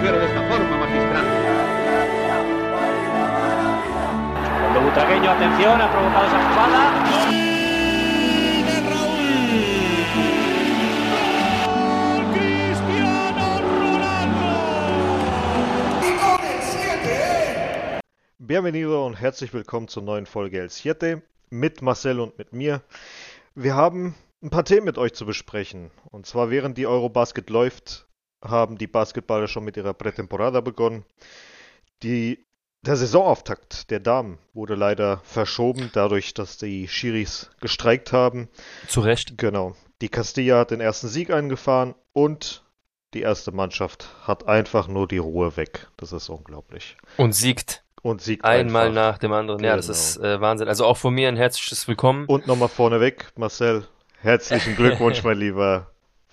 mujer 0.00 0.18
de 0.18 0.26
esta 0.26 0.48
forma, 0.48 0.78
magistral. 0.78 1.26
Cuando 4.60 4.80
Butragueño, 4.80 5.30
atención, 5.30 5.80
ha 5.80 5.92
provocado 5.92 6.26
esa 6.26 6.38
jugada. 6.48 6.80
Bienvenido 18.38 19.06
und 19.06 19.20
herzlich 19.20 19.52
willkommen 19.52 19.88
zur 19.88 20.02
neuen 20.02 20.24
Folge 20.26 20.60
El 20.60 20.70
Siete 20.70 21.22
mit 21.50 21.82
Marcel 21.82 22.20
und 22.20 22.38
mit 22.38 22.54
mir. 22.54 22.82
Wir 23.54 23.76
haben 23.76 24.14
ein 24.42 24.48
paar 24.48 24.64
Themen 24.64 24.86
mit 24.86 24.96
euch 24.96 25.12
zu 25.12 25.26
besprechen. 25.26 25.90
Und 26.10 26.26
zwar 26.26 26.50
während 26.50 26.78
die 26.78 26.86
Eurobasket 26.86 27.50
läuft, 27.50 28.06
haben 28.42 28.78
die 28.78 28.86
Basketballer 28.86 29.48
schon 29.48 29.64
mit 29.64 29.76
ihrer 29.76 29.94
Prätemporada 29.94 30.60
begonnen. 30.60 31.04
Die, 32.02 32.46
der 32.82 32.96
Saisonauftakt 32.96 33.90
der 33.90 34.00
Damen 34.00 34.38
wurde 34.54 34.74
leider 34.74 35.20
verschoben, 35.24 35.90
dadurch, 35.92 36.32
dass 36.34 36.56
die 36.56 36.88
Schiris 36.88 37.50
gestreikt 37.60 38.12
haben. 38.12 38.48
Zu 38.88 39.00
Recht. 39.00 39.36
Genau. 39.36 39.74
Die 40.00 40.08
Castilla 40.08 40.60
hat 40.60 40.70
den 40.70 40.80
ersten 40.80 41.08
Sieg 41.08 41.30
eingefahren 41.30 41.94
und 42.12 42.64
die 43.12 43.20
erste 43.22 43.52
Mannschaft 43.52 44.08
hat 44.26 44.46
einfach 44.48 44.88
nur 44.88 45.06
die 45.08 45.18
Ruhe 45.18 45.56
weg. 45.56 45.88
Das 45.96 46.12
ist 46.12 46.28
unglaublich. 46.28 46.96
Und 47.16 47.34
siegt. 47.34 47.84
Und 48.02 48.22
siegt 48.22 48.44
Einmal 48.46 48.86
einfach. 48.88 48.94
nach 48.94 49.18
dem 49.18 49.32
anderen. 49.34 49.62
Ja, 49.62 49.76
das 49.76 49.86
Genau. 49.86 49.98
ist 49.98 50.16
äh, 50.18 50.40
Wahnsinn. 50.40 50.68
Also 50.68 50.86
auch 50.86 50.96
von 50.96 51.12
mir 51.12 51.28
ein 51.28 51.36
herzliches 51.36 51.86
Willkommen. 51.86 52.24
Und 52.26 52.46
nochmal 52.46 52.68
vorneweg, 52.68 53.30
Marcel, 53.36 53.86
herzlichen 54.22 54.74
Glückwunsch, 54.76 55.22
mein 55.22 55.36
Lieber, 55.36 55.89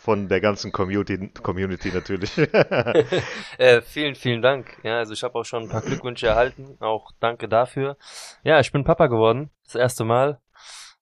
von 0.07 0.29
der 0.29 0.39
ganzen 0.39 0.71
Community, 0.71 1.27
Community 1.43 1.91
natürlich. 1.93 2.31
äh, 3.57 3.81
vielen, 3.81 4.15
vielen 4.15 4.41
Dank. 4.41 4.77
Ja, 4.81 4.99
also 4.99 5.11
ich 5.11 5.21
habe 5.21 5.37
auch 5.37 5.43
schon 5.43 5.63
ein 5.63 5.69
paar 5.69 5.81
Glückwünsche 5.81 6.27
erhalten. 6.27 6.77
Auch 6.79 7.11
danke 7.19 7.49
dafür. 7.49 7.97
Ja, 8.41 8.61
ich 8.61 8.71
bin 8.71 8.85
Papa 8.85 9.07
geworden. 9.07 9.49
Das 9.65 9.75
erste 9.75 10.05
Mal. 10.05 10.39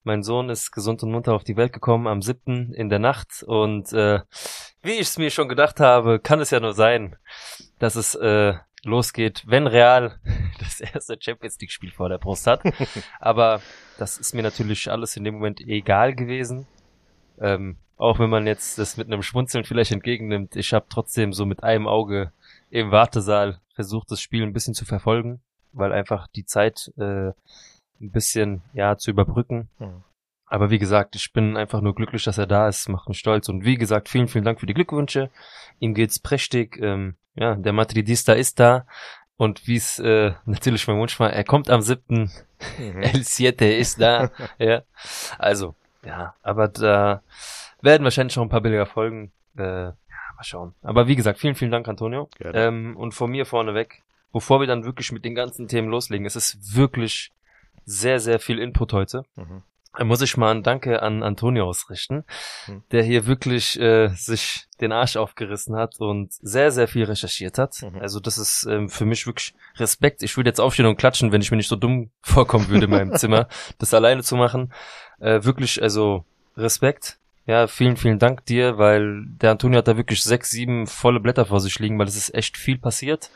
Mein 0.04 0.24
Sohn 0.24 0.50
ist 0.50 0.72
gesund 0.72 1.04
und 1.04 1.12
munter 1.12 1.36
auf 1.36 1.44
die 1.44 1.56
Welt 1.56 1.72
gekommen 1.72 2.08
am 2.08 2.24
7. 2.24 2.74
in 2.74 2.90
der 2.90 2.98
Nacht. 2.98 3.44
Und 3.46 3.94
äh, 3.94 4.22
wie 4.82 4.94
ich 4.94 5.02
es 5.02 5.20
mir 5.20 5.30
schon 5.30 5.50
gedacht 5.50 5.80
habe, 5.80 6.20
kann 6.20 6.40
es 6.40 6.50
ja 6.50 6.60
nur 6.60 6.74
sein, 6.74 7.16
dass 7.78 7.96
es 7.96 8.16
äh, 8.16 8.56
losgeht, 8.84 9.44
wenn 9.46 9.68
Real 9.68 10.20
das 10.60 10.80
erste 10.80 11.16
Champions 11.20 11.60
League 11.60 11.72
Spiel 11.72 11.92
vor 11.92 12.10
der 12.10 12.18
Brust 12.18 12.48
hat. 12.48 12.64
Aber 13.20 13.62
das 14.00 14.18
ist 14.18 14.34
mir 14.34 14.42
natürlich 14.42 14.90
alles 14.90 15.16
in 15.16 15.26
dem 15.26 15.36
Moment 15.36 15.62
egal 15.62 16.16
gewesen. 16.16 16.66
Ähm, 17.40 17.78
auch 17.98 18.20
wenn 18.20 18.30
man 18.30 18.46
jetzt 18.48 18.78
das 18.78 18.98
mit 18.98 19.08
einem 19.08 19.22
Schmunzeln 19.22 19.64
vielleicht 19.64 19.92
entgegennimmt, 19.92 20.56
ich 20.56 20.74
habe 20.74 20.86
trotzdem 20.90 21.34
so 21.34 21.46
mit 21.46 21.64
einem 21.64 21.88
Auge 21.88 22.32
im 22.70 22.92
Wartesaal 22.92 23.60
versucht, 23.74 24.12
das 24.12 24.22
Spiel 24.22 24.44
ein 24.44 24.54
bisschen 24.54 24.74
zu 24.74 24.86
verfolgen, 24.86 25.40
weil 25.72 25.94
einfach 25.94 26.28
die 26.28 26.46
Zeit 26.46 26.92
äh, 26.98 27.32
ein 28.02 28.12
bisschen 28.12 28.62
ja 28.74 28.98
zu 28.98 29.12
überbrücken. 29.12 29.70
Hm. 29.78 30.04
Aber 30.48 30.70
wie 30.70 30.80
gesagt, 30.80 31.16
ich 31.16 31.34
bin 31.34 31.58
einfach 31.58 31.82
nur 31.82 31.96
glücklich, 31.96 32.24
dass 32.24 32.38
er 32.38 32.48
da 32.48 32.68
ist, 32.68 32.88
macht 32.88 33.10
mich 33.10 33.18
stolz. 33.18 33.50
Und 33.50 33.66
wie 33.66 33.78
gesagt, 33.78 34.10
vielen, 34.10 34.28
vielen 34.28 34.46
Dank 34.46 34.60
für 34.60 34.68
die 34.68 34.74
Glückwünsche. 34.74 35.30
Ihm 35.80 35.94
geht's 35.94 36.20
prächtig. 36.20 36.78
Ähm, 36.80 37.16
ja, 37.36 37.56
der 37.56 37.74
Madridista 37.74 38.34
ist 38.34 38.60
da. 38.60 38.86
Und 39.38 39.68
wie 39.68 39.76
es 39.76 40.00
äh, 40.00 40.34
natürlich 40.46 40.88
mein 40.88 40.98
Wunsch 40.98 41.20
war, 41.20 41.32
er 41.32 41.44
kommt 41.44 41.70
am 41.70 41.82
7. 41.82 42.04
Mhm. 42.10 42.30
El 43.02 43.24
Siete 43.24 43.66
ist 43.66 44.00
da. 44.00 44.32
ja. 44.60 44.84
Also, 45.38 45.76
ja, 46.06 46.36
aber 46.42 46.68
da 46.68 47.22
werden 47.82 48.04
wahrscheinlich 48.04 48.36
noch 48.36 48.44
ein 48.44 48.50
paar 48.50 48.62
billiger 48.62 48.86
folgen. 48.86 49.32
Äh, 49.58 49.64
ja, 49.64 49.94
mal 50.36 50.44
schauen. 50.44 50.76
Aber 50.82 51.08
wie 51.08 51.16
gesagt, 51.16 51.40
vielen, 51.40 51.56
vielen 51.56 51.72
Dank, 51.72 51.88
Antonio. 51.88 52.30
Gerne. 52.38 52.58
Ähm, 52.66 52.98
und 52.98 53.14
von 53.14 53.32
mir 53.32 53.46
vorneweg, 53.46 54.04
bevor 54.32 54.60
wir 54.60 54.68
dann 54.68 54.84
wirklich 54.86 55.12
mit 55.12 55.24
den 55.26 55.36
ganzen 55.36 55.68
Themen 55.68 55.90
loslegen, 55.90 56.26
es 56.26 56.36
ist 56.36 56.76
wirklich 56.76 57.32
sehr, 57.86 58.20
sehr 58.20 58.40
viel 58.40 58.60
Input 58.60 58.94
heute. 58.94 59.24
Mhm. 59.36 59.64
Da 59.98 60.04
muss 60.04 60.22
ich 60.22 60.36
mal 60.36 60.52
ein 60.52 60.62
Danke 60.62 61.02
an 61.02 61.24
Antonio 61.24 61.66
ausrichten, 61.66 62.26
Hm. 62.66 62.84
der 62.92 63.04
hier 63.04 63.28
wirklich 63.28 63.80
äh, 63.80 64.10
sich 64.10 64.68
den 64.82 64.92
Arsch 64.92 65.16
aufgerissen 65.16 65.78
hat 65.78 66.00
und 66.00 66.34
sehr, 66.34 66.72
sehr 66.72 66.90
viel 66.90 67.06
recherchiert 67.06 67.58
hat. 67.58 67.82
Mhm. 67.82 68.02
Also 68.02 68.20
das 68.20 68.38
ist 68.38 68.66
ähm, 68.70 68.90
für 68.90 69.06
mich 69.06 69.26
wirklich 69.26 69.54
Respekt. 69.78 70.22
Ich 70.22 70.36
würde 70.36 70.50
jetzt 70.50 70.60
aufstehen 70.60 70.86
und 70.86 70.98
klatschen, 70.98 71.32
wenn 71.32 71.40
ich 71.40 71.50
mir 71.50 71.56
nicht 71.56 71.70
so 71.70 71.78
dumm 71.78 72.10
vorkommen 72.22 72.68
würde 72.68 72.86
in 72.86 72.92
meinem 72.92 73.14
Zimmer, 73.18 73.48
das 73.78 73.94
alleine 73.94 74.22
zu 74.22 74.36
machen. 74.36 74.74
Äh, 75.20 75.44
wirklich, 75.44 75.82
also 75.82 76.24
Respekt. 76.58 77.18
Ja, 77.48 77.68
vielen, 77.68 77.96
vielen 77.96 78.18
Dank 78.18 78.46
dir, 78.46 78.78
weil 78.78 79.24
der 79.26 79.52
Antonio 79.52 79.78
hat 79.78 79.88
da 79.88 79.98
wirklich 79.98 80.24
sechs, 80.24 80.50
sieben 80.50 80.88
volle 80.88 81.20
Blätter 81.20 81.46
vor 81.46 81.60
sich 81.60 81.78
liegen, 81.78 82.00
weil 82.00 82.08
es 82.08 82.16
ist 82.16 82.34
echt 82.34 82.58
viel 82.58 82.80
passiert. 82.80 83.30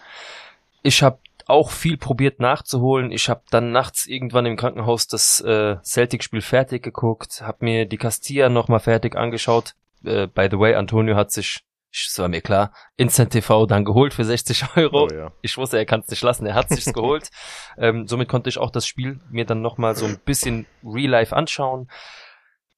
Ich 0.82 1.04
habe 1.04 1.20
auch 1.46 1.72
viel 1.72 1.98
probiert 1.98 2.40
nachzuholen. 2.40 3.12
Ich 3.12 3.30
habe 3.30 3.42
dann 3.50 3.72
nachts 3.72 4.06
irgendwann 4.06 4.46
im 4.46 4.56
Krankenhaus 4.56 5.08
das 5.08 5.42
äh, 5.42 5.78
Celtic-Spiel 5.84 6.42
fertig 6.42 6.84
geguckt, 6.84 7.42
habe 7.42 7.66
mir 7.66 7.86
die 7.86 7.98
Castilla 7.98 8.50
nochmal 8.50 8.80
fertig 8.80 9.16
angeschaut. 9.16 9.76
Äh, 10.04 10.28
by 10.28 10.48
the 10.50 10.60
way, 10.60 10.76
Antonio 10.76 11.16
hat 11.16 11.32
sich, 11.32 11.62
es 11.92 12.20
war 12.20 12.28
mir 12.28 12.42
klar, 12.42 12.72
Instant 12.98 13.32
TV 13.32 13.66
dann 13.66 13.86
geholt 13.86 14.14
für 14.14 14.24
60 14.24 14.78
Euro. 14.78 15.06
Oh 15.06 15.14
ja. 15.14 15.32
Ich 15.42 15.58
wusste, 15.58 15.78
er 15.78 15.86
kann 15.86 16.02
es 16.02 16.08
nicht 16.10 16.22
lassen, 16.22 16.46
er 16.46 16.56
hat 16.56 16.70
sich's 16.70 16.94
geholt. 16.94 17.30
Ähm, 17.78 18.08
somit 18.08 18.30
konnte 18.30 18.50
ich 18.50 18.58
auch 18.58 18.72
das 18.72 18.86
Spiel 18.86 19.20
mir 19.30 19.46
dann 19.46 19.62
nochmal 19.62 19.96
so 19.96 20.06
ein 20.06 20.20
bisschen 20.24 20.66
real 20.84 21.10
life 21.10 21.36
anschauen. 21.36 21.90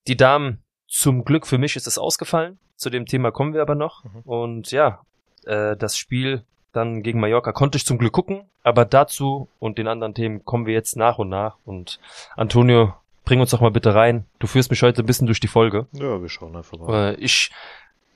Die 0.08 0.18
Damen, 0.18 0.64
zum 0.88 1.24
Glück 1.24 1.48
für 1.48 1.58
mich 1.58 1.76
ist 1.76 1.88
es 1.88 1.98
ausgefallen. 1.98 2.60
Zu 2.76 2.90
dem 2.90 3.06
Thema 3.06 3.32
kommen 3.32 3.54
wir 3.54 3.62
aber 3.62 3.76
noch. 3.76 4.04
Mhm. 4.04 4.22
Und 4.22 4.72
ja, 4.72 5.02
äh, 5.46 5.76
das 5.78 5.98
Spiel 5.98 6.44
dann 6.74 7.04
gegen 7.04 7.20
Mallorca 7.20 7.52
konnte 7.52 7.78
ich 7.78 7.86
zum 7.86 7.98
Glück 7.98 8.14
gucken, 8.14 8.46
aber 8.64 8.86
dazu 8.86 9.50
und 9.60 9.78
den 9.78 9.88
anderen 9.88 10.14
Themen 10.14 10.46
kommen 10.46 10.66
wir 10.66 10.74
jetzt 10.74 10.96
nach 10.96 11.18
und 11.18 11.30
nach. 11.30 11.58
Und 11.66 12.00
Antonio, 12.36 12.94
bring 13.26 13.40
uns 13.40 13.52
doch 13.52 13.62
mal 13.62 13.72
bitte 13.72 13.94
rein. 13.94 14.26
Du 14.40 14.48
führst 14.48 14.72
mich 14.72 14.82
heute 14.82 15.04
ein 15.04 15.06
bisschen 15.06 15.28
durch 15.28 15.40
die 15.40 15.48
Folge. 15.48 15.88
Ja, 15.92 16.22
wir 16.22 16.30
schauen 16.30 16.56
einfach 16.56 16.78
mal. 16.78 17.14
Äh, 17.14 17.16
ich 17.16 17.52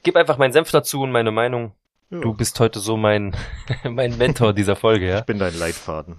gebe 0.06 0.20
einfach 0.20 0.38
meinen 0.38 0.54
Senf 0.54 0.72
dazu 0.72 1.02
und 1.02 1.12
meine 1.12 1.32
Meinung. 1.32 1.74
Ja. 2.10 2.20
Du 2.20 2.34
bist 2.34 2.60
heute 2.62 2.80
so 2.80 2.96
mein, 2.96 3.36
mein 3.84 4.18
Mentor 4.18 4.54
dieser 4.54 4.78
Folge, 4.78 5.10
ja? 5.10 5.20
Ich 5.20 5.26
bin 5.26 5.40
dein 5.40 5.58
Leitfaden. 5.58 6.16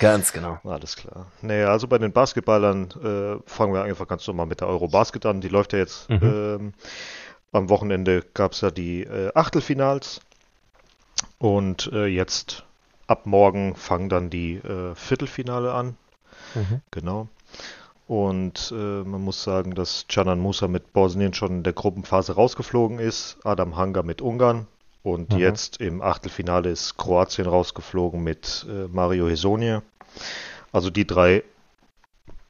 Ganz 0.00 0.32
genau. 0.32 0.58
Alles 0.64 0.96
klar. 0.96 1.26
Naja, 1.40 1.68
also 1.68 1.86
bei 1.86 1.98
den 1.98 2.12
Basketballern 2.12 2.90
äh, 3.02 3.48
fangen 3.48 3.72
wir 3.72 3.82
einfach 3.82 4.08
ganz 4.08 4.26
normal 4.26 4.46
mit 4.46 4.60
der 4.60 4.68
Eurobasket 4.68 5.24
an. 5.24 5.40
Die 5.40 5.48
läuft 5.48 5.72
ja 5.72 5.78
jetzt. 5.78 6.10
Mhm. 6.10 6.20
Ähm, 6.22 6.74
am 7.52 7.68
Wochenende 7.70 8.22
gab 8.34 8.52
es 8.52 8.60
ja 8.60 8.70
die 8.70 9.04
äh, 9.04 9.30
Achtelfinals. 9.34 10.20
Und 11.38 11.90
äh, 11.92 12.06
jetzt 12.06 12.64
ab 13.06 13.26
morgen 13.26 13.74
fangen 13.74 14.08
dann 14.08 14.28
die 14.28 14.56
äh, 14.56 14.94
Viertelfinale 14.94 15.72
an. 15.72 15.96
Mhm. 16.54 16.80
Genau. 16.90 17.28
Und 18.06 18.72
äh, 18.72 19.02
man 19.02 19.22
muss 19.22 19.42
sagen, 19.42 19.74
dass 19.74 20.06
Canan 20.08 20.38
Musa 20.38 20.68
mit 20.68 20.92
Bosnien 20.92 21.34
schon 21.34 21.50
in 21.50 21.62
der 21.64 21.72
Gruppenphase 21.72 22.34
rausgeflogen 22.34 23.00
ist, 23.00 23.38
Adam 23.42 23.76
Hanga 23.76 24.02
mit 24.02 24.22
Ungarn 24.22 24.68
und 25.02 25.32
Mhm. 25.32 25.38
jetzt 25.38 25.80
im 25.80 26.02
Achtelfinale 26.02 26.70
ist 26.70 26.96
Kroatien 26.96 27.46
rausgeflogen 27.48 28.22
mit 28.22 28.64
äh, 28.68 28.86
Mario 28.88 29.28
Hesonia. 29.28 29.82
Also 30.72 30.90
die 30.90 31.06
drei 31.06 31.42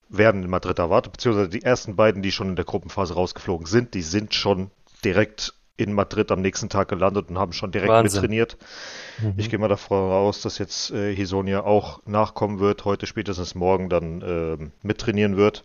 werden 0.08 0.42
in 0.44 0.50
Madrid 0.50 0.78
erwartet, 0.78 1.12
beziehungsweise 1.12 1.48
die 1.48 1.62
ersten 1.62 1.96
beiden, 1.96 2.22
die 2.22 2.32
schon 2.32 2.50
in 2.50 2.56
der 2.56 2.64
Gruppenphase 2.64 3.14
rausgeflogen 3.14 3.66
sind, 3.66 3.94
die 3.94 4.02
sind 4.02 4.34
schon 4.34 4.70
direkt 5.04 5.54
in 5.76 5.92
Madrid 5.92 6.30
am 6.32 6.40
nächsten 6.40 6.68
Tag 6.68 6.88
gelandet 6.88 7.28
und 7.28 7.38
haben 7.38 7.52
schon 7.52 7.70
direkt 7.70 7.90
Wahnsinn. 7.90 8.22
mittrainiert. 8.22 8.56
Mhm. 9.20 9.34
Ich 9.36 9.50
gehe 9.50 9.58
mal 9.58 9.68
davon 9.68 10.10
aus, 10.10 10.40
dass 10.42 10.58
jetzt 10.58 10.90
äh, 10.90 11.14
Hisonia 11.14 11.64
auch 11.64 12.00
nachkommen 12.06 12.60
wird, 12.60 12.84
heute 12.84 13.06
spätestens 13.06 13.54
morgen 13.54 13.88
dann 13.88 14.22
ähm, 14.22 14.72
mittrainieren 14.82 15.36
wird. 15.36 15.64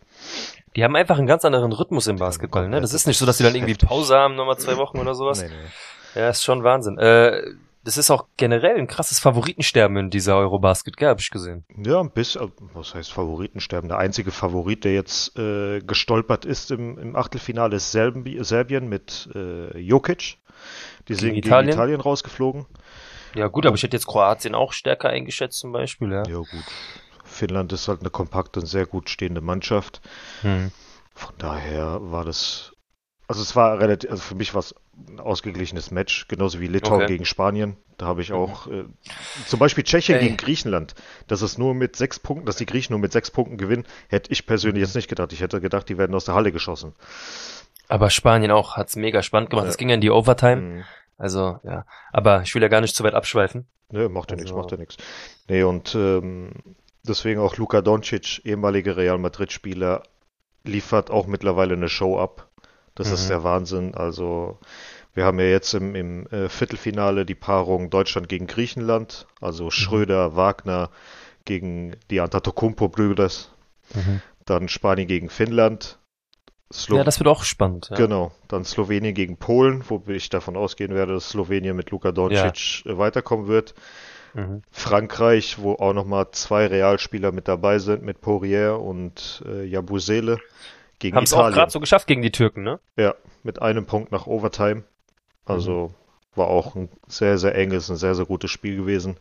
Die 0.75 0.83
haben 0.83 0.95
einfach 0.95 1.17
einen 1.17 1.27
ganz 1.27 1.43
anderen 1.45 1.71
Rhythmus 1.73 2.07
im 2.07 2.17
Basketball, 2.17 2.67
ne? 2.69 2.79
Das 2.79 2.93
ist 2.93 3.07
nicht 3.07 3.17
so, 3.17 3.25
dass 3.25 3.37
die 3.37 3.43
dann 3.43 3.55
irgendwie 3.55 3.75
Pause 3.75 4.15
haben, 4.15 4.35
nochmal 4.35 4.57
zwei 4.57 4.77
Wochen 4.77 4.99
oder 4.99 5.15
sowas. 5.15 5.41
Nee, 5.41 5.49
nee. 5.49 6.19
Ja, 6.21 6.29
ist 6.29 6.43
schon 6.43 6.63
Wahnsinn. 6.63 6.97
Äh, 6.97 7.41
das 7.83 7.97
ist 7.97 8.11
auch 8.11 8.27
generell 8.37 8.77
ein 8.77 8.87
krasses 8.87 9.19
Favoritensterben 9.19 9.97
in 9.97 10.09
dieser 10.09 10.37
Eurobasket, 10.37 10.97
gell, 10.97 11.09
hab 11.09 11.19
ich 11.19 11.29
gesehen. 11.29 11.65
Ja, 11.83 11.99
ein 11.99 12.11
bisschen, 12.11 12.43
äh, 12.43 12.51
was 12.73 12.93
heißt 12.93 13.11
Favoritensterben? 13.11 13.89
Der 13.89 13.97
einzige 13.97 14.31
Favorit, 14.31 14.83
der 14.83 14.93
jetzt 14.93 15.37
äh, 15.37 15.79
gestolpert 15.79 16.45
ist 16.45 16.71
im, 16.71 16.97
im 16.97 17.15
Achtelfinale, 17.15 17.77
ist 17.77 17.91
Serbi 17.91 18.37
Serbien 18.43 18.87
mit 18.87 19.29
äh, 19.33 19.77
Jokic. 19.77 20.37
Die 21.07 21.15
sind 21.15 21.29
Gegen 21.29 21.35
gegen 21.35 21.47
Italien? 21.47 21.73
Italien 21.73 22.01
rausgeflogen. 22.01 22.65
Ja 23.33 23.47
gut, 23.47 23.65
aber 23.65 23.75
ich 23.75 23.83
hätte 23.83 23.95
jetzt 23.95 24.07
Kroatien 24.07 24.55
auch 24.55 24.73
stärker 24.73 25.09
eingeschätzt 25.09 25.59
zum 25.59 25.71
Beispiel, 25.71 26.11
ja. 26.11 26.23
Ja, 26.27 26.37
gut. 26.37 26.65
Finnland 27.23 27.71
ist 27.73 27.87
halt 27.87 28.01
eine 28.01 28.09
kompakte 28.09 28.59
und 28.59 28.65
sehr 28.65 28.85
gut 28.85 29.09
stehende 29.09 29.41
Mannschaft. 29.41 30.01
Hm. 30.41 30.71
Von 31.15 31.33
daher 31.37 31.99
war 32.01 32.25
das, 32.25 32.73
also 33.27 33.41
es 33.41 33.55
war 33.55 33.79
relativ, 33.79 34.11
also 34.11 34.21
für 34.21 34.35
mich 34.35 34.53
war 34.53 34.59
es 34.59 34.75
ein 35.07 35.19
ausgeglichenes 35.19 35.89
Match, 35.91 36.27
genauso 36.27 36.59
wie 36.59 36.67
Litauen 36.67 37.01
Okay. 37.03 37.07
gegen 37.13 37.25
Spanien. 37.25 37.77
Da 37.97 38.05
habe 38.07 38.21
ich 38.21 38.33
auch, 38.33 38.67
äh, 38.67 38.83
zum 39.47 39.59
Beispiel 39.59 39.83
Tschechien 39.83 40.17
Ey. 40.19 40.23
gegen 40.25 40.37
Griechenland, 40.37 40.95
dass 41.27 41.41
es 41.41 41.57
nur 41.57 41.73
mit 41.73 41.95
sechs 41.95 42.19
Punkten, 42.19 42.45
dass 42.45 42.57
die 42.57 42.65
Griechen 42.65 42.93
nur 42.93 42.99
mit 42.99 43.11
sechs 43.11 43.31
Punkten 43.31 43.57
gewinnen, 43.57 43.85
hätte 44.09 44.31
ich 44.31 44.45
persönlich 44.45 44.81
jetzt 44.81 44.95
nicht 44.95 45.07
gedacht. 45.07 45.33
Ich 45.33 45.41
hätte 45.41 45.61
gedacht, 45.61 45.87
die 45.89 45.97
werden 45.97 46.15
aus 46.15 46.25
der 46.25 46.35
Halle 46.35 46.51
geschossen. 46.51 46.93
Aber 47.87 48.09
Spanien 48.09 48.51
auch 48.51 48.77
hat's 48.77 48.95
mega 48.95 49.21
spannend 49.23 49.49
gemacht. 49.49 49.67
Es 49.67 49.77
ging 49.77 49.89
ja 49.89 49.95
in 49.95 50.01
die 50.01 50.11
Overtime. 50.11 50.61
Mhm. 50.61 50.83
Also, 51.17 51.59
ja. 51.63 51.85
Aber 52.11 52.41
ich 52.41 52.53
will 52.55 52.61
ja 52.61 52.67
gar 52.67 52.81
nicht 52.81 52.95
zu 52.95 53.03
weit 53.03 53.13
abschweifen. 53.13 53.67
Ne, 53.91 54.09
macht 54.09 54.31
ja 54.31 54.35
Also- 54.37 54.43
nichts, 54.45 54.57
macht 54.57 54.71
ja 54.71 54.77
nichts. 54.77 54.97
Nee, 55.47 55.63
und 55.63 55.93
ähm, 55.95 56.51
deswegen 57.03 57.39
auch 57.39 57.57
Luka 57.57 57.81
Doncic, 57.81 58.41
ehemaliger 58.45 58.97
Real 58.97 59.17
Madrid-Spieler, 59.17 60.03
liefert 60.63 61.11
auch 61.11 61.27
mittlerweile 61.27 61.73
eine 61.73 61.89
Show 61.89 62.17
ab. 62.19 62.49
Das 62.95 63.11
ist 63.11 63.25
Mhm. 63.25 63.29
der 63.29 63.43
Wahnsinn. 63.43 63.95
Also, 63.95 64.59
wir 65.13 65.25
haben 65.25 65.39
ja 65.39 65.45
jetzt 65.45 65.73
im, 65.73 65.95
im 65.95 66.27
äh, 66.27 66.49
Viertelfinale 66.49 67.25
die 67.25 67.35
Paarung 67.35 67.89
Deutschland 67.89 68.29
gegen 68.29 68.47
Griechenland, 68.47 69.27
also 69.39 69.65
Mhm. 69.65 69.71
Schröder, 69.71 70.35
Wagner 70.35 70.89
gegen 71.45 71.95
die 72.09 72.21
Antetokounmpo-Brüder, 72.21 73.29
dann 74.45 74.69
Spanien 74.69 75.07
gegen 75.07 75.29
Finnland, 75.29 75.97
Slo 76.71 76.97
Ja, 76.97 77.03
das 77.03 77.19
wird 77.19 77.27
auch 77.27 77.43
spannend. 77.43 77.89
Ja. 77.89 77.97
Genau, 77.97 78.31
dann 78.47 78.63
Slowenien 78.63 79.13
gegen 79.13 79.37
Polen, 79.37 79.83
wo 79.89 80.01
ich 80.07 80.29
davon 80.29 80.55
ausgehen 80.55 80.93
werde, 80.95 81.13
dass 81.13 81.29
Slowenien 81.29 81.75
mit 81.75 81.91
Luka 81.91 82.11
Doncic 82.11 82.85
äh, 82.85 82.97
weiterkommen 82.97 83.47
wird. 83.47 83.73
Mhm. 84.33 84.61
Frankreich, 84.71 85.57
wo 85.59 85.73
auch 85.73 85.93
nochmal 85.93 86.31
zwei 86.31 86.67
Realspieler 86.67 87.33
mit 87.33 87.49
dabei 87.49 87.79
sind, 87.79 88.03
mit 88.03 88.21
Poirier 88.21 88.79
und 88.79 89.43
äh, 89.45 89.65
Jabusele 89.65 90.39
gegen 91.01 91.15
Haben 91.17 91.25
es 91.25 91.33
auch 91.33 91.39
Italien. 91.39 91.55
gerade 91.55 91.71
so 91.71 91.79
geschafft 91.81 92.07
gegen 92.07 92.21
die 92.21 92.31
Türken, 92.31 92.63
ne? 92.63 92.79
Ja, 92.95 93.15
mit 93.43 93.61
einem 93.61 93.85
Punkt 93.85 94.11
nach 94.13 94.27
Overtime. 94.27 94.83
Also 95.45 95.93
war 96.35 96.47
auch 96.47 96.75
ein 96.75 96.87
sehr, 97.07 97.37
sehr 97.37 97.55
enges, 97.55 97.89
ein 97.89 97.97
sehr, 97.97 98.15
sehr 98.15 98.25
gutes 98.25 98.49
Spiel 98.51 98.77
gewesen. 98.77 99.17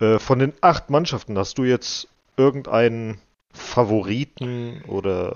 Äh, 0.00 0.18
von 0.18 0.38
den 0.38 0.54
acht 0.62 0.88
Mannschaften 0.88 1.36
hast 1.36 1.58
du 1.58 1.64
jetzt 1.64 2.08
irgendeinen 2.38 3.20
Favoriten 3.52 4.82
oder 4.88 5.34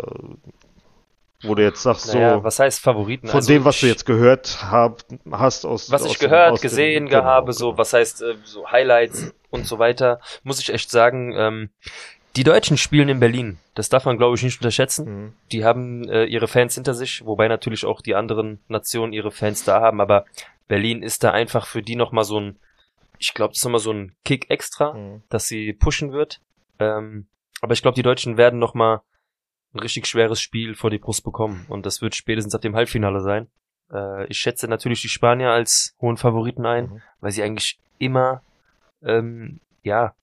wo 1.42 1.54
du 1.54 1.62
jetzt 1.62 1.82
sagst, 1.82 2.12
Naja, 2.14 2.36
so 2.38 2.44
was 2.44 2.58
heißt 2.58 2.80
Favoriten? 2.80 3.26
von 3.28 3.36
Also 3.36 3.52
dem, 3.52 3.64
was 3.64 3.80
du 3.80 3.86
jetzt 3.86 4.06
gehört 4.06 4.62
hab, 4.70 5.02
hast 5.30 5.66
aus 5.66 5.90
was 5.90 6.02
aus 6.02 6.12
ich 6.12 6.18
dem- 6.18 6.30
gehört, 6.30 6.58
dem- 6.58 6.62
gesehen 6.62 7.08
genau, 7.08 7.24
habe, 7.24 7.52
so 7.52 7.76
was 7.76 7.92
heißt 7.92 8.22
äh, 8.22 8.36
so 8.44 8.70
Highlights 8.70 9.34
und 9.50 9.66
so 9.66 9.78
weiter, 9.78 10.20
muss 10.44 10.60
ich 10.60 10.72
echt 10.72 10.90
sagen, 10.90 11.34
ähm, 11.36 11.70
die 12.36 12.44
Deutschen 12.44 12.76
spielen 12.76 13.08
in 13.08 13.20
Berlin. 13.20 13.58
Das 13.74 13.88
darf 13.88 14.04
man, 14.04 14.18
glaube 14.18 14.36
ich, 14.36 14.42
nicht 14.42 14.60
unterschätzen. 14.60 15.04
Mhm. 15.24 15.32
Die 15.52 15.64
haben 15.64 16.08
äh, 16.08 16.24
ihre 16.24 16.48
Fans 16.48 16.74
hinter 16.74 16.94
sich, 16.94 17.24
wobei 17.24 17.48
natürlich 17.48 17.84
auch 17.84 18.00
die 18.02 18.14
anderen 18.14 18.60
Nationen 18.68 19.12
ihre 19.12 19.30
Fans 19.30 19.64
da 19.64 19.80
haben, 19.80 20.00
aber 20.00 20.24
Berlin 20.68 21.02
ist 21.02 21.24
da 21.24 21.30
einfach 21.30 21.66
für 21.66 21.82
die 21.82 21.96
nochmal 21.96 22.24
so 22.24 22.38
ein, 22.40 22.58
ich 23.18 23.32
glaube, 23.34 23.52
das 23.52 23.58
ist 23.58 23.64
nochmal 23.64 23.80
so 23.80 23.92
ein 23.92 24.14
Kick 24.24 24.50
extra, 24.50 24.92
Mhm. 24.94 25.22
dass 25.28 25.46
sie 25.48 25.72
pushen 25.72 26.12
wird. 26.12 26.40
Ähm, 26.78 27.26
aber 27.62 27.72
ich 27.72 27.82
glaube, 27.82 27.94
die 27.94 28.02
Deutschen 28.02 28.36
werden 28.36 28.58
nochmal 28.58 29.00
ein 29.72 29.78
richtig 29.80 30.06
schweres 30.06 30.40
Spiel 30.40 30.74
vor 30.74 30.90
die 30.90 30.98
Brust 30.98 31.24
bekommen 31.24 31.64
und 31.68 31.86
das 31.86 32.02
wird 32.02 32.14
spätestens 32.14 32.54
ab 32.54 32.60
dem 32.62 32.76
Halbfinale 32.76 33.20
sein. 33.20 33.48
Äh, 33.92 34.26
ich 34.26 34.38
schätze 34.38 34.68
natürlich 34.68 35.00
die 35.00 35.08
Spanier 35.08 35.50
als 35.50 35.94
hohen 36.00 36.16
Favoriten 36.16 36.66
ein, 36.66 36.84
Mhm. 36.86 37.02
weil 37.20 37.30
sie 37.30 37.42
eigentlich 37.42 37.78
immer, 37.98 38.42
ähm, 39.02 39.60
ja, 39.82 40.14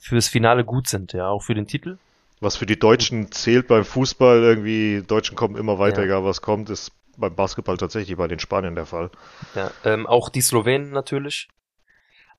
fürs 0.00 0.28
Finale 0.28 0.64
gut 0.64 0.88
sind, 0.88 1.12
ja, 1.12 1.28
auch 1.28 1.42
für 1.42 1.54
den 1.54 1.66
Titel. 1.66 1.98
Was 2.40 2.56
für 2.56 2.66
die 2.66 2.78
Deutschen 2.78 3.30
zählt 3.30 3.68
beim 3.68 3.84
Fußball 3.84 4.42
irgendwie, 4.42 5.02
Deutschen 5.06 5.36
kommen 5.36 5.56
immer 5.56 5.78
weiter, 5.78 5.98
Ja. 6.00 6.06
egal 6.06 6.24
was 6.24 6.40
kommt, 6.40 6.70
ist 6.70 6.90
beim 7.18 7.34
Basketball 7.36 7.76
tatsächlich 7.76 8.16
bei 8.16 8.26
den 8.28 8.38
Spaniern 8.38 8.74
der 8.74 8.86
Fall. 8.86 9.10
Ja, 9.54 9.70
ähm, 9.84 10.06
auch 10.06 10.30
die 10.30 10.40
Slowenen 10.40 10.90
natürlich. 10.90 11.48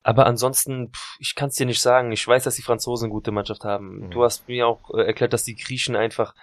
Aber 0.04 0.25
ansonsten, 0.25 0.90
pff, 0.90 1.18
ich 1.19 1.36
kann 1.36 1.50
es 1.50 1.56
dir 1.56 1.68
nicht 1.68 1.81
sagen. 1.81 2.12
Ich 2.12 2.28
weiß, 2.28 2.44
dass 2.44 2.56
die 2.56 2.63
Franzosen 2.63 3.06
eine 3.06 3.12
gute 3.13 3.31
Mannschaft 3.31 3.63
haben. 3.63 4.00
Mhm. 4.08 4.10
Du 4.12 4.24
hast 4.24 4.48
mir 4.48 4.66
auch 4.68 4.90
äh, 4.96 5.04
erklärt, 5.06 5.34
dass 5.34 5.44
die 5.44 5.56
Griechen 5.56 5.96
einfach 5.96 6.34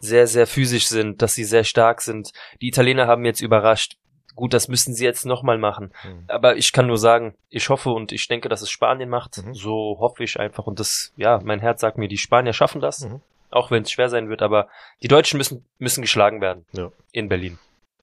sehr, 0.00 0.26
sehr 0.26 0.48
physisch 0.48 0.88
sind, 0.88 1.22
dass 1.22 1.34
sie 1.34 1.44
sehr 1.44 1.62
stark 1.62 2.02
sind. 2.02 2.32
Die 2.60 2.66
Italiener 2.66 3.06
haben 3.06 3.24
jetzt 3.24 3.40
überrascht. 3.40 3.96
Gut, 4.34 4.52
das 4.52 4.68
müssen 4.68 4.94
sie 4.94 5.04
jetzt 5.04 5.26
nochmal 5.26 5.58
machen. 5.58 5.92
Mhm. 6.04 6.24
Aber 6.28 6.56
ich 6.56 6.72
kann 6.72 6.86
nur 6.86 6.98
sagen, 6.98 7.34
ich 7.50 7.68
hoffe 7.68 7.90
und 7.90 8.12
ich 8.12 8.26
denke, 8.26 8.48
dass 8.48 8.62
es 8.62 8.70
Spanien 8.70 9.08
macht. 9.08 9.44
Mhm. 9.44 9.54
So 9.54 9.96
hoffe 10.00 10.24
ich 10.24 10.40
einfach. 10.40 10.66
Und 10.66 10.80
das, 10.80 11.12
ja, 11.16 11.40
mein 11.42 11.60
Herz 11.60 11.80
sagt 11.80 11.98
mir, 11.98 12.08
die 12.08 12.18
Spanier 12.18 12.52
schaffen 12.52 12.80
das. 12.80 13.00
Mhm. 13.00 13.20
Auch 13.50 13.70
wenn 13.70 13.84
es 13.84 13.90
schwer 13.90 14.08
sein 14.08 14.28
wird. 14.28 14.42
Aber 14.42 14.68
die 15.02 15.08
Deutschen 15.08 15.38
müssen, 15.38 15.64
müssen 15.78 16.02
geschlagen 16.02 16.40
werden. 16.40 16.64
Ja. 16.72 16.90
In 17.12 17.28
Berlin. 17.28 17.58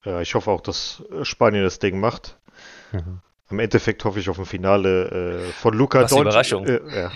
Ja, 0.06 0.22
ich 0.22 0.34
hoffe 0.34 0.50
auch, 0.50 0.62
dass 0.62 1.04
Spanien 1.24 1.64
das 1.64 1.80
Ding 1.80 2.00
macht. 2.00 2.38
Im 3.52 3.60
Endeffekt 3.60 4.06
hoffe 4.06 4.20
ich 4.20 4.30
auf 4.30 4.40
ein 4.40 4.46
Finale 4.46 5.44
äh, 5.50 5.52
von 5.52 5.74
eine 5.74 5.88
Doncic. 5.88 6.20
Überraschung. 6.20 6.66
Äh, 6.66 7.10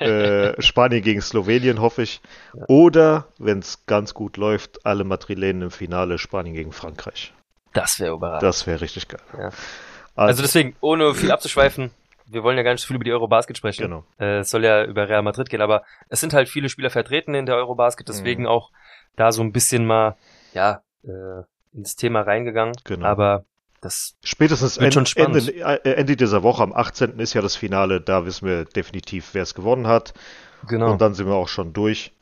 äh, 0.04 0.62
Spanien 0.62 1.02
gegen 1.02 1.20
Slowenien 1.20 1.80
hoffe 1.80 2.02
ich. 2.02 2.20
Oder, 2.66 3.28
wenn 3.38 3.58
es 3.58 3.84
ganz 3.86 4.14
gut 4.14 4.38
läuft, 4.38 4.86
alle 4.86 5.04
Madrilenen 5.04 5.62
im 5.62 5.70
Finale 5.70 6.18
Spanien 6.18 6.54
gegen 6.54 6.72
Frankreich. 6.72 7.34
Das 7.72 7.98
wäre 8.00 8.14
überraschend. 8.14 8.42
Das 8.48 8.66
wäre 8.66 8.80
richtig 8.80 9.08
geil. 9.08 9.20
Ja. 9.38 9.50
Also 10.14 10.42
deswegen, 10.42 10.76
ohne 10.80 11.14
viel 11.14 11.30
abzuschweifen, 11.32 11.90
wir 12.26 12.42
wollen 12.42 12.56
ja 12.56 12.62
gar 12.62 12.72
nicht 12.72 12.82
so 12.82 12.86
viel 12.86 12.96
über 12.96 13.04
die 13.04 13.12
Eurobasket 13.12 13.56
sprechen. 13.56 13.82
Genau. 13.82 14.04
Äh, 14.18 14.38
es 14.40 14.50
soll 14.50 14.64
ja 14.64 14.84
über 14.84 15.08
Real 15.08 15.22
Madrid 15.22 15.48
gehen, 15.50 15.60
aber 15.62 15.82
es 16.08 16.20
sind 16.20 16.32
halt 16.34 16.48
viele 16.48 16.68
Spieler 16.68 16.90
vertreten 16.90 17.34
in 17.34 17.46
der 17.46 17.56
Eurobasket, 17.56 18.08
deswegen 18.08 18.42
Mhm. 18.42 18.48
auch 18.48 18.70
da 19.16 19.32
so 19.32 19.42
ein 19.42 19.52
bisschen 19.52 19.86
mal, 19.86 20.16
ja, 20.54 20.82
äh, 21.04 21.42
ins 21.74 21.96
Thema 21.96 22.20
reingegangen. 22.22 22.74
Genau. 22.84 23.06
Aber 23.06 23.44
das, 23.80 24.14
Spätestens 24.22 24.78
Wird 24.78 24.94
schon 24.94 25.00
Ende, 25.16 25.40
spannend. 25.40 25.48
Ende, 25.48 25.84
äh, 25.84 25.94
Ende 25.94 26.16
dieser 26.16 26.42
Woche, 26.42 26.62
am 26.62 26.72
18. 26.72 27.18
ist 27.18 27.32
ja 27.34 27.40
das 27.42 27.56
Finale, 27.56 28.00
da 28.00 28.24
wissen 28.26 28.46
wir 28.46 28.64
definitiv, 28.64 29.30
wer 29.32 29.42
es 29.42 29.54
gewonnen 29.54 29.86
hat. 29.86 30.14
genau. 30.68 30.92
Und 30.92 31.00
dann 31.00 31.14
sind 31.14 31.26
wir 31.26 31.34
auch 31.34 31.48
schon 31.48 31.72
durch 31.72 32.12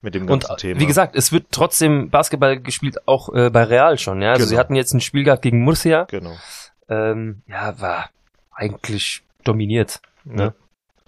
mit 0.00 0.14
dem 0.14 0.22
Und 0.22 0.28
ganzen 0.44 0.56
Thema. 0.56 0.80
wie 0.80 0.86
gesagt, 0.86 1.14
es 1.16 1.32
wird 1.32 1.46
trotzdem 1.50 2.10
Basketball 2.10 2.60
gespielt, 2.60 3.06
auch 3.06 3.32
äh, 3.34 3.50
bei 3.50 3.64
Real 3.64 3.98
schon, 3.98 4.22
ja. 4.22 4.30
Also 4.30 4.40
Genau. 4.44 4.48
sie 4.50 4.58
hatten 4.58 4.74
jetzt 4.74 4.92
ein 4.94 5.00
Spiel 5.00 5.24
gehabt 5.24 5.42
gegen 5.42 5.60
Murcia, 5.62 6.04
Genau. 6.04 6.36
ähm, 6.88 7.42
ja, 7.46 7.80
war 7.80 8.10
eigentlich 8.52 9.22
dominiert. 9.44 10.00
Ne? 10.24 10.42
Ja. 10.42 10.54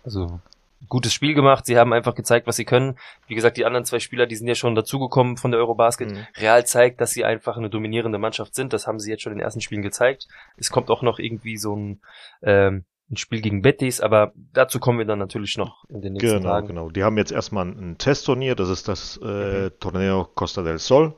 Also 0.04 0.40
gutes 0.88 1.12
Spiel 1.12 1.34
gemacht. 1.34 1.66
Sie 1.66 1.78
haben 1.78 1.92
einfach 1.92 2.14
gezeigt, 2.14 2.46
was 2.46 2.56
sie 2.56 2.64
können. 2.64 2.96
Wie 3.28 3.34
gesagt, 3.34 3.56
die 3.58 3.64
anderen 3.64 3.84
zwei 3.84 3.98
Spieler, 4.00 4.26
die 4.26 4.34
sind 4.34 4.48
ja 4.48 4.54
schon 4.54 4.74
dazugekommen 4.74 5.36
von 5.36 5.50
der 5.52 5.60
Eurobasket. 5.60 6.10
Mhm. 6.10 6.26
Real 6.36 6.66
zeigt, 6.66 7.00
dass 7.00 7.10
sie 7.10 7.24
einfach 7.24 7.56
eine 7.56 7.70
dominierende 7.70 8.18
Mannschaft 8.18 8.54
sind. 8.54 8.72
Das 8.72 8.86
haben 8.86 8.98
sie 8.98 9.10
jetzt 9.10 9.22
schon 9.22 9.32
in 9.32 9.38
den 9.38 9.44
ersten 9.44 9.60
Spielen 9.60 9.82
gezeigt. 9.82 10.26
Es 10.56 10.70
kommt 10.70 10.90
auch 10.90 11.02
noch 11.02 11.18
irgendwie 11.18 11.58
so 11.58 11.76
ein, 11.76 12.00
ähm, 12.42 12.84
ein 13.10 13.16
Spiel 13.16 13.40
gegen 13.40 13.62
Betis, 13.62 14.00
aber 14.00 14.32
dazu 14.52 14.78
kommen 14.78 14.98
wir 14.98 15.04
dann 15.06 15.18
natürlich 15.18 15.56
noch 15.58 15.84
in 15.88 16.00
den 16.00 16.12
nächsten 16.14 16.38
Genau, 16.38 16.48
Tagen. 16.48 16.68
genau. 16.68 16.90
Die 16.90 17.02
haben 17.02 17.18
jetzt 17.18 17.32
erstmal 17.32 17.66
ein, 17.66 17.98
Testturnier, 17.98 18.54
das 18.54 18.68
ist 18.68 18.86
das 18.88 19.16
äh, 19.18 19.70
Torneo 19.80 20.24
Costa 20.34 20.62
del 20.62 20.78
Sol. 20.78 21.14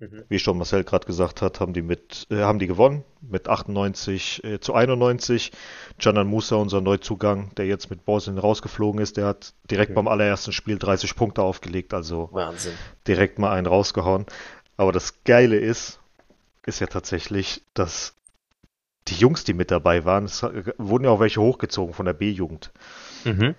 Mhm. 0.00 0.22
Wie 0.28 0.38
schon 0.38 0.56
Marcel 0.58 0.84
gerade 0.84 1.06
gesagt 1.06 1.42
hat, 1.42 1.58
haben 1.60 1.72
die 1.72 1.82
mit, 1.82 2.26
äh, 2.30 2.36
haben 2.42 2.58
die 2.60 2.68
gewonnen 2.68 3.04
mit 3.20 3.48
98 3.48 4.44
äh, 4.44 4.60
zu 4.60 4.72
91. 4.72 5.50
Canan 5.98 6.28
Musa, 6.28 6.54
unser 6.56 6.80
Neuzugang, 6.80 7.50
der 7.56 7.66
jetzt 7.66 7.90
mit 7.90 8.04
Bosnien 8.04 8.38
rausgeflogen 8.38 9.00
ist, 9.00 9.16
der 9.16 9.26
hat 9.26 9.54
direkt 9.70 9.90
Okay. 9.90 9.96
beim 9.96 10.08
allerersten 10.08 10.52
Spiel 10.52 10.78
30 10.78 11.16
Punkte 11.16 11.42
aufgelegt, 11.42 11.92
also 11.94 12.28
Wahnsinn. 12.32 12.74
direkt 13.08 13.38
mal 13.40 13.50
einen 13.52 13.66
rausgehauen. 13.66 14.24
Aber 14.76 14.92
das 14.92 15.24
Geile 15.24 15.56
ist, 15.56 15.98
ist 16.64 16.78
ja 16.80 16.86
tatsächlich, 16.86 17.62
dass 17.74 18.14
die 19.08 19.16
Jungs, 19.16 19.44
die 19.44 19.54
mit 19.54 19.70
dabei 19.70 20.04
waren, 20.04 20.24
es 20.24 20.42
wurden 20.42 21.04
ja 21.04 21.10
auch 21.10 21.20
welche 21.20 21.40
hochgezogen 21.40 21.94
von 21.94 22.06
der 22.06 22.12
B-Jugend. 22.12 22.72
Mhm. 23.24 23.54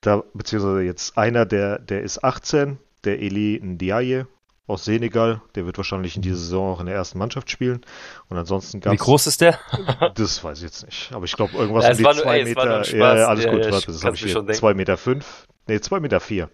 Da, 0.00 0.22
beziehungsweise 0.34 0.82
jetzt 0.82 1.16
einer, 1.16 1.46
der, 1.46 1.78
der 1.78 2.02
ist 2.02 2.24
18, 2.24 2.78
der 3.04 3.20
Eli 3.20 3.60
Ndiaye 3.62 4.26
aus 4.66 4.84
Senegal, 4.84 5.42
der 5.54 5.66
wird 5.66 5.76
wahrscheinlich 5.76 6.16
in 6.16 6.22
dieser 6.22 6.36
Saison 6.36 6.74
auch 6.74 6.80
in 6.80 6.86
der 6.86 6.94
ersten 6.94 7.18
Mannschaft 7.18 7.50
spielen. 7.50 7.82
Und 8.28 8.38
ansonsten 8.38 8.80
gab 8.80 8.92
Wie 8.92 8.96
groß 8.96 9.26
ist 9.26 9.40
der? 9.40 9.58
Das 10.14 10.42
weiß 10.42 10.58
ich 10.58 10.64
jetzt 10.64 10.84
nicht. 10.86 11.12
Aber 11.12 11.24
ich 11.24 11.36
glaube, 11.36 11.56
irgendwas 11.56 11.84
Ja, 11.84 11.90
um 11.90 11.92
es 11.92 11.98
die 11.98 12.04
war 12.04 12.14
zwei 12.14 12.38
ey, 12.40 12.50
es 12.50 12.56
war 12.56 12.64
Meter. 12.66 12.96
Ja, 12.96 13.16
ja, 13.16 13.26
alles 13.28 13.44
Ja, 13.44 13.50
gut, 13.52 13.64
ja, 13.64 13.72
warte, 13.72 13.86
das 13.86 14.04
habe 14.04 14.16
ich 14.16 14.22
hier. 14.24 14.46
Zwei 14.48 14.74
Meter 14.74 14.96
fünf. 14.96 15.46
Nee, 15.66 15.80
zwei 15.80 16.00
Meter 16.00 16.20
vier. 16.20 16.48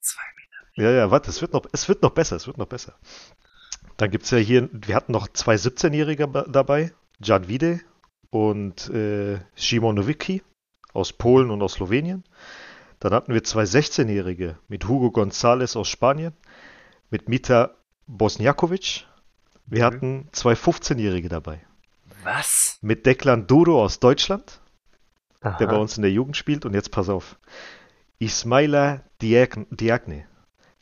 Zwei 0.00 0.22
Ja, 0.76 0.90
ja, 0.90 1.10
warte, 1.10 1.30
es 1.30 1.40
wird 1.40 1.52
noch, 1.52 1.62
es 1.72 1.88
wird 1.88 2.02
noch 2.02 2.10
besser, 2.10 2.36
es 2.36 2.46
wird 2.46 2.58
noch 2.58 2.66
besser. 2.66 2.94
Dann 3.96 4.10
gibt's 4.10 4.30
ja 4.30 4.38
hier, 4.38 4.68
wir 4.72 4.94
hatten 4.94 5.12
noch 5.12 5.28
zwei 5.28 5.56
17-Jährige 5.56 6.26
ba- 6.26 6.46
dabei, 6.48 6.92
Jan 7.22 7.48
Wide 7.48 7.80
und 8.30 8.88
äh, 8.90 9.38
Szymon 9.56 9.96
Nowicki 9.96 10.42
aus 10.92 11.12
Polen 11.12 11.50
und 11.50 11.62
aus 11.62 11.74
Slowenien. 11.74 12.24
Dann 12.98 13.12
hatten 13.14 13.32
wir 13.32 13.44
zwei 13.44 13.62
16-Jährige 13.64 14.58
mit 14.68 14.86
Hugo 14.88 15.08
González 15.08 15.76
aus 15.76 15.88
Spanien, 15.88 16.32
mit 17.10 17.28
Mita 17.28 17.74
Bosniakovic. 18.06 19.06
Wir 19.66 19.80
Mhm. 19.82 19.84
hatten 19.86 20.28
zwei 20.32 20.52
15-Jährige 20.54 21.28
dabei, 21.28 21.60
Was? 22.24 22.78
mit 22.82 23.06
Declan 23.06 23.46
Duro 23.46 23.82
aus 23.82 24.00
Deutschland, 24.00 24.60
Aha. 25.40 25.56
der 25.58 25.66
bei 25.68 25.76
uns 25.76 25.96
in 25.96 26.02
der 26.02 26.12
Jugend 26.12 26.36
spielt. 26.36 26.64
Und 26.66 26.74
jetzt 26.74 26.90
pass 26.90 27.08
auf. 27.08 27.38
Ismaila 28.18 29.02
Diag- 29.22 29.66
Diagne. 29.70 30.26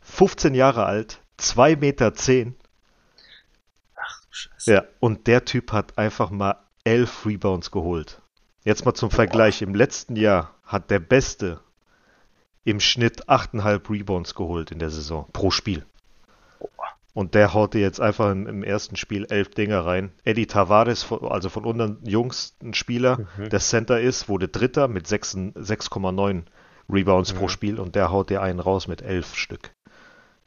15 0.01 0.55
Jahre 0.55 0.87
alt, 0.87 1.21
2 1.37 1.77
Meter 1.77 2.15
10. 2.15 2.57
Scheiße. 4.39 4.73
Ja, 4.73 4.85
und 5.01 5.27
der 5.27 5.45
Typ 5.45 5.73
hat 5.73 5.99
einfach 5.99 6.31
mal 6.31 6.57
11 6.85 7.27
Rebounds 7.27 7.71
geholt. 7.71 8.21
Jetzt 8.65 8.85
mal 8.85 8.95
zum 8.95 9.11
Vergleich. 9.11 9.63
Im 9.63 9.75
letzten 9.75 10.17
Jahr 10.17 10.55
hat 10.65 10.91
der 10.91 10.99
Beste 11.01 11.61
im 12.65 12.81
Schnitt 12.81 13.29
8,5 13.29 13.91
Rebounds 13.91 14.35
geholt 14.35 14.71
in 14.71 14.79
der 14.79 14.91
Saison 14.91 15.27
pro 15.33 15.51
Spiel. 15.51 15.85
Und 17.15 17.35
der 17.35 17.53
haut 17.55 17.75
dir 17.75 17.81
jetzt 17.81 18.01
einfach 18.01 18.31
im, 18.31 18.47
im 18.47 18.63
ersten 18.63 18.95
Spiel 18.97 19.27
elf 19.29 19.49
Dinger 19.51 19.85
rein. 19.85 20.13
Eddie 20.25 20.47
Tavares, 20.47 21.07
also 21.11 21.49
von 21.49 21.65
unseren 21.65 21.99
Jungs, 22.05 22.57
ein 22.63 22.75
Spieler, 22.75 23.27
Mhm. 23.37 23.49
der 23.49 23.59
Center 23.61 24.01
ist, 24.01 24.29
wurde 24.29 24.47
Dritter 24.49 24.87
mit 24.87 25.07
6 25.09 25.35
6,9 25.57 26.43
Rebounds 26.91 27.33
pro 27.33 27.45
Mhm. 27.45 27.49
Spiel 27.49 27.81
und 27.81 27.95
der 27.97 28.11
haut 28.13 28.31
dir 28.31 28.41
einen 28.43 28.61
raus 28.61 28.87
mit 28.87 29.03
elf 29.03 29.35
Stück. 29.35 29.73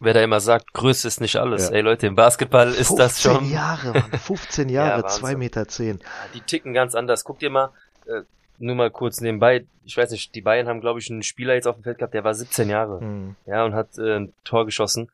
Wer 0.04 0.16
da 0.16 0.22
immer 0.24 0.40
sagt, 0.40 0.74
Größe 0.74 1.08
ist 1.08 1.22
nicht 1.22 1.36
alles. 1.36 1.70
Ja. 1.70 1.76
Ey 1.76 1.82
Leute, 1.82 2.08
im 2.08 2.16
Basketball 2.16 2.74
ist 2.74 2.96
das 2.98 3.22
15 3.22 3.32
schon. 3.32 3.52
Jahre, 3.52 3.92
Mann, 3.94 4.12
15 4.20 4.70
Jahre, 4.70 5.04
Wahnsinn. 5.04 5.26
2,10 5.26 5.38
Meter. 5.38 5.68
Zehn. 5.68 6.00
Die 6.34 6.42
ticken 6.42 6.74
ganz 6.74 6.96
anders. 6.96 7.24
Guck 7.24 7.38
dir 7.40 7.52
mal, 7.52 7.70
äh, 8.08 8.22
nur 8.58 8.76
mal 8.76 8.90
kurz 8.90 9.22
nebenbei. 9.22 9.66
Ich 9.86 9.96
weiß 9.98 10.10
nicht, 10.12 10.34
die 10.34 10.42
Bayern 10.42 10.68
haben, 10.68 10.82
glaube 10.82 11.00
ich, 11.00 11.10
einen 11.12 11.22
Spieler 11.24 11.54
jetzt 11.54 11.68
auf 11.68 11.76
dem 11.76 11.84
Feld 11.84 12.00
gehabt, 12.00 12.14
der 12.16 12.24
war 12.24 12.34
17 12.34 12.68
Jahre. 12.70 13.00
Mhm. 13.02 13.36
Ja, 13.46 13.64
und 13.64 13.76
hat 13.76 13.98
äh, 14.00 14.16
ein 14.18 14.34
Tor 14.44 14.66
geschossen. 14.66 15.10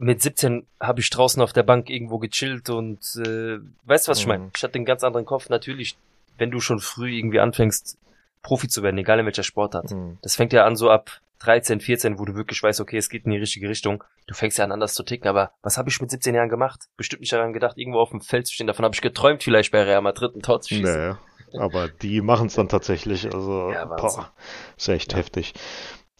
Mit 0.00 0.22
17 0.22 0.66
habe 0.80 1.00
ich 1.00 1.10
draußen 1.10 1.42
auf 1.42 1.52
der 1.52 1.64
Bank 1.64 1.90
irgendwo 1.90 2.18
gechillt 2.18 2.70
und 2.70 3.00
äh, 3.24 3.58
weißt 3.84 4.06
du, 4.06 4.10
was 4.10 4.18
ich 4.20 4.26
Mhm. 4.26 4.28
meine? 4.32 4.50
Ich 4.56 4.62
hatte 4.62 4.74
einen 4.76 4.84
ganz 4.84 5.02
anderen 5.04 5.26
Kopf. 5.26 5.48
Natürlich, 5.48 5.96
wenn 6.36 6.50
du 6.50 6.60
schon 6.60 6.78
früh 6.80 7.16
irgendwie 7.16 7.40
anfängst, 7.40 7.96
Profi 8.42 8.68
zu 8.68 8.82
werden, 8.84 8.98
egal 8.98 9.18
in 9.20 9.24
welcher 9.26 9.42
Sportart. 9.42 9.90
Mhm. 9.90 10.18
Das 10.22 10.36
fängt 10.36 10.52
ja 10.52 10.64
an 10.64 10.76
so 10.76 10.90
ab 10.90 11.20
13, 11.40 11.80
14, 11.80 12.18
wo 12.18 12.24
du 12.24 12.34
wirklich 12.34 12.62
weißt, 12.62 12.80
okay, 12.80 12.96
es 12.96 13.08
geht 13.08 13.24
in 13.24 13.30
die 13.30 13.38
richtige 13.38 13.68
Richtung. 13.68 14.04
Du 14.26 14.34
fängst 14.34 14.58
ja 14.58 14.64
an 14.64 14.72
anders 14.72 14.94
zu 14.94 15.02
ticken, 15.02 15.28
aber 15.28 15.52
was 15.62 15.78
habe 15.78 15.88
ich 15.88 16.00
mit 16.00 16.10
17 16.10 16.34
Jahren 16.34 16.48
gemacht? 16.48 16.86
Bestimmt 16.96 17.20
nicht 17.20 17.32
daran 17.32 17.52
gedacht, 17.52 17.78
irgendwo 17.78 18.00
auf 18.00 18.10
dem 18.10 18.20
Feld 18.20 18.46
zu 18.46 18.54
stehen. 18.54 18.66
Davon 18.66 18.84
habe 18.84 18.94
ich 18.94 19.00
geträumt, 19.00 19.42
vielleicht 19.42 19.72
bei 19.72 19.82
Real 19.82 20.02
Madrid 20.02 20.34
ein 20.34 20.42
Tor 20.42 20.60
zu 20.60 20.74
schießen. 20.74 20.84
Naja, 20.84 21.18
aber 21.58 21.88
die 21.88 22.20
machen 22.20 22.48
es 22.48 22.54
dann 22.54 22.68
tatsächlich. 22.68 23.24
Also, 23.32 23.70
Ja, 23.70 23.84
boah, 23.84 24.32
ist 24.76 24.88
echt 24.88 25.12
Ja. 25.12 25.18
heftig. 25.18 25.54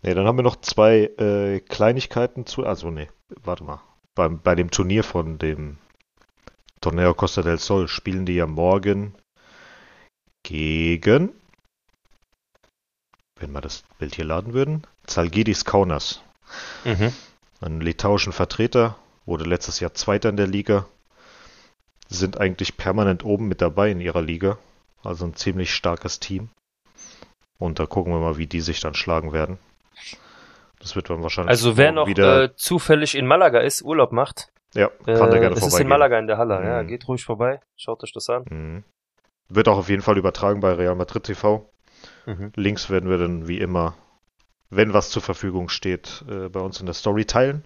Nee, 0.03 0.15
dann 0.15 0.27
haben 0.27 0.39
wir 0.39 0.45
noch 0.45 0.61
zwei 0.61 1.11
äh, 1.19 1.61
Kleinigkeiten 1.61 2.47
zu. 2.47 2.65
Also, 2.65 2.91
nee, 2.91 3.09
warte 3.43 3.65
mal. 3.65 3.81
Beim, 4.15 4.41
bei 4.41 4.55
dem 4.55 4.71
Turnier 4.71 5.03
von 5.03 5.39
dem 5.39 5.79
Torneo 6.81 7.15
Costa 7.15 7.43
del 7.43 7.59
Sol 7.59 7.89
spielen 7.89 8.25
die 8.25 8.35
ja 8.35 8.47
morgen 8.47 9.15
gegen, 10.45 11.33
wenn 13.41 13.53
wir 13.53 13.61
das 13.61 13.85
Bild 13.99 14.15
hier 14.15 14.25
laden 14.25 14.53
würden, 14.53 14.83
Zalgiris 15.07 15.65
Kaunas. 15.65 16.23
Mhm. 16.85 17.13
Einen 17.61 17.81
litauischen 17.81 18.33
Vertreter, 18.33 18.97
wurde 19.27 19.45
letztes 19.45 19.81
Jahr 19.81 19.95
Zweiter 19.95 20.29
in 20.29 20.37
der 20.37 20.47
Liga, 20.47 20.87
sind 22.09 22.41
eigentlich 22.41 22.77
permanent 22.77 23.25
oben 23.25 23.49
mit 23.49 23.61
dabei 23.61 23.91
in 23.91 24.01
ihrer 24.01 24.23
Liga. 24.23 24.59
Also 25.05 25.27
ein 25.27 25.35
ziemlich 25.35 25.75
starkes 25.75 26.21
Team. 26.21 26.49
Und 27.59 27.79
da 27.79 27.87
gucken 27.87 28.13
wir 28.13 28.21
mal, 28.21 28.37
wie 28.39 28.47
die 28.47 28.61
sich 28.61 28.81
dann 28.81 28.95
schlagen 28.95 29.33
werden. 29.33 29.59
Das 30.81 30.95
wird 30.97 31.11
dann 31.11 31.23
wahrscheinlich 31.23 31.51
Also 31.51 31.77
wer 31.77 31.93
noch 31.93 32.07
wieder. 32.07 32.45
äh, 32.45 32.57
zufällig 32.57 33.15
in 33.17 33.27
Malaga 33.27 33.61
ist, 33.61 33.83
Urlaub 33.83 34.13
macht, 34.13 34.49
ja, 34.75 34.87
äh, 35.07 35.15
kann 35.19 35.31
der 35.31 35.41
gerne 35.41 35.57
es 35.57 35.67
ist 35.67 35.79
in. 35.81 35.89
Malaga 35.89 36.19
in 36.19 36.29
der 36.29 36.39
Halle. 36.39 36.65
Ja, 36.65 36.83
Mhm. 36.83 36.89
geht 36.89 37.09
ruhig 37.09 37.25
vorbei, 37.25 37.61
schaut 37.77 38.03
euch 38.05 38.13
das 38.13 38.29
an. 38.31 38.45
Mhm. 38.49 38.85
Wird 39.49 39.67
auch 39.69 39.79
auf 39.79 39.89
jeden 39.89 40.03
Fall 40.03 40.19
übertragen 40.19 40.61
bei 40.61 40.73
Real 40.73 40.95
Madrid 40.95 41.25
TV. 41.25 41.69
Mhm. 42.29 42.53
Links 42.57 42.91
werden 42.91 43.09
wir 43.09 43.17
dann 43.17 43.49
wie 43.49 43.59
immer, 43.59 43.95
wenn 44.69 44.93
was 44.93 45.09
zur 45.09 45.23
Verfügung 45.23 45.71
steht, 45.71 46.25
äh, 46.29 46.51
bei 46.51 46.61
uns 46.61 46.79
in 46.79 46.87
der 46.87 46.95
Story 46.95 47.25
teilen. 47.25 47.65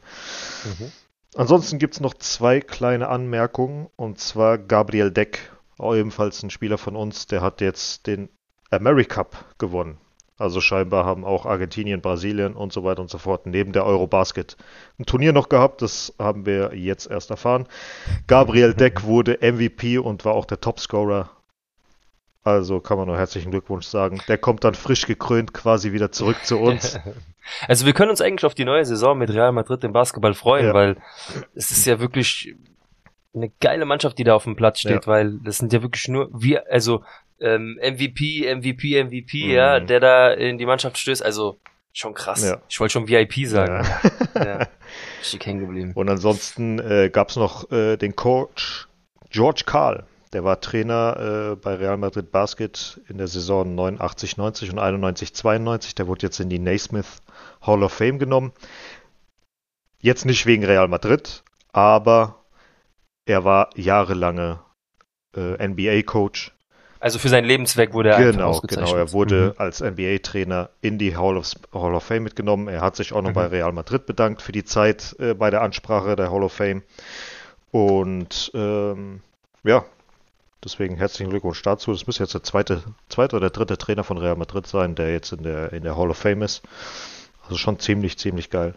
Mhm. 0.65 0.93
Ansonsten 1.35 1.79
gibt 1.79 1.95
es 1.95 2.01
noch 2.01 2.15
zwei 2.15 2.61
kleine 2.61 3.09
Anmerkungen. 3.09 3.89
Und 3.97 4.21
zwar 4.21 4.59
Gabriel 4.59 5.11
Deck, 5.11 5.51
ebenfalls 5.81 6.43
ein 6.45 6.51
Spieler 6.51 6.79
von 6.79 6.95
uns, 6.95 7.27
der 7.27 7.41
hat 7.41 7.61
jetzt 7.61 8.07
den 8.07 8.29
Americup 8.71 9.45
gewonnen. 9.59 9.99
Also 10.39 10.61
scheinbar 10.61 11.05
haben 11.05 11.25
auch 11.25 11.45
Argentinien, 11.45 12.01
Brasilien 12.01 12.55
und 12.55 12.73
so 12.73 12.85
weiter 12.85 13.03
und 13.03 13.11
so 13.11 13.19
fort 13.19 13.47
neben 13.47 13.73
der 13.73 13.85
Eurobasket 13.85 14.57
ein 14.99 15.07
Turnier 15.07 15.33
noch 15.33 15.49
gehabt. 15.49 15.83
Das 15.83 16.15
haben 16.19 16.47
wir 16.47 16.75
jetzt 16.75 17.11
erst 17.11 17.31
erfahren. 17.31 17.67
Gabriel 18.29 18.75
Deck 18.79 19.03
wurde 19.03 19.39
MVP 19.41 19.99
und 19.99 20.25
war 20.25 20.35
auch 20.35 20.45
der 20.45 20.61
Topscorer. 20.61 21.31
Also 22.45 22.81
kann 22.81 22.97
man 22.99 23.07
nur 23.07 23.17
herzlichen 23.17 23.51
Glückwunsch 23.53 23.87
sagen. 23.87 24.21
Der 24.29 24.37
kommt 24.39 24.65
dann 24.65 24.75
frisch 24.75 25.07
gekrönt 25.07 25.53
quasi 25.55 25.93
wieder 25.93 26.11
zurück 26.13 26.37
zu 26.45 26.59
uns. 26.59 26.99
Also 27.67 27.87
wir 27.87 27.93
können 27.93 28.11
uns 28.11 28.21
eigentlich 28.21 28.45
auf 28.47 28.55
die 28.55 28.65
neue 28.65 28.85
Saison 28.85 29.19
mit 29.19 29.29
Real 29.29 29.51
Madrid 29.51 29.83
im 29.83 29.93
Basketball 29.93 30.33
freuen, 30.33 30.67
Ja. 30.67 30.75
weil 30.75 30.97
es 31.57 31.73
ist 31.73 31.85
ja 31.87 31.99
wirklich 31.99 32.55
eine 33.35 33.51
geile 33.61 33.85
Mannschaft, 33.85 34.17
die 34.17 34.23
da 34.23 34.37
auf 34.37 34.45
dem 34.45 34.55
Platz 34.55 34.79
steht, 34.79 34.93
Ja. 34.93 35.07
weil 35.09 35.41
das 35.43 35.59
sind 35.59 35.73
ja 35.73 35.83
wirklich 35.83 36.07
nur 36.07 36.31
wir, 36.33 36.71
also 36.71 37.03
ähm, 37.41 37.81
MVP, 37.83 38.47
MVP, 38.47 38.97
MVP, 39.03 39.47
Mhm. 39.47 39.51
ja, 39.51 39.81
der 39.81 39.99
da 39.99 40.31
in 40.33 40.57
die 40.57 40.67
Mannschaft 40.67 40.99
stößt, 40.99 41.21
also 41.25 41.59
schon 41.93 42.15
krass. 42.15 42.45
Ja. 42.45 42.59
Ich 42.69 42.79
wollte 42.79 42.93
schon 42.93 43.09
VIP 43.09 43.45
sagen. 43.49 43.85
Ja. 44.35 44.45
Ja. 44.45 44.69
Richtig 45.21 45.45
hängen 45.45 45.61
geblieben. 45.67 45.93
Und 45.97 46.09
ansonsten 46.09 46.79
äh, 46.79 47.11
gab 47.13 47.31
es 47.31 47.37
noch 47.37 47.73
äh, 47.73 47.97
den 47.97 48.15
Coach 48.15 48.87
George 49.31 49.63
Karl. 49.67 50.05
Der 50.33 50.45
war 50.45 50.61
Trainer 50.61 51.53
äh, 51.53 51.57
bei 51.57 51.75
Real 51.75 51.99
Madrid 51.99 52.31
Basket 52.33 53.01
in 53.09 53.19
der 53.19 53.29
Saison 53.29 53.75
89, 53.75 54.37
90 54.39 54.71
und 54.73 54.79
91, 54.79 55.35
92. 55.35 55.95
Der 55.95 56.07
wurde 56.07 56.27
jetzt 56.27 56.41
in 56.41 56.49
die 56.49 56.59
Naismith 56.59 57.21
Hall 57.61 57.83
of 57.83 57.93
Fame 57.93 58.19
genommen. 58.19 58.53
Jetzt 60.01 60.25
nicht 60.25 60.47
wegen 60.47 60.65
Real 60.65 60.89
Madrid, 60.89 61.43
aber 61.73 62.45
er 63.27 63.45
war 63.45 63.71
jahrelange 63.77 64.59
äh, 65.37 65.69
NBA-Coach. 65.69 66.53
Also 66.99 67.19
für 67.19 67.29
sein 67.29 67.45
Lebenswerk 67.45 67.93
wurde 67.95 68.11
er 68.11 68.33
Genau, 68.33 68.49
ausgezeichnet. 68.51 68.89
genau. 68.89 68.99
Er 68.99 69.13
wurde 69.13 69.55
Mhm. 69.55 69.61
als 69.61 69.81
NBA-Trainer 69.81 70.71
in 70.81 70.99
die 70.99 71.17
Hall 71.17 71.37
of, 71.37 71.51
Hall 71.75 71.95
of 71.95 72.05
Fame 72.05 72.23
mitgenommen. 72.25 72.69
Er 72.69 72.81
hat 72.81 72.97
sich 72.97 73.13
auch 73.13 73.23
noch 73.23 73.31
Mhm. 73.31 73.35
bei 73.35 73.47
Real 73.49 73.73
Madrid 73.73 74.07
bedankt 74.07 74.41
für 74.41 74.53
die 74.53 74.65
Zeit 74.65 75.15
äh, 75.19 75.35
bei 75.35 75.51
der 75.51 75.63
Ansprache 75.63 76.17
der 76.17 76.31
Hall 76.31 76.43
of 76.43 76.53
Fame. 76.55 76.83
Und 77.71 78.51
ähm, 78.55 79.21
ja, 79.65 79.85
deswegen 80.65 80.97
herzlichen 80.97 81.31
Glückwunsch 81.31 81.63
dazu. 81.63 81.93
Das 81.93 82.07
müsste 82.07 82.23
jetzt 82.25 82.35
der 82.35 82.43
zweite, 82.43 82.83
zweite 83.09 83.37
oder 83.37 83.51
dritte 83.51 83.79
Trainer 83.79 84.05
von 84.05 84.19
Real 84.19 84.37
Madrid 84.37 84.67
sein, 84.67 84.95
der 84.95 85.13
jetzt 85.13 85.33
in 85.33 85.43
der, 85.43 85.73
in 85.73 85.83
der 85.83 85.97
Hall 85.97 86.11
of 86.11 86.17
Fame 86.19 86.43
ist. 86.43 86.63
Also 87.45 87.57
schon 87.57 87.79
ziemlich, 87.79 88.19
ziemlich 88.19 88.51
geil. 88.51 88.75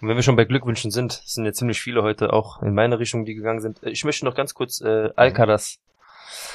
Und 0.00 0.08
wenn 0.08 0.16
wir 0.16 0.22
schon 0.22 0.36
bei 0.36 0.44
Glückwünschen 0.44 0.90
sind, 0.92 1.22
es 1.26 1.34
sind 1.34 1.44
ja 1.44 1.52
ziemlich 1.52 1.80
viele 1.80 2.02
heute 2.02 2.32
auch 2.32 2.62
in 2.62 2.72
meine 2.74 2.98
Richtung, 3.00 3.24
die 3.24 3.34
gegangen 3.34 3.60
sind. 3.60 3.82
Äh, 3.82 3.90
Ich 3.90 4.04
möchte 4.04 4.24
noch 4.24 4.34
ganz 4.36 4.54
kurz 4.54 4.80
äh, 4.80 5.10
Alcaraz 5.16 5.78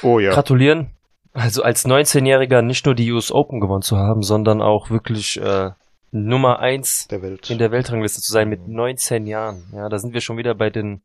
Oh 0.02 0.18
ja. 0.18 0.32
gratulieren. 0.32 0.90
Also 1.34 1.62
als 1.62 1.84
19-Jähriger 1.84 2.62
nicht 2.62 2.86
nur 2.86 2.94
die 2.94 3.10
US 3.12 3.32
Open 3.32 3.60
gewonnen 3.60 3.82
zu 3.82 3.96
haben, 3.98 4.22
sondern 4.22 4.62
auch 4.62 4.88
wirklich 4.88 5.38
äh, 5.40 5.72
Nummer 6.12 6.60
eins 6.60 7.08
Der 7.08 7.22
Welt. 7.22 7.50
in 7.50 7.58
der 7.58 7.72
Weltrangliste 7.72 8.22
zu 8.22 8.32
sein 8.32 8.48
mit 8.48 8.66
Mhm. 8.68 8.74
19 8.76 9.26
Jahren. 9.26 9.64
Ja, 9.74 9.88
da 9.88 9.98
sind 9.98 10.14
wir 10.14 10.20
schon 10.20 10.36
wieder 10.38 10.54
bei 10.54 10.70
den 10.70 11.02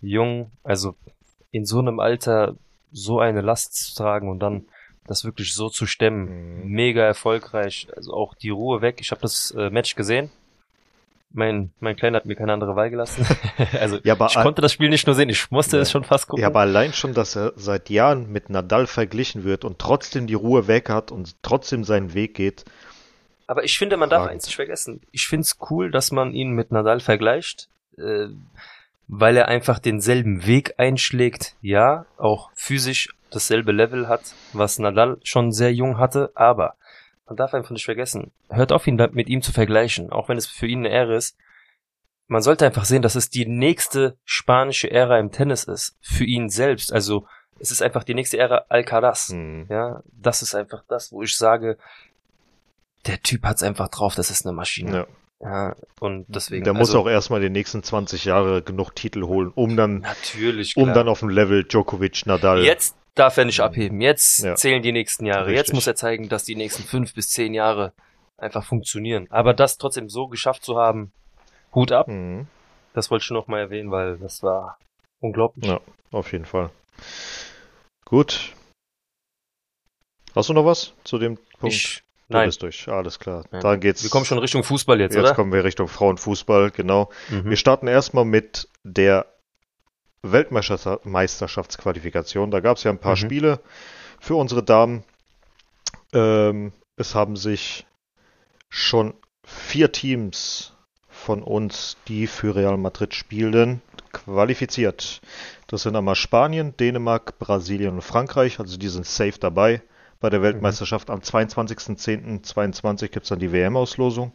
Jungen, 0.00 0.50
also 0.64 0.94
in 1.50 1.64
so 1.66 1.78
einem 1.80 2.00
Alter 2.00 2.54
so 2.92 3.20
eine 3.20 3.40
Last 3.40 3.74
zu 3.74 3.94
tragen 3.94 4.28
und 4.30 4.40
dann 4.40 4.64
das 5.06 5.24
wirklich 5.24 5.54
so 5.54 5.68
zu 5.70 5.86
stemmen. 5.86 6.62
Mhm. 6.64 6.70
Mega 6.70 7.02
erfolgreich. 7.02 7.88
Also 7.96 8.12
auch 8.12 8.34
die 8.34 8.50
Ruhe 8.50 8.82
weg. 8.82 8.98
Ich 9.00 9.10
habe 9.10 9.20
das 9.22 9.50
äh, 9.52 9.70
Match 9.70 9.94
gesehen. 9.94 10.30
Mein, 11.30 11.70
mein 11.80 11.94
Kleiner 11.94 12.16
hat 12.16 12.24
mir 12.26 12.36
keine 12.36 12.54
andere 12.54 12.74
Wahl 12.74 12.88
gelassen. 12.90 13.26
also 13.80 13.98
Ja, 14.02 14.14
aber 14.14 14.26
ich 14.26 14.34
konnte 14.34 14.62
das 14.62 14.72
Spiel 14.72 14.88
nicht 14.88 15.06
nur 15.06 15.14
sehen, 15.14 15.28
ich 15.28 15.50
musste 15.50 15.76
Ja. 15.76 15.82
es 15.82 15.90
schon 15.90 16.04
fast 16.04 16.26
gucken. 16.26 16.40
Ja, 16.40 16.48
aber 16.48 16.60
allein 16.60 16.94
schon, 16.94 17.12
dass 17.12 17.36
er 17.36 17.52
seit 17.56 17.90
Jahren 17.90 18.32
mit 18.32 18.48
Nadal 18.48 18.86
verglichen 18.86 19.44
wird 19.44 19.64
und 19.66 19.78
trotzdem 19.78 20.26
die 20.26 20.34
Ruhe 20.34 20.68
weg 20.68 20.88
hat 20.88 21.10
und 21.12 21.36
trotzdem 21.42 21.84
seinen 21.84 22.14
Weg 22.14 22.32
geht. 22.34 22.64
Aber 23.46 23.62
ich 23.64 23.78
finde, 23.78 23.98
man 23.98 24.08
darf 24.08 24.20
Fragend. 24.22 24.36
eins 24.36 24.46
nicht 24.46 24.56
vergessen. 24.56 25.00
Ich 25.12 25.26
finde 25.26 25.42
es 25.42 25.56
cool, 25.70 25.90
dass 25.90 26.12
man 26.12 26.32
ihn 26.32 26.50
mit 26.52 26.70
Nadal 26.72 27.00
vergleicht, 27.00 27.68
äh, 27.98 28.28
weil 29.08 29.36
er 29.36 29.48
einfach 29.48 29.78
denselben 29.78 30.46
Weg 30.46 30.74
einschlägt. 30.76 31.56
Ja, 31.60 32.06
auch 32.18 32.50
physisch 32.54 33.08
dasselbe 33.30 33.72
Level 33.72 34.08
hat, 34.08 34.22
was 34.52 34.78
Nadal 34.78 35.18
schon 35.22 35.52
sehr 35.52 35.72
jung 35.72 35.98
hatte, 35.98 36.30
aber 36.34 36.76
man 37.26 37.36
darf 37.36 37.52
einfach 37.52 37.70
nicht 37.70 37.84
vergessen, 37.84 38.32
hört 38.48 38.72
auf, 38.72 38.86
ihn 38.86 38.96
mit 39.12 39.28
ihm 39.28 39.42
zu 39.42 39.52
vergleichen, 39.52 40.10
auch 40.10 40.28
wenn 40.28 40.38
es 40.38 40.46
für 40.46 40.66
ihn 40.66 40.80
eine 40.80 40.90
Ehre 40.90 41.16
ist. 41.16 41.36
Man 42.26 42.42
sollte 42.42 42.66
einfach 42.66 42.84
sehen, 42.84 43.02
dass 43.02 43.14
es 43.14 43.30
die 43.30 43.46
nächste 43.46 44.16
spanische 44.24 44.90
Ära 44.90 45.18
im 45.18 45.30
Tennis 45.30 45.64
ist. 45.64 45.96
Für 46.00 46.24
ihn 46.24 46.50
selbst. 46.50 46.92
Also, 46.92 47.26
es 47.58 47.70
ist 47.70 47.82
einfach 47.82 48.04
die 48.04 48.14
nächste 48.14 48.36
Ära 48.36 48.66
Alcaraz. 48.68 49.28
Hm. 49.30 49.66
Ja, 49.70 50.02
das 50.12 50.42
ist 50.42 50.54
einfach 50.54 50.84
das, 50.88 51.10
wo 51.10 51.22
ich 51.22 51.36
sage, 51.36 51.78
der 53.06 53.22
Typ 53.22 53.44
hat's 53.44 53.62
einfach 53.62 53.88
drauf, 53.88 54.14
das 54.14 54.30
ist 54.30 54.44
eine 54.44 54.54
Maschine. 54.54 54.92
Ja. 54.92 55.06
Ja, 55.40 55.76
und 56.00 56.26
deswegen. 56.28 56.64
Der 56.64 56.72
muss 56.72 56.88
also, 56.90 57.00
auch 57.00 57.08
erstmal 57.08 57.40
die 57.40 57.50
nächsten 57.50 57.82
20 57.82 58.24
Jahre 58.24 58.62
genug 58.62 58.94
Titel 58.94 59.22
holen, 59.24 59.52
um 59.54 59.76
dann, 59.76 60.00
Natürlich, 60.00 60.76
um 60.76 60.92
dann 60.92 61.08
auf 61.08 61.20
dem 61.20 61.28
Level 61.28 61.64
Djokovic, 61.64 62.26
Nadal. 62.26 62.64
Jetzt 62.64 62.96
darf 63.14 63.36
er 63.36 63.44
nicht 63.44 63.60
abheben. 63.60 64.00
Jetzt 64.00 64.40
Ja. 64.40 64.56
zählen 64.56 64.82
die 64.82 64.92
nächsten 64.92 65.26
Jahre. 65.26 65.46
Richtig. 65.46 65.56
Jetzt 65.58 65.72
muss 65.74 65.86
er 65.86 65.94
zeigen, 65.94 66.28
dass 66.28 66.44
die 66.44 66.56
nächsten 66.56 66.82
fünf 66.82 67.14
bis 67.14 67.30
zehn 67.30 67.54
Jahre 67.54 67.92
einfach 68.36 68.64
funktionieren. 68.64 69.26
Aber 69.30 69.54
das 69.54 69.78
trotzdem 69.78 70.08
so 70.08 70.28
geschafft 70.28 70.64
zu 70.64 70.76
haben, 70.76 71.12
Hut 71.74 71.92
ab. 71.92 72.08
Mhm. 72.08 72.46
Das 72.94 73.10
wollte 73.10 73.24
ich 73.24 73.30
noch 73.30 73.46
mal 73.46 73.60
erwähnen, 73.60 73.90
weil 73.90 74.18
das 74.18 74.42
war 74.42 74.78
unglaublich. 75.20 75.66
Ja. 75.66 75.80
Auf 76.10 76.32
jeden 76.32 76.46
Fall. 76.46 76.70
Gut. 78.04 78.54
Hast 80.34 80.48
du 80.48 80.52
noch 80.52 80.64
was 80.64 80.94
zu 81.04 81.18
dem 81.18 81.36
Punkt? 81.58 81.74
Ich, 81.74 82.02
Du 82.28 82.36
nein, 82.36 82.48
bist 82.48 82.62
durch. 82.62 82.88
Alles 82.88 83.18
klar. 83.18 83.44
Nein. 83.50 83.62
Dann 83.62 83.80
geht's. 83.80 84.02
wir 84.02 84.10
kommen 84.10 84.26
schon 84.26 84.36
Richtung 84.38 84.62
Fußball 84.62 85.00
jetzt, 85.00 85.14
Jetzt 85.14 85.24
oder? 85.24 85.34
kommen 85.34 85.50
wir 85.50 85.64
Richtung 85.64 85.88
Frauenfußball, 85.88 86.70
genau. 86.70 87.08
Mhm. 87.30 87.48
Wir 87.48 87.56
starten 87.56 87.88
erstmal 87.88 88.26
mit 88.26 88.68
der 88.84 89.24
Weltmeisterschaftsqualifikation. 90.22 92.50
Da 92.50 92.60
gab 92.60 92.76
es 92.76 92.84
ja 92.84 92.90
ein 92.90 92.98
paar 92.98 93.12
mhm. 93.12 93.20
Spiele 93.20 93.60
für 94.20 94.34
unsere 94.34 94.62
Damen. 94.62 95.04
Ähm, 96.12 96.72
es 96.96 97.14
haben 97.14 97.36
sich 97.36 97.86
schon 98.68 99.14
vier 99.42 99.90
Teams 99.92 100.74
von 101.08 101.42
uns, 101.42 101.96
die 102.08 102.26
für 102.26 102.54
Real 102.54 102.76
Madrid 102.76 103.14
spielen, 103.14 103.80
qualifiziert. 104.12 105.22
Das 105.66 105.82
sind 105.82 105.96
einmal 105.96 106.14
Spanien, 106.14 106.76
Dänemark, 106.76 107.38
Brasilien 107.38 107.94
und 107.94 108.02
Frankreich. 108.02 108.60
Also 108.60 108.76
die 108.76 108.88
sind 108.88 109.06
safe 109.06 109.38
dabei. 109.38 109.80
Bei 110.20 110.30
der 110.30 110.40
mhm. 110.40 110.44
Weltmeisterschaft 110.44 111.10
am 111.10 111.20
22.10.22 111.20 113.08
gibt 113.08 113.24
es 113.24 113.28
dann 113.28 113.38
die 113.38 113.52
WM-Auslosung. 113.52 114.32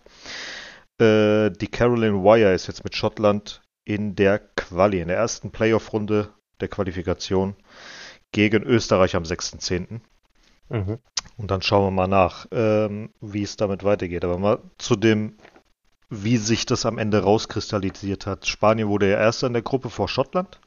Äh, 1.00 1.52
die 1.52 1.68
Caroline 1.68 2.24
Wire 2.24 2.54
ist 2.54 2.68
jetzt 2.68 2.84
mit 2.84 2.96
Schottland 2.96 3.62
in 3.86 4.16
der 4.16 4.40
Quali, 4.40 5.02
in 5.02 5.10
der 5.10 5.18
ersten 5.18 5.52
Playoff-Runde 5.52 6.30
der 6.62 6.68
Qualifikation 6.68 7.56
gegen 8.32 8.64
Österreich 8.64 9.16
am 9.16 9.24
6.10. 9.24 10.00
Mhm. 10.70 11.00
Und 11.38 11.52
dann 11.52 11.62
schauen 11.62 11.86
wir 11.86 11.92
mal 11.92 12.08
nach, 12.08 12.46
ähm, 12.52 13.10
wie 13.20 13.44
es 13.44 13.58
damit 13.58 13.84
weitergeht. 13.84 14.24
Aber 14.24 14.38
mal 14.38 14.60
zu 14.78 14.96
dem, 14.96 15.36
wie 16.10 16.38
sich 16.38 16.66
das 16.66 16.86
am 16.86 16.98
Ende 16.98 17.24
rauskristallisiert 17.24 18.26
hat. 18.26 18.48
Spanien 18.48 18.88
wurde 18.88 19.10
ja 19.10 19.18
erster 19.18 19.48
in 19.48 19.54
der 19.54 19.62
Gruppe 19.62 19.90
vor 19.90 20.08
Schottland. 20.08 20.60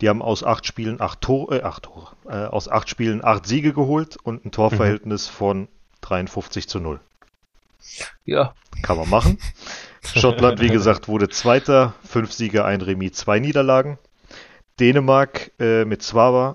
Die 0.00 0.08
haben 0.08 0.22
aus 0.22 0.42
acht 0.44 0.66
Spielen 0.66 1.00
acht 1.00 1.20
Tore, 1.20 1.60
äh, 1.60 1.62
acht 1.62 1.84
Tore, 1.84 2.12
äh, 2.26 2.46
aus 2.46 2.68
acht 2.68 2.88
Spielen 2.88 3.24
acht 3.24 3.46
Siege 3.46 3.72
geholt 3.72 4.16
und 4.22 4.44
ein 4.44 4.50
Torverhältnis 4.50 5.28
mhm. 5.28 5.34
von 5.34 5.68
53 6.02 6.68
zu 6.68 6.80
0. 6.80 7.00
Ja. 8.24 8.54
Kann 8.82 8.96
man 8.96 9.08
machen. 9.08 9.38
Schottland, 10.02 10.60
wie 10.60 10.68
gesagt, 10.68 11.08
wurde 11.08 11.28
Zweiter, 11.28 11.94
fünf 12.04 12.32
Siege, 12.32 12.64
ein 12.64 12.80
Remis, 12.80 13.12
zwei 13.12 13.38
Niederlagen. 13.38 13.98
Dänemark 14.78 15.52
äh, 15.58 15.84
mit 15.84 16.02
Zwaba 16.02 16.54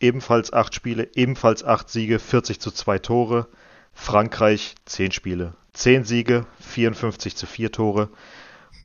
ebenfalls 0.00 0.52
acht 0.52 0.74
Spiele, 0.74 1.08
ebenfalls 1.14 1.64
acht 1.64 1.88
Siege, 1.88 2.18
40 2.18 2.60
zu 2.60 2.70
zwei 2.70 2.98
Tore. 2.98 3.48
Frankreich 3.92 4.74
zehn 4.84 5.10
Spiele, 5.10 5.54
zehn 5.72 6.04
Siege, 6.04 6.46
54 6.60 7.34
zu 7.34 7.46
vier 7.46 7.72
Tore. 7.72 8.10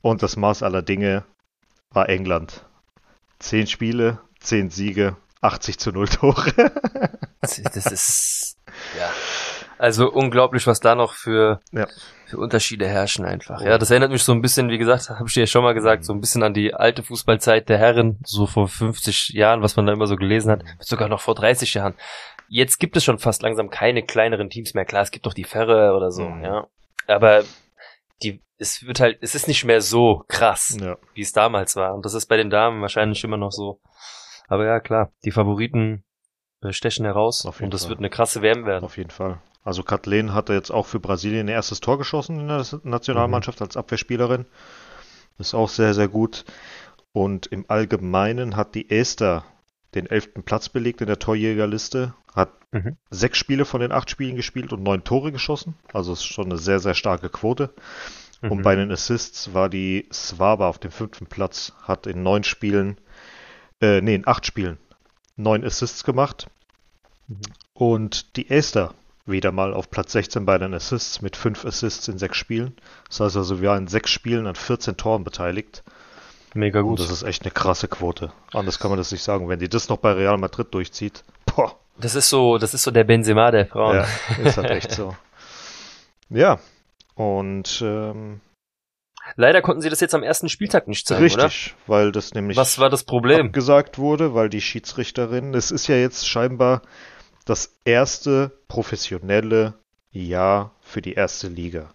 Und 0.00 0.22
das 0.22 0.36
Maß 0.36 0.62
aller 0.62 0.82
Dinge 0.82 1.24
war 1.90 2.08
England. 2.08 2.64
Zehn 3.42 3.66
Spiele, 3.66 4.20
zehn 4.40 4.70
Siege, 4.70 5.16
80 5.40 5.78
zu 5.78 5.90
null 5.90 6.08
Tore. 6.08 6.52
das 7.40 7.58
ist 7.58 8.56
ja 8.98 9.10
also 9.82 10.12
unglaublich, 10.12 10.68
was 10.68 10.78
da 10.78 10.94
noch 10.94 11.12
für, 11.12 11.60
ja. 11.72 11.88
für 12.26 12.38
Unterschiede 12.38 12.86
herrschen 12.86 13.24
einfach. 13.24 13.60
Ja, 13.62 13.78
das 13.78 13.90
erinnert 13.90 14.12
mich 14.12 14.22
so 14.22 14.30
ein 14.30 14.40
bisschen, 14.40 14.70
wie 14.70 14.78
gesagt, 14.78 15.10
habe 15.10 15.24
ich 15.26 15.34
dir 15.34 15.40
ja 15.40 15.46
schon 15.48 15.64
mal 15.64 15.74
gesagt, 15.74 16.04
so 16.04 16.12
ein 16.12 16.20
bisschen 16.20 16.44
an 16.44 16.54
die 16.54 16.72
alte 16.72 17.02
Fußballzeit 17.02 17.68
der 17.68 17.78
Herren, 17.78 18.20
so 18.24 18.46
vor 18.46 18.68
50 18.68 19.30
Jahren, 19.30 19.60
was 19.60 19.74
man 19.74 19.86
da 19.86 19.92
immer 19.92 20.06
so 20.06 20.14
gelesen 20.14 20.52
hat, 20.52 20.62
sogar 20.78 21.08
noch 21.08 21.20
vor 21.20 21.34
30 21.34 21.74
Jahren. 21.74 21.94
Jetzt 22.48 22.78
gibt 22.78 22.96
es 22.96 23.02
schon 23.02 23.18
fast 23.18 23.42
langsam 23.42 23.70
keine 23.70 24.04
kleineren 24.04 24.50
Teams 24.50 24.72
mehr. 24.74 24.84
Klar, 24.84 25.02
es 25.02 25.10
gibt 25.10 25.26
doch 25.26 25.34
die 25.34 25.42
Ferre 25.42 25.96
oder 25.96 26.12
so, 26.12 26.28
mhm. 26.28 26.44
ja. 26.44 26.68
Aber 27.08 27.42
die, 28.22 28.42
es 28.58 28.86
wird 28.86 29.00
halt, 29.00 29.18
es 29.20 29.34
ist 29.34 29.48
nicht 29.48 29.64
mehr 29.64 29.80
so 29.80 30.24
krass, 30.28 30.76
ja. 30.80 30.96
wie 31.14 31.22
es 31.22 31.32
damals 31.32 31.76
war. 31.76 31.94
Und 31.94 32.04
das 32.04 32.14
ist 32.14 32.26
bei 32.26 32.36
den 32.36 32.50
Damen 32.50 32.80
wahrscheinlich 32.80 33.22
immer 33.24 33.36
noch 33.36 33.52
so. 33.52 33.80
Aber 34.48 34.66
ja, 34.66 34.80
klar, 34.80 35.12
die 35.24 35.30
Favoriten 35.30 36.04
äh, 36.62 36.72
stechen 36.72 37.04
heraus 37.04 37.44
und 37.44 37.74
das 37.74 37.88
wird 37.88 37.98
eine 37.98 38.10
krasse 38.10 38.42
WM 38.42 38.66
werden. 38.66 38.84
Auf 38.84 38.96
jeden 38.96 39.10
Fall. 39.10 39.40
Also 39.64 39.82
Kathleen 39.82 40.34
hatte 40.34 40.54
jetzt 40.54 40.70
auch 40.70 40.86
für 40.86 41.00
Brasilien 41.00 41.48
ihr 41.48 41.54
erstes 41.54 41.80
Tor 41.80 41.98
geschossen 41.98 42.40
in 42.40 42.48
der 42.48 42.66
Nationalmannschaft 42.82 43.60
mhm. 43.60 43.66
als 43.66 43.76
Abwehrspielerin. 43.76 44.46
Ist 45.38 45.54
auch 45.54 45.68
sehr, 45.68 45.94
sehr 45.94 46.08
gut. 46.08 46.44
Und 47.12 47.46
im 47.46 47.64
Allgemeinen 47.68 48.56
hat 48.56 48.74
die 48.74 48.90
Esther 48.90 49.44
den 49.94 50.06
elften 50.06 50.42
Platz 50.42 50.68
belegt 50.68 51.00
in 51.00 51.06
der 51.06 51.18
Torjägerliste, 51.18 52.14
hat 52.34 52.50
mhm. 52.72 52.96
sechs 53.10 53.38
Spiele 53.38 53.64
von 53.64 53.80
den 53.80 53.92
acht 53.92 54.10
Spielen 54.10 54.36
gespielt 54.36 54.72
und 54.72 54.82
neun 54.82 55.04
Tore 55.04 55.32
geschossen. 55.32 55.74
Also 55.92 56.14
ist 56.14 56.24
schon 56.24 56.46
eine 56.46 56.58
sehr, 56.58 56.80
sehr 56.80 56.94
starke 56.94 57.28
Quote. 57.28 57.74
Mhm. 58.42 58.50
Und 58.50 58.62
bei 58.62 58.74
den 58.76 58.92
Assists 58.92 59.54
war 59.54 59.68
die 59.68 60.06
Swaba 60.12 60.68
auf 60.68 60.78
dem 60.78 60.90
fünften 60.90 61.26
Platz, 61.26 61.72
hat 61.82 62.06
in 62.06 62.22
neun 62.22 62.44
Spielen, 62.44 62.98
äh, 63.80 64.00
nee, 64.00 64.14
in 64.14 64.26
acht 64.26 64.44
Spielen 64.44 64.78
neun 65.36 65.64
Assists 65.64 66.04
gemacht. 66.04 66.46
Mhm. 67.28 67.40
Und 67.74 68.36
die 68.36 68.50
Esther 68.50 68.94
wieder 69.24 69.52
mal 69.52 69.72
auf 69.72 69.90
Platz 69.90 70.12
16 70.12 70.44
bei 70.44 70.58
den 70.58 70.74
Assists 70.74 71.22
mit 71.22 71.36
5 71.36 71.64
Assists 71.64 72.08
in 72.08 72.18
6 72.18 72.36
Spielen. 72.36 72.76
Das 73.08 73.20
heißt 73.20 73.36
also, 73.36 73.60
wir 73.60 73.70
waren 73.70 73.84
in 73.84 73.88
6 73.88 74.10
Spielen 74.10 74.46
an 74.46 74.56
14 74.56 74.96
Toren 74.96 75.24
beteiligt. 75.24 75.82
Mega 76.54 76.80
gut. 76.80 76.98
Und 76.98 77.00
das 77.00 77.10
ist 77.10 77.22
echt 77.22 77.42
eine 77.42 77.52
krasse 77.52 77.88
Quote. 77.88 78.32
Anders 78.52 78.78
kann 78.78 78.90
man 78.90 78.98
das 78.98 79.12
nicht 79.12 79.22
sagen. 79.22 79.48
Wenn 79.48 79.58
die 79.58 79.68
das 79.68 79.88
noch 79.88 79.98
bei 79.98 80.12
Real 80.12 80.36
Madrid 80.38 80.74
durchzieht, 80.74 81.24
boah. 81.46 81.76
Das 81.98 82.14
ist 82.14 82.28
so, 82.28 82.58
das 82.58 82.74
ist 82.74 82.82
so 82.82 82.90
der 82.90 83.04
Benzema 83.04 83.50
der 83.50 83.66
Frauen. 83.66 83.96
Ja, 83.96 84.06
ist 84.44 84.56
halt 84.56 84.70
echt 84.70 84.92
so. 84.92 85.16
Ja, 86.34 86.60
und 87.14 87.82
ähm, 87.84 88.40
Leider 89.36 89.62
konnten 89.62 89.82
sie 89.82 89.88
das 89.88 90.00
jetzt 90.00 90.14
am 90.14 90.22
ersten 90.22 90.48
Spieltag 90.48 90.88
nicht 90.88 91.06
zeigen, 91.06 91.22
Richtig, 91.22 91.74
oder? 91.76 91.94
weil 91.94 92.12
das 92.12 92.34
nämlich 92.34 92.56
Was 92.56 92.78
war 92.78 92.90
das 92.90 93.04
Problem? 93.04 93.52
gesagt 93.52 93.98
wurde, 93.98 94.34
weil 94.34 94.48
die 94.48 94.60
Schiedsrichterin, 94.60 95.54
es 95.54 95.70
ist 95.70 95.86
ja 95.86 95.96
jetzt 95.96 96.28
scheinbar 96.28 96.82
das 97.44 97.78
erste 97.84 98.50
professionelle 98.68 99.74
Jahr 100.10 100.74
für 100.80 101.02
die 101.02 101.14
erste 101.14 101.48
Liga. 101.48 101.94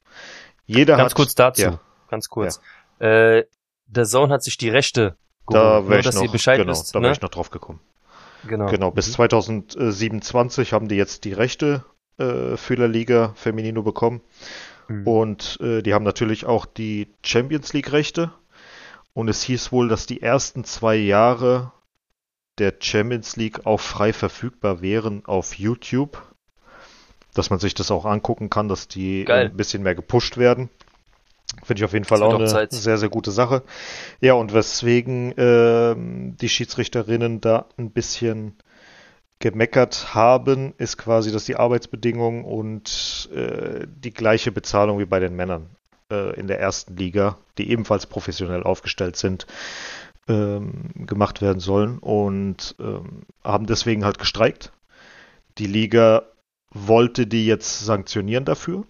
Jeder 0.65 0.97
ganz 0.97 1.11
hat, 1.11 1.15
kurz 1.15 1.35
dazu, 1.35 1.61
ja. 1.61 1.79
ganz 2.09 2.29
kurz. 2.29 2.61
Ja. 2.99 3.37
Äh, 3.37 3.47
der 3.87 4.05
Zone 4.05 4.33
hat 4.33 4.43
sich 4.43 4.57
die 4.57 4.69
Rechte 4.69 5.17
geholt, 5.45 5.63
da 5.63 5.81
nur, 5.81 6.01
dass 6.01 6.15
noch, 6.15 6.31
genau, 6.31 6.71
wisst. 6.71 6.95
Da 6.95 6.99
ne? 6.99 7.03
wäre 7.03 7.13
ich 7.13 7.21
noch 7.21 7.29
drauf 7.29 7.51
gekommen. 7.51 7.79
Genau. 8.47 8.67
Genau, 8.67 8.91
bis 8.91 9.07
mhm. 9.09 9.13
2027 9.13 10.73
haben 10.73 10.87
die 10.87 10.95
jetzt 10.95 11.23
die 11.25 11.33
Rechte 11.33 11.83
äh, 12.17 12.57
für 12.57 12.75
La 12.75 12.85
Liga 12.85 13.33
Feminino 13.35 13.83
bekommen. 13.83 14.21
Mhm. 14.87 15.07
Und 15.07 15.57
äh, 15.61 15.81
die 15.81 15.93
haben 15.93 16.05
natürlich 16.05 16.45
auch 16.45 16.65
die 16.65 17.07
Champions 17.23 17.73
League 17.73 17.91
Rechte. 17.91 18.31
Und 19.13 19.29
es 19.29 19.41
hieß 19.43 19.71
wohl, 19.71 19.87
dass 19.87 20.05
die 20.05 20.21
ersten 20.21 20.63
zwei 20.63 20.95
Jahre 20.95 21.71
der 22.57 22.73
Champions 22.79 23.35
League 23.35 23.65
auch 23.65 23.79
frei 23.79 24.13
verfügbar 24.13 24.81
wären 24.81 25.25
auf 25.25 25.57
YouTube. 25.57 26.21
Dass 27.33 27.49
man 27.49 27.59
sich 27.59 27.73
das 27.75 27.91
auch 27.91 28.05
angucken 28.05 28.49
kann, 28.49 28.67
dass 28.67 28.87
die 28.87 29.25
Geil. 29.25 29.47
ein 29.47 29.57
bisschen 29.57 29.83
mehr 29.83 29.95
gepusht 29.95 30.37
werden. 30.37 30.69
Finde 31.63 31.79
ich 31.79 31.85
auf 31.85 31.93
jeden 31.93 32.05
Fall 32.05 32.21
auch 32.23 32.35
eine 32.35 32.45
Zeit. 32.45 32.73
sehr, 32.73 32.97
sehr 32.97 33.09
gute 33.09 33.31
Sache. 33.31 33.63
Ja, 34.19 34.33
und 34.33 34.53
weswegen 34.53 35.31
äh, 35.37 35.95
die 35.97 36.49
Schiedsrichterinnen 36.49 37.39
da 37.41 37.67
ein 37.77 37.91
bisschen 37.91 38.57
gemeckert 39.39 40.15
haben, 40.15 40.73
ist 40.77 40.97
quasi, 40.97 41.31
dass 41.31 41.45
die 41.45 41.55
Arbeitsbedingungen 41.55 42.43
und 42.43 43.29
äh, 43.33 43.85
die 43.87 44.13
gleiche 44.13 44.51
Bezahlung 44.51 44.99
wie 44.99 45.05
bei 45.05 45.19
den 45.19 45.35
Männern 45.35 45.69
äh, 46.11 46.39
in 46.39 46.47
der 46.47 46.59
ersten 46.59 46.95
Liga, 46.95 47.37
die 47.57 47.69
ebenfalls 47.69 48.07
professionell 48.07 48.63
aufgestellt 48.63 49.15
sind, 49.15 49.45
ähm, 50.27 50.91
gemacht 50.95 51.41
werden 51.41 51.59
sollen 51.59 51.99
und 51.99 52.75
ähm, 52.79 53.23
haben 53.43 53.67
deswegen 53.67 54.05
halt 54.05 54.17
gestreikt. 54.17 54.71
Die 55.57 55.67
Liga 55.67 56.23
wollte 56.71 57.27
die 57.27 57.45
jetzt 57.45 57.85
sanktionieren 57.85 58.45
dafür. 58.45 58.85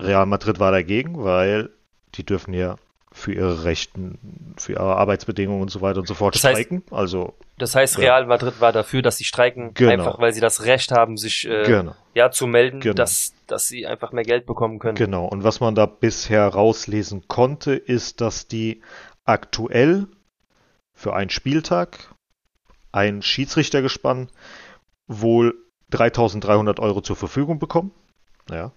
Real 0.00 0.26
Madrid 0.26 0.60
war 0.60 0.72
dagegen, 0.72 1.22
weil 1.24 1.70
die 2.14 2.24
dürfen 2.24 2.52
ja 2.52 2.76
für 3.12 3.32
ihre 3.32 3.64
Rechten, 3.64 4.54
für 4.56 4.72
ihre 4.72 4.96
Arbeitsbedingungen 4.96 5.62
und 5.62 5.70
so 5.70 5.80
weiter 5.80 6.00
und 6.00 6.06
so 6.06 6.14
fort 6.14 6.34
das 6.34 6.44
heißt, 6.44 6.60
streiken. 6.60 6.82
Also 6.90 7.34
das 7.58 7.74
heißt, 7.74 7.98
Real 7.98 8.26
Madrid 8.26 8.60
war 8.60 8.72
dafür, 8.72 9.02
dass 9.02 9.16
sie 9.16 9.24
streiken, 9.24 9.74
genau. 9.74 9.92
einfach 9.92 10.18
weil 10.20 10.32
sie 10.32 10.40
das 10.40 10.64
Recht 10.64 10.92
haben, 10.92 11.16
sich 11.16 11.46
äh, 11.48 11.64
genau. 11.64 11.94
ja 12.14 12.30
zu 12.30 12.46
melden, 12.46 12.80
genau. 12.80 12.94
dass 12.94 13.34
dass 13.46 13.66
sie 13.66 13.86
einfach 13.86 14.12
mehr 14.12 14.24
Geld 14.24 14.46
bekommen 14.46 14.78
können. 14.78 14.94
Genau. 14.94 15.26
Und 15.26 15.42
was 15.42 15.60
man 15.60 15.74
da 15.74 15.86
bisher 15.86 16.46
rauslesen 16.46 17.26
konnte, 17.28 17.74
ist, 17.74 18.20
dass 18.20 18.46
die 18.46 18.82
aktuell 19.24 20.06
für 20.92 21.14
einen 21.14 21.30
Spieltag 21.30 22.14
ein 22.92 23.22
Schiedsrichtergespann 23.22 24.28
wohl 25.06 25.54
3300 25.90 26.80
Euro 26.80 27.00
zur 27.00 27.16
Verfügung 27.16 27.58
bekommen. 27.58 27.92
Ja. 28.50 28.72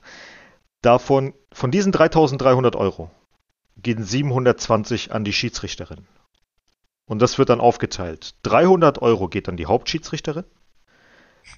Davon, 0.82 1.34
von 1.52 1.72
diesen 1.72 1.92
3300 1.92 2.76
Euro 2.76 3.12
gehen 3.78 4.04
720 4.04 5.12
an 5.12 5.24
die 5.24 5.34
Schiedsrichterin. 5.34 6.08
Und 7.12 7.22
das 7.22 7.38
wird 7.38 7.50
dann 7.50 7.60
aufgeteilt. 7.60 8.36
300 8.44 9.02
Euro 9.02 9.28
geht 9.28 9.50
an 9.50 9.58
die 9.58 9.66
Hauptschiedsrichterin, 9.66 10.46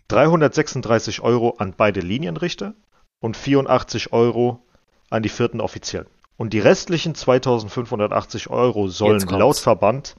336 0.08 1.22
Euro 1.22 1.58
an 1.60 1.76
beide 1.78 2.00
Linienrichter 2.00 2.74
und 3.20 3.38
84 3.38 4.12
Euro 4.14 4.66
an 5.12 5.22
die 5.22 5.30
vierten 5.30 5.62
Offiziellen. 5.62 6.08
Und 6.38 6.54
die 6.54 6.60
restlichen 6.60 7.14
2580 7.14 8.50
Euro 8.50 8.88
sollen 8.88 9.20
laut 9.28 9.58
Verband 9.58 10.16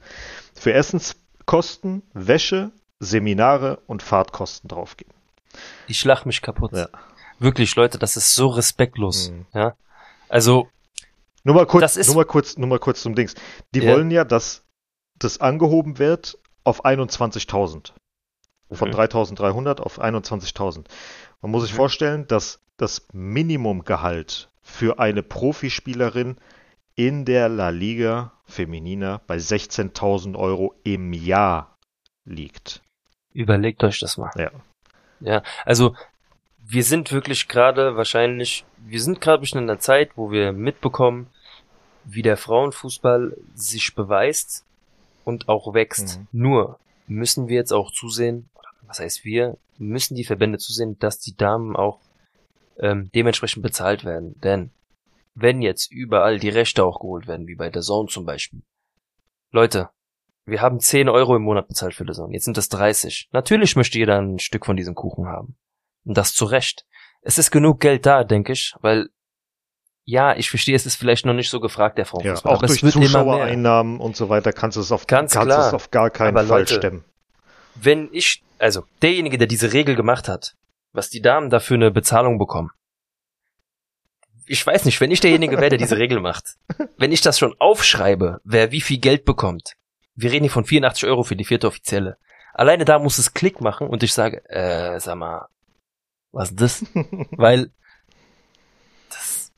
für 0.53 0.71
Essenskosten, 0.71 2.03
Wäsche, 2.13 2.71
Seminare 3.01 3.79
und 3.87 4.03
Fahrtkosten 4.03 4.69
draufgehen. 4.69 5.11
Ich 5.87 6.05
lach 6.05 6.23
mich 6.23 6.41
kaputt. 6.41 6.71
Ja. 6.71 6.87
Wirklich, 7.39 7.75
Leute, 7.75 7.99
das 7.99 8.15
ist 8.15 8.33
so 8.35 8.47
respektlos. 8.47 9.31
Mhm. 9.31 9.45
Ja. 9.53 9.73
Also. 10.29 10.69
Nur 11.43 11.55
mal 11.55 11.65
kurz, 11.65 11.97
nur 12.07 12.15
mal 12.15 12.25
kurz, 12.25 12.57
nur 12.57 12.69
mal 12.69 12.79
kurz 12.79 13.01
zum 13.01 13.15
Dings. 13.15 13.35
Die 13.73 13.81
ja. 13.81 13.91
wollen 13.91 14.09
ja, 14.11 14.23
dass 14.23 14.64
das 15.19 15.39
angehoben 15.39 15.97
wird 15.99 16.37
auf 16.63 16.85
21.000. 16.85 17.93
Von 18.71 18.89
Mhm. 18.89 18.95
3.300 18.95 19.79
auf 19.79 19.99
21.000. 19.99 20.87
Man 21.41 21.51
muss 21.51 21.63
sich 21.63 21.73
Mhm. 21.73 21.77
vorstellen, 21.77 22.27
dass 22.27 22.59
das 22.77 23.07
Minimumgehalt 23.13 24.49
für 24.61 24.99
eine 24.99 25.21
Profispielerin 25.23 26.37
in 26.95 27.25
der 27.25 27.49
La 27.49 27.69
Liga 27.69 28.33
Feminina 28.45 29.21
bei 29.27 29.37
16.000 29.37 30.35
Euro 30.35 30.75
im 30.83 31.13
Jahr 31.13 31.77
liegt. 32.25 32.81
Überlegt 33.33 33.83
euch 33.83 33.99
das 33.99 34.17
mal. 34.17 34.31
Ja. 34.37 34.51
Ja, 35.19 35.43
also 35.65 35.95
wir 36.67 36.83
sind 36.83 37.11
wirklich 37.11 37.47
gerade 37.47 37.95
wahrscheinlich, 37.95 38.65
wir 38.77 39.01
sind 39.01 39.21
gerade 39.21 39.45
in 39.51 39.59
einer 39.59 39.79
Zeit, 39.79 40.11
wo 40.15 40.31
wir 40.31 40.51
mitbekommen, 40.51 41.27
wie 42.03 42.21
der 42.21 42.37
Frauenfußball 42.37 43.37
sich 43.53 43.95
beweist 43.95 44.65
und 45.25 45.49
auch 45.49 45.73
wächst. 45.73 46.19
Mhm. 46.19 46.27
Nur 46.31 46.79
müssen 47.07 47.49
wir 47.49 47.55
jetzt 47.55 47.73
auch 47.73 47.91
zusehen, 47.91 48.49
was 48.87 48.99
heißt 48.99 49.25
wir, 49.25 49.57
müssen 49.77 50.15
die 50.15 50.23
Verbände 50.23 50.57
zusehen, 50.57 50.97
dass 50.99 51.19
die 51.19 51.35
Damen 51.35 51.75
auch 51.75 51.99
ähm, 52.79 53.09
dementsprechend 53.13 53.63
bezahlt 53.63 54.05
werden. 54.05 54.39
Denn 54.39 54.71
wenn 55.33 55.61
jetzt 55.61 55.91
überall 55.91 56.39
die 56.39 56.49
Rechte 56.49 56.85
auch 56.85 56.99
geholt 56.99 57.27
werden, 57.27 57.47
wie 57.47 57.55
bei 57.55 57.69
der 57.69 57.81
Zone 57.81 58.07
zum 58.07 58.25
Beispiel. 58.25 58.61
Leute, 59.51 59.89
wir 60.45 60.61
haben 60.61 60.79
10 60.79 61.09
Euro 61.09 61.35
im 61.35 61.41
Monat 61.41 61.67
bezahlt 61.67 61.95
für 61.95 62.05
der 62.05 62.15
Zone, 62.15 62.33
jetzt 62.33 62.45
sind 62.45 62.57
das 62.57 62.69
30. 62.69 63.29
Natürlich 63.31 63.75
möchte 63.75 63.97
jeder 63.97 64.19
ein 64.21 64.39
Stück 64.39 64.65
von 64.65 64.77
diesem 64.77 64.95
Kuchen 64.95 65.27
haben. 65.27 65.57
Und 66.05 66.17
das 66.17 66.33
zu 66.33 66.45
Recht. 66.45 66.85
Es 67.21 67.37
ist 67.37 67.51
genug 67.51 67.79
Geld 67.79 68.05
da, 68.05 68.23
denke 68.23 68.53
ich, 68.53 68.75
weil 68.81 69.09
ja, 70.05 70.35
ich 70.35 70.49
verstehe, 70.49 70.75
es 70.75 70.85
ist 70.85 70.95
vielleicht 70.95 71.25
noch 71.25 71.33
nicht 71.33 71.49
so 71.49 71.59
gefragt, 71.59 71.97
der 71.97 72.05
Ja, 72.05 72.09
Frauenfußball, 72.09 72.53
auch 72.53 72.57
aber 72.59 72.67
durch. 72.67 72.79
Zuschauereinnahmen 72.81 73.99
und 73.99 74.15
so 74.15 74.29
weiter 74.29 74.53
kannst 74.53 74.77
du 74.77 74.81
es 74.81 74.91
auf, 74.91 75.07
Ganz 75.07 75.33
kannst 75.33 75.47
klar. 75.47 75.67
es 75.67 75.73
auf 75.73 75.89
gar 75.91 76.09
keinen 76.11 76.37
Aber 76.37 76.47
Fall 76.47 76.59
Leute, 76.59 76.75
stemmen. 76.75 77.03
wenn 77.75 78.09
ich, 78.11 78.43
also 78.59 78.83
derjenige, 79.01 79.37
der 79.39 79.47
diese 79.47 79.73
Regel 79.73 79.95
gemacht 79.95 80.27
hat, 80.29 80.55
was 80.93 81.09
die 81.09 81.21
Damen 81.21 81.49
dafür 81.49 81.75
eine 81.75 81.91
Bezahlung 81.91 82.37
bekommen. 82.37 82.69
Ich 84.47 84.65
weiß 84.65 84.85
nicht, 84.85 85.01
wenn 85.01 85.09
ich 85.09 85.21
derjenige 85.21 85.57
wäre, 85.57 85.69
der 85.69 85.79
diese 85.79 85.97
Regel 85.97 86.19
macht, 86.19 86.55
wenn 86.97 87.11
ich 87.11 87.21
das 87.21 87.39
schon 87.39 87.55
aufschreibe, 87.59 88.41
wer 88.43 88.71
wie 88.71 88.81
viel 88.81 88.99
Geld 88.99 89.25
bekommt, 89.25 89.73
wir 90.13 90.31
reden 90.31 90.43
hier 90.43 90.51
von 90.51 90.65
84 90.65 91.05
Euro 91.09 91.23
für 91.23 91.35
die 91.35 91.45
vierte 91.45 91.67
Offizielle. 91.67 92.17
Alleine 92.53 92.85
da 92.85 92.99
muss 92.99 93.17
es 93.17 93.33
Klick 93.33 93.59
machen 93.59 93.87
und 93.87 94.03
ich 94.03 94.13
sage, 94.13 94.47
äh, 94.49 94.99
sag 94.99 95.15
mal, 95.17 95.47
was 96.31 96.51
ist 96.51 96.61
das? 96.61 96.85
Weil 97.31 97.71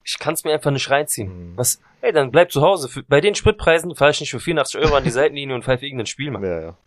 ich 0.07 0.19
kann 0.19 0.33
es 0.33 0.45
mir 0.45 0.53
einfach 0.53 0.71
nicht 0.71 0.89
reinziehen. 0.89 1.51
Mhm. 1.51 1.57
Was? 1.57 1.81
Ey, 2.01 2.13
dann 2.13 2.31
bleib 2.31 2.51
zu 2.51 2.61
Hause. 2.61 2.87
Für, 2.87 3.03
bei 3.03 3.19
den 3.19 3.35
Spritpreisen 3.35 3.93
fahre 3.93 4.11
ich 4.11 4.21
nicht 4.21 4.31
für 4.31 4.39
84 4.39 4.79
Euro 4.79 4.95
an 4.95 5.03
die 5.03 5.09
Seitenlinie 5.09 5.53
und 5.53 5.65
pfeife 5.65 5.85
irgendein 5.85 6.05
Spiel, 6.05 6.31
Mann. 6.31 6.43
Ja, 6.43 6.61
ja. 6.61 6.77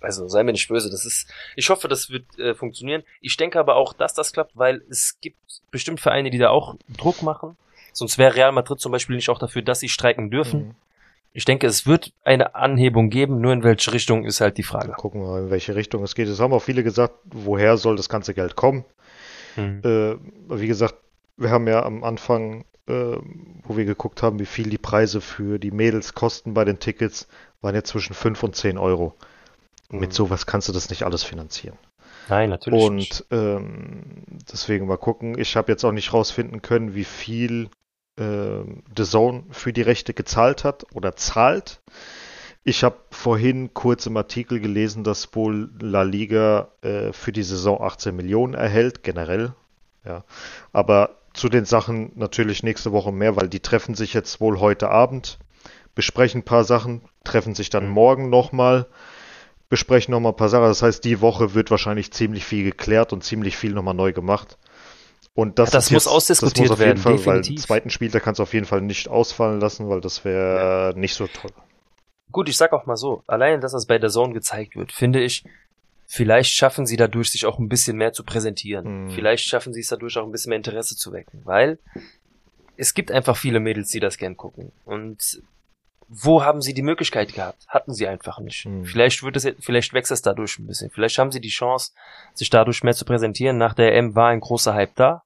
Also 0.00 0.28
sei 0.28 0.44
mir 0.44 0.52
nicht 0.52 0.68
böse, 0.68 0.90
das 0.90 1.04
ist. 1.04 1.28
Ich 1.56 1.70
hoffe, 1.70 1.88
das 1.88 2.10
wird 2.10 2.38
äh, 2.38 2.54
funktionieren. 2.54 3.02
Ich 3.20 3.36
denke 3.36 3.58
aber 3.58 3.74
auch, 3.74 3.94
dass 3.94 4.14
das 4.14 4.32
klappt, 4.32 4.56
weil 4.56 4.82
es 4.90 5.18
gibt 5.20 5.38
bestimmt 5.72 5.98
Vereine, 5.98 6.30
die 6.30 6.38
da 6.38 6.50
auch 6.50 6.76
Druck 6.96 7.22
machen. 7.22 7.56
Sonst 7.92 8.16
wäre 8.16 8.36
Real 8.36 8.52
Madrid 8.52 8.80
zum 8.80 8.92
Beispiel 8.92 9.16
nicht 9.16 9.28
auch 9.28 9.38
dafür, 9.38 9.62
dass 9.62 9.80
sie 9.80 9.88
streiken 9.88 10.30
dürfen. 10.30 10.60
Mhm. 10.60 10.74
Ich 11.34 11.44
denke, 11.44 11.66
es 11.66 11.86
wird 11.86 12.12
eine 12.24 12.54
Anhebung 12.54 13.10
geben, 13.10 13.40
nur 13.40 13.52
in 13.52 13.64
welche 13.64 13.92
Richtung 13.92 14.24
ist 14.24 14.40
halt 14.40 14.56
die 14.56 14.62
Frage. 14.62 14.92
Gucken 14.92 15.20
wir 15.20 15.28
mal, 15.28 15.42
in 15.44 15.50
welche 15.50 15.74
Richtung 15.74 16.02
es 16.04 16.14
geht. 16.14 16.28
Es 16.28 16.40
haben 16.40 16.52
auch 16.52 16.62
viele 16.62 16.84
gesagt, 16.84 17.14
woher 17.24 17.76
soll 17.76 17.96
das 17.96 18.08
ganze 18.08 18.34
Geld 18.34 18.54
kommen? 18.54 18.84
Hm. 19.54 19.80
Äh, 19.84 20.60
wie 20.60 20.66
gesagt, 20.66 20.94
wir 21.42 21.50
haben 21.50 21.66
ja 21.68 21.82
am 21.84 22.04
Anfang, 22.04 22.64
äh, 22.86 23.16
wo 23.62 23.76
wir 23.76 23.84
geguckt 23.84 24.22
haben, 24.22 24.38
wie 24.38 24.46
viel 24.46 24.68
die 24.70 24.78
Preise 24.78 25.20
für 25.20 25.58
die 25.58 25.70
Mädels 25.70 26.14
kosten 26.14 26.54
bei 26.54 26.64
den 26.64 26.78
Tickets, 26.78 27.28
waren 27.60 27.74
ja 27.74 27.84
zwischen 27.84 28.14
5 28.14 28.42
und 28.42 28.56
10 28.56 28.78
Euro. 28.78 29.14
Mit 29.90 30.10
Mhm. 30.10 30.14
sowas 30.14 30.46
kannst 30.46 30.68
du 30.68 30.72
das 30.72 30.88
nicht 30.90 31.04
alles 31.04 31.22
finanzieren. 31.22 31.76
Nein, 32.28 32.50
natürlich 32.50 32.90
nicht. 32.90 33.20
Und 33.30 33.38
ähm, 33.38 34.22
deswegen 34.50 34.86
mal 34.86 34.96
gucken. 34.96 35.38
Ich 35.38 35.56
habe 35.56 35.70
jetzt 35.72 35.84
auch 35.84 35.92
nicht 35.92 36.12
rausfinden 36.12 36.62
können, 36.62 36.94
wie 36.94 37.04
viel 37.04 37.68
ähm, 38.16 38.82
The 38.96 39.04
Zone 39.04 39.44
für 39.50 39.72
die 39.72 39.82
Rechte 39.82 40.14
gezahlt 40.14 40.64
hat 40.64 40.84
oder 40.94 41.16
zahlt. 41.16 41.82
Ich 42.64 42.84
habe 42.84 42.96
vorhin 43.10 43.74
kurz 43.74 44.06
im 44.06 44.16
Artikel 44.16 44.60
gelesen, 44.60 45.02
dass 45.02 45.34
wohl 45.34 45.70
La 45.80 46.02
Liga 46.02 46.68
äh, 46.82 47.12
für 47.12 47.32
die 47.32 47.42
Saison 47.42 47.82
18 47.82 48.14
Millionen 48.14 48.54
erhält, 48.54 49.02
generell. 49.02 49.54
Ja. 50.04 50.24
Aber 50.72 51.10
zu 51.34 51.48
den 51.48 51.64
Sachen 51.64 52.12
natürlich 52.14 52.62
nächste 52.62 52.92
Woche 52.92 53.12
mehr, 53.12 53.36
weil 53.36 53.48
die 53.48 53.60
treffen 53.60 53.94
sich 53.94 54.14
jetzt 54.14 54.40
wohl 54.40 54.60
heute 54.60 54.90
Abend, 54.90 55.38
besprechen 55.94 56.40
ein 56.40 56.44
paar 56.44 56.64
Sachen, 56.64 57.02
treffen 57.24 57.54
sich 57.54 57.70
dann 57.70 57.86
Mhm. 57.86 57.92
morgen 57.92 58.30
nochmal, 58.30 58.86
besprechen 59.68 60.12
nochmal 60.12 60.32
ein 60.32 60.36
paar 60.36 60.48
Sachen. 60.50 60.64
Das 60.64 60.82
heißt, 60.82 61.04
die 61.04 61.20
Woche 61.20 61.54
wird 61.54 61.70
wahrscheinlich 61.70 62.12
ziemlich 62.12 62.44
viel 62.44 62.64
geklärt 62.64 63.12
und 63.12 63.24
ziemlich 63.24 63.56
viel 63.56 63.72
nochmal 63.72 63.94
neu 63.94 64.12
gemacht. 64.12 64.58
Und 65.34 65.58
das, 65.58 65.70
Ja, 65.70 65.78
das 65.78 65.90
muss 65.90 66.06
jetzt, 66.06 66.08
ausdiskutiert 66.08 66.56
das 66.56 66.56
muss 66.56 66.70
auf 66.70 66.84
jeden 66.84 66.98
werden, 66.98 66.98
Fall, 66.98 67.24
weil 67.26 67.44
den 67.44 67.56
definitiv. 67.56 67.56
zweiten 67.56 67.90
Spieltag 67.90 68.22
kannst 68.24 68.38
du 68.40 68.42
auf 68.44 68.54
jeden 68.54 68.66
Fall 68.66 68.82
nicht 68.82 69.08
ausfallen 69.08 69.60
lassen, 69.60 69.88
weil 69.88 70.00
das 70.00 70.24
wäre 70.24 70.92
äh, 70.94 70.98
nicht 70.98 71.14
so 71.14 71.28
toll. 71.28 71.52
Gut, 72.30 72.48
ich 72.48 72.56
sag 72.56 72.72
auch 72.72 72.86
mal 72.86 72.96
so, 72.96 73.22
allein, 73.26 73.60
dass 73.60 73.72
das 73.72 73.86
bei 73.86 73.98
der 73.98 74.08
Zone 74.10 74.32
gezeigt 74.32 74.74
wird, 74.74 74.92
finde 74.92 75.22
ich, 75.22 75.44
vielleicht 76.14 76.52
schaffen 76.52 76.84
sie 76.86 76.96
dadurch, 76.96 77.30
sich 77.30 77.46
auch 77.46 77.58
ein 77.58 77.68
bisschen 77.68 77.96
mehr 77.96 78.12
zu 78.12 78.22
präsentieren. 78.22 79.04
Mhm. 79.06 79.10
Vielleicht 79.10 79.44
schaffen 79.46 79.72
sie 79.72 79.80
es 79.80 79.88
dadurch 79.88 80.16
auch 80.18 80.24
ein 80.26 80.30
bisschen 80.32 80.50
mehr 80.50 80.58
Interesse 80.58 80.94
zu 80.96 81.12
wecken, 81.12 81.40
weil 81.44 81.78
es 82.76 82.92
gibt 82.94 83.10
einfach 83.10 83.36
viele 83.36 83.60
Mädels, 83.60 83.90
die 83.90 84.00
das 84.00 84.18
gern 84.18 84.36
gucken. 84.36 84.72
Und 84.84 85.42
wo 86.08 86.42
haben 86.44 86.60
sie 86.60 86.74
die 86.74 86.82
Möglichkeit 86.82 87.32
gehabt? 87.32 87.64
Hatten 87.68 87.94
sie 87.94 88.06
einfach 88.06 88.38
nicht. 88.40 88.66
Mhm. 88.66 88.84
Vielleicht 88.84 89.22
wird 89.22 89.36
es, 89.36 89.48
vielleicht 89.60 89.94
wächst 89.94 90.12
es 90.12 90.20
dadurch 90.20 90.58
ein 90.58 90.66
bisschen. 90.66 90.90
Vielleicht 90.90 91.16
haben 91.18 91.32
sie 91.32 91.40
die 91.40 91.48
Chance, 91.48 91.92
sich 92.34 92.50
dadurch 92.50 92.82
mehr 92.82 92.92
zu 92.94 93.06
präsentieren. 93.06 93.56
Nach 93.56 93.72
der 93.72 93.94
EM 93.96 94.14
war 94.14 94.28
ein 94.28 94.40
großer 94.40 94.74
Hype 94.74 94.94
da. 94.96 95.22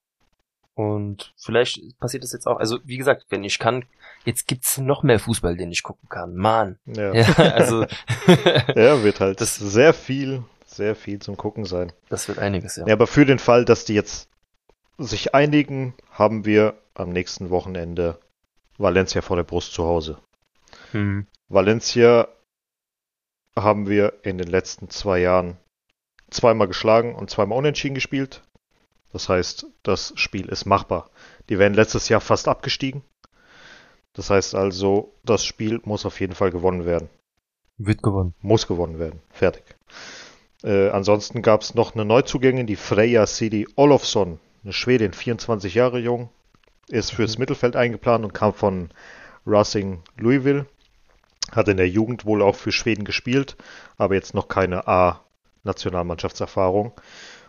Und 0.74 1.32
vielleicht 1.38 1.80
passiert 1.98 2.22
es 2.22 2.32
jetzt 2.32 2.46
auch. 2.46 2.58
Also, 2.58 2.78
wie 2.84 2.98
gesagt, 2.98 3.26
wenn 3.30 3.42
ich 3.42 3.58
kann, 3.58 3.84
jetzt 4.24 4.46
gibt's 4.46 4.76
noch 4.78 5.02
mehr 5.02 5.18
Fußball, 5.18 5.56
den 5.56 5.72
ich 5.72 5.82
gucken 5.82 6.08
kann. 6.08 6.34
Mann. 6.36 6.78
Ja, 6.84 7.14
Ja, 7.14 7.32
also 7.54 7.86
ja 8.74 9.02
wird 9.02 9.18
halt 9.20 9.40
Das- 9.40 9.56
sehr 9.56 9.94
viel, 9.94 10.44
sehr 10.76 10.94
viel 10.94 11.18
zum 11.20 11.36
Gucken 11.36 11.64
sein. 11.64 11.92
das 12.08 12.28
wird 12.28 12.38
einiges, 12.38 12.76
ja. 12.76 12.86
Ja, 12.86 12.94
aber 12.94 13.06
für 13.06 13.24
den 13.24 13.38
Fall, 13.38 13.64
dass 13.64 13.84
die 13.84 13.94
jetzt 13.94 14.28
sich 14.98 15.34
einigen, 15.34 15.94
haben 16.10 16.44
wir 16.44 16.74
am 16.94 17.10
nächsten 17.10 17.50
Wochenende 17.50 18.18
Valencia 18.78 19.22
vor 19.22 19.36
der 19.36 19.44
Brust 19.44 19.72
zu 19.72 19.84
Hause. 19.84 20.18
Hm. 20.92 21.26
Valencia 21.48 22.28
haben 23.54 23.88
wir 23.88 24.14
in 24.22 24.38
den 24.38 24.48
letzten 24.48 24.90
zwei 24.90 25.18
Jahren 25.18 25.56
zweimal 26.30 26.68
geschlagen 26.68 27.14
und 27.14 27.30
zweimal 27.30 27.58
unentschieden 27.58 27.94
gespielt. 27.94 28.42
Das 29.12 29.28
heißt, 29.28 29.66
das 29.82 30.12
Spiel 30.16 30.48
ist 30.48 30.66
machbar. 30.66 31.10
Die 31.48 31.58
wären 31.58 31.74
letztes 31.74 32.08
Jahr 32.08 32.20
fast 32.20 32.48
abgestiegen. 32.48 33.02
Das 34.12 34.30
heißt 34.30 34.54
also, 34.54 35.14
das 35.24 35.44
Spiel 35.44 35.80
muss 35.84 36.06
auf 36.06 36.20
jeden 36.20 36.34
Fall 36.34 36.50
gewonnen 36.50 36.84
werden. 36.84 37.08
Wird 37.78 38.02
gewonnen. 38.02 38.34
Muss 38.40 38.66
gewonnen 38.66 38.98
werden. 38.98 39.20
Fertig. 39.30 39.64
Äh, 40.66 40.88
ansonsten 40.90 41.42
gab 41.42 41.62
es 41.62 41.74
noch 41.74 41.94
eine 41.94 42.04
Neuzugänge, 42.04 42.64
die 42.64 42.74
Freya 42.76 43.26
Sidi 43.26 43.66
Olofsson, 43.76 44.40
eine 44.64 44.72
Schwedin, 44.72 45.12
24 45.12 45.74
Jahre 45.74 45.98
jung, 46.00 46.28
ist 46.88 47.12
fürs 47.12 47.36
Mhm. 47.38 47.42
Mittelfeld 47.42 47.76
eingeplant 47.76 48.24
und 48.24 48.34
kam 48.34 48.52
von 48.52 48.90
Racing 49.46 50.02
Louisville. 50.18 50.66
Hat 51.52 51.68
in 51.68 51.76
der 51.76 51.88
Jugend 51.88 52.24
wohl 52.24 52.42
auch 52.42 52.56
für 52.56 52.72
Schweden 52.72 53.04
gespielt, 53.04 53.56
aber 53.96 54.16
jetzt 54.16 54.34
noch 54.34 54.48
keine 54.48 54.88
A-Nationalmannschaftserfahrung. 54.88 56.92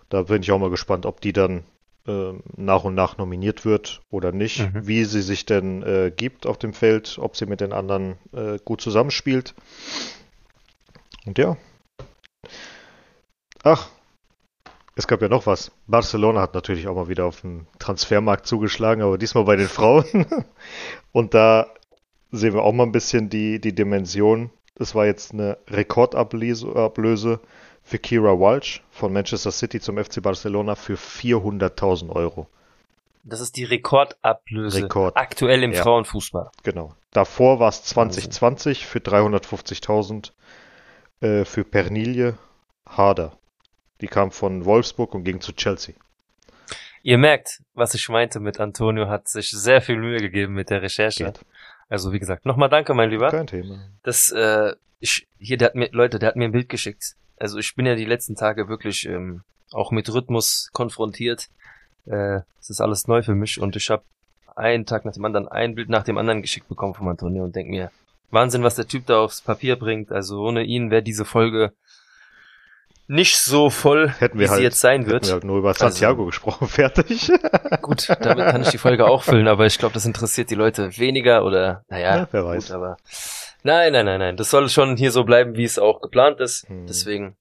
Da 0.10 0.22
bin 0.24 0.44
ich 0.44 0.52
auch 0.52 0.60
mal 0.60 0.70
gespannt, 0.70 1.08
ob 1.08 1.20
die 1.22 1.34
dann 1.34 1.64
ähm, 2.08 2.42
nach 2.56 2.84
und 2.84 2.94
nach 2.96 3.18
nominiert 3.18 3.66
wird 3.66 4.02
oder 4.12 4.32
nicht, 4.32 4.60
Mhm. 4.60 4.88
wie 4.88 5.04
sie 5.06 5.22
sich 5.24 5.46
denn 5.46 5.82
äh, 5.82 6.12
gibt 6.16 6.46
auf 6.46 6.60
dem 6.60 6.74
Feld, 6.74 7.18
ob 7.20 7.36
sie 7.36 7.48
mit 7.48 7.60
den 7.60 7.74
anderen 7.74 8.18
äh, 8.34 8.60
gut 8.64 8.80
zusammenspielt. 8.82 9.56
Und 11.26 11.40
ja. 11.40 11.58
Ach, 13.70 13.90
es 14.96 15.08
gab 15.08 15.22
ja 15.22 15.28
noch 15.28 15.46
was. 15.46 15.72
Barcelona 15.88 16.40
hat 16.40 16.54
natürlich 16.54 16.88
auch 16.88 16.96
mal 16.96 17.10
wieder 17.10 17.26
auf 17.26 17.42
dem 17.42 17.68
Transfermarkt 17.80 18.48
zugeschlagen, 18.48 19.02
aber 19.04 19.18
diesmal 19.18 19.44
bei 19.44 19.58
den 19.58 19.68
Frauen. 19.68 20.26
Und 21.12 21.34
da 21.34 21.68
sehen 22.32 22.54
wir 22.54 22.64
auch 22.64 22.72
mal 22.72 22.84
ein 22.84 22.94
bisschen 22.94 23.30
die, 23.30 23.60
die 23.60 23.76
Dimension. 23.76 24.52
Das 24.76 24.96
war 24.96 25.06
jetzt 25.06 25.34
eine 25.34 25.58
Rekordablöse 25.68 26.74
Ablöse 26.78 27.42
für 27.84 28.00
Kira 28.00 28.40
Walsh 28.40 28.82
von 28.90 29.12
Manchester 29.12 29.52
City 29.52 29.82
zum 29.82 29.98
FC 30.02 30.22
Barcelona 30.22 30.76
für 30.76 30.96
400.000 30.96 32.10
Euro. 32.10 32.48
Das 33.26 33.42
ist 33.42 33.58
die 33.58 33.66
Rekordablöse 33.66 34.84
Rekord. 34.84 35.18
aktuell 35.18 35.62
im 35.64 35.74
Ja. 35.74 35.84
Frauenfußball. 35.84 36.52
Genau. 36.64 36.96
Davor 37.12 37.60
war 37.60 37.68
es 37.68 37.84
2020 37.84 38.86
für 38.86 39.00
350.000 39.00 40.32
äh, 41.20 41.44
für 41.44 41.66
Pernille 41.66 42.38
Harder. 42.88 43.38
Die 44.02 44.08
kam 44.08 44.32
von 44.32 44.66
Wolfsburg 44.66 45.14
und 45.16 45.24
ging 45.24 45.42
zu 45.42 45.54
Chelsea. 45.54 45.96
Ihr 47.04 47.18
merkt, 47.18 47.62
was 47.74 47.94
ich 47.94 48.10
meinte 48.10 48.40
mit 48.40 48.60
Antonio 48.60 49.08
hat 49.08 49.28
sich 49.28 49.50
sehr 49.52 49.82
viel 49.82 49.98
Mühe 49.98 50.20
gegeben 50.20 50.54
mit 50.54 50.70
der 50.70 50.82
Recherche. 50.82 51.26
Geht. 51.26 51.40
Also 51.90 52.12
wie 52.12 52.20
gesagt, 52.20 52.46
nochmal 52.46 52.70
danke, 52.70 52.94
mein 52.94 53.10
Lieber. 53.10 53.30
Kein 53.30 53.48
Thema. 53.48 53.80
Das, 54.04 54.30
äh, 54.32 54.74
ich, 55.00 55.28
hier, 55.40 55.58
der 55.58 55.68
hat 55.68 55.76
mir, 55.76 55.90
Leute, 55.92 56.20
der 56.20 56.30
hat 56.30 56.36
mir 56.36 56.46
ein 56.46 56.52
Bild 56.52 56.70
geschickt. 56.70 57.16
Also 57.38 57.60
ich 57.60 57.76
bin 57.76 57.86
ja 57.86 57.96
die 57.96 58.06
letzten 58.06 58.36
Tage 58.36 58.68
wirklich 58.68 59.08
ähm, 59.08 59.44
auch 59.72 59.92
mit 59.92 60.12
Rhythmus 60.14 60.70
konfrontiert. 60.74 61.48
Äh, 62.06 62.42
es 62.60 62.70
ist 62.70 62.82
alles 62.82 63.08
neu 63.08 63.22
für 63.22 63.36
mich 63.36 63.60
und 63.60 63.76
ich 63.76 63.90
habe 63.90 64.04
einen 64.56 64.86
Tag 64.86 65.06
nach 65.06 65.14
dem 65.14 65.24
anderen 65.24 65.48
ein 65.48 65.76
Bild 65.76 65.90
nach 65.90 66.04
dem 66.04 66.18
anderen 66.18 66.42
geschickt 66.42 66.68
bekommen 66.68 66.94
vom 66.94 67.08
Antonio 67.08 67.44
und 67.44 67.56
denk 67.56 67.70
mir, 67.70 67.92
Wahnsinn, 68.32 68.64
was 68.64 68.76
der 68.76 68.88
Typ 68.88 69.06
da 69.06 69.22
aufs 69.22 69.42
Papier 69.42 69.78
bringt. 69.78 70.12
Also 70.12 70.42
ohne 70.42 70.64
ihn 70.64 70.92
wäre 70.92 71.04
diese 71.04 71.26
Folge 71.26 71.74
nicht 73.08 73.38
so 73.38 73.70
voll, 73.70 74.10
Hätten 74.20 74.38
wir 74.38 74.46
wie 74.46 74.50
halt, 74.50 74.58
sie 74.60 74.64
jetzt 74.64 74.80
sein 74.82 75.08
wird. 75.08 75.26
wir 75.26 75.34
halt 75.34 75.44
nur 75.44 75.58
über 75.60 75.74
Santiago 75.74 76.26
gesprochen. 76.26 76.68
Fertig. 76.70 77.32
Gut, 77.82 78.08
damit 78.22 78.46
kann 78.48 78.62
ich 78.62 78.70
die 78.70 78.78
Folge 78.78 79.06
auch 79.08 79.24
füllen, 79.24 79.48
aber 79.48 79.66
ich 79.66 79.78
glaube, 79.78 79.94
das 79.94 80.06
interessiert 80.06 80.50
die 80.50 80.56
Leute 80.56 80.98
weniger 80.98 81.44
oder, 81.46 81.84
naja, 81.90 82.18
Ja, 82.18 82.28
wer 82.32 82.46
weiß. 82.46 82.68
gut, 82.68 82.76
aber 82.76 82.98
nein, 83.64 83.94
nein, 83.94 84.06
nein, 84.06 84.20
nein, 84.20 84.38
das 84.38 84.50
soll 84.50 84.70
schon 84.70 84.98
hier 84.98 85.12
so 85.12 85.24
bleiben, 85.24 85.56
wie 85.56 85.64
es 85.64 85.80
auch 85.80 86.02
geplant 86.02 86.40
ist. 86.42 86.68
Hm. 86.68 86.86
Deswegen 86.88 87.38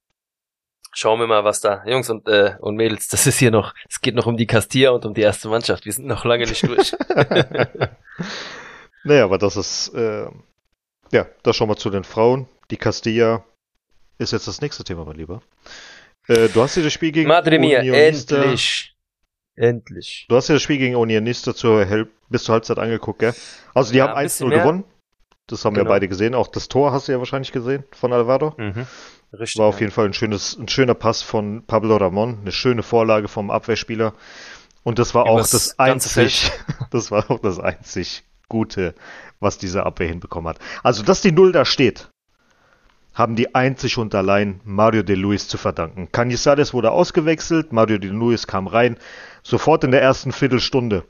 schauen 0.93 1.19
wir 1.21 1.27
mal, 1.27 1.45
was 1.45 1.61
da, 1.61 1.83
Jungs 1.85 2.09
und, 2.11 2.27
äh, 2.29 2.55
und 2.61 2.77
Mädels, 2.77 3.09
das 3.09 3.27
ist 3.27 3.39
hier 3.39 3.51
noch, 3.51 3.75
es 3.89 4.01
geht 4.01 4.15
noch 4.15 4.27
um 4.27 4.37
die 4.37 4.47
Castilla 4.47 4.91
und 4.91 5.05
um 5.05 5.15
die 5.15 5.23
erste 5.23 5.49
Mannschaft. 5.49 5.85
Wir 5.85 5.93
sind 5.93 6.07
noch 6.07 6.25
lange 6.25 6.47
nicht 6.47 6.67
durch. 6.67 6.95
Naja, 9.05 9.23
aber 9.25 9.39
das 9.39 9.57
ist, 9.57 9.95
äh, 9.95 10.27
ja, 11.13 11.27
das 11.45 11.55
schon 11.55 11.69
mal 11.69 11.77
zu 11.77 11.91
den 11.91 12.03
Frauen. 12.03 12.49
Die 12.73 12.77
Castilla 12.77 13.45
ist 14.19 14.33
jetzt 14.33 14.49
das 14.49 14.61
nächste 14.61 14.85
Thema, 14.85 15.05
mein 15.05 15.17
Lieber. 15.17 15.43
Äh, 16.29 16.49
du 16.49 16.63
hast 16.63 16.77
dir 16.77 16.83
das 16.83 16.93
Spiel 16.93 17.13
gegen 17.13 17.29
Madre 17.29 17.59
mia, 17.59 17.81
Unionista- 17.81 18.37
endlich. 18.43 18.95
Endlich. 19.59 20.27
Du 20.29 20.37
hast 20.37 20.49
dir 20.49 20.55
das 20.55 20.63
Spiel 20.63 20.79
gegen 20.79 20.97
Unionista 20.97 21.55
zur 21.55 21.85
Hel 21.87 22.09
bis 22.29 22.45
zur 22.45 22.53
Halbzeit 22.55 22.79
angeguckt, 22.79 23.21
gell? 23.21 23.35
Also 23.75 23.93
die 23.93 23.99
Ja, 23.99 24.09
haben 24.09 24.17
ein 24.17 24.25
bisschen 24.25 24.49
1-0 24.49 24.51
mehr. 24.51 24.59
gewonnen. 24.61 24.85
Das 25.47 25.65
haben 25.65 25.77
wir 25.77 25.83
Genau. 25.85 25.91
beide 25.95 26.09
gesehen. 26.09 26.35
Auch 26.35 26.49
das 26.49 26.69
Tor 26.69 26.93
hast 26.93 27.09
du 27.09 27.13
ja 27.13 27.19
wahrscheinlich 27.19 27.53
gesehen 27.53 27.85
von 27.93 28.13
Alvaro. 28.13 28.53
Mhm. 28.59 28.87
Richtig. 29.33 29.59
War 29.61 29.67
auf 29.69 29.81
jeden 29.81 29.93
Fall 29.93 30.07
ein, 30.07 30.13
schönes, 30.13 30.57
ein 30.59 30.69
schöner 30.69 30.95
Pass 30.95 31.23
von 31.23 31.65
Pablo 31.67 31.97
Ramon, 31.97 32.39
eine 32.41 32.53
schöne 32.53 32.83
Vorlage 32.83 33.29
vom 33.29 33.51
Abwehrspieler. 33.51 34.13
Und 34.83 34.99
das 34.99 35.15
war 35.15 35.27
auch 35.27 35.37
Übers 35.39 35.51
das 35.51 35.77
ganze 35.77 36.21
einzig, 36.21 36.51
das 36.91 37.11
war 37.11 37.31
auch 37.31 37.41
das 37.41 37.59
einzig 37.59 38.25
Gute, 38.49 38.95
was 39.41 39.59
diese 39.59 39.85
Abwehr 39.87 40.09
hinbekommen 40.09 40.49
hat. 40.51 40.59
Also, 40.83 41.03
dass 41.03 41.23
die 41.23 41.33
Null 41.33 41.53
da 41.53 41.65
steht, 41.65 42.09
haben 43.17 43.35
die 43.35 43.55
einzig 43.55 43.99
und 43.99 44.15
allein 44.15 44.61
Mario 44.65 45.03
de 45.03 45.17
Luis 45.17 45.49
zu 45.49 45.59
verdanken. 45.59 46.09
Cañizares 46.13 46.73
wurde 46.73 46.93
ausgewechselt, 46.93 47.73
Mario 47.73 47.99
de 47.99 48.11
Luis 48.11 48.47
kam 48.47 48.69
rein, 48.69 48.97
sofort 49.43 49.83
in 49.83 49.91
der 49.91 50.03
ersten 50.03 50.31
Viertelstunde 50.31 51.03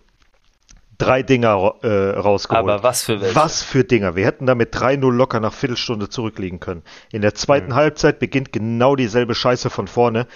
drei 0.98 1.22
Dinger 1.22 1.74
äh, 1.82 1.88
rausgeholt. 2.18 2.70
Aber 2.70 2.82
was 2.82 3.02
für 3.02 3.20
welche? 3.20 3.34
Was 3.36 3.62
für 3.62 3.84
Dinger. 3.84 4.16
Wir 4.16 4.24
hätten 4.24 4.46
damit 4.46 4.74
3-0 4.74 5.12
locker 5.12 5.40
nach 5.40 5.52
Viertelstunde 5.52 6.08
zurückliegen 6.08 6.60
können. 6.60 6.82
In 7.12 7.20
der 7.22 7.34
zweiten 7.34 7.68
Mhm. 7.68 7.74
Halbzeit 7.74 8.18
beginnt 8.18 8.52
genau 8.52 8.96
dieselbe 8.96 9.34
Scheiße 9.34 9.68
von 9.68 9.88
vorne. 9.88 10.26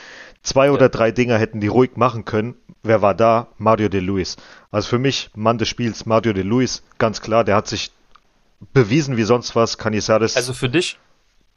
Zwei 0.43 0.71
oder 0.71 0.89
drei 0.89 1.13
Dinger 1.13 1.39
hätten 1.39 1.61
die 1.61 1.69
ruhig 1.69 1.93
machen 1.97 2.25
können. 2.25 2.57
Wer 2.83 3.01
war 3.03 3.15
da? 3.15 3.49
Mario 3.59 3.89
de 3.89 4.01
Luis. 4.01 4.37
Also 4.71 4.89
für 4.89 4.99
mich, 4.99 5.31
Mann 5.35 5.59
des 5.59 5.69
Spiels, 5.69 6.05
Mario 6.07 6.33
de 6.33 6.43
Luis, 6.43 6.83
ganz 6.99 7.21
klar, 7.21 7.45
der 7.45 7.57
hat 7.57 7.69
sich 7.69 7.91
bewiesen 8.73 9.17
wie 9.17 9.23
sonst 9.23 9.55
was. 9.55 9.79
Canizares. 9.79 10.37
Also 10.37 10.53
für 10.53 10.69
dich, 10.69 10.99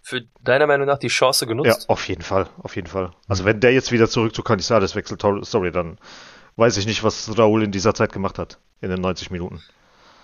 für 0.03 0.21
deiner 0.41 0.67
Meinung 0.67 0.85
nach 0.85 0.99
die 0.99 1.07
Chance 1.07 1.45
ja, 1.45 1.49
genutzt? 1.49 1.89
auf 1.89 2.07
jeden 2.07 2.21
Fall, 2.21 2.47
auf 2.61 2.75
jeden 2.75 2.87
Fall. 2.87 3.11
Also 3.27 3.45
wenn 3.45 3.61
der 3.61 3.71
jetzt 3.71 3.91
wieder 3.91 4.09
zurück 4.09 4.35
zu 4.35 4.43
Canizares 4.43 4.95
wechselt, 4.95 5.21
sorry, 5.21 5.71
dann 5.71 5.97
weiß 6.57 6.77
ich 6.77 6.85
nicht, 6.85 7.03
was 7.03 7.35
Raúl 7.37 7.63
in 7.63 7.71
dieser 7.71 7.93
Zeit 7.93 8.11
gemacht 8.11 8.37
hat. 8.37 8.59
In 8.81 8.89
den 8.89 8.99
90 8.99 9.31
Minuten. 9.31 9.61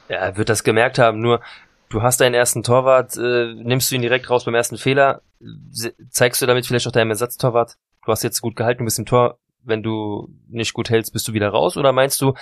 Ja, 0.09 0.17
er 0.17 0.37
wird 0.37 0.49
das 0.49 0.63
gemerkt 0.65 0.99
haben, 0.99 1.19
nur 1.19 1.41
du 1.87 2.01
hast 2.01 2.19
deinen 2.19 2.33
ersten 2.33 2.61
Torwart, 2.61 3.15
äh, 3.15 3.53
nimmst 3.53 3.89
du 3.89 3.95
ihn 3.95 4.01
direkt 4.01 4.29
raus 4.29 4.43
beim 4.43 4.53
ersten 4.53 4.77
Fehler, 4.77 5.21
zeigst 6.09 6.41
du 6.41 6.45
damit 6.45 6.67
vielleicht 6.67 6.85
auch 6.85 6.91
deinem 6.91 7.11
Ersatztorwart, 7.11 7.77
du 8.05 8.11
hast 8.11 8.23
jetzt 8.23 8.41
gut 8.41 8.57
gehalten, 8.57 8.79
du 8.79 8.85
bist 8.85 8.99
im 8.99 9.05
Tor, 9.05 9.39
wenn 9.63 9.81
du 9.81 10.27
nicht 10.49 10.73
gut 10.73 10.89
hältst, 10.89 11.13
bist 11.13 11.27
du 11.27 11.33
wieder 11.33 11.49
raus, 11.49 11.77
oder 11.77 11.93
meinst 11.93 12.21
du, 12.21 12.33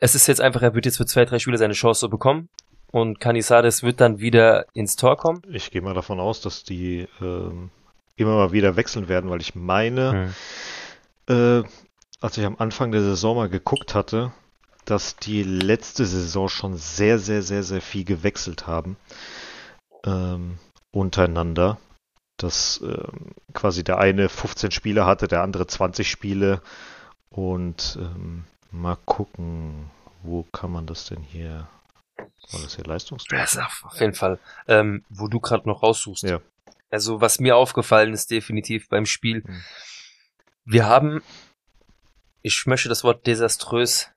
es 0.00 0.14
ist 0.14 0.26
jetzt 0.26 0.40
einfach, 0.40 0.60
er 0.60 0.74
wird 0.74 0.84
jetzt 0.84 0.98
für 0.98 1.06
zwei, 1.06 1.24
drei 1.24 1.38
Spiele 1.38 1.56
seine 1.56 1.72
Chance 1.72 2.08
bekommen 2.10 2.50
und 2.94 3.18
Canisades 3.18 3.82
wird 3.82 4.00
dann 4.00 4.20
wieder 4.20 4.66
ins 4.72 4.94
Tor 4.94 5.16
kommen? 5.16 5.42
Ich 5.50 5.72
gehe 5.72 5.82
mal 5.82 5.94
davon 5.94 6.20
aus, 6.20 6.40
dass 6.40 6.62
die 6.62 7.08
ähm, 7.20 7.70
immer 8.14 8.36
mal 8.36 8.52
wieder 8.52 8.76
wechseln 8.76 9.08
werden, 9.08 9.30
weil 9.30 9.40
ich 9.40 9.56
meine, 9.56 10.32
Hm. 11.26 11.62
äh, 11.62 11.68
als 12.20 12.38
ich 12.38 12.44
am 12.44 12.54
Anfang 12.56 12.92
der 12.92 13.00
Saison 13.00 13.34
mal 13.36 13.48
geguckt 13.48 13.96
hatte, 13.96 14.32
dass 14.84 15.16
die 15.16 15.42
letzte 15.42 16.06
Saison 16.06 16.48
schon 16.48 16.76
sehr, 16.76 17.18
sehr, 17.18 17.42
sehr, 17.42 17.64
sehr 17.64 17.80
viel 17.80 18.04
gewechselt 18.04 18.68
haben 18.68 18.96
ähm, 20.04 20.58
untereinander. 20.92 21.78
Dass 22.36 22.80
ähm, 22.84 23.32
quasi 23.54 23.82
der 23.82 23.98
eine 23.98 24.28
15 24.28 24.70
Spiele 24.70 25.04
hatte, 25.04 25.26
der 25.26 25.42
andere 25.42 25.66
20 25.66 26.08
Spiele. 26.08 26.60
Und 27.28 27.98
ähm, 28.00 28.44
mal 28.70 28.98
gucken, 29.04 29.90
wo 30.22 30.44
kann 30.52 30.70
man 30.70 30.86
das 30.86 31.06
denn 31.06 31.22
hier? 31.22 31.66
War 32.52 32.60
das 32.62 32.76
hier 32.76 32.84
Leistungsdaten? 32.84 33.44
Ist 33.44 33.58
auf 33.84 34.00
jeden 34.00 34.14
Fall, 34.14 34.38
ähm, 34.68 35.04
wo 35.08 35.28
du 35.28 35.40
gerade 35.40 35.68
noch 35.68 35.82
raussuchst. 35.82 36.22
Ja. 36.24 36.40
Also 36.90 37.20
was 37.20 37.40
mir 37.40 37.56
aufgefallen 37.56 38.12
ist 38.12 38.30
definitiv 38.30 38.88
beim 38.88 39.06
Spiel, 39.06 39.42
Hm. 39.44 39.64
wir 40.64 40.86
haben, 40.86 41.22
ich 42.42 42.64
möchte 42.66 42.88
das 42.88 43.04
Wort 43.04 43.26
desaströs 43.26 44.10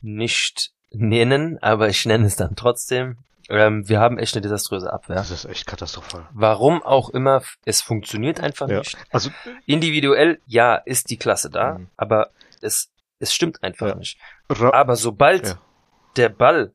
nicht 0.00 0.72
nennen, 0.90 1.58
aber 1.62 1.88
ich 1.88 2.06
nenne 2.06 2.26
es 2.26 2.36
dann 2.36 2.56
trotzdem. 2.56 3.18
Ähm, 3.50 3.86
wir 3.88 4.00
haben 4.00 4.18
echt 4.18 4.34
eine 4.34 4.40
desaströse 4.42 4.90
Abwehr. 4.92 5.16
Das 5.16 5.30
ist 5.30 5.44
echt 5.44 5.66
katastrophal. 5.66 6.26
Warum 6.32 6.82
auch 6.82 7.10
immer, 7.10 7.42
es 7.66 7.82
funktioniert 7.82 8.40
einfach 8.40 8.68
Ja. 8.68 8.78
nicht. 8.78 8.96
Also 9.10 9.30
Individuell, 9.66 10.40
ja, 10.46 10.76
ist 10.76 11.10
die 11.10 11.18
Klasse 11.18 11.50
da, 11.50 11.78
Mhm. 11.78 11.88
aber 11.96 12.30
es, 12.62 12.88
es 13.18 13.34
stimmt 13.34 13.62
einfach 13.62 13.88
Ja. 13.88 13.94
nicht. 13.96 14.18
Aber 14.48 14.96
sobald 14.96 15.46
Ja. 15.46 15.60
der 16.16 16.30
Ball 16.30 16.72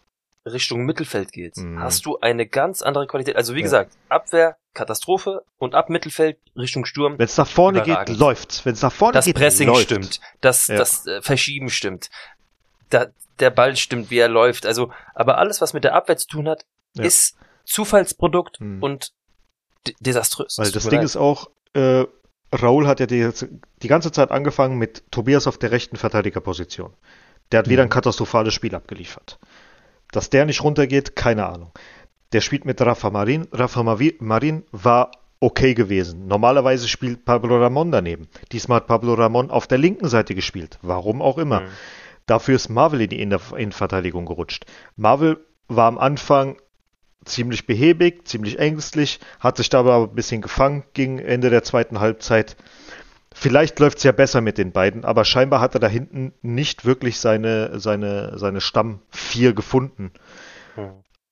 Richtung 0.54 0.86
Mittelfeld 0.86 1.32
geht, 1.32 1.58
Mhm. 1.58 1.80
hast 1.80 2.06
du 2.06 2.20
eine 2.20 2.46
ganz 2.48 2.82
andere 2.82 3.08
Qualität. 3.08 3.36
Also 3.36 3.54
wie 3.56 3.60
Ja. 3.60 3.64
gesagt, 3.64 3.94
Abwehr, 4.10 4.58
Katastrophe 4.74 5.44
und 5.58 5.76
ab 5.76 5.90
Mittelfeld 5.90 6.38
Richtung 6.56 6.86
Sturm. 6.86 7.18
Wenn 7.18 7.26
es 7.26 7.38
nach 7.38 7.48
vorne 7.48 7.80
geht, 7.80 7.88
Überragend. 7.88 8.20
läuft's. 8.20 8.66
Wenn 8.66 8.74
es 8.74 8.82
nach 8.82 8.92
vorne 8.94 9.14
Das 9.14 9.26
geht, 9.26 9.36
Pressing 9.36 9.68
läuft. 9.68 9.84
stimmt, 9.84 10.20
das, 10.42 10.68
Ja. 10.68 10.78
das 10.78 11.06
äh, 11.08 11.22
Verschieben 11.22 11.70
stimmt, 11.70 12.10
da, 12.90 13.08
der 13.40 13.50
Ball 13.50 13.76
stimmt, 13.76 14.10
wie 14.12 14.18
er 14.20 14.28
läuft. 14.30 14.66
Also, 14.66 14.92
aber 15.16 15.38
alles, 15.38 15.62
was 15.62 15.74
mit 15.74 15.84
der 15.84 15.96
Abwehr 15.96 16.18
zu 16.18 16.28
tun 16.28 16.48
hat, 16.50 16.66
Ja. 16.96 17.04
ist 17.04 17.36
Zufallsprodukt 17.66 18.60
Mhm. 18.60 18.82
und 18.84 19.14
de- 19.88 19.96
desaströs. 20.00 20.58
Weil 20.58 20.72
das 20.72 20.84
Ding 20.84 20.94
leid. 21.00 21.04
ist 21.06 21.16
auch, 21.16 21.50
äh, 21.74 22.06
Raul 22.54 22.88
hat 22.88 23.00
ja 23.00 23.06
die, 23.06 23.30
die 23.82 23.88
ganze 23.88 24.12
Zeit 24.12 24.32
angefangen 24.32 24.78
mit 24.78 25.04
Tobias 25.12 25.46
auf 25.48 25.58
der 25.58 25.72
rechten 25.72 25.96
Verteidigerposition. 25.98 26.94
Der 27.52 27.60
hat 27.60 27.70
wieder 27.70 27.84
ein 27.84 27.88
Mhm. 27.88 27.92
katastrophales 27.94 28.54
Spiel 28.54 28.76
abgeliefert. 28.76 29.40
Dass 30.12 30.30
der 30.30 30.46
nicht 30.46 30.64
runtergeht, 30.64 31.16
keine 31.16 31.48
Ahnung. 31.48 31.72
Der 32.34 32.42
spielt 32.42 32.66
mit 32.66 32.82
Rafa 32.82 33.10
Marin. 33.10 33.48
Rafa 33.52 33.84
Marin 33.84 34.64
war 34.72 35.12
okay 35.40 35.74
gewesen. 35.74 36.28
Normalerweise 36.28 36.88
spielt 36.88 37.26
Pablo 37.26 37.58
Ramon 37.58 37.92
daneben. 37.92 38.28
Diesmal 38.52 38.78
hat 38.78 38.88
Pablo 38.88 39.14
Ramon 39.14 39.50
auf 39.50 39.68
der 39.68 39.78
linken 39.78 40.08
Seite 40.08 40.36
gespielt. 40.36 40.80
Warum 40.82 41.22
auch 41.22 41.38
immer. 41.38 41.62
Mhm. 41.62 41.68
Dafür 42.26 42.56
ist 42.56 42.70
Marvel 42.70 43.02
in 43.02 43.10
die 43.10 43.22
Innenverteidigung 43.22 44.26
gerutscht. 44.26 44.66
Marvel 44.96 45.44
war 45.68 45.88
am 45.88 45.98
Anfang 45.98 46.58
ziemlich 47.26 47.66
behäbig, 47.66 48.28
ziemlich 48.28 48.60
ängstlich, 48.60 49.20
hat 49.40 49.58
sich 49.58 49.70
dabei 49.70 49.94
aber 49.94 50.08
ein 50.08 50.16
bisschen 50.16 50.42
gefangen 50.42 50.84
gegen 50.94 51.20
Ende 51.20 51.50
der 51.50 51.64
zweiten 51.64 52.00
Halbzeit. 52.00 52.56
Vielleicht 53.40 53.80
läuft 53.80 54.00
es 54.00 54.04
ja 54.04 54.12
besser 54.12 54.42
mit 54.42 54.58
den 54.58 54.74
beiden, 54.74 55.06
aber 55.06 55.24
scheinbar 55.24 55.62
hat 55.62 55.74
er 55.74 55.80
da 55.80 55.88
hinten 55.88 56.34
nicht 56.42 56.84
wirklich 56.84 57.20
seine, 57.20 57.80
seine, 57.80 58.38
seine 58.38 58.60
Stamm 58.60 59.02
4 59.12 59.54
gefunden. 59.54 60.12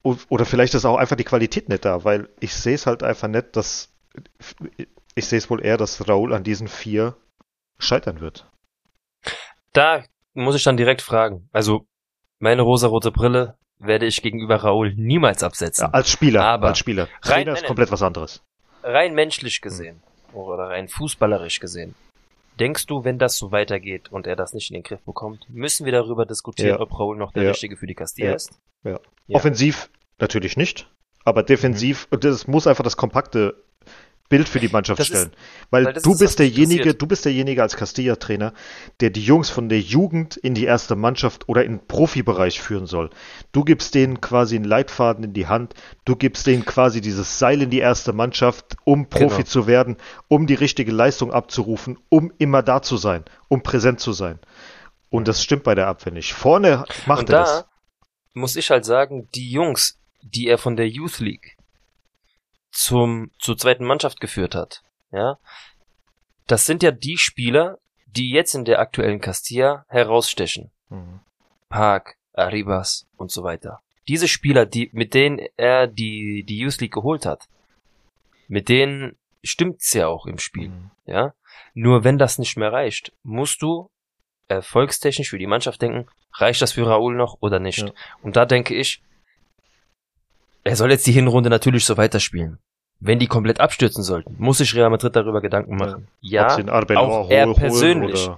O- 0.03 0.15
Oder 0.29 0.45
vielleicht 0.45 0.73
ist 0.73 0.85
auch 0.85 0.95
einfach 0.95 1.17
die 1.17 1.25
Qualität 1.25 1.67
nicht 1.67 1.83
da, 1.83 2.05
weil 2.05 2.29
ich 2.39 2.53
sehe 2.55 2.75
es 2.75 2.87
halt 2.87 3.03
einfach 3.03 3.27
nicht, 3.27 3.57
dass 3.57 3.89
ich 5.15 5.25
sehe 5.27 5.37
es 5.37 5.49
wohl 5.49 5.63
eher, 5.65 5.75
dass 5.75 6.07
Raul 6.07 6.33
an 6.33 6.43
diesen 6.45 6.69
vier 6.69 7.15
scheitern 7.77 8.21
wird. 8.21 8.49
Da 9.73 10.03
muss 10.33 10.55
ich 10.55 10.63
dann 10.63 10.77
direkt 10.77 11.01
fragen. 11.01 11.49
Also, 11.51 11.85
meine 12.39 12.61
rosarote 12.61 13.11
Brille 13.11 13.57
werde 13.79 14.05
ich 14.05 14.21
gegenüber 14.21 14.55
Raoul 14.63 14.93
niemals 14.95 15.43
absetzen. 15.43 15.87
Ja, 15.87 15.91
als 15.91 16.09
Spieler, 16.09 16.45
Aber 16.45 16.67
als 16.69 16.77
Spieler. 16.79 17.03
rein- 17.23 17.43
Trainer 17.43 17.53
ist 17.53 17.65
komplett 17.65 17.91
was 17.91 18.01
anderes. 18.01 18.41
rein 18.81 19.13
menschlich 19.13 19.59
gesehen 19.59 20.01
oder 20.33 20.69
rein 20.69 20.87
fußballerisch 20.87 21.59
gesehen, 21.59 21.95
denkst 22.59 22.85
du, 22.87 23.03
wenn 23.03 23.19
das 23.19 23.37
so 23.37 23.51
weitergeht 23.51 24.11
und 24.11 24.27
er 24.27 24.35
das 24.35 24.53
nicht 24.53 24.69
in 24.71 24.75
den 24.75 24.83
Griff 24.83 25.01
bekommt, 25.03 25.45
müssen 25.49 25.85
wir 25.85 25.91
darüber 25.91 26.25
diskutieren, 26.25 26.69
Ja. 26.75 26.79
ob 26.79 26.97
Raul 26.99 27.17
noch 27.17 27.31
der 27.33 27.43
Ja. 27.43 27.49
Richtige 27.51 27.77
für 27.77 27.87
die 27.87 27.95
Castilla 27.95 28.29
Ja. 28.29 28.35
ist? 28.35 28.59
Ja. 28.83 28.99
Offensiv 29.31 29.89
natürlich 30.19 30.57
nicht, 30.57 30.89
aber 31.23 31.43
defensiv, 31.43 32.07
Mhm. 32.09 32.15
und 32.15 32.23
das 32.23 32.47
muss 32.47 32.67
einfach 32.67 32.83
das 32.83 32.97
kompakte 32.97 33.63
Bild 34.29 34.49
für 34.49 34.59
die 34.59 34.67
Mannschaft 34.67 34.99
Das 34.99 35.09
ist- 35.09 35.15
stellen. 35.17 35.31
Weil, 35.69 35.85
weil 35.85 35.93
das 35.93 36.03
du 36.03 36.11
ist, 36.11 36.19
bist 36.19 36.39
derjenige, 36.39 36.73
interessiert. 36.81 37.01
du 37.01 37.07
bist 37.07 37.25
derjenige 37.25 37.61
als 37.61 37.75
Castilla-Trainer, 37.77 38.53
der 38.99 39.09
die 39.09 39.23
Jungs 39.23 39.49
von 39.49 39.69
der 39.69 39.79
Jugend 39.79 40.35
in 40.37 40.53
die 40.53 40.65
erste 40.65 40.95
Mannschaft 40.95 41.47
oder 41.47 41.63
in 41.63 41.77
den 41.77 41.87
Profibereich 41.87 42.59
führen 42.61 42.85
soll. 42.87 43.09
Du 43.53 43.63
gibst 43.63 43.95
denen 43.95 44.19
quasi 44.21 44.55
einen 44.55 44.65
Leitfaden 44.65 45.23
in 45.23 45.33
die 45.33 45.47
Hand, 45.47 45.73
du 46.05 46.15
gibst 46.15 46.45
denen 46.47 46.65
quasi 46.65 46.99
dieses 47.01 47.39
Seil 47.39 47.61
in 47.61 47.69
die 47.69 47.79
erste 47.79 48.13
Mannschaft, 48.13 48.75
um 48.83 49.09
Profi 49.09 49.37
Genau. 49.37 49.47
zu 49.47 49.67
werden, 49.67 49.97
um 50.27 50.45
die 50.47 50.55
richtige 50.55 50.91
Leistung 50.91 51.31
abzurufen, 51.31 51.97
um 52.09 52.31
immer 52.37 52.63
da 52.63 52.81
zu 52.81 52.97
sein, 52.97 53.23
um 53.47 53.63
präsent 53.63 53.99
zu 53.99 54.11
sein. 54.13 54.39
Und 55.09 55.27
das 55.27 55.41
stimmt 55.43 55.63
bei 55.63 55.73
der 55.75 55.87
Abwehr 55.87 56.11
nicht. 56.13 56.33
Vorne 56.33 56.83
macht 57.05 57.21
Und 57.21 57.29
er 57.29 57.33
da 57.39 57.43
das. 57.43 57.65
muss 58.33 58.55
ich 58.57 58.69
halt 58.71 58.83
sagen, 58.85 59.27
die 59.35 59.49
Jungs, 59.51 59.97
die 60.21 60.47
er 60.47 60.57
von 60.57 60.75
der 60.75 60.89
Youth 60.89 61.19
League 61.19 61.56
zum, 62.71 63.31
zur 63.39 63.57
zweiten 63.57 63.85
Mannschaft 63.85 64.19
geführt 64.19 64.55
hat, 64.55 64.83
ja, 65.11 65.37
das 66.47 66.65
sind 66.65 66.83
ja 66.83 66.91
die 66.91 67.17
Spieler, 67.17 67.79
die 68.05 68.31
jetzt 68.31 68.55
in 68.55 68.65
der 68.65 68.79
aktuellen 68.79 69.19
Castilla 69.19 69.85
herausstechen. 69.89 70.71
Mhm. 70.89 71.19
Park, 71.69 72.15
Arribas 72.33 73.05
und 73.17 73.31
so 73.31 73.43
weiter. 73.43 73.81
Diese 74.07 74.27
Spieler, 74.27 74.65
die, 74.65 74.89
mit 74.93 75.13
denen 75.13 75.39
er 75.57 75.87
die, 75.87 76.43
die 76.43 76.59
Youth 76.59 76.79
League 76.79 76.93
geholt 76.93 77.25
hat, 77.25 77.49
mit 78.47 78.69
denen 78.69 79.17
stimmt's 79.43 79.93
ja 79.93 80.07
auch 80.07 80.25
im 80.25 80.39
Spiel, 80.39 80.69
Mhm. 80.69 80.91
ja. 81.05 81.33
Nur 81.73 82.03
wenn 82.03 82.17
das 82.17 82.37
nicht 82.37 82.57
mehr 82.57 82.71
reicht, 82.71 83.11
musst 83.23 83.61
du 83.61 83.89
erfolgstechnisch 84.47 85.29
für 85.29 85.37
die 85.37 85.47
Mannschaft 85.47 85.81
denken, 85.81 86.07
reicht 86.33 86.61
das 86.61 86.71
für 86.71 86.87
Raoul 86.87 87.15
noch 87.15 87.37
oder 87.41 87.59
nicht? 87.59 87.79
Ja. 87.79 87.91
Und 88.21 88.35
da 88.35 88.45
denke 88.45 88.73
ich, 88.73 89.01
er 90.67 90.75
soll 90.75 90.91
jetzt 90.91 91.07
die 91.07 91.11
Hinrunde 91.11 91.49
natürlich 91.49 91.85
so 91.85 91.97
weiterspielen. 91.97 92.59
Wenn 92.99 93.19
die 93.19 93.27
komplett 93.27 93.59
abstürzen 93.59 94.03
sollten, 94.03 94.35
muss 94.39 94.57
sich 94.57 94.73
Real 94.75 94.89
Madrid 94.89 95.15
darüber 95.15 95.41
Gedanken 95.41 95.75
machen. 95.75 96.07
Ja, 96.19 96.57
auch 96.95 97.29
er 97.29 97.53
persönlich. 97.53 98.29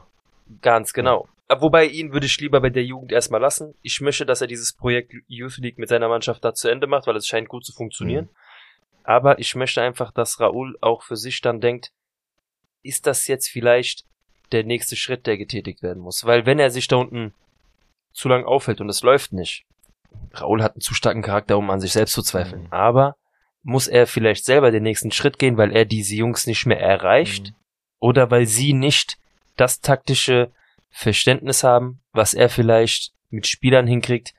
Ganz 0.62 0.94
genau. 0.94 1.28
Wobei 1.48 1.86
ihn 1.86 2.14
würde 2.14 2.28
ich 2.28 2.40
lieber 2.40 2.62
bei 2.62 2.70
der 2.70 2.84
Jugend 2.84 3.12
erstmal 3.12 3.42
lassen. 3.42 3.74
Ich 3.82 4.02
möchte, 4.02 4.26
dass 4.26 4.42
er 4.42 4.48
dieses 4.48 4.74
Projekt 4.74 5.14
Youth 5.28 5.58
League 5.58 5.80
mit 5.80 5.90
seiner 5.90 6.08
Mannschaft 6.08 6.44
da 6.46 6.54
zu 6.54 6.68
Ende 6.68 6.86
macht, 6.88 7.08
weil 7.08 7.16
es 7.16 7.26
scheint 7.26 7.50
gut 7.50 7.66
zu 7.66 7.72
funktionieren. 7.72 8.26
Mhm. 8.26 8.36
Aber 9.04 9.40
ich 9.40 9.56
möchte 9.56 9.82
einfach, 9.82 10.12
dass 10.12 10.40
Raoul 10.40 10.78
auch 10.82 11.02
für 11.02 11.16
sich 11.16 11.42
dann 11.42 11.62
denkt, 11.62 11.92
ist 12.84 13.08
das 13.08 13.28
jetzt 13.28 13.48
vielleicht 13.48 14.06
der 14.52 14.64
nächste 14.64 14.96
Schritt, 14.96 15.26
der 15.26 15.38
getätigt 15.38 15.82
werden 15.82 16.04
muss? 16.04 16.26
Weil 16.26 16.46
wenn 16.46 16.60
er 16.60 16.70
sich 16.70 16.88
da 16.88 16.98
unten 16.98 17.34
zu 18.12 18.28
lang 18.28 18.46
aufhält 18.46 18.82
und 18.82 18.90
es 18.90 19.02
läuft 19.02 19.34
nicht, 19.34 19.66
Raoul 20.34 20.62
hat 20.64 20.74
einen 20.76 20.82
zu 20.82 20.94
starken 20.94 21.22
Charakter, 21.22 21.58
um 21.58 21.70
an 21.70 21.80
sich 21.80 21.92
selbst 21.94 22.14
zu 22.14 22.22
zweifeln. 22.22 22.64
Mhm. 22.64 22.68
Aber 22.74 23.16
muss 23.64 23.88
er 23.88 24.08
vielleicht 24.08 24.46
selber 24.46 24.72
den 24.72 24.84
nächsten 24.84 25.12
Schritt 25.12 25.38
gehen, 25.40 25.58
weil 25.58 25.76
er 25.76 25.86
diese 25.86 26.16
Jungs 26.16 26.48
nicht 26.48 26.66
mehr 26.66 26.80
erreicht? 26.80 27.48
Mhm. 27.50 27.56
oder 28.02 28.32
weil 28.32 28.46
sie 28.46 28.72
nicht 28.74 29.18
das 29.58 29.82
taktische 29.82 30.52
Verständnis 30.90 31.64
haben, 31.66 32.00
was 32.14 32.34
er 32.34 32.48
vielleicht 32.50 33.12
mit 33.30 33.46
Spielern 33.48 33.88
hinkriegt, 33.88 34.34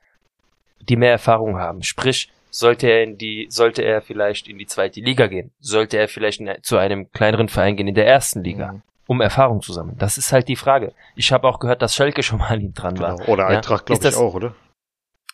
die 0.89 0.95
mehr 0.95 1.11
Erfahrung 1.11 1.57
haben. 1.59 1.83
Sprich, 1.83 2.31
sollte 2.49 2.87
er 2.87 3.03
in 3.03 3.17
die, 3.19 3.45
sollte 3.49 3.83
er 3.83 4.01
vielleicht 4.01 4.47
in 4.47 4.57
die 4.57 4.65
zweite 4.65 4.99
Liga 4.99 5.27
gehen, 5.27 5.51
sollte 5.59 5.97
er 5.97 6.07
vielleicht 6.07 6.41
in, 6.41 6.51
zu 6.63 6.77
einem 6.77 7.11
kleineren 7.11 7.49
Verein 7.49 7.77
gehen 7.77 7.87
in 7.87 7.93
der 7.95 8.07
ersten 8.07 8.43
Liga, 8.43 8.73
Mhm. 8.73 8.81
um 9.07 9.21
Erfahrung 9.21 9.61
zu 9.61 9.73
sammeln. 9.73 9.97
Das 9.99 10.17
ist 10.17 10.31
halt 10.33 10.47
die 10.47 10.55
Frage. 10.55 10.93
Ich 11.15 11.31
habe 11.31 11.47
auch 11.47 11.59
gehört, 11.59 11.81
dass 11.83 11.95
Schalke 11.95 12.23
schon 12.23 12.39
mal 12.39 12.47
an 12.49 12.61
ihm 12.61 12.73
dran 12.73 12.97
war. 12.99 13.15
Genau. 13.17 13.29
Oder 13.31 13.43
Ja. 13.43 13.57
Eintracht, 13.57 13.85
glaube 13.85 13.99
Ist 13.99 14.05
ich, 14.05 14.11
das- 14.11 14.19
auch, 14.19 14.33
oder? 14.33 14.55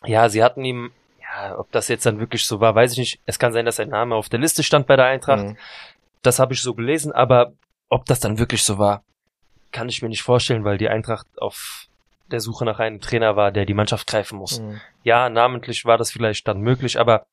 Ja, 0.04 0.28
sie 0.28 0.42
hatten 0.42 0.64
ihm, 0.64 0.92
ja, 1.20 1.58
ob 1.58 1.70
das 1.72 1.88
jetzt 1.88 2.06
dann 2.06 2.20
wirklich 2.20 2.44
so 2.44 2.60
war, 2.60 2.74
weiß 2.74 2.92
ich 2.92 2.98
nicht. 2.98 3.20
Es 3.26 3.38
kann 3.38 3.52
sein, 3.52 3.66
dass 3.66 3.76
sein 3.76 3.88
Name 3.88 4.14
auf 4.14 4.28
der 4.28 4.40
Liste 4.40 4.62
stand 4.62 4.86
bei 4.86 4.96
der 4.96 5.06
Eintracht. 5.06 5.44
Mhm. 5.44 5.56
Das 6.22 6.38
habe 6.38 6.54
ich 6.54 6.62
so 6.62 6.74
gelesen, 6.74 7.12
aber 7.12 7.52
ob 7.88 8.04
das 8.06 8.20
dann 8.20 8.38
wirklich 8.38 8.62
so 8.62 8.78
war, 8.78 9.02
kann 9.72 9.88
ich 9.88 10.02
mir 10.02 10.08
nicht 10.08 10.22
vorstellen, 10.22 10.64
weil 10.64 10.78
die 10.78 10.88
Eintracht 10.88 11.26
auf 11.38 11.86
der 12.30 12.40
Suche 12.40 12.64
nach 12.64 12.78
einem 12.78 13.00
Trainer 13.00 13.36
war, 13.36 13.50
der 13.50 13.64
die 13.64 13.74
Mannschaft 13.74 14.06
greifen 14.06 14.38
muss. 14.38 14.60
Mhm. 14.60 14.80
Ja, 15.02 15.28
namentlich 15.30 15.84
war 15.84 15.98
das 15.98 16.10
vielleicht 16.10 16.46
dann 16.46 16.60
möglich, 16.60 16.98
aber 16.98 17.26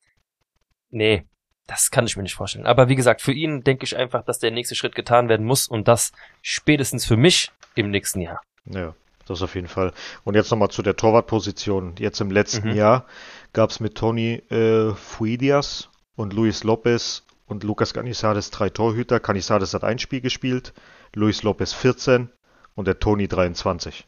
nee, 0.90 1.24
das 1.66 1.90
kann 1.90 2.06
ich 2.06 2.16
mir 2.16 2.22
nicht 2.22 2.34
vorstellen. 2.34 2.66
Aber 2.66 2.88
wie 2.88 2.94
gesagt, 2.94 3.20
für 3.20 3.32
ihn 3.32 3.62
denke 3.62 3.84
ich 3.84 3.96
einfach, 3.96 4.24
dass 4.24 4.38
der 4.38 4.50
nächste 4.50 4.74
Schritt 4.74 4.94
getan 4.94 5.28
werden 5.28 5.46
muss 5.46 5.68
und 5.68 5.88
das 5.88 6.12
spätestens 6.42 7.04
für 7.04 7.16
mich 7.16 7.50
im 7.74 7.90
nächsten 7.90 8.20
Jahr. 8.20 8.40
Ja, 8.64 8.94
das 9.26 9.42
auf 9.42 9.54
jeden 9.54 9.68
Fall. 9.68 9.92
Und 10.24 10.34
jetzt 10.34 10.50
nochmal 10.50 10.70
zu 10.70 10.82
der 10.82 10.96
Torwartposition. 10.96 11.94
Jetzt 11.98 12.20
im 12.20 12.30
letzten 12.30 12.70
Mhm. 12.70 12.74
Jahr 12.76 13.04
gab 13.52 13.70
es 13.70 13.80
mit 13.80 13.94
Tony 13.96 14.42
äh, 14.50 14.92
Fuidias 14.94 15.88
und 16.16 16.32
Luis 16.32 16.64
Lopez 16.64 17.22
und 17.46 17.62
Lucas 17.64 17.92
Canizades 17.94 18.50
drei 18.50 18.70
Torhüter. 18.70 19.20
Canizades 19.20 19.74
hat 19.74 19.84
ein 19.84 19.98
Spiel 19.98 20.20
gespielt, 20.20 20.72
Luis 21.14 21.42
Lopez 21.42 21.72
14 21.72 22.30
und 22.74 22.86
der 22.86 22.98
Tony 22.98 23.28
23. 23.28 24.06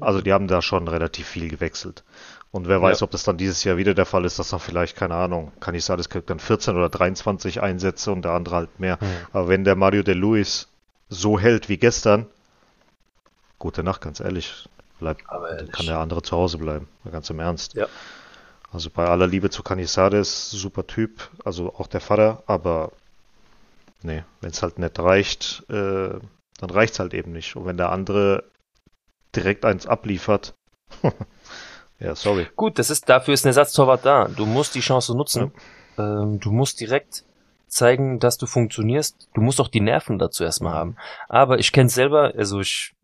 Also 0.00 0.20
die 0.20 0.32
haben 0.32 0.46
da 0.48 0.60
schon 0.60 0.88
relativ 0.88 1.26
viel 1.26 1.48
gewechselt. 1.48 2.04
Und 2.50 2.68
wer 2.68 2.80
weiß, 2.82 3.00
Ja. 3.00 3.04
ob 3.04 3.10
das 3.10 3.24
dann 3.24 3.36
dieses 3.38 3.64
Jahr 3.64 3.76
wieder 3.76 3.94
der 3.94 4.06
Fall 4.06 4.24
ist, 4.24 4.38
dass 4.38 4.50
dann 4.50 4.60
vielleicht, 4.60 4.96
keine 4.96 5.14
Ahnung, 5.14 5.52
Canizades 5.60 6.08
kriegt 6.08 6.28
dann 6.30 6.38
14 6.38 6.76
oder 6.76 6.88
23 6.88 7.60
Einsätze 7.62 8.12
und 8.12 8.22
der 8.22 8.32
andere 8.32 8.56
halt 8.56 8.80
mehr. 8.80 8.98
Aber 9.32 9.48
wenn 9.48 9.64
der 9.64 9.76
Mario 9.76 10.02
de 10.02 10.14
Luis 10.14 10.68
so 11.08 11.38
hält 11.38 11.68
wie 11.68 11.76
gestern, 11.78 12.26
gute 13.66 13.82
Nacht, 13.82 14.00
ganz 14.00 14.20
ehrlich, 14.20 14.68
bleibt, 15.00 15.22
Aber 15.26 15.52
dann 15.52 15.72
kann 15.72 15.86
der 15.86 15.98
andere 15.98 16.22
zu 16.22 16.36
Hause 16.36 16.56
bleiben, 16.56 16.86
ganz 17.10 17.28
im 17.30 17.40
Ernst. 17.40 17.74
Ja. 17.74 17.88
Also 18.72 18.90
bei 18.90 19.04
aller 19.06 19.26
Liebe 19.26 19.50
zu 19.50 19.64
Canizades, 19.64 20.52
super 20.52 20.86
Typ, 20.86 21.28
also 21.44 21.74
auch 21.74 21.88
der 21.88 22.00
Vater, 22.00 22.44
aber 22.46 22.92
nee, 24.02 24.22
wenn 24.40 24.50
es 24.50 24.62
halt 24.62 24.78
nicht 24.78 24.96
reicht, 25.00 25.64
äh, 25.68 26.14
dann 26.58 26.70
reicht 26.70 26.92
es 26.92 27.00
halt 27.00 27.12
eben 27.12 27.32
nicht. 27.32 27.56
Und 27.56 27.66
wenn 27.66 27.76
der 27.76 27.90
andere 27.90 28.44
direkt 29.34 29.64
eins 29.64 29.88
abliefert, 29.88 30.54
ja, 31.98 32.14
sorry. 32.14 32.46
Gut, 32.54 32.78
das 32.78 32.90
ist, 32.90 33.08
dafür 33.08 33.34
ist 33.34 33.44
ein 33.44 33.48
Ersatztorwart 33.48 34.06
da. 34.06 34.28
Du 34.28 34.46
musst 34.46 34.76
die 34.76 34.80
Chance 34.80 35.16
nutzen. 35.16 35.50
Ähm, 35.98 36.38
du 36.38 36.52
musst 36.52 36.78
direkt 36.78 37.24
zeigen, 37.66 38.20
dass 38.20 38.38
du 38.38 38.46
funktionierst. 38.46 39.28
Du 39.34 39.40
musst 39.40 39.60
auch 39.60 39.68
die 39.68 39.80
Nerven 39.80 40.20
dazu 40.20 40.44
erstmal 40.44 40.74
haben. 40.74 40.96
Aber 41.28 41.58
ich 41.58 41.72
kenn's 41.72 41.94
selber, 41.94 42.32
also 42.36 42.60
ich, 42.60 42.94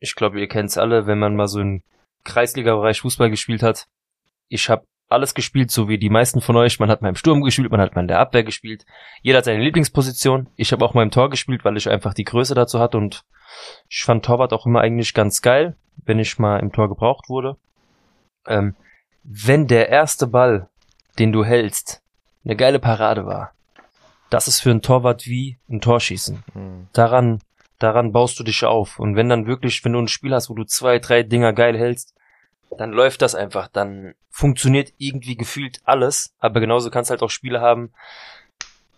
ich 0.00 0.14
glaube, 0.14 0.40
ihr 0.40 0.48
kennt's 0.48 0.78
alle, 0.78 1.06
wenn 1.06 1.18
man 1.18 1.36
mal 1.36 1.48
so 1.48 1.60
im 1.60 1.82
Kreisliga-Bereich 2.24 3.00
Fußball 3.00 3.30
gespielt 3.30 3.62
hat. 3.62 3.86
Ich 4.48 4.68
habe 4.68 4.86
alles 5.08 5.34
gespielt, 5.34 5.70
so 5.70 5.88
wie 5.88 5.98
die 5.98 6.10
meisten 6.10 6.40
von 6.40 6.56
euch. 6.56 6.80
Man 6.80 6.90
hat 6.90 7.02
mal 7.02 7.08
im 7.08 7.16
Sturm 7.16 7.42
gespielt, 7.42 7.70
man 7.70 7.80
hat 7.80 7.94
mal 7.94 8.02
in 8.02 8.08
der 8.08 8.18
Abwehr 8.18 8.44
gespielt. 8.44 8.84
Jeder 9.22 9.38
hat 9.38 9.44
seine 9.44 9.62
Lieblingsposition. 9.62 10.48
Ich 10.56 10.72
habe 10.72 10.84
auch 10.84 10.94
mal 10.94 11.02
im 11.02 11.10
Tor 11.10 11.30
gespielt, 11.30 11.64
weil 11.64 11.76
ich 11.76 11.88
einfach 11.88 12.14
die 12.14 12.24
Größe 12.24 12.54
dazu 12.54 12.80
hatte 12.80 12.98
und 12.98 13.24
ich 13.88 14.02
fand 14.02 14.24
Torwart 14.24 14.52
auch 14.52 14.66
immer 14.66 14.80
eigentlich 14.80 15.14
ganz 15.14 15.42
geil, 15.42 15.76
wenn 16.04 16.18
ich 16.18 16.38
mal 16.38 16.58
im 16.58 16.72
Tor 16.72 16.88
gebraucht 16.88 17.28
wurde. 17.28 17.56
Ähm, 18.46 18.74
wenn 19.22 19.66
der 19.66 19.88
erste 19.88 20.26
Ball, 20.26 20.68
den 21.18 21.32
du 21.32 21.44
hältst, 21.44 22.02
eine 22.44 22.56
geile 22.56 22.78
Parade 22.78 23.26
war, 23.26 23.52
das 24.30 24.48
ist 24.48 24.60
für 24.60 24.70
einen 24.70 24.82
Torwart 24.82 25.26
wie 25.26 25.58
ein 25.68 25.80
Torschießen. 25.80 26.42
Hm. 26.52 26.88
Daran, 26.92 27.40
daran 27.78 28.12
baust 28.12 28.38
du 28.38 28.44
dich 28.44 28.64
auf. 28.64 28.98
Und 28.98 29.16
wenn 29.16 29.28
dann 29.28 29.46
wirklich, 29.46 29.84
wenn 29.84 29.92
du 29.92 30.00
ein 30.00 30.08
Spiel 30.08 30.34
hast, 30.34 30.50
wo 30.50 30.54
du 30.54 30.64
zwei, 30.64 30.98
drei 30.98 31.22
Dinger 31.22 31.52
geil 31.52 31.76
hältst, 31.78 32.14
dann 32.76 32.92
läuft 32.92 33.22
das 33.22 33.34
einfach. 33.34 33.68
Dann 33.68 34.14
funktioniert 34.30 34.92
irgendwie 34.98 35.36
gefühlt 35.36 35.80
alles. 35.84 36.34
Aber 36.38 36.60
genauso 36.60 36.90
kannst 36.90 37.10
halt 37.10 37.22
auch 37.22 37.30
Spiele 37.30 37.60
haben, 37.60 37.92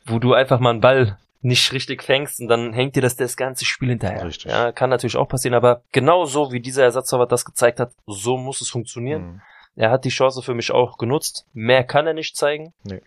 wo 0.06 0.18
du 0.18 0.34
einfach 0.34 0.58
mal 0.60 0.70
einen 0.70 0.80
Ball 0.80 1.18
nicht 1.40 1.72
richtig 1.72 2.02
fängst 2.02 2.40
und 2.40 2.48
dann 2.48 2.72
hängt 2.72 2.96
dir 2.96 3.02
das 3.02 3.14
das 3.14 3.36
ganze 3.36 3.64
Spiel 3.64 3.90
hinterher. 3.90 4.24
Richtig. 4.24 4.50
Ja, 4.50 4.72
kann 4.72 4.90
natürlich 4.90 5.16
auch 5.16 5.28
passieren, 5.28 5.54
aber 5.54 5.82
genau 5.92 6.24
so 6.24 6.50
wie 6.50 6.58
dieser 6.60 6.82
Ersatztorwart 6.82 7.30
das 7.30 7.44
gezeigt 7.44 7.78
hat, 7.78 7.92
so 8.06 8.36
muss 8.36 8.60
es 8.60 8.70
funktionieren. 8.70 9.22
Hm. 9.22 9.40
Er 9.76 9.90
hat 9.92 10.04
die 10.04 10.08
Chance 10.08 10.42
für 10.42 10.54
mich 10.54 10.72
auch 10.72 10.98
genutzt. 10.98 11.46
Mehr 11.52 11.84
kann 11.84 12.08
er 12.08 12.14
nicht 12.14 12.36
zeigen. 12.36 12.72
Nee. 12.82 13.02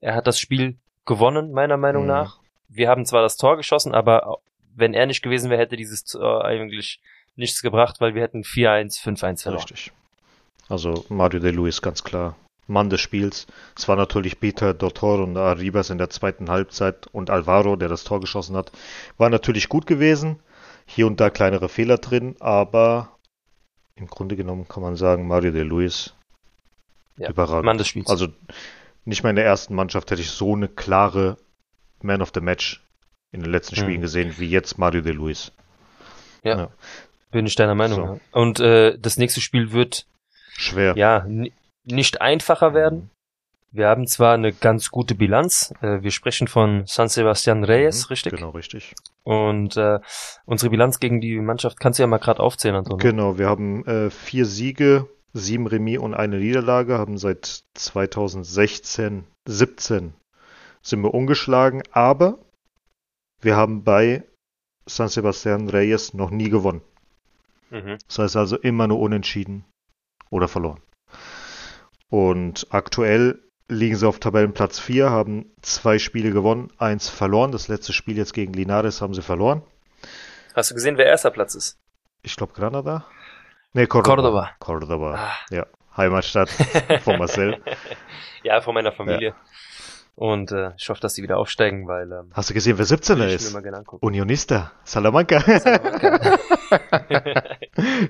Er 0.00 0.14
hat 0.14 0.28
das 0.28 0.38
Spiel 0.38 0.76
gewonnen, 1.04 1.50
meiner 1.50 1.76
Meinung 1.76 2.02
Mhm. 2.02 2.08
nach. 2.08 2.38
Wir 2.68 2.88
haben 2.88 3.04
zwar 3.06 3.22
das 3.22 3.36
Tor 3.36 3.56
geschossen, 3.56 3.92
aber 3.92 4.38
wenn 4.74 4.94
er 4.94 5.06
nicht 5.06 5.22
gewesen 5.22 5.50
wäre, 5.50 5.60
hätte 5.60 5.76
dieses 5.76 6.04
Tor 6.04 6.44
eigentlich 6.44 7.00
nichts 7.36 7.62
gebracht, 7.62 8.00
weil 8.00 8.14
wir 8.14 8.22
hätten 8.22 8.42
4-1, 8.42 9.02
5-1 9.02 9.42
verloren. 9.42 9.62
Richtig. 9.62 9.92
Also 10.68 11.04
Mario 11.08 11.40
de 11.40 11.50
Luis 11.50 11.82
ganz 11.82 12.04
klar. 12.04 12.36
Mann 12.66 12.88
des 12.88 13.00
Spiels. 13.00 13.46
Es 13.76 13.88
war 13.88 13.96
natürlich 13.96 14.40
Peter 14.40 14.72
Dottor 14.72 15.22
und 15.22 15.36
Arribas 15.36 15.90
in 15.90 15.98
der 15.98 16.08
zweiten 16.08 16.48
Halbzeit 16.48 17.06
und 17.08 17.28
Alvaro, 17.28 17.76
der 17.76 17.88
das 17.88 18.04
Tor 18.04 18.20
geschossen 18.20 18.56
hat, 18.56 18.72
war 19.18 19.28
natürlich 19.28 19.68
gut 19.68 19.86
gewesen. 19.86 20.40
Hier 20.86 21.06
und 21.06 21.20
da 21.20 21.28
kleinere 21.30 21.68
Fehler 21.68 21.98
drin, 21.98 22.36
aber 22.40 23.18
im 23.96 24.06
Grunde 24.06 24.36
genommen 24.36 24.66
kann 24.66 24.82
man 24.82 24.96
sagen, 24.96 25.28
Mario 25.28 25.50
de 25.50 25.62
Luis 25.62 26.14
Ja, 27.16 27.30
überragend. 27.30 27.64
Mann 27.64 27.78
des 27.78 27.88
Spiels. 27.88 28.08
Also 28.08 28.28
nicht 29.04 29.22
mal 29.22 29.30
in 29.30 29.36
der 29.36 29.44
ersten 29.44 29.74
Mannschaft 29.74 30.10
hätte 30.10 30.22
ich 30.22 30.30
so 30.30 30.54
eine 30.54 30.68
klare 30.68 31.36
Man 32.02 32.22
of 32.22 32.32
the 32.34 32.40
Match 32.40 32.83
in 33.34 33.42
den 33.42 33.50
letzten 33.52 33.74
Mhm. 33.76 33.80
Spielen 33.80 34.00
gesehen, 34.00 34.34
wie 34.38 34.48
jetzt 34.48 34.78
Mario 34.78 35.02
de 35.02 35.12
Luis. 35.12 35.52
Bin 37.30 37.46
ich 37.46 37.56
deiner 37.56 37.74
Meinung. 37.74 37.96
So. 37.98 38.14
ja. 38.14 38.20
Und 38.32 38.60
äh, 38.60 38.96
das 38.98 39.16
nächste 39.16 39.40
Spiel 39.40 39.72
wird 39.72 40.06
Schwer. 40.56 40.94
ja 40.96 41.26
nicht 41.84 42.20
einfacher 42.20 42.74
werden, 42.74 43.10
Wir 43.76 43.88
haben 43.88 44.06
zwar 44.06 44.34
eine 44.34 44.52
ganz 44.52 44.92
gute 44.92 45.16
Bilanz. 45.16 45.74
Äh, 45.82 46.00
wir 46.02 46.12
sprechen 46.12 46.46
von 46.46 46.84
San 46.86 47.08
Sebastian 47.08 47.64
Reyes, 47.64 48.04
Mhm, 48.04 48.08
richtig? 48.10 48.32
Genau, 48.34 48.50
richtig. 48.50 48.94
Und 49.24 49.76
äh, 49.76 49.98
unsere 50.44 50.70
Bilanz 50.70 51.00
gegen 51.00 51.20
die 51.20 51.40
Mannschaft 51.40 51.80
kannst 51.80 51.98
du 51.98 52.04
ja 52.04 52.06
mal 52.06 52.18
gerade 52.18 52.38
aufzählen, 52.38 52.76
Anton. 52.76 52.98
Genau, 52.98 53.36
wir 53.36 53.48
haben 53.48 53.84
äh, 53.86 54.10
vier 54.10 54.46
Siege, 54.46 55.08
sieben 55.32 55.66
Remis 55.66 55.98
und 55.98 56.14
eine 56.14 56.36
Niederlage, 56.38 56.98
haben 56.98 57.18
seit 57.18 57.64
2016, 57.74 59.24
17 59.46 60.14
sind 60.82 61.02
wir 61.02 61.12
ungeschlagen, 61.12 61.82
aber 61.90 62.38
wir 63.44 63.56
haben 63.56 63.84
bei 63.84 64.24
San 64.86 65.08
Sebastian 65.08 65.68
Reyes 65.68 66.14
noch 66.14 66.30
nie 66.30 66.50
gewonnen. 66.50 66.82
Mhm. 67.70 67.98
Das 68.06 68.18
heißt 68.18 68.36
also 68.36 68.56
immer 68.56 68.86
nur 68.86 68.98
unentschieden 69.00 69.64
oder 70.30 70.48
verloren. 70.48 70.80
Und 72.08 72.66
aktuell 72.70 73.42
liegen 73.68 73.96
sie 73.96 74.06
auf 74.06 74.18
Tabellenplatz 74.18 74.78
4, 74.78 75.10
haben 75.10 75.50
zwei 75.62 75.98
Spiele 75.98 76.30
gewonnen, 76.30 76.70
eins 76.78 77.08
verloren. 77.08 77.52
Das 77.52 77.68
letzte 77.68 77.92
Spiel 77.92 78.16
jetzt 78.16 78.34
gegen 78.34 78.52
Linares 78.52 79.00
haben 79.00 79.14
sie 79.14 79.22
verloren. 79.22 79.62
Hast 80.54 80.70
du 80.70 80.74
gesehen, 80.74 80.96
wer 80.96 81.06
erster 81.06 81.30
Platz 81.30 81.54
ist? 81.54 81.78
Ich 82.22 82.36
glaube 82.36 82.52
Granada. 82.52 83.06
Nee, 83.72 83.86
Cordoba. 83.86 84.14
Cordoba. 84.14 84.50
Cordoba. 84.60 85.14
Ah. 85.16 85.36
Ja, 85.50 85.66
Heimatstadt 85.96 86.50
von 87.02 87.18
Marcel. 87.18 87.60
ja, 88.42 88.60
von 88.60 88.74
meiner 88.74 88.92
Familie. 88.92 89.34
Und 90.16 90.52
äh, 90.52 90.70
ich 90.76 90.88
hoffe, 90.90 91.00
dass 91.00 91.14
sie 91.14 91.22
wieder 91.24 91.38
aufsteigen, 91.38 91.88
weil 91.88 92.10
ähm, 92.12 92.30
Hast 92.32 92.48
du 92.48 92.54
gesehen, 92.54 92.78
wer 92.78 92.86
17er 92.86 93.18
will 93.18 93.28
ich 93.30 93.52
mir 93.54 93.74
ist? 93.78 93.94
Unionista, 94.00 94.70
Salamanca. 94.84 95.40
Salamanca. 95.40 96.38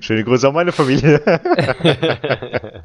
Schöne 0.01 0.23
Grüße 0.23 0.47
an 0.47 0.53
meine 0.53 0.71
Familie. 0.71 1.19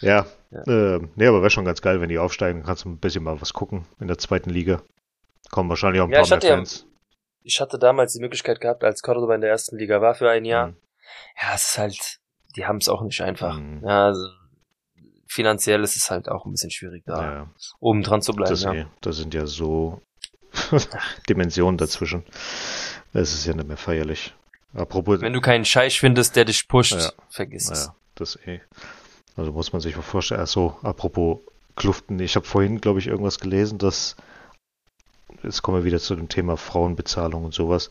ja, 0.00 0.26
Ja. 0.50 0.62
Äh, 0.96 1.00
nee, 1.14 1.26
aber 1.26 1.40
wäre 1.42 1.50
schon 1.50 1.64
ganz 1.64 1.80
geil, 1.82 2.00
wenn 2.00 2.08
die 2.08 2.18
aufsteigen. 2.18 2.62
Kannst 2.64 2.84
du 2.84 2.88
ein 2.88 2.98
bisschen 2.98 3.22
mal 3.22 3.40
was 3.40 3.52
gucken 3.52 3.86
in 4.00 4.08
der 4.08 4.18
zweiten 4.18 4.50
Liga. 4.50 4.82
Kommen 5.50 5.68
wahrscheinlich 5.68 6.00
auch 6.00 6.06
ein 6.06 6.10
Ja, 6.10 6.20
paar 6.20 6.28
mehr 6.28 6.36
hatte 6.36 6.46
ja- 6.48 6.54
Fans. 6.56 6.86
ich 7.42 7.60
hatte 7.60 7.78
damals 7.78 8.12
die 8.14 8.20
Möglichkeit 8.20 8.60
gehabt, 8.60 8.84
als 8.84 9.02
Cordoba 9.02 9.34
in 9.34 9.40
der 9.40 9.50
ersten 9.50 9.76
Liga 9.78 10.00
war 10.00 10.14
für 10.14 10.28
ein 10.30 10.44
Jahr. 10.44 10.68
Mhm. 10.68 10.76
Ja, 11.40 11.54
es 11.54 11.68
ist 11.68 11.78
halt, 11.78 12.18
die 12.56 12.66
haben 12.66 12.78
es 12.78 12.88
auch 12.88 13.02
nicht 13.02 13.20
einfach. 13.20 13.58
Mhm. 13.58 13.82
Ja, 13.84 14.06
also, 14.06 14.26
finanziell 15.28 15.82
ist 15.84 15.96
es 15.96 16.10
halt 16.10 16.28
auch 16.28 16.44
ein 16.46 16.52
bisschen 16.52 16.70
schwierig, 16.70 17.04
da 17.06 17.22
Ja, 17.22 17.50
oben 17.80 18.02
dran 18.02 18.22
zu 18.22 18.32
bleiben. 18.32 18.50
das, 18.50 18.62
ja. 18.62 18.72
eh, 18.74 18.86
da 19.00 19.12
sind 19.12 19.34
ja 19.34 19.46
so 19.46 20.00
Dimensionen 21.28 21.78
dazwischen. 21.78 22.24
Es 23.12 23.32
ist 23.34 23.46
ja 23.46 23.54
nicht 23.54 23.68
mehr 23.68 23.76
feierlich. 23.76 24.34
Apropos, 24.74 25.20
Wenn 25.20 25.32
du 25.32 25.40
keinen 25.40 25.64
Scheich 25.64 26.00
findest, 26.00 26.36
der 26.36 26.44
dich 26.44 26.68
pusht, 26.68 26.92
Ja. 26.92 27.12
vergiss 27.30 27.70
es. 27.70 27.90
Das 28.14 28.36
eh. 28.46 28.60
Also 29.36 29.52
muss 29.52 29.72
man 29.72 29.80
sich 29.80 29.96
mal 29.96 30.02
vorstellen. 30.02 30.40
Achso, 30.40 30.76
apropos 30.82 31.38
Kluften. 31.76 32.18
Ich 32.20 32.34
habe 32.36 32.44
vorhin, 32.46 32.80
glaube 32.80 32.98
ich, 32.98 33.06
irgendwas 33.06 33.38
gelesen, 33.38 33.78
dass, 33.78 34.16
jetzt 35.42 35.62
kommen 35.62 35.78
wir 35.78 35.84
wieder 35.84 36.00
zu 36.00 36.16
dem 36.16 36.28
Thema 36.28 36.56
Frauenbezahlung 36.56 37.44
und 37.44 37.54
sowas, 37.54 37.88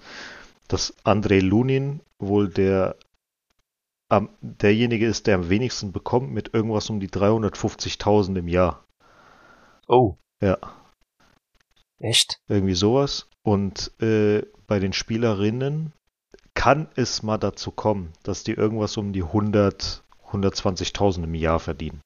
dass 0.68 0.94
Andrei 1.04 1.40
Lunin 1.40 2.02
wohl 2.20 2.50
der 2.50 2.96
am, 4.10 4.30
derjenige 4.42 5.06
ist, 5.06 5.28
der 5.28 5.36
am 5.36 5.50
wenigsten 5.50 5.92
bekommt 5.92 6.32
mit 6.32 6.54
irgendwas 6.54 6.90
um 6.90 7.00
die 7.00 7.10
350.000 7.10 8.38
im 8.38 8.48
Jahr. 8.48 8.86
Oh. 9.88 10.16
Ja. 10.42 10.58
Echt? 12.00 12.40
Irgendwie 12.48 12.76
sowas. 12.76 13.28
Und 13.44 13.92
äh, 14.02 14.44
bei 14.68 14.80
den 14.80 14.94
Spielerinnen 14.94 15.94
kann 16.54 16.90
es 16.96 17.24
mal 17.24 17.38
dazu 17.38 17.72
kommen, 17.72 18.14
dass 18.24 18.44
die 18.44 18.54
irgendwas 18.54 18.98
um 18.98 19.14
die 19.14 19.24
100, 19.24 20.04
120.000 20.32 21.24
im 21.24 21.36
Jahr 21.36 21.60
verdienen. 21.60 22.02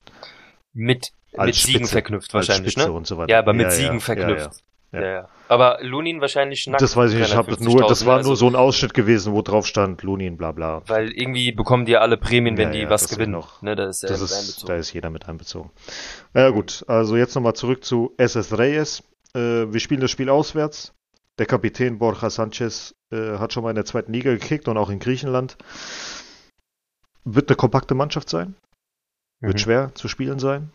Mit, 0.73 1.11
Als 1.35 1.47
mit 1.47 1.55
Siegen 1.55 1.87
verknüpft 1.87 2.33
wahrscheinlich, 2.33 2.77
ne? 2.77 2.83
so. 3.03 3.25
Ja, 3.25 3.39
aber 3.39 3.53
mit 3.53 3.65
Ja, 3.65 3.71
Siegen 3.71 3.93
ja, 3.95 3.99
verknüpft. 3.99 4.63
Ja, 4.93 5.01
Ja. 5.01 5.29
Aber 5.47 5.79
Lunin 5.81 6.21
wahrscheinlich 6.21 6.65
nackt. 6.67 6.81
Das 6.81 6.95
weiß 6.95 7.11
ich 7.11 7.19
nicht. 7.19 7.29
Ich 7.29 7.35
habe 7.35 7.49
das 7.51 7.59
nur, 7.59 7.81
das 7.87 8.03
350.000, 8.03 8.05
war 8.07 8.17
also- 8.17 8.29
nur 8.29 8.37
so 8.37 8.47
ein 8.47 8.55
Ausschnitt 8.55 8.93
gewesen, 8.93 9.33
wo 9.33 9.41
drauf 9.41 9.65
stand, 9.67 10.01
Lunin, 10.03 10.37
bla 10.37 10.51
bla. 10.53 10.81
Weil 10.87 11.11
irgendwie 11.11 11.51
bekommen 11.51 11.85
die 11.85 11.93
ja 11.93 11.99
alle 11.99 12.17
Prämien, 12.17 12.57
wenn 12.57 12.69
Ja, 12.69 12.73
die 12.73 12.79
ja, 12.83 12.89
was 12.89 13.09
gewinnen. 13.09 13.33
noch- 13.33 13.61
ne, 13.61 13.75
da 13.75 13.87
ist, 13.87 14.03
Das 14.03 14.21
ist, 14.21 14.31
einbezogen. 14.33 14.67
da 14.67 14.75
ist 14.75 14.93
jeder 14.93 15.09
mit 15.09 15.27
einbezogen. 15.27 15.71
Ja 16.33 16.49
gut, 16.49 16.83
also 16.87 17.15
jetzt 17.17 17.35
nochmal 17.35 17.53
zurück 17.53 17.83
zu 17.83 18.13
SS 18.17 18.57
Reyes. 18.57 19.03
Äh, 19.33 19.39
wir 19.71 19.79
spielen 19.79 20.01
das 20.01 20.11
Spiel 20.11 20.29
auswärts. 20.29 20.93
Der 21.39 21.45
Kapitän 21.45 21.97
Borja 21.97 22.29
Sanchez 22.29 22.93
äh, 23.13 23.37
hat 23.37 23.51
schon 23.53 23.63
mal 23.63 23.69
in 23.71 23.75
der 23.75 23.85
zweiten 23.85 24.13
Liga 24.13 24.31
gekickt 24.31 24.67
und 24.67 24.77
auch 24.77 24.89
in 24.89 24.99
Griechenland. 24.99 25.57
Wird 27.23 27.49
eine 27.49 27.55
kompakte 27.55 27.93
Mannschaft 27.95 28.29
sein. 28.29 28.55
Wird 29.41 29.55
Mhm. 29.55 29.59
schwer 29.59 29.91
zu 29.95 30.07
spielen 30.07 30.39
sein. 30.39 30.71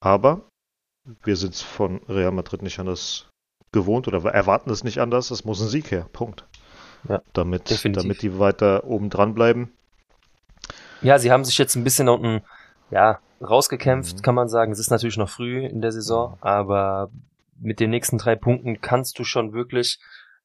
Aber 0.00 0.42
wir 1.24 1.36
sind 1.36 1.54
es 1.54 1.62
von 1.62 1.98
Real 2.08 2.32
Madrid 2.32 2.62
nicht 2.62 2.78
anders 2.78 3.26
gewohnt 3.80 4.08
oder 4.08 4.24
erwarten 4.32 4.70
es 4.70 4.84
nicht 4.84 4.98
anders. 4.98 5.30
Es 5.30 5.44
muss 5.44 5.60
ein 5.60 5.68
Sieg 5.68 5.90
her. 5.90 6.06
Punkt. 6.12 6.44
Ja, 7.08 7.20
damit, 7.32 7.70
definitiv. 7.70 8.02
damit 8.02 8.22
die 8.22 8.38
weiter 8.38 8.84
oben 8.84 9.08
dran 9.10 9.34
bleiben. 9.34 9.72
Ja, 11.00 11.18
sie 11.18 11.30
haben 11.30 11.44
sich 11.44 11.58
jetzt 11.58 11.76
ein 11.76 11.84
bisschen 11.84 12.06
da 12.06 12.12
unten, 12.12 12.42
ja, 12.90 13.20
rausgekämpft, 13.40 14.16
Mhm. 14.18 14.22
kann 14.22 14.34
man 14.34 14.48
sagen. 14.48 14.72
Es 14.72 14.80
ist 14.80 14.90
natürlich 14.90 15.16
noch 15.16 15.28
früh 15.30 15.64
in 15.64 15.80
der 15.80 15.92
Saison, 15.92 16.36
aber 16.40 17.08
mit 17.60 17.78
den 17.80 17.90
nächsten 17.90 18.18
drei 18.18 18.34
Punkten 18.34 18.80
kannst 18.80 19.18
du 19.18 19.24
schon 19.24 19.52
wirklich 19.52 19.98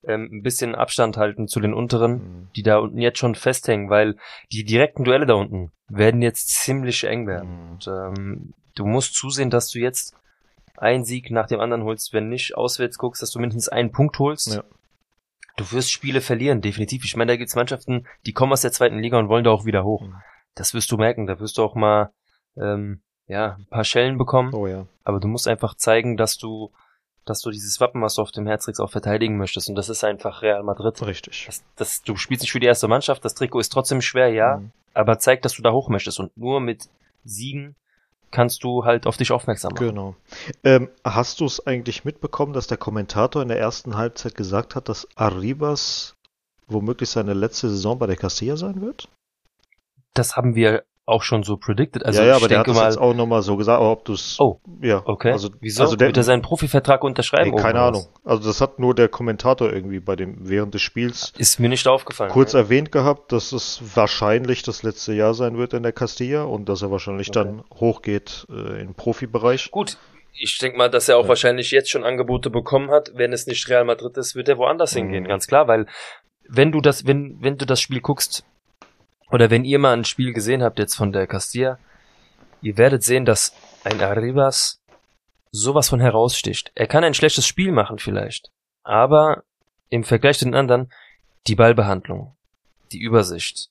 ähm, 0.05 0.27
ein 0.33 0.43
bisschen 0.43 0.75
Abstand 0.75 1.15
halten 1.15 1.47
zu 1.47 1.61
den 1.61 1.73
unteren, 1.73 2.11
Mhm. 2.11 2.47
die 2.57 2.61
da 2.63 2.77
unten 2.79 2.97
jetzt 2.99 3.19
schon 3.19 3.35
festhängen, 3.35 3.89
weil 3.89 4.17
die 4.51 4.65
direkten 4.65 5.05
Duelle 5.05 5.25
da 5.25 5.35
unten 5.35 5.71
werden 5.87 6.21
jetzt 6.21 6.49
ziemlich 6.49 7.05
eng 7.05 7.25
werden. 7.25 7.49
Mhm. 7.49 7.71
Und 7.71 7.87
ähm, 7.87 8.53
du 8.75 8.85
musst 8.85 9.15
zusehen, 9.15 9.49
dass 9.49 9.69
du 9.69 9.79
jetzt 9.79 10.13
einen 10.77 11.05
Sieg 11.05 11.31
nach 11.31 11.47
dem 11.47 11.59
anderen 11.59 11.83
holst, 11.83 12.13
wenn 12.13 12.29
nicht 12.29 12.55
auswärts 12.55 12.97
guckst, 12.97 13.21
dass 13.21 13.31
du 13.31 13.39
mindestens 13.39 13.69
einen 13.69 13.91
Punkt 13.91 14.19
holst. 14.19 14.55
Ja. 14.55 14.63
Du 15.55 15.71
wirst 15.71 15.91
Spiele 15.91 16.21
verlieren, 16.21 16.61
definitiv. 16.61 17.05
Ich 17.05 17.15
meine, 17.15 17.33
da 17.33 17.37
gibt's 17.37 17.55
Mannschaften, 17.55 18.07
die 18.25 18.33
kommen 18.33 18.53
aus 18.53 18.61
der 18.61 18.71
zweiten 18.71 18.99
Liga 18.99 19.19
und 19.19 19.29
wollen 19.29 19.43
da 19.43 19.51
auch 19.51 19.65
wieder 19.65 19.83
hoch. 19.83 20.01
Mhm. 20.01 20.15
Das 20.55 20.73
wirst 20.73 20.91
du 20.91 20.97
merken. 20.97 21.27
Da 21.27 21.39
wirst 21.39 21.57
du 21.57 21.63
auch 21.63 21.75
mal 21.75 22.11
ähm, 22.57 23.01
ja 23.27 23.55
ein 23.57 23.67
paar 23.69 23.83
Schellen 23.83 24.17
bekommen. 24.17 24.53
Oh 24.53 24.67
ja. 24.67 24.87
Aber 25.03 25.19
du 25.19 25.27
musst 25.27 25.47
einfach 25.47 25.75
zeigen, 25.75 26.17
dass 26.17 26.37
du 26.37 26.71
dass 27.25 27.41
du 27.41 27.51
dieses 27.51 27.79
Wappen, 27.79 28.01
was 28.01 28.15
du 28.15 28.21
auf 28.21 28.31
dem 28.31 28.47
Herzrix 28.47 28.79
auch 28.79 28.91
verteidigen 28.91 29.37
möchtest. 29.37 29.69
Und 29.69 29.75
das 29.75 29.89
ist 29.89 30.03
einfach 30.03 30.41
Real 30.41 30.63
Madrid. 30.63 31.01
Richtig. 31.05 31.45
Das, 31.45 31.63
das, 31.75 32.03
du 32.03 32.15
spielst 32.15 32.43
nicht 32.43 32.51
für 32.51 32.59
die 32.59 32.67
erste 32.67 32.87
Mannschaft. 32.87 33.23
Das 33.23 33.33
Trikot 33.33 33.59
ist 33.59 33.69
trotzdem 33.69 34.01
schwer, 34.01 34.29
ja. 34.29 34.57
Mhm. 34.57 34.71
Aber 34.93 35.19
zeig, 35.19 35.41
dass 35.41 35.53
du 35.53 35.61
da 35.61 35.71
hoch 35.71 35.89
möchtest. 35.89 36.19
Und 36.19 36.35
nur 36.35 36.59
mit 36.59 36.89
Siegen 37.23 37.75
kannst 38.33 38.63
du 38.63 38.83
halt 38.83 39.07
auf 39.07 39.15
dich 39.15 39.31
aufmerksam 39.31 39.73
machen. 39.73 39.87
Genau. 39.87 40.15
Ähm, 40.63 40.89
hast 41.05 41.39
du 41.39 41.45
es 41.45 41.65
eigentlich 41.65 42.03
mitbekommen, 42.03 42.51
dass 42.51 42.67
der 42.67 42.77
Kommentator 42.77 43.41
in 43.41 43.47
der 43.47 43.59
ersten 43.59 43.95
Halbzeit 43.95 44.35
gesagt 44.35 44.75
hat, 44.75 44.89
dass 44.89 45.07
Arribas 45.15 46.15
womöglich 46.67 47.09
seine 47.09 47.33
letzte 47.33 47.69
Saison 47.69 47.99
bei 47.99 48.07
der 48.07 48.17
Castilla 48.17 48.57
sein 48.57 48.81
wird? 48.81 49.07
Das 50.13 50.35
haben 50.35 50.55
wir 50.55 50.83
auch 51.05 51.21
schon 51.23 51.43
so 51.43 51.57
predicted. 51.57 52.05
Also 52.05 52.21
ja, 52.21 52.27
ja, 52.27 52.31
ich 52.33 52.37
aber 52.39 52.47
der 52.47 52.59
hat 52.59 52.67
denke 52.67 52.79
mal, 52.79 52.85
jetzt 52.87 52.97
auch 52.97 53.13
nochmal 53.13 53.41
so 53.41 53.57
gesagt, 53.57 53.81
ob 53.81 54.05
du 54.05 54.13
es. 54.13 54.37
Oh, 54.39 54.61
ja, 54.81 55.01
okay. 55.05 55.31
Also, 55.31 55.49
Wieso? 55.59 55.83
Also 55.83 55.95
der, 55.97 56.07
Wird 56.07 56.17
er 56.17 56.23
seinen 56.23 56.41
Profivertrag 56.41 57.03
unterschreiben? 57.03 57.53
ey, 57.53 57.61
keine 57.61 57.81
Ahnung. 57.81 58.05
Also 58.23 58.47
das 58.47 58.61
hat 58.61 58.79
nur 58.79 58.95
der 58.95 59.09
Kommentator 59.09 59.71
irgendwie 59.71 59.99
bei 59.99 60.15
dem 60.15 60.47
während 60.47 60.73
des 60.73 60.81
Spiels 60.81 61.33
Ist 61.37 61.59
mir 61.59 61.67
nicht 61.67 61.87
aufgefallen. 61.87 62.31
kurz 62.31 62.53
ne? 62.53 62.59
erwähnt 62.61 62.91
gehabt, 62.93 63.31
dass 63.33 63.51
es 63.51 63.81
wahrscheinlich 63.95 64.63
das 64.63 64.83
letzte 64.83 65.13
Jahr 65.13 65.33
sein 65.33 65.57
wird 65.57 65.73
in 65.73 65.83
der 65.83 65.91
Castilla 65.91 66.43
und 66.43 66.69
dass 66.69 66.81
er 66.81 66.89
wahrscheinlich 66.91 67.29
Okay. 67.29 67.43
dann 67.43 67.63
hochgeht 67.73 68.45
äh, 68.49 68.81
im 68.81 68.93
Profibereich. 68.93 69.71
Gut, 69.71 69.97
ich 70.31 70.57
denke 70.59 70.77
mal, 70.77 70.89
dass 70.89 71.09
er 71.09 71.17
auch 71.17 71.23
Ja. 71.23 71.29
wahrscheinlich 71.29 71.71
jetzt 71.71 71.89
schon 71.91 72.05
Angebote 72.05 72.49
bekommen 72.49 72.91
hat. 72.91 73.11
Wenn 73.15 73.33
es 73.33 73.45
nicht 73.45 73.67
Real 73.69 73.83
Madrid 73.83 74.15
ist, 74.17 74.35
wird 74.35 74.47
er 74.47 74.57
woanders 74.57 74.93
Mhm. 74.95 74.99
hingehen, 74.99 75.23
ganz 75.27 75.47
klar, 75.47 75.67
weil 75.67 75.85
wenn 76.47 76.71
du 76.71 76.79
das, 76.81 77.05
wenn, 77.05 77.37
wenn 77.41 77.57
du 77.57 77.65
das 77.65 77.81
Spiel 77.81 77.99
guckst, 77.99 78.45
oder 79.33 79.49
wenn 79.49 79.65
ihr 79.65 79.79
mal 79.79 79.93
ein 79.93 80.05
Spiel 80.05 80.31
gesehen 80.31 80.63
habt 80.63 80.79
jetzt 80.79 80.95
von 80.95 81.11
der 81.11 81.27
Castilla, 81.27 81.79
ihr 82.61 82.77
werdet 82.77 83.03
sehen, 83.03 83.25
dass 83.25 83.53
ein 83.83 83.99
Arribas 84.01 84.79
sowas 85.51 85.89
von 85.89 85.99
heraussticht. 85.99 86.71
Er 86.75 86.87
kann 86.87 87.03
ein 87.03 87.13
schlechtes 87.13 87.45
Spiel 87.45 87.71
machen 87.71 87.99
vielleicht, 87.99 88.51
aber 88.83 89.43
im 89.89 90.03
Vergleich 90.03 90.39
zu 90.39 90.45
den 90.45 90.55
anderen, 90.55 90.91
die 91.47 91.55
Ballbehandlung, 91.55 92.35
die 92.91 92.99
Übersicht, 92.99 93.69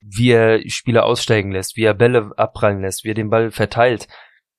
wie 0.00 0.30
er 0.30 0.60
Spieler 0.70 1.04
aussteigen 1.04 1.52
lässt, 1.52 1.76
wie 1.76 1.84
er 1.84 1.94
Bälle 1.94 2.32
abprallen 2.36 2.80
lässt, 2.80 3.04
wie 3.04 3.10
er 3.10 3.14
den 3.14 3.30
Ball 3.30 3.50
verteilt, 3.50 4.08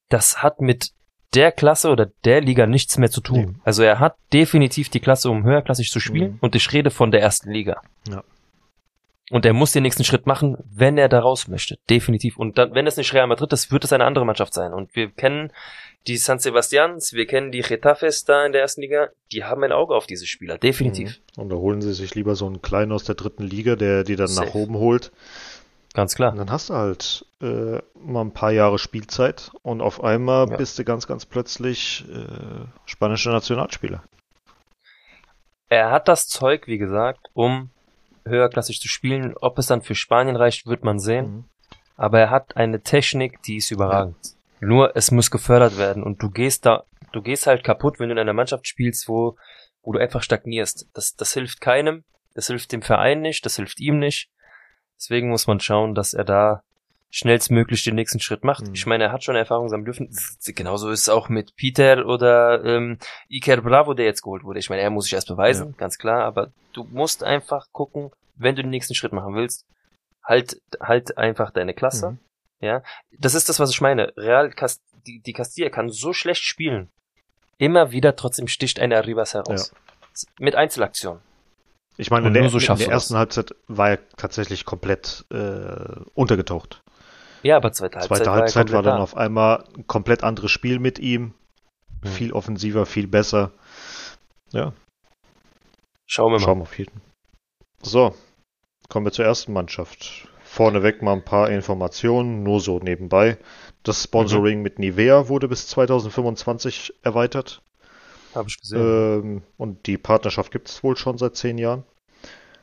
das 0.09 0.43
hat 0.43 0.61
mit 0.61 0.91
der 1.33 1.51
Klasse 1.51 1.89
oder 1.89 2.05
der 2.25 2.41
Liga 2.41 2.67
nichts 2.67 2.97
mehr 2.97 3.09
zu 3.09 3.19
tun. 3.19 3.45
Nee. 3.55 3.61
Also 3.63 3.81
er 3.83 3.99
hat 3.99 4.15
definitiv 4.31 4.89
die 4.89 4.99
Klasse, 4.99 5.29
um 5.29 5.43
höherklassig 5.43 5.89
zu 5.89 5.99
spielen 5.99 6.33
Mhm. 6.33 6.37
und 6.41 6.55
ich 6.55 6.71
rede 6.71 6.91
von 6.91 7.11
der 7.11 7.21
ersten 7.21 7.49
Liga. 7.49 7.81
Ja. 8.07 8.23
Und 9.32 9.45
er 9.45 9.53
muss 9.53 9.71
den 9.71 9.84
nächsten 9.84 10.03
Schritt 10.03 10.28
machen, 10.28 10.57
wenn 10.69 10.97
er 10.97 11.07
da 11.09 11.19
raus 11.19 11.47
möchte. 11.47 11.78
Definitiv. 11.89 12.38
Und 12.38 12.57
dann, 12.57 12.76
wenn 12.76 12.86
es 12.88 12.97
nicht 12.97 13.13
Real 13.13 13.26
Madrid 13.28 13.51
ist, 13.53 13.71
wird 13.71 13.84
es 13.86 13.93
eine 13.93 14.05
andere 14.05 14.26
Mannschaft 14.26 14.53
sein. 14.53 14.74
Und 14.74 14.95
wir 14.95 15.09
kennen 15.11 15.51
die 16.07 16.17
San 16.17 16.39
Sebastians, 16.39 17.13
wir 17.13 17.26
kennen 17.26 17.51
die 17.51 17.61
Getafes 17.61 18.26
da 18.26 18.45
in 18.45 18.51
der 18.51 18.61
ersten 18.61 18.82
Liga. 18.82 19.07
Die 19.32 19.45
haben 19.45 19.63
ein 19.63 19.71
Auge 19.71 19.95
auf 19.95 20.05
diese 20.07 20.28
Spieler. 20.28 20.57
Definitiv. 20.57 21.21
Mhm. 21.38 21.41
Und 21.43 21.49
da 21.49 21.55
holen 21.55 21.82
sie 21.82 21.93
sich 21.93 22.13
lieber 22.15 22.36
so 22.36 22.45
einen 22.45 22.61
Kleinen 22.61 22.91
aus 22.91 23.05
der 23.05 23.15
dritten 23.15 23.43
Liga, 23.43 23.78
der 23.78 24.03
die 24.03 24.17
dann 24.17 24.28
Safe. 24.28 24.47
nach 24.47 24.55
oben 24.55 24.76
holt. 24.76 25.11
Ganz 25.93 26.15
klar. 26.15 26.32
Und 26.32 26.39
dann 26.39 26.51
hast 26.51 26.69
du 26.69 26.74
halt 26.74 27.26
äh, 27.41 27.80
mal 27.95 28.21
ein 28.21 28.34
paar 28.34 28.51
Jahre 28.51 28.80
Spielzeit 28.80 29.51
und 29.61 29.82
auf 29.82 30.03
einmal 30.03 30.49
Ja. 30.49 30.57
bist 30.57 30.78
du 30.80 30.84
ganz, 30.84 31.07
ganz 31.07 31.26
plötzlich 31.26 32.03
äh, 32.11 32.65
spanischer 32.86 33.32
Nationalspieler. 33.32 34.03
Er 35.69 35.91
hat 35.91 36.07
das 36.07 36.28
Zeug, 36.28 36.67
wie 36.67 36.78
gesagt, 36.78 37.30
um 37.34 37.69
höherklassig 38.26 38.80
zu 38.80 38.88
spielen. 38.88 39.36
Ob 39.39 39.57
es 39.57 39.67
dann 39.67 39.82
für 39.82 39.95
Spanien 39.95 40.36
reicht, 40.36 40.65
wird 40.65 40.84
man 40.84 40.99
sehen. 40.99 41.26
Mhm. 41.26 41.45
Aber 41.95 42.19
er 42.19 42.30
hat 42.30 42.57
eine 42.57 42.82
Technik, 42.82 43.41
die 43.43 43.57
ist 43.57 43.71
überragend. 43.71 44.17
Nur 44.59 44.95
es 44.95 45.11
muss 45.11 45.30
gefördert 45.30 45.78
werden 45.78 46.03
und 46.03 46.21
du 46.24 46.30
gehst 46.30 46.65
da, 46.65 46.84
du 47.11 47.21
gehst 47.21 47.47
halt 47.47 47.63
kaputt, 47.63 47.99
wenn 47.99 48.07
du 48.07 48.13
in 48.13 48.19
einer 48.19 48.34
Mannschaft 48.34 48.67
spielst, 48.67 49.07
wo, 49.07 49.36
wo 49.82 49.91
du 49.91 49.99
einfach 49.99 50.24
stagnierst. 50.24 50.88
Das, 50.93 51.15
das 51.15 51.34
hilft 51.34 51.61
keinem, 51.61 52.03
das 52.34 52.47
hilft 52.47 52.71
dem 52.71 52.82
Verein 52.82 53.21
nicht, 53.21 53.45
das 53.45 53.57
hilft 53.57 53.80
ihm 53.80 53.99
nicht. 53.99 54.30
Deswegen 54.97 55.30
muss 55.30 55.47
man 55.47 55.59
schauen, 55.59 55.95
dass 55.95 56.13
er 56.13 56.24
da 56.24 56.63
schnellstmöglich 57.16 57.84
den 57.84 57.93
nächsten 57.93 58.20
Schritt 58.20 58.43
macht. 58.43 58.68
Mhm. 58.68 58.74
Ich 58.74 58.88
meine, 58.88 59.03
er 59.03 59.11
hat 59.11 59.24
schon 59.24 59.36
Erfahrung 59.36 59.70
sammeln 59.70 59.86
dürfen. 59.86 60.09
Genauso 60.55 60.89
ist 60.89 61.01
es 61.01 61.09
auch 61.09 61.30
mit 61.30 61.55
Peter 61.55 62.07
oder 62.07 62.66
ähm, 62.66 62.97
Iker 63.30 63.61
Bravo, 63.61 63.93
der 63.93 64.05
jetzt 64.05 64.24
geholt 64.24 64.43
wurde. 64.43 64.57
Ich 64.57 64.72
meine, 64.72 64.82
er 64.82 64.89
muss 64.89 65.05
sich 65.05 65.14
erst 65.14 65.28
beweisen, 65.28 65.76
ganz 65.78 65.99
klar, 65.99 66.24
aber 66.24 66.51
du 66.74 66.86
musst 66.86 67.24
einfach 67.24 67.68
gucken, 67.72 68.09
wenn 68.36 68.55
du 68.55 68.64
den 68.64 68.72
nächsten 68.72 68.95
Schritt 68.95 69.14
machen 69.14 69.36
willst, 69.36 69.68
halt, 70.24 70.59
halt 70.80 71.16
einfach 71.20 71.51
deine 71.51 71.76
Klasse. 71.76 72.11
Mhm. 72.11 72.20
Ja, 72.61 72.82
das 73.20 73.36
ist 73.36 73.47
das, 73.47 73.59
was 73.59 73.70
ich 73.70 73.82
meine. 73.82 74.11
Real, 74.18 74.49
Cast 74.49 74.82
die, 75.05 75.20
die 75.20 75.34
Castilla 75.34 75.70
kann 75.70 75.89
so 75.89 76.14
schlecht 76.14 76.43
spielen. 76.43 76.89
Immer 77.59 77.91
wieder 77.91 78.16
trotzdem 78.16 78.47
sticht 78.47 78.80
eine 78.80 78.97
Arribas 78.97 79.36
heraus. 79.36 79.72
Mit 80.39 80.55
Einzelaktionen. 80.55 81.22
Ich 81.97 82.09
meine, 82.09 82.32
der, 82.32 82.49
so 82.49 82.57
in 82.57 82.66
der 82.66 82.76
du 82.76 82.84
das. 82.84 82.88
ersten 82.88 83.18
Halbzeit 83.18 83.53
war 83.68 83.91
er 83.91 83.99
tatsächlich 84.18 84.66
komplett 84.66 85.26
äh, 85.30 85.99
untergetaucht. 86.16 86.82
Ja, 87.43 87.57
aber 87.57 87.71
zweite 87.71 87.99
Halbzeit 87.99 88.17
Zweite 88.17 88.29
war, 88.31 88.35
Halbzeit 88.37 88.71
war 88.71 88.81
komplett 88.81 88.85
dann 88.85 88.97
da. 88.97 89.03
auf 89.03 89.17
einmal 89.17 89.63
ein 89.77 89.87
komplett 89.87 90.23
anderes 90.23 90.51
Spiel 90.51 90.79
mit 90.79 90.99
ihm. 90.99 91.33
Mhm. 92.03 92.07
Viel 92.07 92.33
offensiver, 92.33 92.85
viel 92.85 93.07
besser. 93.07 93.51
Ja, 94.51 94.73
Schauen 96.05 96.31
wir 96.31 96.39
mal. 96.39 96.45
schauen 96.45 96.57
wir 96.59 96.63
auf 96.63 96.77
jeden. 96.77 97.01
So, 97.81 98.13
kommen 98.89 99.05
wir 99.05 99.11
zur 99.11 99.25
ersten 99.25 99.53
Mannschaft. 99.53 100.27
Vorneweg 100.43 101.01
mal 101.01 101.13
ein 101.13 101.25
paar 101.25 101.49
Informationen, 101.49 102.43
nur 102.43 102.59
so 102.59 102.77
nebenbei. 102.79 103.37
Das 103.81 104.03
Sponsoring 104.03 104.61
mit 104.61 104.77
Nivea 104.79 105.27
wurde 105.27 105.47
bis 105.47 105.67
2025 105.67 106.93
erweitert. 107.01 107.61
Habe 108.35 108.47
ich 108.49 108.59
gesehen. 108.59 108.79
Ähm, 108.79 109.41
und 109.57 109.87
die 109.87 109.97
Partnerschaft 109.97 110.51
gibt 110.51 110.69
es 110.69 110.83
wohl 110.83 110.95
schon 110.97 111.17
seit 111.17 111.35
zehn 111.35 111.57
Jahren. 111.57 111.83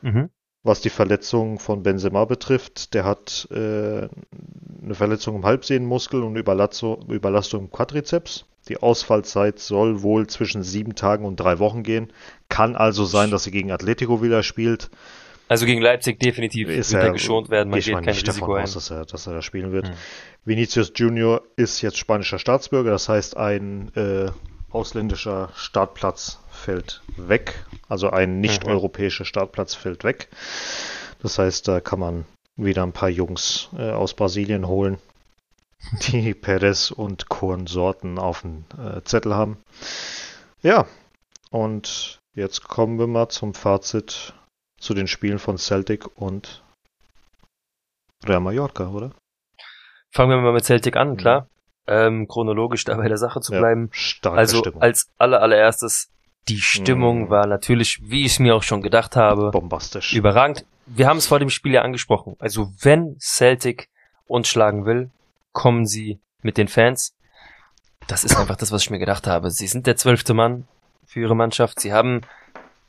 mhm. 0.02 0.30
Was 0.62 0.80
die 0.82 0.90
Verletzung 0.90 1.58
von 1.58 1.82
Benzema 1.82 2.26
betrifft, 2.26 2.92
der 2.92 3.04
hat 3.04 3.48
äh, 3.50 3.54
eine 3.56 4.94
Verletzung 4.94 5.36
im 5.36 5.44
Halbsehnenmuskel 5.46 6.22
und 6.22 6.36
Überlastung, 6.36 7.06
Überlastung 7.08 7.62
im 7.64 7.70
Quadrizeps. 7.70 8.44
Die 8.68 8.76
Ausfallzeit 8.76 9.58
soll 9.58 10.02
wohl 10.02 10.26
zwischen 10.26 10.62
sieben 10.62 10.94
Tagen 10.94 11.24
und 11.24 11.36
drei 11.36 11.58
Wochen 11.58 11.82
gehen. 11.82 12.12
Kann 12.50 12.76
also 12.76 13.06
sein, 13.06 13.30
dass 13.30 13.46
er 13.46 13.52
gegen 13.52 13.70
Atletico 13.72 14.22
wieder 14.22 14.42
spielt. 14.42 14.90
Also 15.48 15.64
gegen 15.64 15.80
Leipzig 15.80 16.20
definitiv 16.20 16.68
Ist 16.68 16.92
wird 16.92 17.02
er- 17.02 17.08
er 17.08 17.12
geschont 17.14 17.48
werden. 17.48 17.70
Man 17.70 17.80
geht 17.80 17.94
kein 17.94 18.04
nicht 18.04 18.28
Risiko 18.28 18.46
davon 18.46 18.56
ein. 18.58 18.62
aus, 18.64 18.74
dass 18.74 18.90
er, 18.90 19.06
dass 19.06 19.26
er 19.26 19.32
da 19.34 19.42
spielen 19.42 19.72
wird. 19.72 19.88
Hm. 19.88 19.94
Vinicius 20.44 20.92
Junior 20.94 21.42
ist 21.56 21.80
jetzt 21.80 21.96
spanischer 21.98 22.38
Staatsbürger, 22.38 22.90
das 22.90 23.08
heißt, 23.08 23.36
ein 23.36 23.90
äh, 23.96 24.26
ausländischer 24.70 25.50
Startplatz 25.54 26.38
fällt 26.50 27.02
weg. 27.16 27.64
Also 27.88 28.10
ein 28.10 28.40
nicht-europäischer 28.40 29.24
Startplatz 29.24 29.74
fällt 29.74 30.04
weg. 30.04 30.28
Das 31.22 31.38
heißt, 31.38 31.68
da 31.68 31.80
kann 31.80 31.98
man 31.98 32.24
wieder 32.56 32.82
ein 32.82 32.92
paar 32.92 33.08
Jungs 33.08 33.68
äh, 33.76 33.90
aus 33.90 34.14
Brasilien 34.14 34.66
holen, 34.66 34.98
die 36.08 36.34
Perez 36.34 36.90
und 36.90 37.28
Konsorten 37.28 38.18
auf 38.18 38.42
dem 38.42 38.64
äh, 38.78 39.02
Zettel 39.02 39.34
haben. 39.34 39.58
Ja, 40.62 40.86
und 41.50 42.20
jetzt 42.34 42.64
kommen 42.64 42.98
wir 42.98 43.06
mal 43.06 43.28
zum 43.28 43.54
Fazit 43.54 44.34
zu 44.78 44.94
den 44.94 45.06
Spielen 45.06 45.38
von 45.38 45.58
Celtic 45.58 46.06
und 46.18 46.62
Real 48.24 48.40
Mallorca, 48.40 48.88
oder? 48.88 49.12
Fangen 50.12 50.30
wir 50.30 50.40
mal 50.40 50.52
mit 50.52 50.64
Celtic 50.64 50.96
an, 50.96 51.16
klar. 51.16 51.48
Ähm, 51.86 52.28
chronologisch 52.28 52.84
da 52.84 52.96
bei 52.96 53.08
der 53.08 53.16
Sache 53.16 53.40
zu 53.40 53.52
Ja, 53.52 53.58
bleiben. 53.60 53.88
Starke 53.92 54.38
Also 54.38 54.58
Stimmung. 54.58 54.82
als 54.82 55.08
aller 55.18 55.40
allererstes, 55.42 56.08
die 56.48 56.60
Stimmung 56.60 57.24
Mm. 57.26 57.30
war 57.30 57.46
natürlich, 57.46 58.00
wie 58.02 58.24
ich 58.24 58.32
es 58.32 58.38
mir 58.38 58.54
auch 58.54 58.62
schon 58.62 58.82
gedacht 58.82 59.16
habe, 59.16 59.50
Bombastisch. 59.50 60.12
überragend. 60.14 60.64
Wir 60.86 61.08
haben 61.08 61.16
es 61.18 61.26
vor 61.26 61.38
dem 61.38 61.50
Spiel 61.50 61.72
ja 61.72 61.82
angesprochen. 61.82 62.36
Also 62.38 62.70
wenn 62.80 63.16
Celtic 63.20 63.88
uns 64.26 64.48
schlagen 64.48 64.84
will, 64.86 65.10
kommen 65.52 65.86
sie 65.86 66.20
mit 66.42 66.56
den 66.58 66.68
Fans. 66.68 67.14
Das 68.06 68.24
ist 68.24 68.36
einfach 68.36 68.56
das, 68.56 68.72
was 68.72 68.82
ich 68.82 68.90
mir 68.90 68.98
gedacht 68.98 69.26
habe. 69.26 69.50
Sie 69.50 69.66
sind 69.66 69.86
der 69.86 69.96
zwölfte 69.96 70.34
Mann 70.34 70.66
für 71.06 71.20
ihre 71.20 71.36
Mannschaft. 71.36 71.80
Sie 71.80 71.92
haben 71.92 72.22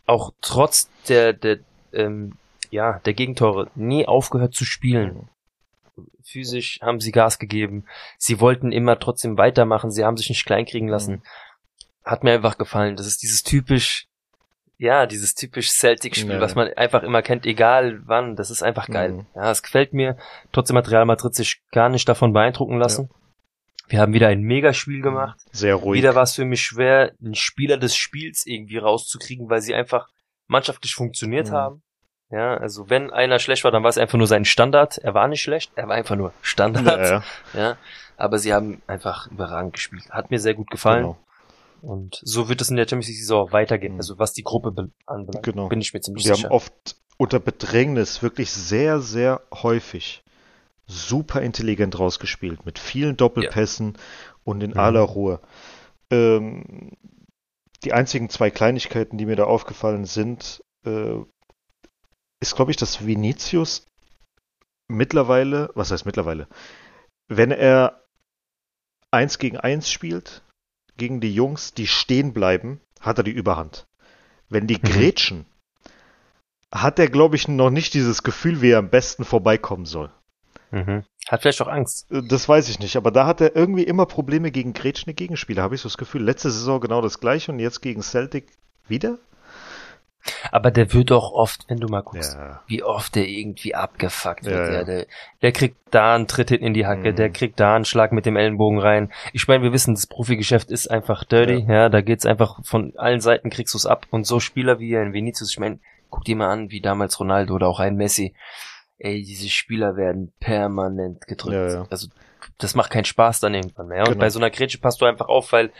auch 0.05 0.31
trotz 0.41 0.89
der, 1.07 1.33
der, 1.33 1.59
ähm, 1.93 2.33
ja, 2.71 2.99
der 3.05 3.13
Gegentore 3.13 3.69
nie 3.75 4.07
aufgehört 4.07 4.53
zu 4.55 4.65
spielen. 4.65 5.27
Physisch 6.23 6.79
haben 6.81 6.99
sie 6.99 7.11
Gas 7.11 7.39
gegeben. 7.39 7.85
Sie 8.17 8.39
wollten 8.39 8.71
immer 8.71 8.99
trotzdem 8.99 9.37
weitermachen. 9.37 9.91
Sie 9.91 10.03
haben 10.05 10.17
sich 10.17 10.29
nicht 10.29 10.45
kleinkriegen 10.45 10.87
lassen. 10.89 11.23
Hat 12.03 12.23
mir 12.23 12.31
einfach 12.33 12.57
gefallen. 12.57 12.95
Das 12.95 13.05
ist 13.07 13.21
dieses 13.21 13.43
typisch, 13.43 14.07
ja, 14.77 15.05
dieses 15.05 15.35
typisch 15.35 15.69
Celtic-Spiel, 15.71 16.33
Ja. 16.35 16.41
was 16.41 16.55
man 16.55 16.73
einfach 16.73 17.03
immer 17.03 17.21
kennt, 17.21 17.45
egal 17.45 18.01
wann. 18.05 18.35
Das 18.35 18.49
ist 18.49 18.63
einfach 18.63 18.87
geil. 18.87 19.11
Mhm. 19.13 19.25
Ja, 19.35 19.51
es 19.51 19.61
gefällt 19.63 19.93
mir. 19.93 20.17
Trotzdem 20.51 20.77
hat 20.77 20.89
Real 20.89 21.05
Madrid 21.05 21.35
sich 21.35 21.61
gar 21.71 21.89
nicht 21.89 22.07
davon 22.09 22.33
beeindrucken 22.33 22.77
lassen. 22.79 23.09
Wir 23.87 23.99
haben 23.99 24.13
wieder 24.13 24.29
ein 24.29 24.41
Megaspiel 24.41 25.01
gemacht. 25.01 25.37
Sehr 25.51 25.75
ruhig. 25.75 25.97
Wieder 25.97 26.15
war 26.15 26.23
es 26.23 26.33
für 26.35 26.45
mich 26.45 26.61
schwer, 26.61 27.11
einen 27.21 27.35
Spieler 27.35 27.77
des 27.77 27.95
Spiels 27.95 28.45
irgendwie 28.45 28.77
rauszukriegen, 28.77 29.49
weil 29.49 29.61
sie 29.61 29.75
einfach 29.75 30.07
mannschaftlich 30.47 30.95
funktioniert 30.95 31.49
Mhm. 31.49 31.53
haben. 31.53 31.83
Ja, 32.31 32.55
also 32.55 32.89
wenn 32.89 33.11
einer 33.11 33.39
schlecht 33.39 33.63
war, 33.65 33.71
dann 33.71 33.83
war 33.83 33.89
es 33.89 33.97
einfach 33.97 34.17
nur 34.17 34.27
sein 34.27 34.45
Standard. 34.45 34.97
Er 34.99 35.13
war 35.13 35.27
nicht 35.27 35.41
schlecht, 35.41 35.71
er 35.75 35.87
war 35.89 35.95
einfach 35.95 36.15
nur 36.15 36.33
Standard. 36.41 36.85
ja, 37.01 37.03
ja, 37.11 37.23
Ja, 37.53 37.77
aber 38.17 38.39
sie 38.39 38.53
haben 38.53 38.81
einfach 38.87 39.27
überragend 39.29 39.73
gespielt. 39.73 40.09
Hat 40.09 40.31
mir 40.31 40.39
sehr 40.39 40.53
gut 40.53 40.69
gefallen. 40.71 41.01
genau. 41.03 41.17
Und 41.81 42.21
so 42.23 42.47
wird 42.47 42.61
es 42.61 42.69
in 42.69 42.75
der 42.77 42.83
Champions 42.87 43.07
League 43.07 43.17
Saison 43.19 43.47
auch 43.47 43.51
weitergehen. 43.51 43.93
Mhm. 43.93 43.99
Also 43.99 44.17
was 44.19 44.33
die 44.33 44.43
Gruppe 44.43 44.71
be- 44.71 44.91
anbelangt, 45.07 45.43
Genau. 45.45 45.67
bin 45.67 45.81
ich 45.81 45.93
mir 45.93 46.01
ziemlich 46.01 46.25
Wir 46.25 46.35
sicher. 46.35 46.47
haben 46.49 46.55
oft 46.55 46.95
unter 47.17 47.39
Bedrängnis 47.39 48.21
wirklich 48.23 48.51
sehr, 48.51 48.99
sehr 49.01 49.41
häufig 49.51 50.23
super 50.87 51.41
intelligent 51.41 51.97
rausgespielt. 51.99 52.65
Mit 52.65 52.77
vielen 52.79 53.17
Doppelpässen 53.17 53.97
und 54.43 54.61
in 54.61 54.71
Mhm. 54.71 54.79
aller 54.79 55.01
Ruhe. 55.01 55.39
Ähm, 56.11 56.91
die 57.83 57.93
einzigen 57.93 58.29
zwei 58.29 58.51
Kleinigkeiten, 58.51 59.17
die 59.17 59.25
mir 59.25 59.35
da 59.35 59.45
aufgefallen 59.45 60.05
sind, 60.05 60.63
äh, 60.85 61.15
ist, 62.41 62.55
glaube 62.55 62.71
ich, 62.71 62.77
dass 62.77 63.05
Vinicius 63.05 63.85
mittlerweile, 64.89 65.69
was 65.75 65.91
heißt 65.91 66.05
mittlerweile, 66.05 66.47
wenn 67.29 67.51
er 67.51 68.03
eins 69.11 69.37
gegen 69.39 69.57
eins 69.57 69.89
spielt, 69.89 70.43
gegen 70.97 71.21
die 71.21 71.33
Jungs, 71.33 71.73
die 71.73 71.87
stehen 71.87 72.33
bleiben, 72.33 72.81
hat 72.99 73.17
er 73.17 73.23
die 73.23 73.31
Überhand. 73.31 73.85
Wenn 74.49 74.67
die 74.67 74.79
Mhm. 74.83 74.83
grätschen, 74.83 75.45
hat 76.73 76.99
er, 76.99 77.09
glaube 77.09 77.35
ich, 77.35 77.47
noch 77.47 77.69
nicht 77.69 77.93
dieses 77.93 78.23
Gefühl, 78.23 78.61
wie 78.61 78.71
er 78.71 78.79
am 78.79 78.89
besten 78.89 79.23
vorbeikommen 79.25 79.85
soll. 79.85 80.11
mhm. 80.71 81.03
Hat 81.27 81.41
vielleicht 81.41 81.61
auch 81.61 81.67
Angst. 81.67 82.07
Das 82.09 82.49
weiß 82.49 82.69
ich 82.69 82.79
nicht, 82.79 82.95
aber 82.97 83.11
da 83.11 83.25
hat 83.27 83.41
er 83.41 83.55
irgendwie 83.55 83.83
immer 83.83 84.05
Probleme 84.05 84.51
gegen 84.51 84.73
grätschende 84.73 85.13
Gegenspieler, 85.13 85.61
habe 85.63 85.75
ich 85.75 85.81
so 85.81 85.89
das 85.89 85.97
Gefühl. 85.97 86.23
Letzte 86.23 86.49
Saison 86.51 86.79
genau 86.81 87.01
das 87.01 87.19
gleiche 87.19 87.51
und 87.51 87.59
jetzt 87.59 87.81
gegen 87.81 88.01
Celtic 88.01 88.51
wieder? 88.87 89.19
Aber 90.51 90.71
der 90.71 90.93
wird 90.93 91.11
auch 91.11 91.31
oft, 91.31 91.65
wenn 91.67 91.77
du 91.79 91.87
mal 91.87 92.01
guckst, 92.01 92.35
Ja. 92.35 92.61
wie 92.67 92.83
oft 92.83 93.15
der 93.15 93.27
irgendwie 93.27 93.73
abgefuckt 93.75 94.45
wird. 94.45 94.55
Ja, 94.67 94.73
Ja. 94.73 94.83
Der, 94.83 95.05
der 95.41 95.51
kriegt 95.51 95.77
da 95.91 96.15
einen 96.15 96.27
Tritt 96.27 96.49
hinten 96.49 96.65
in 96.67 96.73
die 96.73 96.85
Hacke, 96.85 97.11
Mhm. 97.11 97.15
der 97.15 97.29
kriegt 97.31 97.59
da 97.59 97.75
einen 97.75 97.85
Schlag 97.85 98.11
mit 98.11 98.25
dem 98.25 98.35
Ellenbogen 98.37 98.79
rein. 98.79 99.11
Ich 99.33 99.47
meine, 99.47 99.63
wir 99.63 99.73
wissen, 99.73 99.93
das 99.95 100.07
Profigeschäft 100.07 100.69
ist 100.71 100.89
einfach 100.89 101.23
dirty. 101.23 101.65
Ja, 101.67 101.89
da 101.89 102.01
geht's 102.01 102.25
einfach 102.25 102.59
von 102.63 102.93
allen 102.97 103.21
Seiten 103.21 103.49
kriegst 103.49 103.73
du's 103.73 103.85
ab. 103.85 104.05
Und 104.11 104.25
so 104.25 104.39
Spieler 104.39 104.79
wie 104.79 104.95
ein 104.97 105.13
Vinicius, 105.13 105.51
ich 105.51 105.59
meine, 105.59 105.79
guck 106.09 106.23
dir 106.25 106.35
mal 106.35 106.49
an, 106.49 106.71
wie 106.71 106.81
damals 106.81 107.19
Ronaldo 107.19 107.53
oder 107.55 107.67
auch 107.67 107.79
ein 107.79 107.95
Messi. 107.95 108.35
Ey, 108.99 109.23
diese 109.23 109.49
Spieler 109.49 109.95
werden 109.95 110.31
permanent 110.39 111.25
gedrückt. 111.25 111.87
Also 111.89 112.07
das 112.59 112.75
macht 112.75 112.91
keinen 112.91 113.05
Spaß 113.05 113.39
dann 113.39 113.53
irgendwann 113.55 113.87
mehr. 113.87 113.99
Und 114.01 114.09
Genau. 114.09 114.19
bei 114.19 114.29
so 114.29 114.37
einer 114.39 114.51
Grätsche 114.51 114.77
passt 114.79 115.01
du 115.01 115.05
einfach 115.05 115.27
auf, 115.27 115.51
weil 115.51 115.71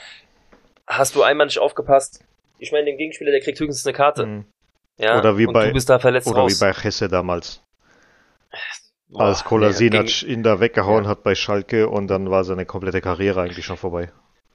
hast 0.88 1.16
du 1.16 1.22
einmal 1.24 1.46
nicht 1.46 1.60
aufgepasst. 1.60 2.24
Ich 2.62 2.72
meine, 2.72 2.86
den 2.86 2.98
Gegenspieler, 2.98 3.32
der 3.32 3.42
kriegt 3.42 3.60
höchstens 3.60 3.86
eine 3.86 3.94
Karte. 3.96 4.26
Mhm. 4.26 4.46
Ja, 4.98 5.18
Oder 5.18 5.38
wie 5.38 5.48
und 5.48 5.54
bei- 5.54 5.68
du 5.68 5.74
bist 5.74 5.90
da 5.90 5.98
verletzt 6.00 6.28
Oder 6.28 6.42
raus. 6.42 6.54
wie 6.56 6.60
bei 6.64 6.74
Hesse 6.74 7.08
damals, 7.08 7.64
Boah, 9.10 9.24
als 9.26 9.44
Kolasinac 9.44 10.06
nee, 10.06 10.12
gegen- 10.12 10.32
ihn 10.32 10.44
da 10.44 10.60
weggehauen 10.60 11.06
Ja. 11.06 11.10
hat 11.10 11.24
bei 11.24 11.34
Schalke 11.36 11.90
und 11.90 12.08
dann 12.08 12.30
war 12.30 12.44
seine 12.44 12.66
komplette 12.66 13.02
Karriere 13.02 13.42
eigentlich 13.42 13.66
schon 13.66 13.78
vorbei. 13.78 14.12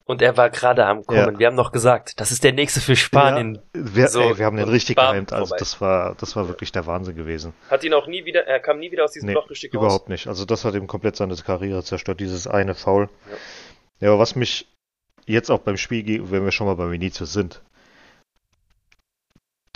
und 0.08 0.22
er 0.22 0.36
war 0.36 0.50
gerade 0.50 0.86
am 0.86 1.04
Kommen. 1.04 1.18
Ja. 1.34 1.38
Wir 1.40 1.46
haben 1.48 1.56
noch 1.56 1.72
gesagt, 1.72 2.20
das 2.20 2.30
ist 2.30 2.44
der 2.44 2.52
nächste 2.52 2.80
für 2.80 2.94
Spanien. 2.94 3.56
Ja, 3.74 3.80
wir, 3.96 4.06
So, 4.08 4.20
ey, 4.20 4.38
wir 4.38 4.44
haben 4.46 4.56
den 4.56 4.68
richtig 4.68 4.94
gehypt. 4.96 5.32
Also 5.32 5.46
vorbei. 5.46 5.56
das 5.58 5.80
war, 5.80 6.14
das 6.14 6.36
war 6.36 6.46
wirklich 6.46 6.70
der 6.70 6.86
Wahnsinn 6.86 7.16
gewesen. 7.16 7.54
Hat 7.68 7.82
ihn 7.82 7.92
auch 7.92 8.06
nie 8.06 8.24
wieder, 8.24 8.46
er 8.46 8.60
kam 8.60 8.78
nie 8.78 8.92
wieder 8.92 9.02
aus 9.02 9.10
diesem 9.10 9.26
Nee, 9.30 9.34
Loch 9.34 9.50
richtig 9.50 9.74
raus. 9.74 9.82
überhaupt 9.82 10.08
nicht. 10.08 10.28
Also 10.28 10.44
das 10.44 10.64
hat 10.64 10.74
ihm 10.76 10.86
komplett 10.86 11.16
seine 11.16 11.34
Karriere 11.34 11.82
zerstört, 11.82 12.20
dieses 12.20 12.46
eine 12.46 12.76
Foul. 12.76 13.08
Ja, 13.98 14.10
aber 14.10 14.20
was 14.20 14.36
mich 14.36 14.68
jetzt 15.26 15.50
auch 15.50 15.58
beim 15.58 15.76
Spiel, 15.76 16.30
wenn 16.30 16.44
wir 16.44 16.52
schon 16.52 16.68
mal 16.68 16.76
bei 16.76 16.88
Vinicius 16.88 17.32
sind, 17.32 17.62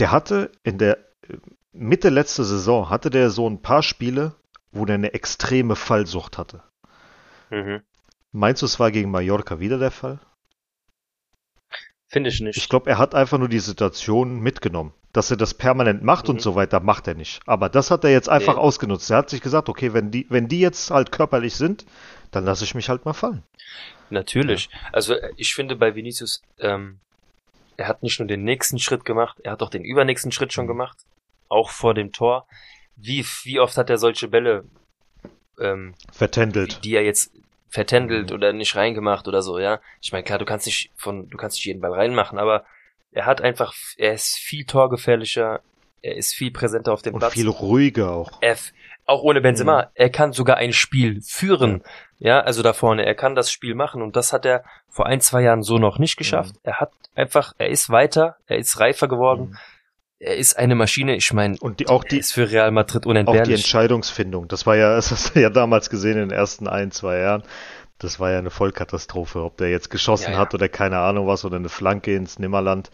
der 0.00 0.10
hatte 0.10 0.50
in 0.64 0.78
der 0.78 0.98
äh, 1.28 1.36
Mitte 1.72 2.08
letzter 2.08 2.44
Saison, 2.44 2.90
hatte 2.90 3.10
der 3.10 3.30
so 3.30 3.48
ein 3.48 3.62
paar 3.62 3.82
Spiele, 3.82 4.34
wo 4.72 4.84
der 4.84 4.94
eine 4.94 5.14
extreme 5.14 5.76
Fallsucht 5.76 6.38
hatte. 6.38 6.62
Mhm. 7.50 7.82
Meinst 8.32 8.62
du, 8.62 8.66
es 8.66 8.80
war 8.80 8.90
gegen 8.90 9.10
Mallorca 9.10 9.60
wieder 9.60 9.78
der 9.78 9.90
Fall? 9.90 10.18
Finde 12.08 12.30
ich 12.30 12.40
nicht. 12.40 12.56
Ich 12.56 12.68
glaube, 12.68 12.90
er 12.90 12.98
hat 12.98 13.14
einfach 13.14 13.38
nur 13.38 13.48
die 13.48 13.60
Situation 13.60 14.40
mitgenommen. 14.40 14.92
Dass 15.12 15.30
er 15.30 15.36
das 15.36 15.54
permanent 15.54 16.04
macht 16.04 16.26
Mhm. 16.26 16.34
und 16.34 16.40
so 16.40 16.54
weiter, 16.54 16.78
macht 16.80 17.08
er 17.08 17.14
nicht. 17.14 17.40
Aber 17.46 17.68
das 17.68 17.90
hat 17.90 18.04
er 18.04 18.10
jetzt 18.10 18.28
einfach 18.28 18.54
Nee. 18.54 18.60
ausgenutzt. 18.60 19.10
Er 19.10 19.18
hat 19.18 19.30
sich 19.30 19.40
gesagt, 19.40 19.68
okay, 19.68 19.92
wenn 19.92 20.10
die, 20.12 20.26
wenn 20.28 20.46
die 20.46 20.60
jetzt 20.60 20.90
halt 20.90 21.10
körperlich 21.10 21.56
sind, 21.56 21.84
dann 22.30 22.44
lasse 22.44 22.62
ich 22.64 22.74
mich 22.76 22.88
halt 22.88 23.04
mal 23.04 23.12
fallen. 23.12 23.42
Natürlich. 24.10 24.70
Also 24.92 25.14
äh, 25.14 25.32
ich 25.36 25.54
finde 25.54 25.74
bei 25.76 25.94
Vinicius, 25.96 26.42
ähm, 26.58 27.00
er 27.80 27.88
hat 27.88 28.02
nicht 28.02 28.18
nur 28.20 28.28
den 28.28 28.44
nächsten 28.44 28.78
Schritt 28.78 29.04
gemacht, 29.04 29.38
er 29.42 29.52
hat 29.52 29.62
auch 29.62 29.70
den 29.70 29.84
übernächsten 29.84 30.32
Schritt 30.32 30.52
schon 30.52 30.64
Mhm. 30.66 30.68
gemacht, 30.68 30.98
auch 31.48 31.70
vor 31.70 31.94
dem 31.94 32.12
Tor. 32.12 32.46
Wie, 32.96 33.24
wie 33.44 33.58
oft 33.58 33.76
hat 33.78 33.88
er 33.90 33.96
solche 33.98 34.28
Bälle, 34.28 34.64
ähm, 35.58 35.94
Vertändelt. 36.12 36.84
die 36.84 36.94
er 36.94 37.02
jetzt 37.04 37.32
vertändelt 37.70 38.30
Mhm. 38.30 38.34
oder 38.36 38.52
nicht 38.52 38.76
reingemacht 38.76 39.28
oder 39.28 39.42
so, 39.42 39.58
ja. 39.58 39.80
Ich 40.02 40.12
meine, 40.12 40.24
klar, 40.24 40.38
du 40.38 40.44
kannst 40.44 40.66
nicht 40.66 40.90
von, 40.96 41.28
du 41.30 41.36
kannst 41.36 41.56
nicht 41.56 41.64
jeden 41.66 41.80
Ball 41.80 41.92
reinmachen, 41.94 42.38
aber 42.38 42.64
er 43.12 43.26
hat 43.26 43.40
einfach, 43.40 43.74
er 43.96 44.12
ist 44.14 44.36
viel 44.36 44.64
torgefährlicher, 44.64 45.60
er 46.02 46.16
ist 46.16 46.34
viel 46.34 46.50
präsenter 46.50 46.92
auf 46.92 47.02
dem 47.02 47.14
Und 47.14 47.20
Platz. 47.20 47.32
viel 47.34 47.48
ruhiger 47.48 48.10
auch. 48.12 48.30
er, 48.40 48.56
auch 49.10 49.22
ohne 49.22 49.40
Benzema, 49.40 49.82
Mhm. 49.82 49.88
er 49.94 50.10
kann 50.10 50.32
sogar 50.32 50.56
ein 50.56 50.72
Spiel 50.72 51.20
führen. 51.22 51.82
Ja. 52.18 52.40
also 52.40 52.62
da 52.62 52.72
vorne, 52.74 53.06
er 53.06 53.14
kann 53.14 53.34
das 53.34 53.50
Spiel 53.50 53.74
machen 53.74 54.02
und 54.02 54.14
das 54.16 54.32
hat 54.32 54.44
er 54.44 54.62
vor 54.88 55.06
ein, 55.06 55.20
zwei 55.22 55.40
Jahren 55.42 55.62
so 55.62 55.78
noch 55.78 55.98
nicht 55.98 56.16
geschafft. 56.16 56.54
Mhm. 56.54 56.60
Er 56.64 56.80
hat 56.80 56.90
einfach, 57.14 57.54
er 57.58 57.68
ist 57.68 57.88
weiter, 57.90 58.36
er 58.46 58.58
ist 58.58 58.78
reifer 58.78 59.08
geworden, 59.08 59.56
er 60.18 60.36
ist 60.36 60.58
eine 60.58 60.74
Maschine, 60.74 61.16
ich 61.16 61.32
meine, 61.32 61.56
Und 61.60 61.80
die, 61.80 61.88
auch 61.88 62.04
die, 62.04 62.18
ist 62.18 62.32
für 62.34 62.50
Real 62.50 62.70
Madrid 62.72 62.98
auch 62.98 63.02
die 63.04 63.08
unentbehrlich. 63.08 63.60
Entscheidungsfindung. 63.62 64.48
Das 64.48 64.66
war 64.66 64.76
ja, 64.76 64.94
das 64.96 65.10
hast 65.10 65.34
du 65.34 65.40
ja 65.40 65.48
damals 65.48 65.88
gesehen 65.88 66.18
in 66.18 66.28
den 66.28 66.30
ersten 66.30 66.68
ein, 66.68 66.90
zwei 66.90 67.18
Jahren. 67.18 67.42
Das 67.98 68.20
war 68.20 68.30
ja 68.30 68.38
eine 68.38 68.50
Vollkatastrophe, 68.50 69.42
ob 69.42 69.56
der 69.58 69.70
jetzt 69.70 69.88
geschossen 69.90 70.26
Ja, 70.32 70.32
ja. 70.32 70.38
hat 70.38 70.54
oder 70.54 70.68
keine 70.68 70.98
Ahnung 70.98 71.26
was 71.26 71.44
oder 71.44 71.56
eine 71.56 71.68
Flanke 71.70 72.14
ins 72.14 72.38
Nimmerland. 72.38 72.90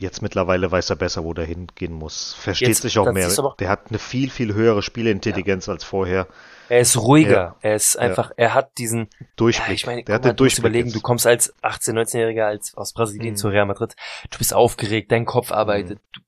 Jetzt 0.00 0.22
mittlerweile 0.22 0.70
weiß 0.72 0.88
er 0.90 0.96
besser, 0.96 1.24
wo 1.24 1.34
der 1.34 1.44
hingehen 1.44 1.92
muss. 1.92 2.32
Versteht 2.34 2.68
Jetzt- 2.68 2.82
sich 2.82 2.98
auch 2.98 3.12
mehr. 3.12 3.28
aber- 3.38 3.54
Der 3.58 3.68
hat 3.68 3.88
eine 3.90 3.98
viel, 3.98 4.30
viel 4.30 4.54
höhere 4.54 4.80
Spielintelligenz 4.82 5.68
als 5.68 5.84
vorher. 5.84 6.26
Er 6.70 6.80
ist 6.80 6.96
ruhiger, 6.96 7.30
Ja. 7.32 7.56
er 7.60 7.74
ist 7.74 7.98
einfach, 7.98 8.30
er 8.36 8.54
hat 8.54 8.78
diesen, 8.78 9.08
Durchblick. 9.36 9.68
ja, 9.68 9.74
ich 9.74 9.86
meine, 9.86 10.02
der 10.04 10.14
hat 10.14 10.22
mal, 10.24 10.30
den 10.30 10.36
du 10.36 10.44
musst 10.44 10.56
Durchblick. 10.56 10.70
überlegen, 10.70 10.88
jetzt. 10.88 10.96
du 10.96 11.00
kommst 11.02 11.26
als 11.26 11.52
18-, 11.62 11.94
19-Jähriger 11.94 12.46
als 12.46 12.74
aus 12.76 12.92
Brasilien 12.94 13.32
Mhm. 13.32 13.36
zu 13.36 13.48
Real 13.48 13.66
Madrid, 13.66 13.94
du 14.30 14.38
bist 14.38 14.54
aufgeregt, 14.54 15.12
dein 15.12 15.26
Kopf 15.26 15.52
arbeitet, 15.52 15.98
du, 16.14 16.20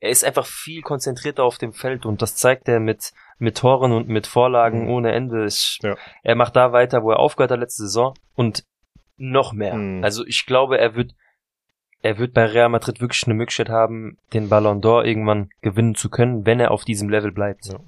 er 0.00 0.10
ist 0.10 0.24
einfach 0.24 0.46
viel 0.46 0.82
konzentrierter 0.82 1.44
auf 1.44 1.58
dem 1.58 1.72
Feld 1.72 2.06
und 2.06 2.22
das 2.22 2.34
zeigt 2.34 2.66
er 2.68 2.80
mit, 2.80 3.12
mit 3.38 3.58
Toren 3.58 3.92
und 3.92 4.08
mit 4.08 4.26
Vorlagen 4.26 4.84
Mhm. 4.86 4.90
ohne 4.90 5.12
Ende. 5.12 5.44
Ich, 5.46 5.78
Ja. 5.82 5.96
Er 6.24 6.34
macht 6.34 6.56
da 6.56 6.72
weiter, 6.72 7.02
wo 7.04 7.10
er 7.12 7.20
aufgehört 7.20 7.52
hat 7.52 7.60
letzte 7.60 7.82
Saison 7.84 8.14
und 8.34 8.64
noch 9.18 9.52
mehr. 9.52 9.74
Mhm. 9.76 10.02
Also 10.02 10.24
ich 10.26 10.46
glaube, 10.46 10.78
er 10.78 10.94
wird, 10.96 11.12
er 12.02 12.18
wird 12.18 12.32
bei 12.34 12.46
Real 12.46 12.68
Madrid 12.68 13.00
wirklich 13.00 13.24
eine 13.26 13.34
Möglichkeit 13.34 13.68
haben, 13.68 14.16
den 14.32 14.48
Ballon 14.48 14.80
d'Or 14.80 15.04
irgendwann 15.04 15.50
gewinnen 15.60 15.94
zu 15.94 16.08
können, 16.08 16.46
wenn 16.46 16.60
er 16.60 16.70
auf 16.70 16.84
diesem 16.84 17.08
Level 17.08 17.32
bleibt. 17.32 17.66
Ja. 17.66 17.80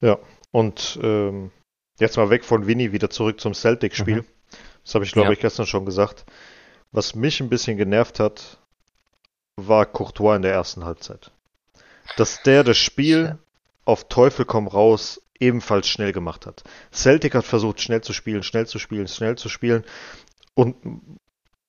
Ja, 0.00 0.18
und 0.50 0.98
ähm, 1.02 1.50
jetzt 1.98 2.16
mal 2.16 2.30
weg 2.30 2.44
von 2.44 2.66
Winnie, 2.66 2.92
wieder 2.92 3.10
zurück 3.10 3.40
zum 3.40 3.52
Celtic-Spiel. 3.52 4.22
Mhm. 4.22 4.26
Das 4.82 4.94
habe 4.94 5.04
ich, 5.04 5.12
glaube 5.12 5.28
Ja. 5.28 5.32
ich, 5.34 5.40
gestern 5.40 5.66
schon 5.66 5.84
gesagt. 5.84 6.24
Was 6.90 7.14
mich 7.14 7.40
ein 7.40 7.50
bisschen 7.50 7.76
genervt 7.76 8.18
hat, 8.18 8.58
war 9.56 9.84
Courtois 9.84 10.36
in 10.36 10.42
der 10.42 10.52
ersten 10.52 10.84
Halbzeit. 10.84 11.30
Dass 12.16 12.42
der 12.42 12.64
das 12.64 12.78
Spiel 12.78 13.38
auf 13.84 14.08
Teufel 14.08 14.44
komm 14.46 14.66
raus 14.66 15.20
ebenfalls 15.38 15.86
schnell 15.88 16.12
gemacht 16.12 16.46
hat. 16.46 16.64
Celtic 16.92 17.34
hat 17.34 17.44
versucht, 17.44 17.80
schnell 17.80 18.00
zu 18.00 18.12
spielen, 18.12 18.42
schnell 18.42 18.66
zu 18.66 18.78
spielen, 18.78 19.06
schnell 19.06 19.36
zu 19.36 19.48
spielen. 19.48 19.84
Und 20.54 20.76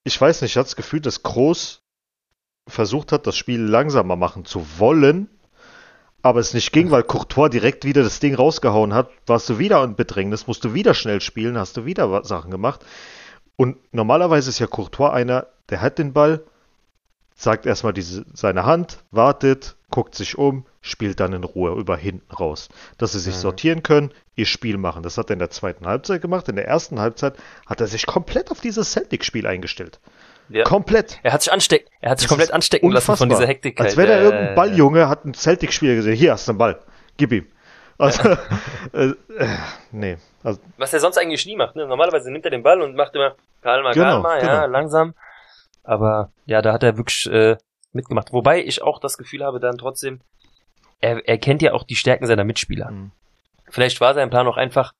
ich 0.04 0.20
weiß 0.20 0.42
nicht, 0.42 0.52
ich 0.52 0.56
hatte 0.56 0.66
das 0.66 0.76
Gefühl, 0.76 1.00
dass 1.00 1.22
Groß 1.22 1.82
versucht 2.68 3.12
hat, 3.12 3.26
das 3.26 3.36
Spiel 3.36 3.60
langsamer 3.60 4.16
machen 4.16 4.44
zu 4.44 4.64
wollen, 4.78 5.28
aber 6.22 6.40
es 6.40 6.54
nicht 6.54 6.72
ging, 6.72 6.90
weil 6.90 7.02
Courtois 7.02 7.48
direkt 7.48 7.84
wieder 7.84 8.02
das 8.02 8.20
Ding 8.20 8.34
rausgehauen 8.34 8.94
hat, 8.94 9.10
warst 9.26 9.48
du 9.48 9.58
wieder 9.58 9.82
in 9.82 9.96
Bedrängnis, 9.96 10.46
musst 10.46 10.64
du 10.64 10.72
wieder 10.74 10.94
schnell 10.94 11.20
spielen, 11.20 11.58
hast 11.58 11.76
du 11.76 11.84
wieder 11.84 12.24
Sachen 12.24 12.50
gemacht. 12.50 12.84
Und 13.56 13.76
normalerweise 13.92 14.50
ist 14.50 14.60
ja 14.60 14.66
Courtois 14.66 15.10
einer, 15.10 15.46
der 15.68 15.80
hat 15.80 15.98
den 15.98 16.12
Ball, 16.12 16.44
sagt 17.34 17.66
erstmal 17.66 17.92
diese, 17.92 18.24
seine 18.32 18.64
Hand, 18.64 18.98
wartet, 19.10 19.76
guckt 19.92 20.16
sich 20.16 20.36
um, 20.36 20.66
spielt 20.80 21.20
dann 21.20 21.32
in 21.32 21.44
Ruhe 21.44 21.78
über 21.78 21.96
hinten 21.96 22.34
raus. 22.34 22.68
Dass 22.98 23.12
sie 23.12 23.20
sich 23.20 23.34
Mhm. 23.36 23.40
sortieren 23.40 23.82
können, 23.84 24.10
ihr 24.34 24.46
Spiel 24.46 24.76
machen. 24.78 25.04
Das 25.04 25.16
hat 25.18 25.30
er 25.30 25.34
in 25.34 25.38
der 25.38 25.50
zweiten 25.50 25.86
Halbzeit 25.86 26.20
gemacht. 26.20 26.48
In 26.48 26.56
der 26.56 26.66
ersten 26.66 26.98
Halbzeit 26.98 27.34
hat 27.66 27.80
er 27.80 27.86
sich 27.86 28.06
komplett 28.06 28.50
auf 28.50 28.60
dieses 28.60 28.90
Celtic-Spiel 28.92 29.46
eingestellt. 29.46 30.00
Ja. 30.48 30.64
Komplett. 30.64 31.20
Er 31.22 31.32
hat 31.32 31.42
sich 31.42 31.52
anstecken, 31.52 31.88
er 32.00 32.10
hat 32.10 32.18
sich 32.18 32.26
Das 32.26 32.30
komplett 32.36 32.52
anstecken 32.52 32.90
lassen 32.90 33.04
von 33.06 33.12
unfassbar. 33.12 33.38
dieser 33.38 33.46
Hektik. 33.48 33.80
Als 33.80 33.96
wäre 33.96 34.08
da 34.08 34.14
Äh, 34.18 34.22
irgendein 34.24 34.54
Balljunge, 34.56 35.08
hat 35.08 35.24
einen 35.24 35.34
Celtic-Spieler 35.34 35.94
gesehen. 35.94 36.14
Hier 36.16 36.32
hast 36.32 36.48
du 36.48 36.52
einen 36.52 36.58
Ball. 36.58 36.80
Gib 37.16 37.30
ihm. 37.32 37.46
Also, 37.98 38.28
äh, 38.92 39.12
äh, 39.36 39.48
nee. 39.92 40.16
Also, 40.42 40.58
Was 40.78 40.92
er 40.92 40.98
sonst 41.00 41.18
eigentlich 41.18 41.46
nie 41.46 41.54
macht, 41.56 41.76
ne? 41.76 41.86
Normalerweise 41.86 42.32
nimmt 42.32 42.44
er 42.44 42.50
den 42.50 42.64
Ball 42.64 42.82
und 42.82 42.96
macht 42.96 43.14
immer 43.14 43.36
Kalma, 43.62 43.92
Genau, 43.92 44.22
Kalma, 44.22 44.38
ja, 44.38 44.40
genau. 44.62 44.66
langsam. 44.72 45.14
Aber 45.84 46.32
ja, 46.46 46.62
da 46.62 46.72
hat 46.72 46.82
er 46.82 46.96
wirklich 46.96 47.26
äh, 47.30 47.56
mitgemacht. 47.94 48.32
Wobei 48.32 48.62
ich 48.62 48.82
auch 48.82 49.00
das 49.00 49.18
Gefühl 49.18 49.44
habe, 49.44 49.60
dann 49.60 49.78
trotzdem, 49.78 50.20
er, 51.00 51.26
er 51.28 51.38
kennt 51.38 51.62
ja 51.62 51.72
auch 51.72 51.84
die 51.84 51.96
Stärken 51.96 52.26
seiner 52.26 52.44
Mitspieler. 52.44 52.90
Mhm. 52.90 53.10
Vielleicht 53.68 54.00
war 54.00 54.14
sein 54.14 54.30
Plan 54.30 54.46
auch 54.46 54.56
einfach, 54.56 54.92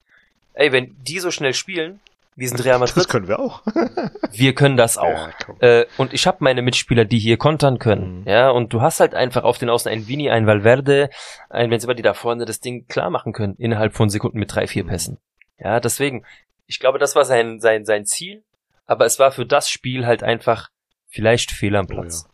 ey, 0.54 0.72
wenn 0.72 0.94
die 1.02 1.18
so 1.18 1.30
schnell 1.30 1.54
spielen, 1.54 2.00
wir 2.34 2.48
sind 2.48 2.64
Real 2.64 2.80
das 2.80 2.96
Madrid, 2.96 3.10
können 3.10 3.28
wir 3.28 3.38
auch. 3.38 3.62
wir 4.32 4.54
können 4.54 4.78
das 4.78 4.96
auch. 4.96 5.28
Ja. 5.60 5.80
Äh, 5.80 5.86
und 5.98 6.14
ich 6.14 6.26
habe 6.26 6.38
meine 6.40 6.62
Mitspieler, 6.62 7.04
die 7.04 7.18
hier 7.18 7.36
kontern 7.36 7.78
können. 7.78 8.20
Mhm. 8.20 8.28
Ja, 8.28 8.50
und 8.50 8.72
du 8.72 8.80
hast 8.80 9.00
halt 9.00 9.14
einfach 9.14 9.44
auf 9.44 9.58
den 9.58 9.68
Außen 9.68 9.90
einen 9.90 10.08
Vini, 10.08 10.30
einen 10.30 10.46
Valverde, 10.46 11.10
einen 11.50 11.68
Benzema, 11.68 11.92
die 11.92 12.02
da 12.02 12.14
vorne 12.14 12.46
das 12.46 12.60
Ding 12.60 12.86
klar 12.88 13.10
machen 13.10 13.34
können, 13.34 13.54
innerhalb 13.58 13.94
von 13.94 14.08
Sekunden 14.08 14.38
mit 14.38 14.54
drei, 14.54 14.66
vier 14.66 14.84
Mhm. 14.84 14.88
Pässen. 14.88 15.18
Ja, 15.58 15.78
deswegen, 15.78 16.24
ich 16.66 16.80
glaube, 16.80 16.98
das 16.98 17.14
war 17.14 17.26
sein, 17.26 17.60
sein, 17.60 17.84
sein 17.84 18.06
Ziel, 18.06 18.42
aber 18.86 19.04
es 19.04 19.18
war 19.18 19.30
für 19.30 19.44
das 19.44 19.68
Spiel 19.68 20.06
halt 20.06 20.22
einfach 20.22 20.70
vielleicht 21.08 21.50
Fehl 21.50 21.76
am 21.76 21.84
Oh 21.84 21.92
Platz. 21.92 22.26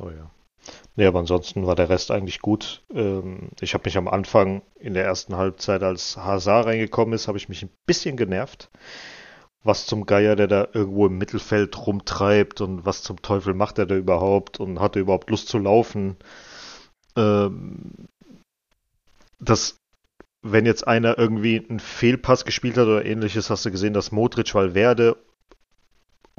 Oh 0.00 0.10
ja. 0.10 0.30
Nee, 0.96 1.06
aber 1.06 1.20
ansonsten 1.20 1.66
war 1.66 1.76
der 1.76 1.88
Rest 1.88 2.10
eigentlich 2.10 2.40
gut. 2.40 2.82
Ähm, 2.92 3.50
ich 3.60 3.74
habe 3.74 3.84
mich 3.84 3.96
am 3.96 4.08
Anfang 4.08 4.62
in 4.78 4.94
der 4.94 5.04
ersten 5.04 5.36
Halbzeit, 5.36 5.82
als 5.82 6.16
Hazard 6.16 6.66
reingekommen 6.66 7.14
ist, 7.14 7.28
habe 7.28 7.38
ich 7.38 7.48
mich 7.48 7.62
ein 7.62 7.70
bisschen 7.86 8.16
genervt. 8.16 8.70
Was 9.62 9.86
zum 9.86 10.06
Geier, 10.06 10.36
der 10.36 10.46
da 10.46 10.68
irgendwo 10.72 11.06
im 11.06 11.18
Mittelfeld 11.18 11.86
rumtreibt 11.86 12.60
und 12.60 12.86
was 12.86 13.02
zum 13.02 13.20
Teufel 13.20 13.52
macht 13.54 13.78
er 13.78 13.86
da 13.86 13.94
überhaupt 13.94 14.58
und 14.58 14.80
hat 14.80 14.96
er 14.96 15.02
überhaupt 15.02 15.30
Lust 15.30 15.48
zu 15.48 15.58
laufen? 15.58 16.16
Ähm, 17.16 18.08
das, 19.38 19.76
wenn 20.42 20.66
jetzt 20.66 20.86
einer 20.86 21.18
irgendwie 21.18 21.66
einen 21.68 21.80
Fehlpass 21.80 22.44
gespielt 22.44 22.76
hat 22.78 22.86
oder 22.86 23.04
ähnliches, 23.04 23.50
hast 23.50 23.66
du 23.66 23.70
gesehen, 23.70 23.92
dass 23.92 24.12
Modric, 24.12 24.54
Valverde 24.54 25.16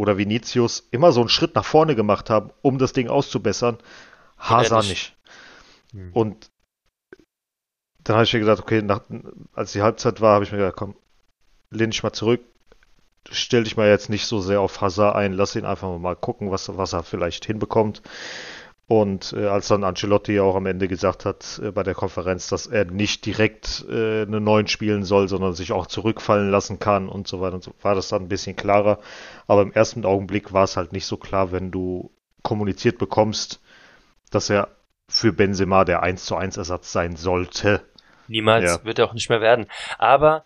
oder 0.02 0.18
Vinicius 0.18 0.88
immer 0.90 1.12
so 1.12 1.20
einen 1.20 1.30
Schritt 1.30 1.54
nach 1.54 1.64
vorne 1.64 1.96
gemacht 1.96 2.32
haben, 2.32 2.50
um 2.64 2.80
das 2.80 2.92
Ding 2.92 3.08
auszubessern. 3.08 3.78
Hazard 4.40 4.88
nicht. 4.88 5.16
nicht. 5.94 6.04
Mhm. 6.06 6.12
Und 6.14 6.52
dann 8.04 8.16
habe 8.16 8.24
ich 8.24 8.34
mir 8.34 8.40
gesagt, 8.40 8.62
okay, 8.62 8.82
nach, 8.82 9.02
als 9.54 9.74
die 9.74 9.84
Halbzeit 9.84 10.20
war, 10.20 10.34
habe 10.34 10.44
ich 10.44 10.52
mir 10.52 10.58
gedacht, 10.58 10.76
komm, 10.76 10.96
lehn 11.70 11.92
dich 11.92 12.02
mal 12.02 12.14
zurück, 12.14 12.42
stell 13.30 13.64
dich 13.64 13.78
mal 13.78 13.88
jetzt 13.88 14.10
nicht 14.10 14.26
so 14.26 14.42
sehr 14.42 14.60
auf 14.60 14.82
Hazard 14.82 15.16
ein, 15.16 15.34
lass 15.34 15.56
ihn 15.56 15.66
einfach 15.66 15.96
mal 16.00 16.16
gucken, 16.16 16.50
was, 16.50 16.76
was 16.76 16.94
er 16.94 17.04
vielleicht 17.04 17.46
hinbekommt. 17.46 18.02
Und 18.88 19.32
äh, 19.34 19.48
als 19.48 19.70
dann 19.70 19.86
Ancelotti 19.86 20.40
auch 20.42 20.56
am 20.56 20.66
Ende 20.66 20.90
gesagt 20.90 21.24
hat 21.24 21.62
äh, 21.64 21.72
bei 21.72 21.84
der 21.84 21.94
Konferenz, 21.94 22.50
dass 22.50 22.68
er 22.68 22.84
nicht 22.86 23.26
direkt 23.26 23.86
äh, 23.90 24.24
eine 24.24 24.42
neuen 24.42 24.68
spielen 24.68 25.06
soll, 25.06 25.30
sondern 25.30 25.54
sich 25.54 25.72
auch 25.72 25.88
zurückfallen 25.88 26.50
lassen 26.52 26.78
kann 26.80 27.08
und 27.08 27.26
so 27.28 27.40
weiter 27.40 27.56
und 27.56 27.64
so, 27.64 27.74
war 27.82 27.96
das 27.96 28.10
dann 28.10 28.24
ein 28.24 28.28
bisschen 28.28 28.58
klarer. 28.58 29.00
Aber 29.48 29.62
im 29.62 29.72
ersten 29.72 30.04
Augenblick 30.04 30.52
war 30.52 30.66
es 30.66 30.76
halt 30.76 30.92
nicht 30.92 31.06
so 31.06 31.16
klar, 31.16 31.54
wenn 31.54 31.72
du 31.72 32.12
kommuniziert 32.44 32.98
bekommst, 32.98 33.62
dass 34.30 34.50
er 34.50 34.68
für 35.08 35.32
Benzema 35.32 35.86
der 35.86 36.04
1 36.04 36.26
zu 36.26 36.36
1 36.36 36.58
Ersatz 36.58 36.92
sein 36.92 37.16
sollte. 37.16 37.82
Niemals 38.28 38.64
Ja. 38.66 38.84
wird 38.84 39.00
er 39.00 39.06
auch 39.06 39.14
nicht 39.14 39.30
mehr 39.30 39.42
werden. 39.42 39.68
Aber 40.00 40.44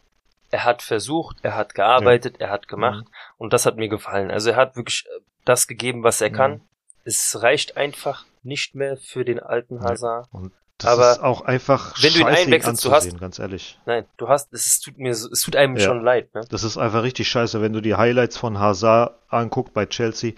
er 0.51 0.63
hat 0.65 0.81
versucht, 0.81 1.37
er 1.41 1.55
hat 1.55 1.73
gearbeitet, 1.75 2.39
er 2.39 2.49
hat 2.51 2.67
gemacht 2.67 3.05
Und 3.37 3.53
das 3.53 3.65
hat 3.65 3.77
mir 3.77 3.89
gefallen. 3.89 4.29
Also 4.31 4.51
er 4.51 4.55
hat 4.55 4.75
wirklich 4.75 5.05
äh, 5.07 5.21
das 5.45 5.67
gegeben, 5.67 6.03
was 6.03 6.21
er 6.21 6.29
Mhm. 6.29 6.35
kann. 6.35 6.61
Es 7.05 7.41
reicht 7.41 7.77
einfach 7.77 8.25
nicht 8.43 8.75
mehr 8.75 8.97
für 8.97 9.23
den 9.23 9.39
alten 9.39 9.81
Hazard. 9.81 10.27
Und 10.31 10.51
das 10.77 10.91
Aber 10.91 11.11
ist 11.13 11.23
auch 11.23 11.41
einfach 11.41 11.93
wenn 12.01 12.13
du 12.13 12.19
ihn 12.19 12.25
einwechselst, 12.27 12.83
du 12.83 12.89
anzusehen, 12.89 13.17
ganz 13.17 13.39
ehrlich. 13.39 13.79
Nein, 13.85 14.05
du 14.17 14.27
hast, 14.27 14.51
es 14.51 14.81
tut 14.81 14.97
mir, 14.97 15.11
es 15.11 15.29
tut 15.41 15.55
einem 15.55 15.77
Ja. 15.77 15.85
schon 15.85 16.03
leid, 16.03 16.33
ne? 16.35 16.41
Das 16.49 16.63
ist 16.63 16.77
einfach 16.77 17.03
richtig 17.03 17.29
scheiße, 17.29 17.61
wenn 17.61 17.71
du 17.71 17.81
die 17.81 17.95
Highlights 17.95 18.37
von 18.37 18.59
Hazard 18.59 19.17
anguckt 19.29 19.73
bei 19.73 19.85
Chelsea, 19.85 20.33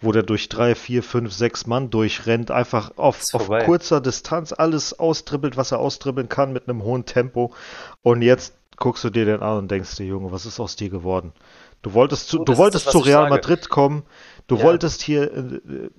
wo 0.00 0.12
der 0.12 0.22
durch 0.22 0.48
drei, 0.48 0.74
vier, 0.74 1.02
fünf, 1.02 1.32
sechs 1.32 1.66
Mann 1.66 1.88
durchrennt, 1.90 2.50
einfach 2.50 2.92
auf, 2.96 3.22
auf 3.32 3.48
kurzer 3.64 4.00
Distanz 4.00 4.52
alles 4.52 4.98
austribbelt, 4.98 5.56
was 5.56 5.72
er 5.72 5.78
austribbeln 5.78 6.28
kann 6.28 6.52
mit 6.52 6.68
einem 6.68 6.82
hohen 6.82 7.06
Tempo. 7.06 7.54
Und 8.02 8.20
jetzt 8.22 8.54
guckst 8.76 9.04
du 9.04 9.10
dir 9.10 9.24
den 9.24 9.40
an 9.42 9.58
und 9.58 9.70
denkst 9.70 9.96
dir, 9.96 10.06
Junge, 10.06 10.30
was 10.32 10.44
ist 10.44 10.60
aus 10.60 10.76
dir 10.76 10.90
geworden? 10.90 11.32
Du 11.82 11.94
wolltest 11.94 12.28
zu, 12.28 12.38
So, 12.38 12.44
du 12.44 12.56
wolltest 12.58 12.86
das, 12.86 12.92
zu 12.92 12.98
Real. 12.98 13.30
Madrid 13.30 13.68
kommen, 13.70 14.04
du 14.50 14.56
Ja. 14.56 14.64
wolltest 14.64 15.02
hier 15.02 15.32
äh, 15.32 15.90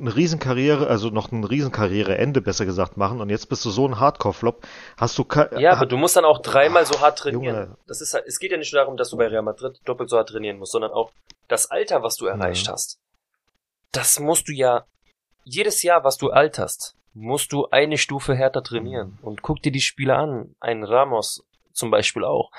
eine 0.00 0.14
Riesenkarriere, 0.14 0.86
also 0.86 1.08
noch 1.08 1.32
ein 1.32 1.44
Riesenkarriereende 1.44 2.40
besser 2.40 2.64
gesagt 2.66 2.96
machen 2.96 3.20
und 3.20 3.30
jetzt 3.30 3.48
bist 3.48 3.64
du 3.64 3.70
so 3.70 3.86
ein 3.86 3.98
Hardcore-Flop. 3.98 4.66
Hast 4.96 5.18
du 5.18 5.26
Ja, 5.58 5.72
aber 5.72 5.86
du 5.86 5.96
musst 5.96 6.16
dann 6.16 6.24
auch 6.24 6.40
dreimal 6.40 6.86
so 6.86 7.00
hart 7.00 7.18
trainieren. 7.18 7.54
Junge. 7.56 7.76
Das 7.86 8.00
ist 8.00 8.14
halt, 8.14 8.24
es 8.26 8.38
geht 8.38 8.52
ja 8.52 8.58
nicht 8.58 8.72
nur 8.72 8.80
darum, 8.82 8.96
dass 8.96 9.10
du 9.10 9.16
bei 9.16 9.26
Real 9.26 9.42
Madrid 9.42 9.80
doppelt 9.84 10.10
so 10.10 10.16
hart 10.16 10.28
trainieren 10.28 10.58
musst, 10.58 10.72
sondern 10.72 10.92
auch 10.92 11.10
das 11.48 11.70
Alter, 11.70 12.02
was 12.02 12.16
du 12.16 12.26
erreicht 12.26 12.66
Ja. 12.66 12.72
hast. 12.74 12.98
Das 13.92 14.20
musst 14.20 14.48
du 14.48 14.52
ja, 14.52 14.84
jedes 15.44 15.82
Jahr, 15.82 16.04
was 16.04 16.18
du 16.18 16.30
alterst, 16.30 16.94
musst 17.14 17.52
du 17.52 17.66
eine 17.70 17.98
Stufe 17.98 18.34
härter 18.34 18.62
trainieren. 18.62 19.18
Und 19.22 19.42
guck 19.42 19.62
dir 19.62 19.72
die 19.72 19.80
Spieler 19.80 20.18
an. 20.18 20.54
Ein 20.60 20.84
Ramos 20.84 21.42
zum 21.72 21.90
Beispiel 21.90 22.24
auch. 22.24 22.50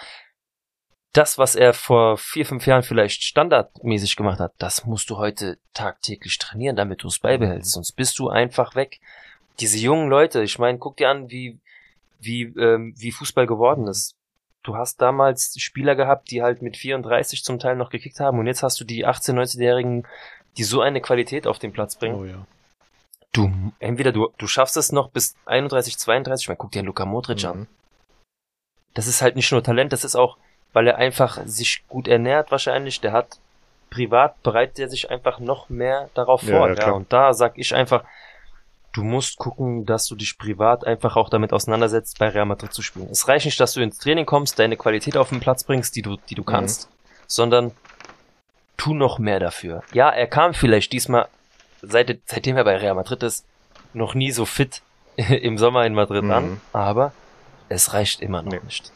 Das, 1.14 1.38
was 1.40 1.56
er 1.56 1.74
vor 1.74 2.18
vier, 2.18 2.46
fünf 2.46 2.68
Jahren 2.68 2.84
vielleicht 2.84 3.24
standardmäßig 3.24 4.16
gemacht 4.16 4.40
hat, 4.40 4.54
das 4.60 4.86
musst 4.86 5.10
du 5.10 5.18
heute 5.18 5.58
tagtäglich 5.74 6.38
trainieren, 6.38 6.76
damit 6.76 7.02
du 7.04 7.08
es 7.08 7.20
beibehältst. 7.20 7.72
Sonst 7.72 7.94
bist 7.94 8.20
du 8.20 8.30
einfach 8.30 8.76
weg. 8.76 9.00
Diese 9.60 9.80
jungen 9.80 10.10
Leute, 10.10 10.44
ich 10.44 10.60
meine, 10.60 10.78
guck 10.78 10.98
dir 10.98 11.10
an, 11.10 11.32
wie, 11.32 11.58
wie, 12.20 12.44
ähm, 12.44 12.94
wie 12.96 13.12
Fußball 13.12 13.48
geworden 13.48 13.88
ist. 13.88 14.16
Du 14.62 14.76
hast 14.76 15.02
damals 15.02 15.56
Spieler 15.58 15.96
gehabt, 15.96 16.30
die 16.32 16.44
halt 16.44 16.62
mit 16.62 16.78
34 16.78 17.44
zum 17.44 17.60
Teil 17.60 17.76
noch 17.76 17.90
gekickt 17.90 18.20
haben 18.20 18.38
und 18.40 18.46
jetzt 18.46 18.62
hast 18.62 18.80
du 18.80 18.84
die 18.84 19.08
18-, 19.08 19.34
19-Jährigen, 19.34 20.06
die 20.58 20.64
so 20.64 20.82
eine 20.82 21.02
Qualität 21.02 21.48
auf 21.48 21.60
den 21.60 21.72
Platz 21.72 21.96
bringen. 21.96 22.16
Oh 22.16 22.26
ja. 22.26 22.46
Du, 23.32 23.52
entweder 23.80 24.12
du, 24.12 24.30
du 24.38 24.48
schaffst 24.48 24.76
es 24.76 24.92
noch 24.92 25.10
bis 25.10 25.36
31, 25.46 25.98
32, 25.98 26.44
ich 26.44 26.50
meine, 26.50 26.58
guck 26.58 26.72
dir 26.72 26.84
Luka 26.84 27.06
Modric 27.06 27.46
an. 27.46 27.60
Mhm. 27.60 27.68
Das 28.94 29.08
ist 29.08 29.22
halt 29.22 29.36
nicht 29.36 29.52
nur 29.52 29.64
Talent, 29.64 29.94
das 29.94 30.04
ist 30.04 30.16
auch, 30.16 30.38
weil 30.74 30.88
er 30.88 30.98
einfach 30.98 31.40
sich 31.46 31.84
gut 31.88 32.08
ernährt 32.08 32.52
wahrscheinlich, 32.52 33.02
der 33.02 33.12
hat 33.12 33.40
privat 33.90 34.42
bereitet 34.44 34.80
er 34.80 34.90
sich 34.90 35.10
einfach 35.10 35.40
noch 35.40 35.70
mehr 35.70 36.10
darauf 36.14 36.44
Ja, 36.44 36.58
vor. 36.58 36.68
ja, 36.70 36.76
Ja, 36.76 36.92
und 36.92 37.12
da 37.12 37.34
sag 37.34 37.58
ich 37.58 37.74
einfach, 37.74 38.04
du 38.94 39.04
musst 39.04 39.38
gucken, 39.38 39.86
dass 39.86 40.06
du 40.06 40.16
dich 40.16 40.38
privat 40.38 40.86
einfach 40.86 41.16
auch 41.16 41.30
damit 41.30 41.54
auseinandersetzt, 41.54 42.20
bei 42.20 42.30
Real 42.30 42.46
Madrid 42.46 42.72
zu 42.72 42.82
spielen. 42.82 43.10
Es 43.10 43.28
reicht 43.28 43.46
nicht, 43.46 43.60
dass 43.60 43.74
du 43.74 43.82
ins 43.82 43.98
Training 43.98 44.26
kommst, 44.26 44.60
deine 44.60 44.78
Qualität 44.78 45.18
auf 45.18 45.30
den 45.30 45.40
Platz 45.40 45.64
bringst, 45.64 45.96
die 45.96 46.02
du, 46.02 46.18
die 46.30 46.36
du 46.36 46.44
kannst, 46.44 46.90
sondern 47.28 47.72
tu 48.78 48.94
noch 48.94 49.20
mehr 49.20 49.40
dafür. 49.40 49.84
Ja, 49.92 50.10
er 50.10 50.28
kam 50.28 50.54
vielleicht 50.54 50.94
diesmal, 50.94 51.28
seit, 51.82 52.20
seitdem 52.26 52.58
er 52.58 52.64
bei 52.64 52.78
Real 52.78 52.96
Madrid 52.96 53.24
ist, 53.24 53.46
noch 53.94 54.14
nie 54.14 54.32
so 54.32 54.46
fit 54.46 54.82
im 55.18 55.58
Sommer 55.58 55.86
in 55.86 55.94
Madrid 55.96 56.24
Mhm. 56.24 56.32
an, 56.32 56.62
aber 56.74 57.14
es 57.70 57.94
reicht 57.94 58.22
immer 58.22 58.44
noch 58.44 58.52
Nee. 58.52 58.62
nicht. 58.64 58.92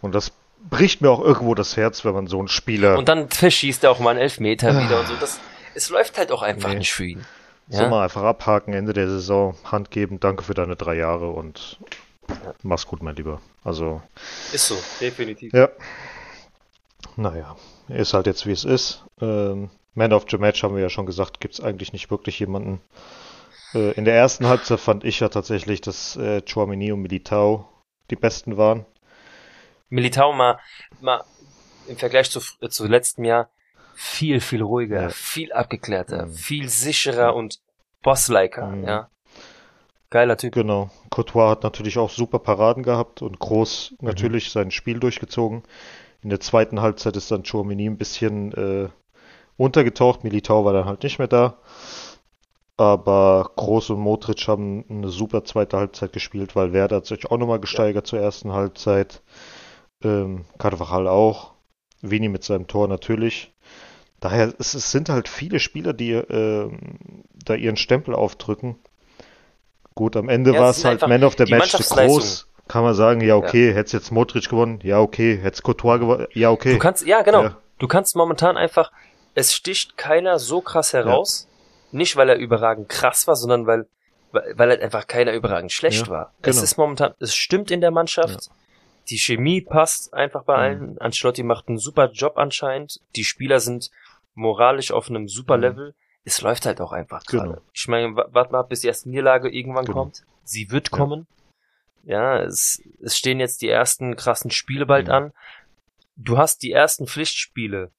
Und 0.00 0.14
das 0.14 0.32
bricht 0.70 1.00
mir 1.00 1.10
auch 1.10 1.20
irgendwo 1.20 1.54
das 1.54 1.76
Herz, 1.76 2.04
wenn 2.04 2.14
man 2.14 2.26
so 2.26 2.38
einen 2.38 2.48
Spieler 2.48 2.98
Und 2.98 3.08
dann 3.08 3.28
verschießt 3.30 3.84
er 3.84 3.90
auch 3.90 3.98
mal 4.00 4.10
einen 4.10 4.20
Elfmeter 4.20 4.70
wieder 4.84 5.00
und 5.00 5.06
so. 5.08 5.14
Das, 5.20 5.38
es 5.74 5.90
läuft 5.90 6.18
halt 6.18 6.32
auch 6.32 6.42
einfach 6.42 6.70
Nee. 6.70 6.76
nicht 6.78 6.92
für 6.92 7.04
ihn. 7.04 7.24
so 7.68 7.82
Ja? 7.82 7.88
mal 7.88 8.04
einfach 8.04 8.22
abhaken, 8.22 8.72
Ende 8.74 8.92
der 8.92 9.08
Saison, 9.08 9.56
Hand 9.64 9.90
geben, 9.90 10.20
danke 10.20 10.42
für 10.42 10.54
deine 10.54 10.76
drei 10.76 10.94
Jahre 10.96 11.30
und 11.30 11.78
mach's 12.62 12.86
gut, 12.86 13.02
mein 13.02 13.16
Lieber. 13.16 13.40
Also, 13.62 14.02
Ist 14.52 14.68
so, 14.68 14.76
definitiv. 15.00 15.52
ja. 15.52 15.68
Naja, 17.16 17.56
ist 17.88 18.14
halt 18.14 18.26
jetzt 18.26 18.46
wie 18.46 18.52
es 18.52 18.64
ist. 18.64 19.04
Ähm, 19.20 19.70
Man 19.94 20.12
of 20.12 20.24
the 20.30 20.38
Match 20.38 20.62
haben 20.62 20.74
wir 20.74 20.82
ja 20.82 20.88
schon 20.88 21.06
gesagt, 21.06 21.40
gibt's 21.40 21.60
eigentlich 21.60 21.92
nicht 21.92 22.10
wirklich 22.10 22.38
jemanden. 22.40 22.80
Äh, 23.74 23.92
in 23.92 24.04
der 24.04 24.14
ersten 24.16 24.48
Halbzeit 24.48 24.80
fand 24.80 25.04
ich 25.04 25.20
ja 25.20 25.28
tatsächlich, 25.28 25.80
dass 25.80 26.16
äh, 26.16 26.42
Chouameni 26.42 26.90
und 26.92 27.02
Militao 27.02 27.68
die 28.10 28.16
besten 28.16 28.56
waren. 28.56 28.84
Militao 29.88 30.32
mal, 30.32 30.58
mal 31.00 31.24
im 31.88 31.96
Vergleich 31.96 32.30
zu, 32.30 32.40
äh, 32.60 32.68
zu 32.68 32.86
letztem 32.86 33.24
Jahr 33.24 33.48
viel, 33.94 34.40
viel 34.40 34.62
ruhiger, 34.62 35.02
Ja. 35.02 35.08
viel 35.10 35.52
abgeklärter, 35.52 36.26
Mhm. 36.26 36.32
viel 36.32 36.68
sicherer 36.68 37.34
und 37.34 37.60
bossliker, 38.02 38.66
Mhm. 38.66 38.84
ja. 38.84 39.08
Geiler 40.10 40.36
Typ. 40.36 40.54
Genau. 40.54 40.90
Courtois 41.10 41.50
hat 41.50 41.62
natürlich 41.64 41.98
auch 41.98 42.10
super 42.10 42.38
Paraden 42.38 42.82
gehabt 42.84 43.20
und 43.22 43.38
Groß 43.40 43.94
natürlich 44.00 44.50
sein 44.50 44.70
Spiel 44.70 45.00
durchgezogen. 45.00 45.64
In 46.22 46.30
der 46.30 46.40
zweiten 46.40 46.80
Halbzeit 46.80 47.16
ist 47.16 47.30
dann 47.30 47.42
Chouameni 47.42 47.86
ein 47.86 47.98
bisschen 47.98 48.52
äh, 48.52 48.88
untergetaucht. 49.56 50.22
Militao 50.24 50.64
war 50.64 50.72
dann 50.72 50.84
halt 50.84 51.02
nicht 51.02 51.18
mehr 51.18 51.28
da. 51.28 51.56
Aber 52.76 53.50
Groß 53.56 53.90
und 53.90 54.00
Modric 54.00 54.48
haben 54.48 54.84
eine 54.88 55.08
super 55.08 55.44
zweite 55.44 55.76
Halbzeit 55.76 56.12
gespielt, 56.12 56.56
weil 56.56 56.72
Werder 56.72 56.96
hat 56.96 57.06
sich 57.06 57.30
auch 57.30 57.38
nochmal 57.38 57.60
gesteigert 57.60 58.06
zur 58.06 58.18
ersten 58.20 58.52
Halbzeit. 58.52 59.22
Ähm, 60.04 60.44
Carvajal 60.58 61.08
auch. 61.08 61.52
Vini 62.02 62.28
mit 62.28 62.44
seinem 62.44 62.66
Tor 62.66 62.86
natürlich. 62.88 63.52
Daher, 64.20 64.54
es, 64.58 64.74
es 64.74 64.90
sind 64.90 65.08
halt 65.08 65.28
viele 65.28 65.58
Spieler, 65.58 65.92
die 65.92 66.12
ähm, 66.12 67.24
da 67.32 67.54
ihren 67.54 67.76
Stempel 67.76 68.14
aufdrücken. 68.14 68.76
Gut, 69.94 70.16
am 70.16 70.28
Ende 70.28 70.52
Ja, 70.52 70.60
war 70.60 70.70
es 70.70 70.78
es 70.78 70.84
halt 70.84 71.06
Man 71.06 71.24
of 71.24 71.34
the 71.36 71.42
Match 71.44 71.50
Mannschaftsleistung. 71.50 72.18
groß. 72.20 72.48
Kann 72.66 72.82
man 72.82 72.94
sagen, 72.94 73.20
ja 73.20 73.36
okay, 73.36 73.74
hätte 73.74 73.96
jetzt 73.96 74.10
Modric 74.10 74.48
gewonnen, 74.48 74.80
ja 74.82 74.98
okay, 74.98 75.38
hätte 75.38 75.60
Courtois 75.60 75.98
gewonnen, 75.98 76.26
ja 76.32 76.50
okay. 76.50 76.72
Du 76.72 76.78
kannst, 76.78 77.06
ja, 77.06 77.20
genau. 77.22 77.42
Ja. 77.42 77.56
Du 77.78 77.86
kannst 77.86 78.16
momentan 78.16 78.56
einfach, 78.56 78.90
es 79.34 79.52
sticht 79.54 79.98
keiner 79.98 80.38
so 80.38 80.62
krass 80.62 80.94
heraus. 80.94 81.46
Nicht, 81.92 82.16
weil 82.16 82.28
er 82.30 82.36
überragend 82.36 82.88
krass 82.88 83.26
war, 83.26 83.36
sondern 83.36 83.66
weil, 83.66 83.86
weil 84.32 84.70
halt 84.70 84.80
einfach 84.80 85.06
keiner 85.06 85.32
überragend 85.32 85.72
schlecht 85.72 86.06
Ja, 86.06 86.12
war. 86.12 86.32
Es 86.42 86.56
genau. 86.56 86.64
ist 86.64 86.78
momentan, 86.78 87.14
es 87.20 87.34
stimmt 87.34 87.70
in 87.70 87.80
der 87.82 87.90
Mannschaft. 87.90 88.48
Die 89.08 89.18
Chemie 89.18 89.60
passt 89.60 90.14
einfach 90.14 90.44
bei 90.44 90.54
Mhm. 90.56 90.60
allen. 90.82 90.98
Ancelotti 90.98 91.42
macht 91.42 91.68
einen 91.68 91.78
super 91.78 92.10
Job 92.10 92.38
anscheinend. 92.38 93.00
Die 93.16 93.24
Spieler 93.24 93.60
sind 93.60 93.90
moralisch 94.34 94.90
auf 94.92 95.08
einem 95.10 95.28
super 95.28 95.56
Mhm. 95.56 95.62
Level. 95.62 95.94
Es 96.24 96.40
läuft 96.40 96.64
halt 96.64 96.80
auch 96.80 96.92
einfach 96.92 97.24
gerade. 97.24 97.50
Genau. 97.50 97.62
Ich 97.74 97.86
meine, 97.86 98.16
wa- 98.16 98.28
warte 98.30 98.52
mal, 98.52 98.62
bis 98.62 98.80
die 98.80 98.86
erste 98.86 99.10
Niederlage 99.10 99.50
irgendwann 99.50 99.84
Genau. 99.84 99.98
kommt. 100.04 100.24
Sie 100.44 100.70
wird 100.70 100.90
Ja. 100.90 100.96
kommen. 100.96 101.26
Ja, 102.04 102.38
es, 102.42 102.82
es 103.02 103.16
stehen 103.16 103.40
jetzt 103.40 103.60
die 103.62 103.68
ersten 103.68 104.16
krassen 104.16 104.50
Spiele 104.50 104.86
bald 104.86 105.06
Mhm. 105.08 105.12
an. 105.12 105.32
Du 106.16 106.38
hast 106.38 106.62
die 106.62 106.72
ersten 106.72 107.06
Pflichtspiele, 107.06 107.90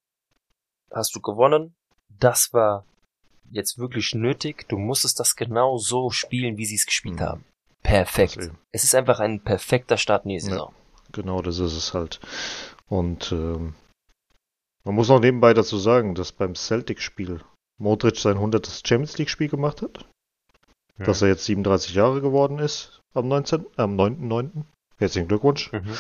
hast 0.92 1.16
du 1.16 1.22
gewonnen. 1.22 1.76
Das 2.10 2.54
war 2.54 2.86
jetzt 3.52 3.78
wirklich 3.78 4.14
nötig. 4.16 4.68
Du 4.70 4.78
musstest 4.78 5.20
das 5.20 5.36
genau 5.36 5.78
so 5.78 6.10
spielen, 6.10 6.58
wie 6.58 6.66
sie 6.66 6.76
es 6.76 6.86
gespielt 6.86 7.16
Mhm. 7.16 7.20
haben. 7.22 7.46
Perfekt. 7.84 8.40
Es 8.72 8.84
ist 8.84 8.96
einfach 8.96 9.20
ein 9.20 9.40
perfekter 9.44 9.98
Start 9.98 10.26
in 10.26 10.30
die 10.30 10.40
Saison. 10.40 10.74
Genau, 11.16 11.42
das 11.42 11.60
ist 11.60 11.78
es 11.78 11.94
halt. 11.94 12.20
Und 12.88 13.32
ähm, 13.32 13.74
man 14.84 14.96
muss 14.96 15.08
noch 15.08 15.22
nebenbei 15.22 15.54
dazu 15.54 15.78
sagen, 15.78 16.14
dass 16.14 16.34
beim 16.34 16.56
Celtic-Spiel 16.56 17.40
Modric 17.78 18.18
sein 18.18 18.36
100. 18.36 18.68
Champions 18.86 19.18
League-Spiel 19.18 19.48
gemacht 19.48 19.82
hat, 19.82 20.06
dass 20.98 21.22
er 21.22 21.30
jetzt 21.30 21.46
37 21.46 21.96
Jahre 21.96 22.22
geworden 22.22 22.60
ist 22.60 23.02
am 23.14 23.30
19., 23.30 23.66
am 23.78 23.96
9.9. 23.96 24.64
Herzlichen 24.98 25.30
Glückwunsch. 25.30 25.72
Mhm. 25.72 25.98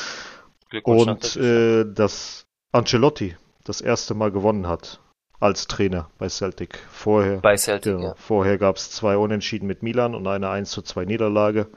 Glückwunsch 0.69 1.07
Und 1.07 1.35
äh, 1.37 1.85
dass 1.85 2.45
Ancelotti 2.73 3.37
das 3.63 3.79
erste 3.79 4.15
Mal 4.15 4.31
gewonnen 4.31 4.67
hat 4.67 4.99
als 5.39 5.67
Trainer 5.67 6.09
bei 6.17 6.27
Celtic. 6.27 6.77
Vorher, 6.91 7.37
bei 7.37 7.55
Celtic, 7.55 7.93
genau, 7.93 8.07
ja. 8.09 8.15
vorher 8.15 8.57
gab 8.57 8.75
es 8.75 8.91
zwei 8.91 9.15
Unentschieden 9.15 9.67
mit 9.67 9.81
Milan 9.81 10.13
und 10.13 10.27
eine 10.27 10.49
1 10.49 10.71
zu 10.71 10.81
2 10.81 11.05
Niederlage. 11.05 11.67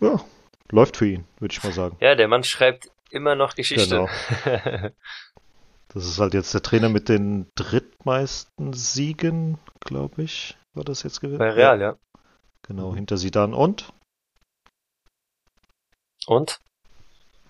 Ja, 0.00 0.20
läuft 0.70 0.96
für 0.96 1.06
ihn, 1.06 1.24
würde 1.38 1.52
ich 1.52 1.62
mal 1.62 1.72
sagen. 1.72 1.96
Ja, 2.00 2.14
der 2.14 2.28
Mann 2.28 2.44
schreibt 2.44 2.90
immer 3.10 3.34
noch 3.34 3.54
Geschichte. 3.54 4.06
Genau. 4.44 4.90
Das 5.92 6.06
ist 6.06 6.20
halt 6.20 6.34
jetzt 6.34 6.54
der 6.54 6.62
Trainer 6.62 6.88
mit 6.88 7.08
den 7.08 7.50
drittmeisten 7.56 8.72
Siegen, 8.72 9.58
glaube 9.80 10.22
ich, 10.22 10.56
war 10.72 10.84
das 10.84 11.02
jetzt 11.02 11.20
gewesen. 11.20 11.38
bei 11.38 11.50
Real, 11.50 11.80
ja. 11.80 11.96
Genau, 12.62 12.94
hinter 12.94 13.16
Sidan 13.16 13.54
und? 13.54 13.92
Und? 16.26 16.60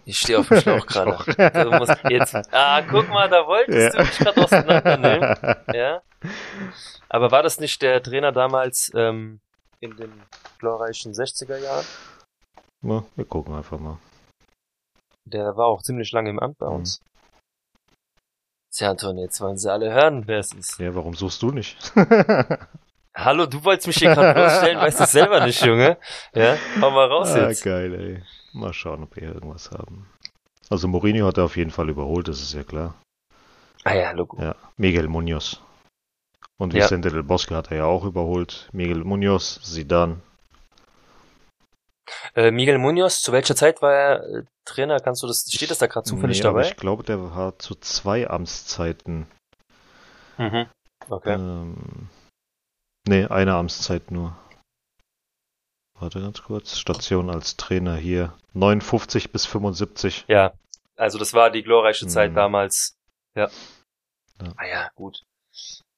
Ich 0.07 0.19
stehe 0.19 0.39
auf 0.39 0.49
dem 0.49 0.61
Schlauch 0.61 0.87
gerade. 1.35 1.99
Jetzt. 2.09 2.35
Ah, 2.53 2.81
guck 2.81 3.11
mal, 3.11 3.29
da 3.29 3.47
wolltest 3.47 3.95
du 3.95 3.99
mich 3.99 4.19
gerade 4.19 4.43
auseinandernehmen. 4.43 5.37
Ja. 5.75 6.03
Aber 7.11 7.31
war 7.31 7.43
das 7.43 7.61
nicht 7.61 7.83
der 7.83 8.03
Trainer 8.03 8.33
damals 8.33 8.91
ähm, 8.95 9.41
in 9.81 9.95
den 9.97 10.13
glorreichen 10.59 11.13
60er 11.13 11.59
Jahren? 11.59 11.85
Na, 12.83 13.05
wir 13.17 13.25
gucken 13.25 13.55
einfach 13.55 13.79
mal. 13.79 13.99
Der 15.27 15.57
war 15.57 15.67
auch 15.67 15.83
ziemlich 15.83 16.11
lange 16.13 16.31
im 16.31 16.39
Amt 16.39 16.59
bei 16.59 16.67
uns. 16.67 17.01
Tja, 18.73 18.91
Antonio, 18.91 19.25
jetzt 19.25 19.41
wollen 19.41 19.59
sie 19.59 19.71
alle 19.71 19.93
hören, 19.93 20.27
wer 20.27 20.39
es 20.39 20.53
ist. 20.53 20.79
Ja, 20.79 20.95
warum 20.95 21.15
suchst 21.15 21.43
du 21.43 21.51
nicht? 21.51 21.77
Hallo, 23.17 23.47
du 23.47 23.63
wolltest 23.65 23.89
mich 23.89 23.97
hier 23.99 24.15
gerade 24.15 24.39
vorstellen, 24.39 24.79
weißt 24.79 25.01
du 25.01 25.07
selber 25.07 25.45
nicht, 25.45 25.61
Junge. 25.65 25.99
Ja, 26.35 26.57
hau 26.81 26.91
mal 26.91 27.09
raus 27.09 27.33
ah, 27.33 27.49
jetzt. 27.49 27.65
geil, 27.65 27.95
ey. 27.95 28.23
Mal 28.53 28.73
schauen, 28.73 29.03
ob 29.03 29.15
wir 29.17 29.25
hier 29.25 29.35
irgendwas 29.35 29.71
haben. 29.73 30.09
Also 30.71 30.87
Mourinho 30.89 31.27
hat 31.27 31.37
er 31.37 31.45
auf 31.45 31.57
jeden 31.57 31.73
Fall 31.73 31.89
überholt, 31.91 32.29
das 32.29 32.41
ist 32.41 32.55
ja 32.55 32.63
klar. 32.63 32.95
Ah 33.85 33.95
ja, 33.95 34.13
Logo. 34.13 34.41
Ja, 34.41 34.55
Miguel 34.77 35.09
Munoz. 35.09 35.61
Und 36.57 36.73
Ja. 36.73 36.85
Vicente 36.85 37.11
del 37.11 37.25
Bosque 37.25 37.57
hat 37.57 37.71
er 37.73 37.79
ja 37.79 37.85
auch 37.87 38.05
überholt. 38.05 38.69
Miguel 38.73 39.03
Munoz, 39.03 39.61
Zidane. 39.63 40.21
Äh, 42.35 42.51
Miguel 42.51 42.79
Munoz, 42.79 43.21
zu 43.23 43.33
welcher 43.33 43.57
Zeit 43.57 43.83
war 43.83 43.93
er 43.93 44.23
äh, 44.23 44.43
Trainer? 44.65 45.01
Kannst 45.01 45.23
du 45.23 45.27
das, 45.27 45.45
steht 45.51 45.71
das 45.71 45.79
da 45.79 45.87
gerade 45.87 46.09
zufällig 46.09 46.39
nee, 46.39 46.43
dabei? 46.45 46.63
ich 46.63 46.77
glaube, 46.77 47.03
der 47.03 47.35
war 47.35 47.59
zu 47.59 47.75
zwei 47.75 48.29
Amtszeiten. 48.29 49.27
Mhm. 50.39 50.67
Okay. 51.09 51.35
Ähm, 51.35 52.09
nee, 53.07 53.25
eine 53.27 53.55
Amtszeit 53.55 54.11
nur. 54.11 54.37
Warte 55.99 56.21
ganz 56.21 56.43
kurz. 56.43 56.79
Station 56.79 57.29
als 57.29 57.57
Trainer 57.57 57.97
hier. 57.97 58.33
59 58.55 59.33
bis 59.33 59.45
75. 59.47 60.25
Ja, 60.29 60.53
also 60.97 61.19
das 61.19 61.35
war 61.35 61.51
die 61.51 61.63
glorreiche 61.63 62.07
Zeit 62.07 62.31
Mhm. 62.31 62.37
damals. 62.37 62.97
Ja. 63.35 63.49
Ja. 64.41 64.53
Ah 64.57 64.67
ja, 64.67 64.91
gut. 64.95 65.23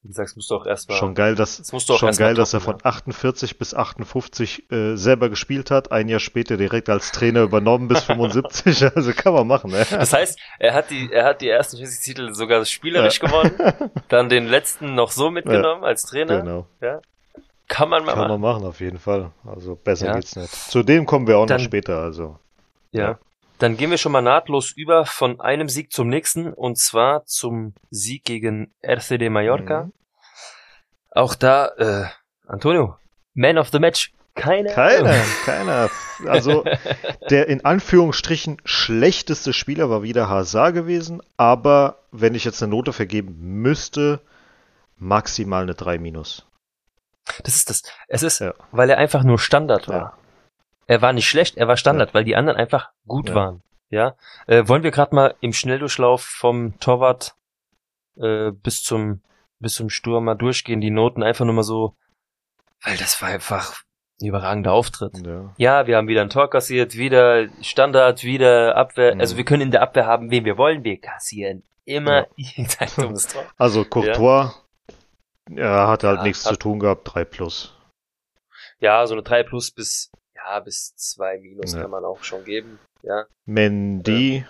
Wie 0.04 0.08
gesagt, 0.08 0.30
es 0.30 0.36
musst 0.36 0.50
du 0.50 0.56
auch 0.56 0.66
erstmal. 0.66 0.98
Schon 0.98 1.14
geil, 1.14 1.36
dass, 1.36 1.58
Das 1.58 1.70
musst 1.72 1.88
du 1.88 1.94
auch 1.94 1.98
schon 1.98 2.10
geil, 2.16 2.34
dass 2.34 2.52
er 2.54 2.60
von 2.60 2.76
48 2.82 3.56
bis 3.56 3.72
58 3.72 4.70
äh, 4.72 4.96
selber 4.96 5.28
gespielt 5.28 5.70
hat. 5.70 5.92
Ein 5.92 6.08
Jahr 6.08 6.18
später 6.18 6.56
direkt 6.56 6.88
als 6.88 7.12
Trainer 7.12 7.42
übernommen 7.42 7.86
bis 7.86 8.02
75. 8.04 8.82
Also 8.96 9.12
kann 9.12 9.32
man 9.32 9.46
machen, 9.46 9.70
ne? 9.70 9.86
Das 9.90 10.12
heißt, 10.12 10.38
er 10.58 10.74
hat 10.74 10.90
die, 10.90 11.08
er 11.12 11.24
hat 11.24 11.40
die 11.40 11.48
ersten 11.48 11.76
40 11.76 12.00
Titel 12.04 12.34
sogar 12.34 12.64
spielerisch 12.64 13.20
gewonnen, 13.20 13.52
dann 14.08 14.28
den 14.28 14.46
letzten 14.48 14.94
noch 14.96 15.12
so 15.12 15.30
mitgenommen 15.30 15.84
als 15.84 16.02
Trainer. 16.02 16.40
Genau. 16.40 16.66
Kann 17.68 17.88
man 17.88 18.04
mal 18.04 18.12
Kann 18.14 18.28
man 18.28 18.40
machen. 18.40 18.40
machen, 18.40 18.64
auf 18.66 18.80
jeden 18.80 18.98
Fall. 18.98 19.30
Also 19.46 19.76
besser 19.76 20.06
Ja. 20.06 20.14
geht's 20.16 20.34
nicht. 20.36 20.52
Zu 20.52 20.82
dem 20.82 21.06
kommen 21.06 21.26
wir 21.28 21.38
auch 21.38 21.46
Dann- 21.46 21.58
noch 21.58 21.64
später, 21.64 21.98
also. 22.00 22.38
Ja. 22.90 23.18
Dann 23.62 23.76
gehen 23.76 23.90
wir 23.92 23.98
schon 23.98 24.10
mal 24.10 24.22
nahtlos 24.22 24.72
über 24.72 25.06
von 25.06 25.40
einem 25.40 25.68
Sieg 25.68 25.92
zum 25.92 26.08
nächsten 26.08 26.52
und 26.52 26.78
zwar 26.78 27.24
zum 27.26 27.74
Sieg 27.90 28.24
gegen 28.24 28.74
RCD 28.82 29.30
Mallorca. 29.30 29.84
Mhm. 29.84 29.92
Auch 31.12 31.36
da, 31.36 31.66
äh, 31.76 32.06
Antonio, 32.48 32.96
Man 33.34 33.58
of 33.58 33.68
the 33.68 33.78
Match. 33.78 34.12
Keine 34.34 34.72
Keiner, 34.72 35.14
keiner. 35.44 35.90
Also 36.26 36.64
der 37.30 37.46
in 37.48 37.64
Anführungsstrichen 37.64 38.60
schlechteste 38.64 39.52
Spieler 39.52 39.90
war 39.90 40.02
wieder 40.02 40.28
Hazard 40.28 40.74
gewesen, 40.74 41.22
aber 41.36 41.98
wenn 42.10 42.34
ich 42.34 42.44
jetzt 42.44 42.62
eine 42.64 42.70
Note 42.70 42.92
vergeben 42.92 43.36
müsste, 43.38 44.22
maximal 44.96 45.62
eine 45.62 45.74
3 45.74 45.98
minus. 45.98 46.46
Das 47.44 47.54
ist 47.54 47.70
das. 47.70 47.82
Es 48.08 48.24
ist, 48.24 48.40
Ja. 48.40 48.54
weil 48.72 48.90
er 48.90 48.98
einfach 48.98 49.22
nur 49.22 49.38
Standard 49.38 49.86
war. 49.86 49.96
Ja. 49.96 50.18
Er 50.86 51.00
war 51.02 51.12
nicht 51.12 51.28
schlecht, 51.28 51.56
er 51.56 51.68
war 51.68 51.76
Standard, 51.76 52.12
weil 52.14 52.24
die 52.24 52.36
anderen 52.36 52.58
einfach 52.58 52.90
gut 53.06 53.28
Ja. 53.30 53.34
waren. 53.34 53.62
Ja. 53.90 54.16
Äh, 54.46 54.66
wollen 54.68 54.82
wir 54.82 54.90
gerade 54.90 55.14
mal 55.14 55.34
im 55.40 55.52
Schnelldurchlauf 55.52 56.22
vom 56.22 56.78
Torwart 56.80 57.34
äh, 58.20 58.50
bis 58.50 58.82
zum 58.82 59.22
bis 59.58 59.74
zum 59.74 59.90
Sturm 59.90 60.24
mal 60.24 60.34
durchgehen, 60.34 60.80
die 60.80 60.90
Noten 60.90 61.22
einfach 61.22 61.44
nur 61.44 61.54
mal 61.54 61.62
so, 61.62 61.94
weil 62.82 62.96
das 62.96 63.22
war 63.22 63.28
einfach 63.28 63.82
ein 64.20 64.26
überragender 64.26 64.72
Auftritt. 64.72 65.24
Ja. 65.24 65.54
Ja, 65.56 65.86
wir 65.86 65.96
haben 65.96 66.08
wieder 66.08 66.22
ein 66.22 66.30
Tor 66.30 66.50
kassiert, 66.50 66.96
wieder 66.96 67.46
Standard, 67.62 68.24
wieder 68.24 68.76
Abwehr. 68.76 69.14
Mhm. 69.14 69.20
Also 69.20 69.36
wir 69.36 69.44
können 69.44 69.62
in 69.62 69.70
der 69.70 69.82
Abwehr 69.82 70.06
haben, 70.06 70.30
wen 70.32 70.44
wir 70.44 70.58
wollen. 70.58 70.82
Wir 70.82 71.00
kassieren 71.00 71.62
immer 71.84 72.26
Ja. 72.36 72.66
dummes 72.96 73.28
Tor. 73.28 73.44
Also 73.56 73.84
Courtois, 73.84 74.50
er 75.54 75.86
hat 75.88 76.02
halt 76.02 76.18
Ja, 76.18 76.22
nichts 76.24 76.44
hat- 76.44 76.54
zu 76.54 76.58
tun 76.58 76.80
gehabt, 76.80 77.02
3 77.14 77.24
plus. 77.24 77.72
Ja, 78.80 79.06
so 79.06 79.14
eine 79.14 79.22
3 79.22 79.44
plus 79.44 79.70
bis, 79.70 80.10
ja, 80.44 80.60
bis 80.60 80.94
2 80.96 81.38
minus 81.38 81.74
Ja. 81.74 81.82
kann 81.82 81.90
man 81.90 82.04
auch 82.04 82.22
schon 82.22 82.44
geben. 82.44 82.78
Ja. 83.02 83.26
Mendy, 83.46 84.44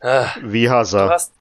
Ah, 0.00 0.34
wie 0.42 0.64
du 0.64 0.70
Hazard. 0.70 1.10
hast, 1.10 1.32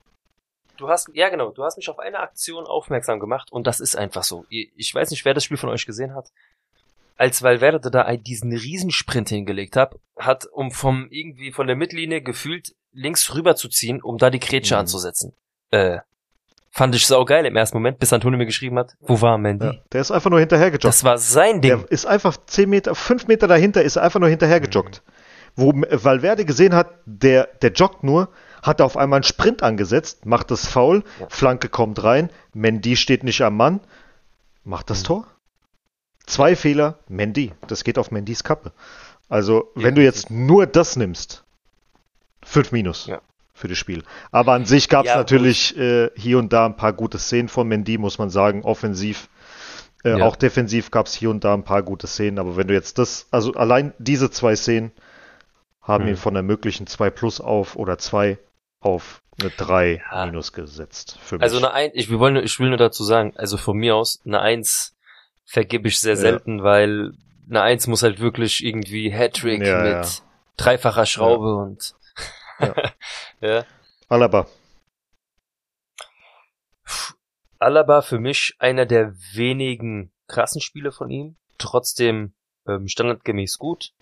du 0.78 0.88
hast, 0.88 1.10
ja 1.14 1.30
genau, 1.30 1.52
du 1.52 1.64
hast 1.64 1.76
mich 1.78 1.90
auf 1.90 2.00
eine 2.00 2.20
Aktion 2.20 2.66
aufmerksam 2.66 3.20
gemacht 3.20 3.52
und 3.52 3.68
das 3.68 3.80
ist 3.80 3.96
einfach 3.96 4.24
so. 4.24 4.46
Ich 4.50 4.94
weiß 4.94 5.12
nicht, 5.12 5.26
wer 5.26 5.34
das 5.34 5.44
Spiel 5.44 5.58
von 5.58 5.70
euch 5.70 5.86
gesehen 5.86 6.16
hat. 6.16 6.32
Als 7.18 7.44
Valverde 7.44 7.92
da 7.92 8.16
diesen 8.16 8.52
Riesensprint 8.54 9.30
hingelegt 9.30 9.76
hat, 9.76 10.00
hat, 10.18 10.46
um 10.48 10.72
vom 10.72 11.08
irgendwie 11.12 11.52
von 11.52 11.68
der 11.68 11.76
Mittellinie 11.76 12.22
gefühlt 12.22 12.74
links 12.92 13.34
rüber 13.36 13.56
zu 13.56 13.70
ziehen, 13.70 14.02
um 14.02 14.18
da 14.18 14.30
die 14.30 14.40
Grätsche 14.40 14.76
Mhm. 14.76 14.80
anzusetzen. 14.82 15.36
Äh, 15.72 16.00
fand 16.76 16.96
ich 16.96 17.06
saugeil 17.06 17.46
im 17.46 17.56
ersten 17.56 17.78
Moment, 17.78 18.00
bis 18.00 18.12
Antonio 18.12 18.38
mir 18.38 18.48
geschrieben 18.48 18.80
hat, 18.80 18.96
wo 19.02 19.22
war 19.22 19.38
Mandy? 19.38 19.66
Ja, 19.68 19.74
der 19.92 20.02
ist 20.02 20.10
einfach 20.12 20.32
nur 20.32 20.40
hinterhergejoggt. 20.40 20.84
Das 20.84 21.04
war 21.04 21.18
sein 21.20 21.62
Ding. 21.62 21.80
Der 21.80 21.92
ist 21.92 22.06
einfach 22.06 22.36
10 22.48 22.68
Meter, 22.70 22.96
5 22.96 23.28
Meter 23.28 23.48
dahinter, 23.48 23.84
ist 23.84 23.96
er 23.96 24.02
einfach 24.04 24.20
nur 24.20 24.30
hinterhergejoggt. 24.30 25.04
Wo 25.56 25.70
M- 25.70 25.86
Valverde 25.90 26.46
gesehen 26.46 26.74
hat, 26.74 26.90
der, 27.06 27.48
der 27.62 27.72
joggt 27.74 28.04
nur, 28.04 28.30
hat 28.64 28.80
er 28.80 28.88
auf 28.88 28.98
einmal 28.98 29.18
einen 29.18 29.24
Sprint 29.24 29.62
angesetzt, 29.62 30.26
macht 30.26 30.50
das 30.50 30.66
Foul, 30.66 31.04
Ja. 31.20 31.28
Flanke 31.30 31.70
kommt 31.70 32.04
rein, 32.04 32.32
Mendy 32.54 32.96
steht 32.96 33.24
nicht 33.24 33.42
am 33.42 33.56
Mann, 33.56 33.80
macht 34.64 34.90
das 34.90 35.04
Tor. 35.04 35.28
Zwei 36.26 36.56
Fehler, 36.56 36.98
Mendy. 37.08 37.52
Das 37.68 37.84
geht 37.84 38.00
auf 38.00 38.10
Mendys 38.10 38.44
Kappe. 38.44 38.72
Also, 39.30 39.70
Ja. 39.76 39.84
wenn 39.84 39.94
du 39.96 40.02
jetzt 40.02 40.32
nur 40.32 40.66
das 40.66 40.96
nimmst, 40.96 41.44
5 42.44 42.72
minus 42.72 43.06
Ja. 43.06 43.22
Für 43.54 43.68
das 43.68 43.78
Spiel. 43.78 44.04
Aber 44.32 44.54
an 44.54 44.66
sich 44.66 44.90
gab 44.90 45.06
es 45.06 45.12
Ja, 45.12 45.18
natürlich 45.18 45.78
äh, 45.78 46.10
hier 46.16 46.40
und 46.40 46.52
da 46.52 46.66
ein 46.66 46.76
paar 46.76 46.94
gute 46.94 47.20
Szenen 47.20 47.50
von 47.50 47.68
Mendy, 47.68 47.98
muss 47.98 48.18
man 48.18 48.30
sagen, 48.30 48.64
offensiv. 48.64 49.30
Äh, 50.04 50.18
Ja. 50.18 50.26
Auch 50.26 50.36
defensiv 50.36 50.92
gab 50.92 51.06
es 51.06 51.14
hier 51.14 51.30
und 51.30 51.44
da 51.44 51.54
ein 51.54 51.64
paar 51.64 51.84
gute 51.84 52.08
Szenen, 52.08 52.40
aber 52.40 52.58
wenn 52.58 52.68
du 52.68 52.74
jetzt 52.74 52.98
das, 52.98 53.28
also 53.32 53.54
allein 53.54 53.94
diese 54.00 54.30
zwei 54.32 54.56
Szenen 54.56 54.92
haben 55.82 56.06
Mhm. 56.06 56.10
ihn 56.12 56.18
von 56.18 56.34
der 56.34 56.44
möglichen 56.44 56.88
2 56.88 57.10
plus 57.10 57.40
auf 57.42 57.76
oder 57.76 57.98
2 57.98 58.38
auf 58.80 59.22
eine 59.40 59.50
3 59.52 60.02
Ja. 60.12 60.26
minus 60.26 60.52
gesetzt. 60.54 61.18
Für 61.24 61.36
mich. 61.36 61.44
Also 61.44 61.58
eine 61.58 61.72
Eins, 61.74 61.94
ich, 61.96 62.10
wir 62.10 62.20
wollen, 62.20 62.34
nur- 62.36 62.44
ich 62.44 62.60
will 62.60 62.70
nur 62.70 62.78
dazu 62.78 63.04
sagen, 63.04 63.34
also 63.36 63.58
von 63.58 63.78
mir 63.78 63.96
aus, 63.96 64.20
eine 64.26 64.42
Eins 64.42 64.96
vergebe 65.46 65.88
ich 65.88 66.00
sehr 66.00 66.14
Ja. 66.16 66.20
selten, 66.20 66.64
weil 66.64 67.14
eine 67.50 67.62
Eins 67.62 67.88
muss 67.88 68.04
halt 68.04 68.20
wirklich 68.20 68.64
irgendwie 68.66 69.12
Hattrick 69.14 69.62
Ja, 69.66 69.82
mit 69.84 69.92
ja. 69.94 70.08
dreifacher 70.58 71.06
Schraube 71.06 71.56
und 71.56 71.94
Ja. 72.60 72.76
ja. 73.42 73.66
Alaba. 74.10 74.48
Alaba 77.60 78.02
für 78.02 78.20
mich 78.20 78.56
einer 78.60 78.86
der 78.86 79.14
wenigen 79.34 80.12
krassen 80.28 80.62
Spiele 80.62 80.92
von 80.92 81.10
ihm, 81.10 81.38
trotzdem 81.58 82.34
ähm, 82.68 82.88
standardgemäß 82.88 83.58
gut. 83.58 83.94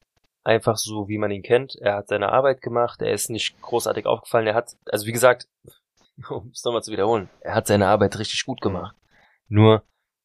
Einfach 0.44 0.78
so, 0.78 1.08
wie 1.08 1.20
man 1.20 1.30
ihn 1.30 1.44
kennt. 1.44 1.76
Er 1.76 1.96
hat 1.98 2.08
seine 2.08 2.32
Arbeit 2.32 2.62
gemacht, 2.62 3.02
er 3.02 3.14
ist 3.14 3.30
nicht 3.30 3.62
großartig 3.62 4.08
aufgefallen. 4.08 4.48
Er 4.48 4.56
hat, 4.56 4.76
also 4.86 5.06
wie 5.06 5.12
gesagt, 5.12 5.48
um 6.30 6.50
es 6.52 6.64
nochmal 6.64 6.82
zu 6.82 6.92
wiederholen, 6.92 7.30
er 7.42 7.54
hat 7.54 7.68
seine 7.68 7.88
Arbeit 7.88 8.18
richtig 8.18 8.46
gut 8.46 8.62
gemacht. 8.62 8.96
Nur, 9.48 9.84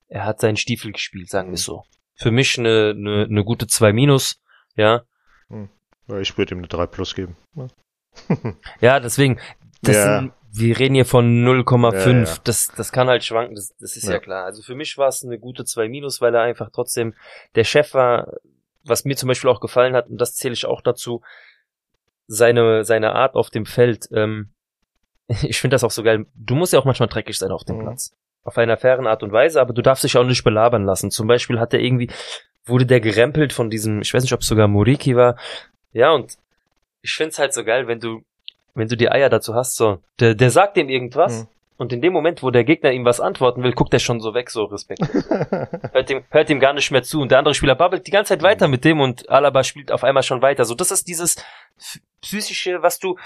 er 0.08 0.24
hat 0.24 0.40
seinen 0.40 0.56
Stiefel 0.56 0.92
gespielt, 0.92 1.28
sagen 1.28 1.48
wir 1.48 1.54
es 1.54 1.64
so. 1.64 1.84
Für 2.14 2.30
mich 2.30 2.58
eine, 2.58 2.94
eine, 2.96 3.24
eine 3.24 3.44
gute 3.44 3.66
2 3.66 3.92
Minus, 3.92 4.40
ja. 4.74 5.04
Ja, 6.08 6.18
ich 6.18 6.38
würde 6.38 6.54
ihm 6.54 6.58
eine 6.58 6.68
3 6.68 6.86
plus 6.86 7.14
geben. 7.14 7.36
Ja. 7.54 7.66
Ja, 8.80 9.00
deswegen, 9.00 9.38
das 9.82 9.96
Ja. 9.96 10.18
sind, 10.20 10.32
wir 10.52 10.78
reden 10.78 10.94
hier 10.94 11.04
von 11.04 11.44
0,5. 11.44 11.94
Ja, 11.94 12.24
ja. 12.24 12.36
Das, 12.44 12.68
das 12.76 12.92
kann 12.92 13.08
halt 13.08 13.24
schwanken, 13.24 13.54
das, 13.54 13.74
das 13.78 13.96
ist 13.96 14.04
ja. 14.04 14.12
Ja. 14.14 14.18
klar. 14.20 14.44
Also 14.44 14.62
für 14.62 14.74
mich 14.74 14.96
war 14.98 15.08
es 15.08 15.22
eine 15.24 15.38
gute 15.38 15.64
2 15.64 15.88
Minus, 15.88 16.20
weil 16.20 16.34
er 16.34 16.42
einfach 16.42 16.70
trotzdem 16.72 17.14
der 17.54 17.64
Chef 17.64 17.92
war, 17.94 18.32
was 18.84 19.04
mir 19.04 19.16
zum 19.16 19.28
Beispiel 19.28 19.50
auch 19.50 19.60
gefallen 19.60 19.94
hat, 19.94 20.08
und 20.08 20.18
das 20.20 20.34
zähle 20.34 20.54
ich 20.54 20.64
auch 20.66 20.80
dazu, 20.80 21.22
seine, 22.26 22.84
seine 22.84 23.12
Art 23.14 23.34
auf 23.34 23.50
dem 23.50 23.66
Feld. 23.66 24.08
Ähm, 24.12 24.50
ich 25.42 25.60
finde 25.60 25.74
das 25.74 25.84
auch 25.84 25.90
so 25.90 26.02
geil. 26.02 26.26
Du 26.34 26.54
musst 26.54 26.72
ja 26.72 26.78
auch 26.78 26.84
manchmal 26.84 27.08
dreckig 27.08 27.36
sein 27.38 27.50
auf 27.50 27.64
dem 27.64 27.76
Mhm. 27.78 27.82
Platz. 27.82 28.14
Auf 28.44 28.56
einer 28.58 28.76
fairen 28.76 29.08
Art 29.08 29.24
und 29.24 29.32
Weise, 29.32 29.60
aber 29.60 29.72
du 29.74 29.82
darfst 29.82 30.04
dich 30.04 30.16
auch 30.16 30.24
nicht 30.24 30.44
belabern 30.44 30.84
lassen. 30.84 31.10
Zum 31.10 31.26
Beispiel 31.26 31.58
hat 31.58 31.74
er 31.74 31.80
irgendwie, 31.80 32.10
wurde 32.64 32.86
der 32.86 33.00
gerempelt 33.00 33.52
von 33.52 33.70
diesem, 33.70 34.00
ich 34.02 34.14
weiß 34.14 34.22
nicht, 34.22 34.32
ob 34.32 34.40
es 34.42 34.46
sogar 34.46 34.68
Moriki 34.68 35.16
war. 35.16 35.36
Ja, 35.92 36.12
und 36.12 36.36
ich 37.06 37.14
find's 37.14 37.38
halt 37.38 37.54
so 37.54 37.64
geil, 37.64 37.86
wenn 37.86 38.00
du, 38.00 38.22
wenn 38.74 38.88
du 38.88 38.96
die 38.96 39.10
Eier 39.10 39.28
dazu 39.30 39.54
hast, 39.54 39.76
so, 39.76 39.98
der, 40.20 40.34
der 40.34 40.50
sagt 40.50 40.76
dem 40.76 40.88
irgendwas, 40.88 41.42
Mhm. 41.42 41.48
und 41.78 41.92
in 41.92 42.00
dem 42.02 42.12
Moment, 42.12 42.42
wo 42.42 42.50
der 42.50 42.64
Gegner 42.64 42.90
ihm 42.92 43.04
was 43.04 43.20
antworten 43.20 43.62
will, 43.62 43.72
guckt 43.72 43.92
er 43.94 44.00
schon 44.00 44.20
so 44.20 44.34
weg, 44.34 44.50
so 44.50 44.64
Respekt. 44.64 45.00
hört, 45.92 46.10
ihm, 46.10 46.24
hört 46.30 46.50
ihm 46.50 46.58
gar 46.60 46.72
nicht 46.72 46.90
mehr 46.90 47.02
zu. 47.02 47.20
Und 47.20 47.30
der 47.30 47.38
andere 47.38 47.54
Spieler 47.54 47.74
babbelt 47.74 48.06
die 48.06 48.10
ganze 48.10 48.30
Zeit 48.30 48.42
weiter 48.42 48.66
mit 48.68 48.84
dem 48.84 49.00
und 49.00 49.28
Alaba 49.30 49.62
spielt 49.62 49.92
auf 49.92 50.02
einmal 50.04 50.22
schon 50.22 50.42
weiter. 50.42 50.64
So, 50.64 50.74
das 50.74 50.90
ist 50.90 51.06
dieses 51.06 51.36
psychische, 52.20 52.82
was 52.82 52.98
du, 52.98 53.16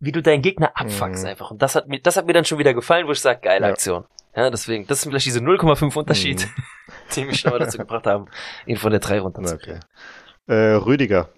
wie 0.00 0.12
du 0.12 0.22
deinen 0.22 0.42
Gegner 0.42 0.72
abfuckst 0.74 1.22
Mhm. 1.24 1.30
einfach. 1.30 1.50
Und 1.50 1.62
das 1.62 1.74
hat 1.76 1.88
mir, 1.88 2.00
das 2.00 2.16
hat 2.16 2.26
mir 2.26 2.32
dann 2.32 2.44
schon 2.44 2.58
wieder 2.58 2.74
gefallen, 2.74 3.06
wo 3.06 3.12
ich 3.12 3.20
sage, 3.20 3.40
geile 3.42 3.66
Ja. 3.66 3.72
Aktion. 3.72 4.04
Ja, 4.36 4.50
deswegen, 4.50 4.86
das 4.88 5.00
sind 5.00 5.12
vielleicht 5.12 5.26
diese 5.26 5.40
0,5 5.40 5.96
Unterschied, 5.96 6.46
Mhm. 6.46 6.62
die 7.16 7.24
mich 7.24 7.44
nochmal 7.44 7.60
dazu 7.60 7.78
gebracht 7.78 8.06
haben, 8.06 8.26
ihn 8.66 8.76
von 8.76 8.90
der 8.90 9.00
3 9.00 9.20
runterzukriegen. 9.20 9.80
Okay. 10.46 10.52
Äh, 10.52 10.74
Rüdiger. 10.74 11.28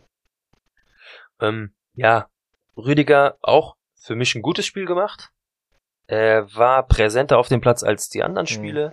Ähm, 1.41 1.72
ja, 1.95 2.28
Rüdiger 2.76 3.37
auch 3.43 3.76
für 3.95 4.14
mich 4.14 4.34
ein 4.34 4.43
gutes 4.43 4.66
Spiel 4.66 4.87
gemacht. 4.87 5.30
Er 6.07 6.55
war 6.55 6.87
präsenter 6.87 7.39
auf 7.39 7.49
dem 7.49 7.61
Platz 7.61 7.82
als 7.82 8.09
die 8.09 8.22
anderen 8.22 8.47
Spiele. 8.47 8.93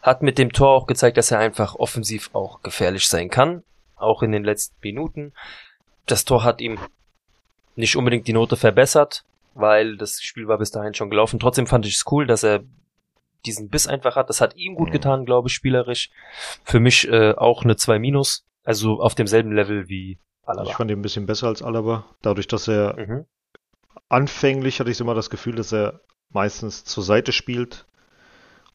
Hat 0.00 0.22
mit 0.22 0.38
dem 0.38 0.52
Tor 0.52 0.70
auch 0.70 0.86
gezeigt, 0.86 1.16
dass 1.16 1.30
er 1.30 1.38
einfach 1.40 1.74
offensiv 1.74 2.30
auch 2.34 2.62
gefährlich 2.62 3.06
sein 3.08 3.28
kann. 3.28 3.64
Auch 3.96 4.22
in 4.22 4.32
den 4.32 4.44
letzten 4.44 4.76
Minuten. 4.82 5.34
Das 6.06 6.24
Tor 6.24 6.44
hat 6.44 6.60
ihm 6.60 6.78
nicht 7.76 7.96
unbedingt 7.96 8.26
die 8.26 8.32
Note 8.32 8.56
verbessert, 8.56 9.24
weil 9.54 9.96
das 9.96 10.22
Spiel 10.22 10.48
war 10.48 10.58
bis 10.58 10.70
dahin 10.70 10.94
schon 10.94 11.10
gelaufen. 11.10 11.38
Trotzdem 11.38 11.66
fand 11.66 11.84
ich 11.84 11.96
es 11.96 12.04
cool, 12.10 12.26
dass 12.26 12.44
er 12.44 12.64
diesen 13.44 13.68
Biss 13.68 13.86
einfach 13.86 14.16
hat. 14.16 14.28
Das 14.30 14.40
hat 14.40 14.56
ihm 14.56 14.74
gut 14.74 14.88
Mhm. 14.88 14.92
getan, 14.92 15.24
glaube 15.26 15.48
ich, 15.48 15.54
spielerisch. 15.54 16.10
Für 16.64 16.80
mich 16.80 17.08
äh, 17.08 17.34
auch 17.34 17.64
eine 17.64 17.76
2 17.76 17.98
minus. 17.98 18.46
Also 18.64 19.00
auf 19.00 19.14
demselben 19.14 19.52
Level 19.52 19.88
wie 19.88 20.18
Alaba. 20.48 20.68
Ich 20.68 20.76
fand 20.76 20.90
ihn 20.90 20.98
ein 20.98 21.02
bisschen 21.02 21.26
besser 21.26 21.46
als 21.48 21.62
Alaba, 21.62 22.04
dadurch, 22.22 22.48
dass 22.48 22.68
er 22.68 22.96
Mhm. 22.98 23.24
anfänglich 24.08 24.80
hatte 24.80 24.90
ich 24.90 25.00
immer 25.00 25.14
das 25.14 25.30
Gefühl, 25.30 25.54
dass 25.54 25.72
er 25.72 26.00
meistens 26.30 26.84
zur 26.84 27.02
Seite 27.04 27.32
spielt 27.32 27.86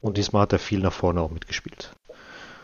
und 0.02 0.18
diesmal 0.18 0.44
hat 0.44 0.54
er 0.54 0.60
viel 0.60 0.80
nach 0.80 0.94
vorne 0.94 1.22
auch 1.22 1.32
mitgespielt. 1.32 1.94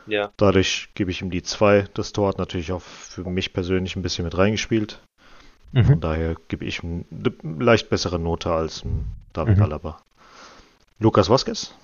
Ja. 0.07 0.31
Dadurch 0.37 0.89
gebe 0.95 1.11
ich 1.11 1.21
ihm 1.21 1.29
die 1.29 1.43
zwei. 1.43 1.85
Das 1.93 2.11
Tor 2.13 2.29
hat 2.29 2.37
natürlich 2.39 2.71
auch 2.71 2.81
für 2.81 3.23
mich 3.23 3.53
persönlich 3.53 3.95
ein 3.95 4.01
bisschen 4.01 4.25
mit 4.25 4.37
reingespielt. 4.37 5.01
Von 5.73 5.83
Mhm. 5.85 6.01
daher 6.01 6.35
gebe 6.47 6.65
ich 6.65 6.83
ihm 6.83 7.05
eine 7.11 7.63
leicht 7.63 7.89
bessere 7.89 8.17
Note 8.17 8.51
als 8.51 8.83
David 9.33 9.57
Mhm. 9.57 9.63
Alaba. 9.63 10.01
Lukas 10.97 11.29
Vasquez? 11.29 11.75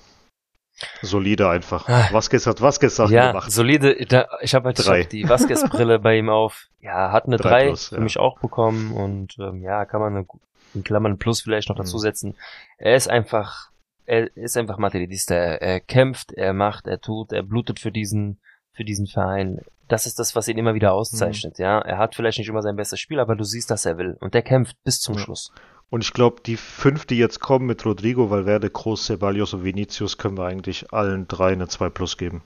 Solide 1.01 1.49
einfach. 1.49 1.88
Ah. 1.88 2.09
Vasquez 2.11 2.45
hat 2.47 2.61
Vasquez-Sachen 2.61 3.13
Ja, 3.13 3.28
gemacht. 3.32 3.51
solide. 3.51 3.95
Da, 4.07 4.28
ich 4.41 4.53
habe 4.55 4.65
halt 4.65 4.86
Drei. 4.86 5.03
hab 5.03 5.09
die 5.09 5.28
Vasquez-Brille 5.28 5.99
bei 5.99 6.17
ihm 6.17 6.30
auf. 6.30 6.67
Ja, 6.82 7.11
hat 7.11 7.26
eine 7.26 7.38
Drei 7.38 7.49
3 7.49 7.65
plus, 7.67 7.88
für 7.89 7.95
ja. 7.95 8.01
mich 8.01 8.17
auch 8.19 8.39
bekommen 8.39 8.91
und 8.91 9.38
ähm, 9.39 9.61
ja, 9.61 9.86
kann 9.86 10.01
man 10.01 10.15
eine, 10.15 10.26
in 10.73 10.84
Klammern 10.84 11.17
Plus 11.17 11.41
vielleicht 11.41 11.69
noch 11.69 11.76
Mhm. 11.78 11.82
dazu 11.84 11.97
setzen. 11.97 12.36
Er 12.78 12.95
ist 12.95 13.09
einfach, 13.09 13.69
er 14.05 14.36
ist 14.36 14.57
einfach 14.57 14.78
Materialista. 14.78 15.34
Er, 15.34 15.61
er 15.61 15.80
kämpft, 15.80 16.34
er 16.34 16.53
macht, 16.53 16.88
er 16.88 16.99
tut, 16.99 17.32
er 17.32 17.43
blutet 17.43 17.80
für 17.80 17.91
diesen, 17.91 18.39
für 18.76 18.84
diesen 18.86 19.07
Verein. 19.07 19.59
Das 19.88 20.05
ist 20.05 20.17
das, 20.19 20.36
was 20.36 20.47
ihn 20.47 20.57
immer 20.57 20.73
wieder 20.73 20.89
Mhm. 20.91 20.95
auszeichnet. 20.97 21.57
Ja, 21.59 21.80
er 21.80 21.97
hat 21.97 22.15
vielleicht 22.15 22.38
nicht 22.39 22.47
immer 22.49 22.61
sein 22.61 22.76
bestes 22.76 22.99
Spiel, 22.99 23.19
aber 23.19 23.36
du 23.36 23.43
siehst, 23.43 23.69
dass 23.71 23.86
er 23.86 23.97
will 23.97 24.17
und 24.19 24.34
der 24.34 24.41
kämpft 24.41 24.76
bis 24.84 24.99
zum 24.99 25.15
Ja. 25.15 25.21
Schluss. 25.21 25.51
Und 25.91 26.03
ich 26.03 26.13
glaube, 26.13 26.41
die 26.45 26.57
fünf, 26.57 27.05
die 27.05 27.17
jetzt 27.17 27.39
kommen 27.39 27.67
mit 27.67 27.86
Rodrigo, 27.86 28.30
Valverde, 28.32 28.69
Kroos, 28.71 29.05
Ceballos 29.05 29.53
und 29.53 29.63
Vinicius, 29.63 30.17
können 30.17 30.38
wir 30.38 30.45
eigentlich 30.45 30.91
allen 30.91 31.28
drei 31.28 31.53
eine 31.53 31.67
2 31.67 31.89
plus 31.89 32.17
geben. 32.17 32.43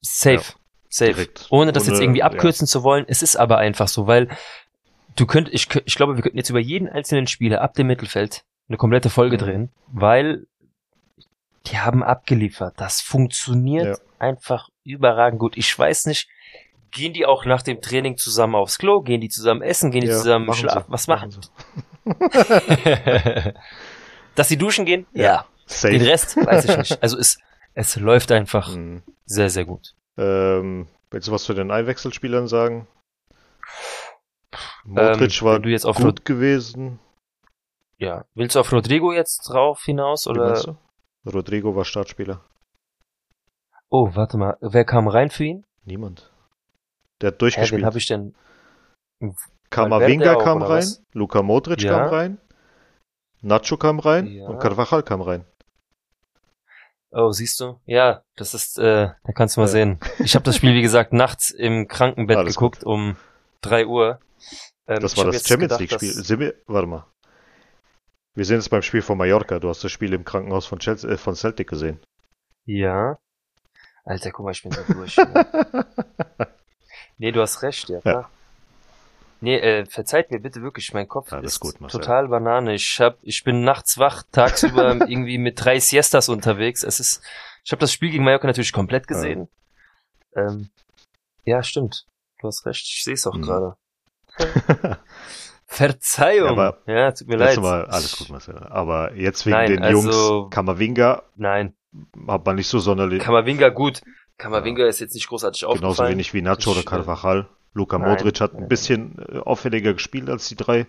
Safe. 0.00 0.42
Safe. 0.88 1.12
direkt. 1.12 1.46
Ohne 1.50 1.70
das 1.72 1.86
jetzt 1.86 1.96
Ohne- 1.96 2.04
irgendwie 2.04 2.18
ja. 2.20 2.26
abkürzen 2.26 2.66
zu 2.66 2.82
wollen. 2.82 3.04
Es 3.06 3.22
ist 3.22 3.36
aber 3.36 3.58
einfach 3.58 3.86
so, 3.86 4.08
weil 4.08 4.28
du 5.14 5.24
könnt, 5.24 5.48
ich, 5.54 5.68
ich 5.84 5.94
glaube, 5.94 6.16
wir 6.16 6.22
könnten 6.24 6.38
jetzt 6.38 6.50
über 6.50 6.58
jeden 6.58 6.88
einzelnen 6.88 7.28
Spieler 7.28 7.60
ab 7.62 7.74
dem 7.74 7.86
Mittelfeld 7.86 8.42
eine 8.68 8.76
komplette 8.76 9.08
Folge 9.08 9.36
Mhm. 9.36 9.40
drehen, 9.40 9.70
weil 9.86 10.46
die 11.68 11.78
haben 11.78 12.02
abgeliefert. 12.02 12.74
Das 12.78 13.00
funktioniert 13.00 13.98
Ja. 13.98 14.04
Einfach 14.20 14.68
überragend 14.84 15.38
gut. 15.40 15.56
Ich 15.56 15.76
weiß 15.78 16.06
nicht, 16.06 16.28
gehen 16.90 17.12
die 17.12 17.26
auch 17.26 17.44
nach 17.44 17.62
dem 17.62 17.80
Training 17.80 18.16
zusammen 18.16 18.54
aufs 18.54 18.78
Klo? 18.78 19.00
Gehen 19.02 19.20
die 19.20 19.28
zusammen 19.28 19.62
essen? 19.62 19.90
Gehen 19.90 20.02
die 20.02 20.08
Ja, 20.08 20.16
zusammen 20.16 20.46
machen 20.46 20.58
schlafen? 20.60 20.84
Was 20.88 21.06
machen? 21.06 21.30
sie. 21.30 21.40
Dass 24.34 24.48
sie 24.48 24.56
duschen 24.56 24.84
gehen? 24.84 25.06
Ja. 25.12 25.22
Ja. 25.22 25.46
Safe. 25.66 25.92
Den 25.96 26.02
Rest 26.06 26.36
weiß 26.36 26.64
ich 26.64 26.76
nicht. 26.76 27.02
Also 27.02 27.16
es, 27.18 27.38
es 27.74 27.96
läuft 27.96 28.32
einfach 28.32 28.74
Mhm. 28.74 29.02
sehr, 29.24 29.50
sehr 29.50 29.64
gut. 29.64 29.94
Ähm, 30.16 30.88
willst 31.10 31.28
du 31.28 31.32
was 31.32 31.44
zu 31.44 31.54
den 31.54 31.70
Einwechselspielern 31.70 32.48
sagen? 32.48 32.88
Modric 34.84 35.40
Ähm, 35.40 35.46
war 35.46 35.58
du 35.60 35.68
jetzt 35.68 35.84
auf 35.86 35.96
gut 35.96 36.24
gewesen. 36.24 36.98
Ja. 37.98 38.24
Willst 38.34 38.56
du 38.56 38.60
auf 38.60 38.72
Rodrigo 38.72 39.12
jetzt 39.12 39.42
drauf 39.48 39.82
hinaus 39.84 40.26
oder? 40.26 40.76
Rodrigo 41.24 41.76
war 41.76 41.84
Startspieler. 41.84 42.40
Oh, 43.90 44.10
warte 44.14 44.38
mal. 44.38 44.56
Wer 44.60 44.84
kam 44.84 45.08
rein 45.08 45.30
für 45.30 45.44
ihn? 45.44 45.66
Niemand. 45.84 46.30
Der 47.20 47.28
hat 47.28 47.34
Hä, 47.34 47.34
wen 47.34 47.38
durchgespielt. 47.38 47.84
habe 47.84 47.98
ich 47.98 48.06
denn? 48.06 48.34
Kamavinga 49.70 50.34
auch, 50.34 50.44
kam 50.44 50.62
rein, 50.62 50.78
was? 50.78 51.02
Luka 51.12 51.42
Modric 51.42 51.82
Ja. 51.82 51.92
kam 51.98 52.08
rein, 52.08 52.38
Nacho 53.42 53.76
kam 53.76 53.98
rein 53.98 54.26
Ja. 54.26 54.48
und 54.48 54.58
Carvajal 54.58 55.02
kam 55.02 55.20
rein. 55.20 55.44
Oh, 57.12 57.30
siehst 57.32 57.58
du? 57.60 57.80
Ja, 57.86 58.22
das 58.36 58.54
ist, 58.54 58.78
äh, 58.78 59.08
da 59.24 59.32
kannst 59.34 59.56
du 59.56 59.60
mal 59.60 59.66
Ja. 59.66 59.72
sehen. 59.72 59.98
Ich 60.20 60.34
habe 60.36 60.44
das 60.44 60.56
Spiel, 60.56 60.74
wie 60.74 60.82
gesagt, 60.82 61.12
nachts 61.12 61.50
im 61.50 61.88
Krankenbett 61.88 62.36
Alles 62.38 62.54
geguckt 62.54 62.84
um 62.84 63.16
3 63.62 63.86
Uhr. 63.86 64.20
Ähm, 64.86 65.00
Das 65.00 65.16
war 65.16 65.24
das 65.26 65.46
Champions 65.46 65.76
gedacht, 65.76 65.80
League 65.80 65.92
Spiel. 65.92 66.14
dass- 66.14 66.26
Sind 66.26 66.38
wir, 66.40 66.54
warte 66.66 66.86
mal. 66.86 67.06
Wir 68.34 68.44
sind 68.44 68.56
jetzt 68.58 68.70
beim 68.70 68.82
Spiel 68.82 69.02
von 69.02 69.18
Mallorca. 69.18 69.58
Du 69.58 69.68
hast 69.68 69.82
das 69.82 69.90
Spiel 69.90 70.12
im 70.14 70.24
Krankenhaus 70.24 70.66
von, 70.66 70.78
Chelsea, 70.78 71.10
äh, 71.10 71.16
von 71.16 71.34
Celtic 71.34 71.68
gesehen. 71.68 72.00
Ja. 72.64 73.18
Alter, 74.04 74.30
guck 74.30 74.44
mal, 74.46 74.52
ich 74.52 74.62
bin 74.62 74.72
so 74.72 74.82
durch. 74.92 75.16
ja. 75.16 75.26
Nee, 77.18 77.32
du 77.32 77.42
hast 77.42 77.60
recht, 77.62 77.90
ja, 77.90 78.00
klar. 78.00 78.30
Nee, 79.42 79.58
äh, 79.58 79.84
verzeiht 79.84 80.30
mir 80.30 80.38
bitte 80.40 80.62
wirklich, 80.62 80.94
mein 80.94 81.06
Kopf 81.06 81.30
Alles 81.34 81.52
ist 81.54 81.60
gut, 81.60 81.74
total 81.90 82.28
Banane. 82.28 82.72
Ich 82.74 82.98
hab, 82.98 83.18
ich 83.20 83.44
bin 83.44 83.62
nachts 83.62 83.98
wach, 83.98 84.22
tagsüber 84.32 84.94
irgendwie 85.08 85.36
mit 85.36 85.62
drei 85.62 85.78
Siestas 85.80 86.30
unterwegs. 86.30 86.82
Es 86.82 86.98
ist, 86.98 87.22
ich 87.62 87.72
habe 87.72 87.80
das 87.80 87.92
Spiel 87.92 88.10
gegen 88.10 88.24
Mallorca 88.24 88.46
natürlich 88.46 88.72
komplett 88.72 89.06
gesehen. 89.06 89.48
Ähm, 90.34 90.70
ja, 91.44 91.62
stimmt. 91.62 92.06
Du 92.40 92.46
hast 92.48 92.64
recht, 92.64 92.86
ich 92.86 93.04
sehe 93.04 93.12
es 93.14 93.26
auch 93.26 93.34
Mhm. 93.34 93.42
gerade. 93.42 93.76
Verzeihung. 95.66 96.56
Ja, 96.56 96.74
Ja, 96.86 97.12
tut 97.12 97.28
mir 97.28 97.36
leid. 97.36 97.58
Mal, 97.58 97.84
alles 97.84 98.16
gut, 98.16 98.30
Marcel. 98.30 98.58
Aber 98.70 99.14
jetzt 99.14 99.44
wegen 99.46 99.56
Nein, 99.56 99.70
den 99.70 99.82
also- 99.82 100.40
Jungs, 100.40 100.54
Kamavinga 100.54 101.22
Nein, 101.36 101.74
hat 102.28 102.46
man 102.46 102.56
nicht 102.56 102.68
so 102.68 102.78
sonderlich, 102.78 103.22
Kamavinga 103.22 103.68
gut. 103.70 104.00
Kamavinga 104.38 104.86
ist 104.86 105.00
jetzt 105.00 105.14
nicht 105.14 105.28
großartig 105.28 105.62
genauso 105.62 105.86
aufgefallen. 105.86 106.12
wenig 106.12 106.32
wie 106.34 106.42
Nacho 106.42 106.70
oder 106.70 106.80
äh, 106.80 106.84
Carvajal. 106.84 107.48
Luka 107.72 107.98
nein, 107.98 108.08
Modric 108.08 108.40
hat 108.40 108.54
ein 108.54 108.68
bisschen 108.68 109.18
äh, 109.18 109.38
auffälliger 109.38 109.92
gespielt 109.92 110.28
als 110.28 110.48
die 110.48 110.56
drei. 110.56 110.86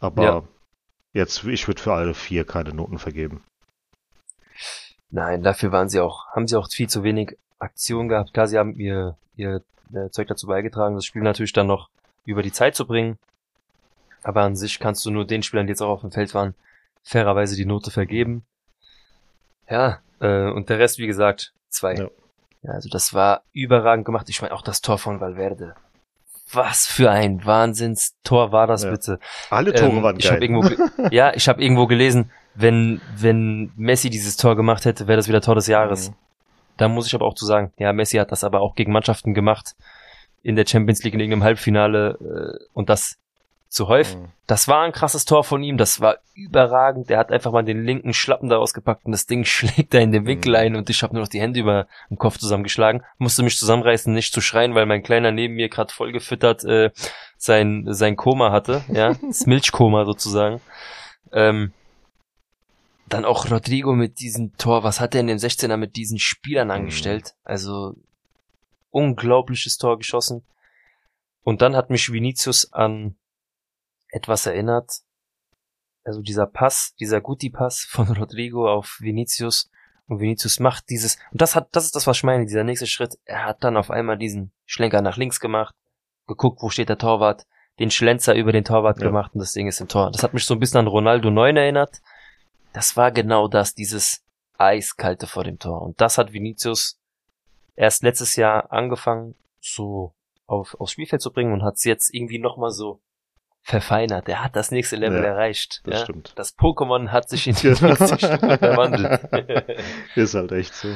Aber 0.00 0.22
Ja. 0.22 0.42
jetzt, 1.12 1.44
ich 1.44 1.68
würde 1.68 1.80
für 1.80 1.92
alle 1.92 2.14
vier 2.14 2.44
keine 2.44 2.72
Noten 2.72 2.98
vergeben. 2.98 3.42
Nein, 5.10 5.42
dafür 5.42 5.70
waren 5.72 5.88
sie 5.88 6.00
auch, 6.00 6.26
haben 6.34 6.48
sie 6.48 6.56
auch 6.58 6.68
viel 6.68 6.88
zu 6.88 7.02
wenig 7.02 7.36
Aktion 7.58 8.08
gehabt. 8.08 8.32
Klar, 8.34 8.48
sie 8.48 8.58
haben 8.58 8.74
ihr, 8.78 9.16
ihr 9.36 9.62
äh, 9.94 10.10
Zeug 10.10 10.28
dazu 10.28 10.46
beigetragen, 10.46 10.96
das 10.96 11.04
Spiel 11.04 11.22
natürlich 11.22 11.52
dann 11.52 11.68
noch 11.68 11.88
über 12.24 12.42
die 12.42 12.52
Zeit 12.52 12.74
zu 12.74 12.86
bringen. 12.86 13.18
Aber 14.22 14.42
an 14.42 14.56
sich 14.56 14.80
kannst 14.80 15.06
du 15.06 15.10
nur 15.10 15.24
den 15.24 15.42
Spielern, 15.44 15.66
die 15.66 15.70
jetzt 15.70 15.82
auch 15.82 15.90
auf 15.90 16.00
dem 16.00 16.10
Feld 16.10 16.34
waren, 16.34 16.54
fairerweise 17.04 17.54
die 17.54 17.64
Note 17.66 17.90
vergeben. 17.92 18.44
Ja, 19.68 19.98
äh, 20.20 20.50
und 20.50 20.68
der 20.68 20.78
Rest, 20.78 20.98
wie 20.98 21.06
gesagt, 21.06 21.52
zwei. 21.68 21.94
Ja. 21.94 22.08
Ja. 22.62 22.72
also 22.72 22.88
das 22.88 23.14
war 23.14 23.42
überragend 23.52 24.04
gemacht. 24.04 24.28
Ich 24.28 24.40
meine, 24.42 24.54
auch 24.54 24.62
das 24.62 24.80
Tor 24.80 24.98
von 24.98 25.20
Valverde. 25.20 25.74
Was 26.52 26.86
für 26.86 27.10
ein 27.10 27.44
Wahnsinnstor 27.44 28.52
war 28.52 28.66
das 28.66 28.84
Ja. 28.84 28.90
bitte. 28.92 29.18
Alle 29.50 29.74
Tore 29.74 29.90
Ähm, 29.96 30.02
waren 30.02 30.16
ich 30.18 30.26
hab 30.30 30.34
geil. 30.40 30.42
irgendwo 30.42 30.68
ge- 30.68 30.78
ja, 31.12 31.34
ich 31.34 31.48
habe 31.48 31.60
irgendwo 31.62 31.86
gelesen, 31.86 32.30
wenn, 32.54 33.00
wenn 33.16 33.72
Messi 33.76 34.10
dieses 34.10 34.36
Tor 34.36 34.56
gemacht 34.56 34.84
hätte, 34.84 35.06
wäre 35.08 35.16
das 35.16 35.28
wieder 35.28 35.40
Tor 35.40 35.56
des 35.56 35.66
Jahres. 35.66 36.10
Mhm. 36.10 36.14
Da 36.76 36.88
muss 36.88 37.06
ich 37.06 37.14
aber 37.14 37.26
auch 37.26 37.34
zu 37.34 37.46
sagen, 37.46 37.72
ja, 37.78 37.92
Messi 37.92 38.16
hat 38.18 38.30
das 38.32 38.44
aber 38.44 38.60
auch 38.60 38.74
gegen 38.76 38.92
Mannschaften 38.92 39.34
gemacht 39.34 39.74
in 40.42 40.54
der 40.56 40.66
Champions 40.66 41.02
League 41.02 41.14
in 41.14 41.20
irgendeinem 41.20 41.42
Halbfinale 41.44 42.58
äh, 42.60 42.64
und 42.72 42.88
das 42.88 43.16
zu 43.68 43.88
häufig. 43.88 44.16
Mhm. 44.16 44.28
Das 44.46 44.68
war 44.68 44.82
ein 44.82 44.92
krasses 44.92 45.24
Tor 45.24 45.44
von 45.44 45.62
ihm, 45.62 45.76
das 45.76 46.00
war 46.00 46.18
überragend. 46.34 47.10
Der 47.10 47.18
hat 47.18 47.32
einfach 47.32 47.52
mal 47.52 47.64
den 47.64 47.84
linken 47.84 48.14
Schlappen 48.14 48.48
da 48.48 48.58
ausgepackt 48.58 49.04
und 49.04 49.12
das 49.12 49.26
Ding 49.26 49.44
schlägt 49.46 49.94
da 49.94 49.98
in 49.98 50.12
den 50.12 50.26
Winkel 50.26 50.52
Mhm. 50.52 50.56
ein 50.56 50.76
und 50.76 50.90
ich 50.90 51.02
habe 51.02 51.14
nur 51.14 51.22
noch 51.22 51.28
die 51.28 51.40
Hände 51.40 51.60
über 51.60 51.86
dem 52.08 52.18
Kopf 52.18 52.38
zusammengeschlagen. 52.38 53.02
Musste 53.18 53.42
mich 53.42 53.58
zusammenreißen, 53.58 54.12
nicht 54.12 54.32
zu 54.32 54.40
schreien, 54.40 54.74
weil 54.74 54.86
mein 54.86 55.02
Kleiner 55.02 55.32
neben 55.32 55.54
mir 55.54 55.68
gerade 55.68 55.92
voll 55.92 56.12
gefüttert 56.12 56.64
äh, 56.64 56.90
sein, 57.36 57.84
sein 57.88 58.16
Koma 58.16 58.52
hatte, 58.52 58.84
ja, 58.88 59.14
das 59.22 59.46
Milchkoma 59.46 60.04
sozusagen. 60.04 60.60
Ähm, 61.32 61.72
dann 63.08 63.24
auch 63.24 63.50
Rodrigo 63.50 63.92
mit 63.94 64.18
diesem 64.20 64.56
Tor, 64.56 64.82
was 64.82 65.00
hat 65.00 65.14
er 65.14 65.20
in 65.20 65.28
dem 65.28 65.38
16er 65.38 65.76
mit 65.76 65.96
diesen 65.96 66.18
Spielern 66.18 66.70
angestellt? 66.70 67.34
Also 67.44 67.94
unglaubliches 68.90 69.76
Tor 69.78 69.98
geschossen. 69.98 70.44
Und 71.42 71.62
dann 71.62 71.76
hat 71.76 71.90
mich 71.90 72.12
Vinicius 72.12 72.72
an 72.72 73.16
etwas 74.08 74.46
erinnert. 74.46 75.00
Also 76.04 76.22
dieser 76.22 76.46
Pass, 76.46 76.94
dieser 77.00 77.20
Guti-Pass 77.20 77.80
von 77.88 78.08
Rodrigo 78.16 78.72
auf 78.72 78.98
Vinicius. 79.00 79.70
Und 80.08 80.20
Vinicius 80.20 80.60
macht 80.60 80.88
dieses, 80.88 81.16
und 81.32 81.40
das 81.40 81.56
hat, 81.56 81.68
das 81.72 81.84
ist 81.84 81.96
das, 81.96 82.06
was 82.06 82.18
ich 82.18 82.22
meine, 82.22 82.46
dieser 82.46 82.62
nächste 82.62 82.86
Schritt. 82.86 83.18
Er 83.24 83.44
hat 83.44 83.64
dann 83.64 83.76
auf 83.76 83.90
einmal 83.90 84.16
diesen 84.16 84.52
Schlenker 84.64 85.02
nach 85.02 85.16
links 85.16 85.40
gemacht, 85.40 85.74
geguckt, 86.28 86.62
wo 86.62 86.70
steht 86.70 86.88
der 86.88 86.98
Torwart, 86.98 87.44
den 87.80 87.90
Schlenzer 87.90 88.36
über 88.36 88.52
den 88.52 88.64
Torwart 88.64 89.00
Ja. 89.00 89.08
gemacht 89.08 89.32
und 89.34 89.40
das 89.40 89.52
Ding 89.52 89.66
ist 89.66 89.80
im 89.80 89.88
Tor. 89.88 90.12
Das 90.12 90.22
hat 90.22 90.32
mich 90.32 90.44
so 90.44 90.54
ein 90.54 90.60
bisschen 90.60 90.78
an 90.78 90.86
Ronaldo 90.86 91.30
9 91.30 91.56
erinnert. 91.56 92.00
Das 92.72 92.96
war 92.96 93.10
genau 93.10 93.48
das, 93.48 93.74
dieses 93.74 94.22
eiskalte 94.58 95.26
vor 95.26 95.42
dem 95.42 95.58
Tor. 95.58 95.82
Und 95.82 96.00
das 96.00 96.18
hat 96.18 96.32
Vinicius 96.32 97.00
erst 97.74 98.02
letztes 98.04 98.36
Jahr 98.36 98.70
angefangen, 98.72 99.34
so 99.60 100.14
auf, 100.46 100.74
aufs 100.80 100.92
Spielfeld 100.92 101.20
zu 101.20 101.32
bringen 101.32 101.52
und 101.52 101.64
hat 101.64 101.74
es 101.74 101.84
jetzt 101.84 102.14
irgendwie 102.14 102.38
nochmal 102.38 102.70
so 102.70 103.00
verfeinert. 103.66 104.28
Er 104.28 104.44
hat 104.44 104.54
das 104.54 104.70
nächste 104.70 104.94
Level 104.96 105.22
Ja, 105.22 105.30
erreicht. 105.30 105.80
Das 105.84 105.94
ja? 105.98 106.04
stimmt. 106.04 106.32
Das 106.36 106.56
Pokémon 106.56 107.08
hat 107.08 107.28
sich 107.28 107.48
in 107.48 107.54
die 107.60 107.68
nächste 107.68 108.16
Stufe 108.16 108.58
verwandelt. 108.58 109.20
Ist 110.14 110.34
halt 110.34 110.52
echt 110.52 110.72
so. 110.74 110.88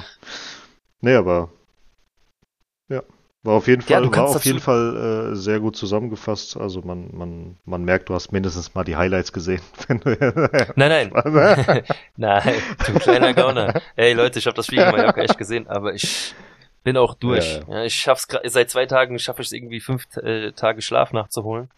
Nee, 1.00 1.14
aber 1.14 1.50
ja. 2.88 3.02
War 3.42 3.54
auf 3.54 3.66
jeden 3.68 3.80
Ja, 3.88 3.96
Fall, 3.96 4.02
du 4.02 4.16
war 4.16 4.28
auf 4.28 4.44
jeden 4.44 4.60
Fall 4.60 5.32
äh, 5.32 5.34
sehr 5.34 5.60
gut 5.60 5.74
zusammengefasst. 5.74 6.56
Also 6.58 6.82
man, 6.82 7.08
man, 7.12 7.56
man 7.64 7.82
merkt, 7.84 8.08
du 8.10 8.14
hast 8.14 8.32
mindestens 8.32 8.74
mal 8.74 8.84
die 8.84 8.96
Highlights 8.96 9.32
gesehen. 9.32 9.62
Nein, 10.76 11.10
nein. 11.10 11.82
Nein, 12.16 12.54
du 12.86 12.92
kleiner 12.98 13.32
Gauner. 13.32 13.80
Ey 13.96 14.12
Leute, 14.12 14.38
ich 14.38 14.46
habe 14.46 14.54
das 14.56 14.66
Spiel 14.66 14.84
Mallorca 14.84 15.22
echt 15.22 15.38
gesehen, 15.38 15.66
aber 15.68 15.94
ich 15.94 16.34
bin 16.84 16.96
auch 16.98 17.14
durch. 17.14 17.62
Ja, 17.66 17.76
Ja, 17.78 17.84
ich 17.84 17.94
schaff's 17.94 18.28
seit 18.44 18.70
zwei 18.70 18.84
Tagen 18.86 19.18
schaffe 19.18 19.40
ich 19.40 19.48
es 19.48 19.52
irgendwie 19.52 19.80
fünf 19.80 20.04
äh, 20.16 20.52
Tage 20.52 20.82
Schlaf 20.82 21.12
nachzuholen. 21.12 21.70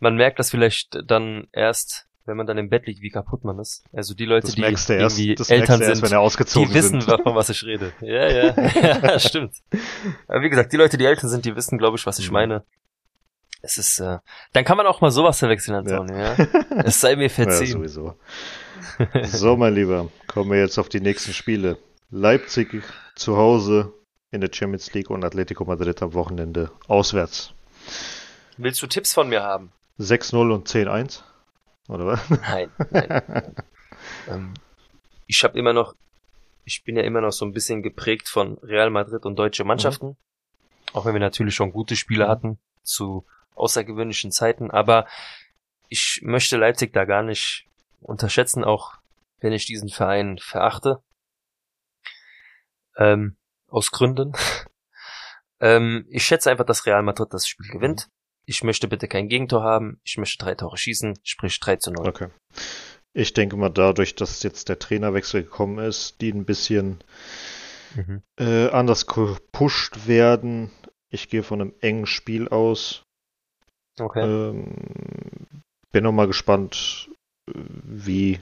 Man 0.00 0.16
merkt 0.16 0.38
das 0.38 0.50
vielleicht 0.50 0.98
dann 1.06 1.48
erst, 1.52 2.06
wenn 2.24 2.36
man 2.36 2.46
dann 2.46 2.58
im 2.58 2.68
Bett 2.68 2.86
liegt, 2.86 3.00
wie 3.00 3.10
kaputt 3.10 3.44
man 3.44 3.58
ist. 3.58 3.84
Also 3.92 4.14
die 4.14 4.26
Leute, 4.26 4.46
Das 4.46 4.54
die 4.54 4.60
merkst 4.60 4.90
erst, 4.90 5.18
irgendwie 5.18 5.34
das 5.34 5.50
Eltern 5.50 5.80
erst, 5.80 5.96
sind, 6.00 6.04
wenn 6.04 6.12
er 6.12 6.20
ausgezogen 6.20 6.68
die 6.68 6.74
wissen, 6.74 7.00
sind. 7.00 7.22
von 7.22 7.34
was 7.34 7.48
ich 7.48 7.64
rede. 7.64 7.92
Ja, 8.00 8.28
ja, 8.28 8.54
ja, 9.02 9.18
stimmt. 9.18 9.54
Aber 10.26 10.42
wie 10.42 10.50
gesagt, 10.50 10.72
die 10.72 10.76
Leute, 10.76 10.98
die 10.98 11.04
Eltern 11.06 11.28
sind, 11.30 11.44
die 11.44 11.56
wissen, 11.56 11.78
glaube 11.78 11.96
ich, 11.96 12.06
was 12.06 12.18
ich 12.18 12.28
Mhm. 12.28 12.32
meine. 12.34 12.64
Es 13.60 13.76
ist, 13.76 13.98
äh, 13.98 14.18
dann 14.52 14.64
kann 14.64 14.76
man 14.76 14.86
auch 14.86 15.00
mal 15.00 15.10
sowas 15.10 15.38
verwechseln, 15.40 15.74
Antonio, 15.74 16.16
ja. 16.16 16.36
Es 16.84 17.00
sei 17.00 17.16
mir 17.16 17.24
Ja, 17.28 17.28
verziehen. 17.28 17.72
sowieso. 17.72 18.14
So, 19.24 19.56
mein 19.56 19.74
Lieber, 19.74 20.10
kommen 20.28 20.50
wir 20.52 20.58
jetzt 20.60 20.78
auf 20.78 20.88
die 20.88 21.00
nächsten 21.00 21.32
Spiele. 21.32 21.76
Leipzig 22.10 22.82
zu 23.16 23.36
Hause 23.36 23.92
in 24.30 24.40
der 24.40 24.50
Champions 24.52 24.92
League 24.94 25.10
und 25.10 25.24
Atletico 25.24 25.64
Madrid 25.64 26.00
am 26.02 26.14
Wochenende 26.14 26.70
auswärts. 26.86 27.52
Willst 28.58 28.80
du 28.82 28.86
Tipps 28.86 29.12
von 29.12 29.28
mir 29.28 29.42
haben? 29.42 29.72
6-0 29.98 30.52
und 30.52 30.68
10-1. 30.68 31.22
Oder 31.88 32.06
was? 32.06 32.30
Nein, 32.30 32.70
nein. 32.90 33.54
ähm, 34.28 34.54
ich 35.26 35.42
habe 35.42 35.58
immer 35.58 35.72
noch, 35.72 35.94
ich 36.64 36.84
bin 36.84 36.96
ja 36.96 37.02
immer 37.02 37.20
noch 37.20 37.32
so 37.32 37.44
ein 37.44 37.52
bisschen 37.52 37.82
geprägt 37.82 38.28
von 38.28 38.58
Real 38.58 38.90
Madrid 38.90 39.24
und 39.24 39.36
deutsche 39.36 39.64
Mannschaften. 39.64 40.16
Auch 40.92 41.04
wenn 41.04 41.14
wir 41.14 41.20
natürlich 41.20 41.54
schon 41.54 41.72
gute 41.72 41.96
Spiele 41.96 42.28
hatten 42.28 42.58
zu 42.82 43.26
außergewöhnlichen 43.54 44.32
Zeiten, 44.32 44.70
aber 44.70 45.06
ich 45.88 46.20
möchte 46.22 46.56
Leipzig 46.56 46.92
da 46.92 47.04
gar 47.04 47.22
nicht 47.22 47.66
unterschätzen, 48.00 48.64
auch 48.64 48.94
wenn 49.40 49.52
ich 49.52 49.66
diesen 49.66 49.88
Verein 49.88 50.38
verachte. 50.38 51.02
Ähm, 52.96 53.36
aus 53.68 53.90
Gründen. 53.90 54.32
ähm, 55.60 56.06
ich 56.10 56.24
schätze 56.24 56.50
einfach, 56.50 56.66
dass 56.66 56.86
Real 56.86 57.02
Madrid 57.02 57.32
das 57.32 57.46
Spiel 57.46 57.70
gewinnt. 57.70 58.08
Ich 58.48 58.64
möchte 58.64 58.88
bitte 58.88 59.08
kein 59.08 59.28
Gegentor 59.28 59.62
haben. 59.62 60.00
Ich 60.04 60.16
möchte 60.16 60.42
drei 60.42 60.54
Tore 60.54 60.78
schießen, 60.78 61.18
sprich 61.22 61.60
3 61.60 61.76
zu 61.76 61.90
0. 61.92 62.08
Okay. 62.08 62.28
Ich 63.12 63.34
denke 63.34 63.56
mal, 63.58 63.68
dadurch, 63.68 64.14
dass 64.14 64.42
jetzt 64.42 64.70
der 64.70 64.78
Trainerwechsel 64.78 65.42
gekommen 65.42 65.78
ist, 65.78 66.20
die 66.22 66.30
ein 66.32 66.46
bisschen 66.46 66.98
Mhm. 67.94 68.22
äh, 68.40 68.68
anders 68.68 69.06
gepusht 69.06 70.06
werden. 70.06 70.70
Ich 71.10 71.28
gehe 71.28 71.42
von 71.42 71.60
einem 71.60 71.74
engen 71.80 72.06
Spiel 72.06 72.48
aus. 72.48 73.02
Okay. 74.00 74.22
Ähm, 74.22 74.74
bin 75.92 76.04
noch 76.04 76.12
mal 76.12 76.26
gespannt, 76.26 77.10
wie 77.46 78.40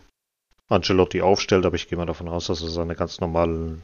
Ancelotti 0.68 1.20
aufstellt, 1.20 1.64
aber 1.66 1.74
ich 1.76 1.88
gehe 1.88 1.96
mal 1.98 2.07
davon 2.07 2.28
aus, 2.28 2.46
dass 2.46 2.61
es 2.61 2.76
eine 2.78 2.94
ganz 2.96 3.20
normale, 3.20 3.78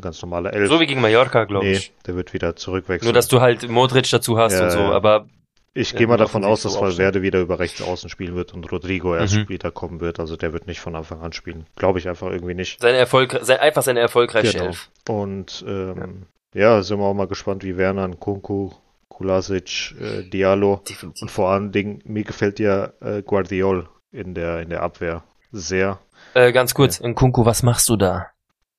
ganz 0.00 0.22
normale 0.22 0.50
Elf. 0.52 0.68
So 0.68 0.80
wie 0.80 0.86
gegen 0.86 1.00
Mallorca, 1.00 1.44
glaube 1.44 1.66
nee, 1.66 1.72
ich. 1.74 1.92
der 2.06 2.16
wird 2.16 2.32
wieder 2.32 2.56
zurückwechseln. 2.56 3.06
Nur, 3.06 3.12
dass 3.14 3.28
du 3.28 3.40
halt 3.40 3.68
Modric 3.68 4.08
dazu 4.10 4.38
hast 4.38 4.54
Ja, 4.54 4.64
und 4.64 4.70
so, 4.70 4.78
ja. 4.78 4.90
aber 4.92 5.28
ich 5.74 5.92
Ja, 5.92 5.98
gehe 5.98 6.06
mal 6.06 6.16
davon 6.16 6.44
aus, 6.44 6.62
dass 6.62 6.74
so. 6.74 6.80
Valverde 6.80 7.22
wieder 7.22 7.40
über 7.40 7.58
rechts 7.58 7.80
außen 7.82 8.08
spielen 8.10 8.34
wird 8.34 8.52
und 8.54 8.70
Rodrigo 8.72 9.14
erst 9.14 9.34
Mhm. 9.36 9.40
später 9.42 9.70
kommen 9.70 10.00
wird. 10.00 10.18
Also 10.20 10.36
der 10.36 10.52
wird 10.52 10.66
nicht 10.66 10.80
von 10.80 10.94
Anfang 10.96 11.20
an 11.20 11.32
spielen. 11.32 11.66
Glaube 11.76 11.98
ich 11.98 12.08
einfach 12.08 12.30
irgendwie 12.30 12.54
nicht. 12.54 12.80
seine 12.80 12.98
Erfolg, 12.98 13.38
sein, 13.42 13.58
einfach 13.60 13.82
seine 13.82 14.00
erfolgreiche 14.00 14.52
Genau. 14.52 14.66
Elf. 14.66 14.90
Und 15.08 15.64
ähm, 15.68 16.26
ja. 16.54 16.82
sind 16.82 16.98
wir 16.98 17.04
auch 17.06 17.14
mal 17.14 17.26
gespannt, 17.28 17.62
wie 17.64 17.76
Werner, 17.76 18.08
Kunku, 18.16 18.70
Kulasic, 19.08 19.94
äh, 20.00 20.22
Diallo 20.28 20.80
Definitiv. 20.88 21.22
und 21.22 21.30
vor 21.30 21.50
allen 21.50 21.72
Dingen, 21.72 22.00
mir 22.04 22.24
gefällt 22.24 22.58
ja 22.58 22.90
äh, 23.00 23.22
Guardiol 23.22 23.88
in 24.12 24.34
der, 24.34 24.60
in 24.60 24.70
der 24.70 24.82
Abwehr 24.82 25.24
sehr. 25.52 25.98
Äh, 26.34 26.52
ganz 26.52 26.74
kurz, 26.74 27.00
Nkunku, 27.00 27.44
was 27.44 27.62
machst 27.62 27.88
du 27.88 27.96
da? 27.96 28.26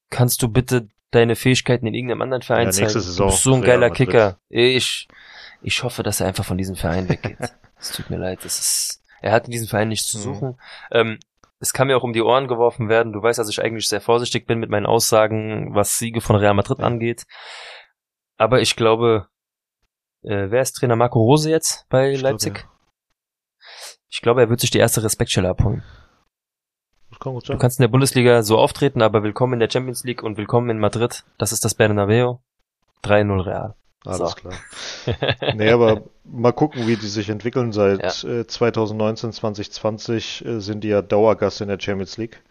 Kannst 0.10 0.42
du 0.42 0.48
bitte 0.50 0.88
deine 1.12 1.36
Fähigkeiten 1.36 1.88
in 1.88 1.94
irgendeinem 1.94 2.22
anderen 2.22 2.42
Verein 2.44 2.68
Ja, 2.68 2.72
zeigen? 2.72 2.90
Saison 2.90 3.28
du 3.28 3.32
bist 3.32 3.44
so 3.44 3.54
ein 3.54 3.62
geiler. 3.62 3.90
Kicker. 3.90 4.38
Ich, 4.50 5.08
ich 5.62 5.84
hoffe, 5.84 6.04
dass 6.04 6.20
er 6.20 6.28
einfach 6.28 6.46
von 6.46 6.58
diesem 6.58 6.76
Verein 6.76 7.10
weggeht. 7.10 7.38
Es 7.82 7.94
tut 7.94 8.10
mir 8.10 8.18
leid, 8.18 8.44
das 8.44 8.60
ist, 8.60 9.02
er 9.22 9.32
hat 9.32 9.46
in 9.46 9.52
diesem 9.52 9.70
Verein 9.70 9.88
nichts 9.88 10.08
zu 10.12 10.18
Mhm. 10.18 10.22
suchen. 10.22 10.60
Ähm, 10.92 11.20
es 11.62 11.72
kann 11.72 11.88
mir 11.88 11.96
auch 11.96 12.04
um 12.04 12.12
die 12.12 12.22
Ohren 12.22 12.50
geworfen 12.50 12.90
werden. 12.90 13.14
Du 13.14 13.22
weißt, 13.22 13.40
dass 13.40 13.48
ich 13.48 13.62
eigentlich 13.62 13.88
sehr 13.88 14.02
vorsichtig 14.02 14.46
bin 14.48 14.60
mit 14.60 14.70
meinen 14.70 14.86
Aussagen, 14.86 15.74
was 15.74 15.98
Siege 15.98 16.20
von 16.20 16.36
Real 16.36 16.54
Madrid 16.54 16.80
Ja. 16.80 16.86
angeht. 16.86 17.24
Aber 18.38 18.60
ich 18.60 18.76
glaube, 18.76 19.28
äh, 20.24 20.50
wer 20.52 20.62
ist 20.62 20.74
Trainer 20.74 20.98
Marco 20.98 21.20
Rose 21.20 21.50
jetzt 21.50 21.86
bei 21.88 22.12
Ich 22.12 22.22
Leipzig? 22.22 22.58
ja. 22.58 22.70
Ich 24.10 24.22
glaube, 24.22 24.42
er 24.42 24.50
wird 24.50 24.60
sich 24.60 24.72
die 24.72 24.80
erste 24.80 25.02
Respektschelle 25.04 25.48
abholen. 25.48 25.84
Kann 27.22 27.38
Du 27.40 27.58
kannst 27.58 27.80
in 27.80 27.84
der 27.84 27.88
Bundesliga 27.90 28.44
so 28.44 28.58
auftreten, 28.58 29.02
aber 29.02 29.24
willkommen 29.24 29.54
in 29.54 29.60
der 29.60 29.70
Champions 29.70 30.04
League 30.04 30.22
und 30.24 30.36
willkommen 30.38 30.70
in 30.70 30.80
Madrid. 30.80 31.24
Das 31.38 31.52
ist 31.54 31.64
das 31.64 31.76
Bernabeu. 31.76 32.36
3-0 33.04 33.40
Real. 33.46 33.76
Alles 34.06 34.18
so. 34.18 34.36
klar. 34.36 34.64
Nee, 35.52 35.72
aber 35.72 36.04
mal 36.26 36.52
gucken, 36.54 36.88
wie 36.88 36.98
die 36.98 37.08
sich 37.08 37.30
entwickeln. 37.30 37.72
Seit 37.74 38.24
äh, 38.24 38.46
2019, 38.48 39.32
2020 39.34 40.46
äh, 40.46 40.60
sind 40.62 40.84
die 40.84 40.90
ja 40.90 41.02
Dauergast 41.02 41.62
in 41.62 41.70
der 41.70 41.80
Champions 41.80 42.18
League. 42.18 42.42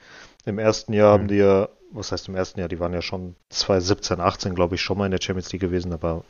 Im 0.47 0.59
ersten 0.59 0.93
Jahr 0.93 1.13
haben 1.13 1.27
Mhm. 1.27 1.29
die 1.29 1.37
ja, 1.37 1.69
was 1.93 2.13
heißt 2.13 2.29
im 2.29 2.37
ersten 2.37 2.61
Jahr, 2.61 2.69
die 2.69 2.81
waren 2.81 2.95
ja 2.95 3.03
schon 3.03 3.37
2017, 3.51 4.21
18, 4.21 4.55
glaube 4.55 4.75
ich, 4.77 4.83
schon 4.83 4.99
mal 4.99 5.07
in 5.07 5.13
der 5.13 5.23
Champions 5.23 5.53
League 5.53 5.63
gewesen, 5.63 5.93
aber 5.93 6.25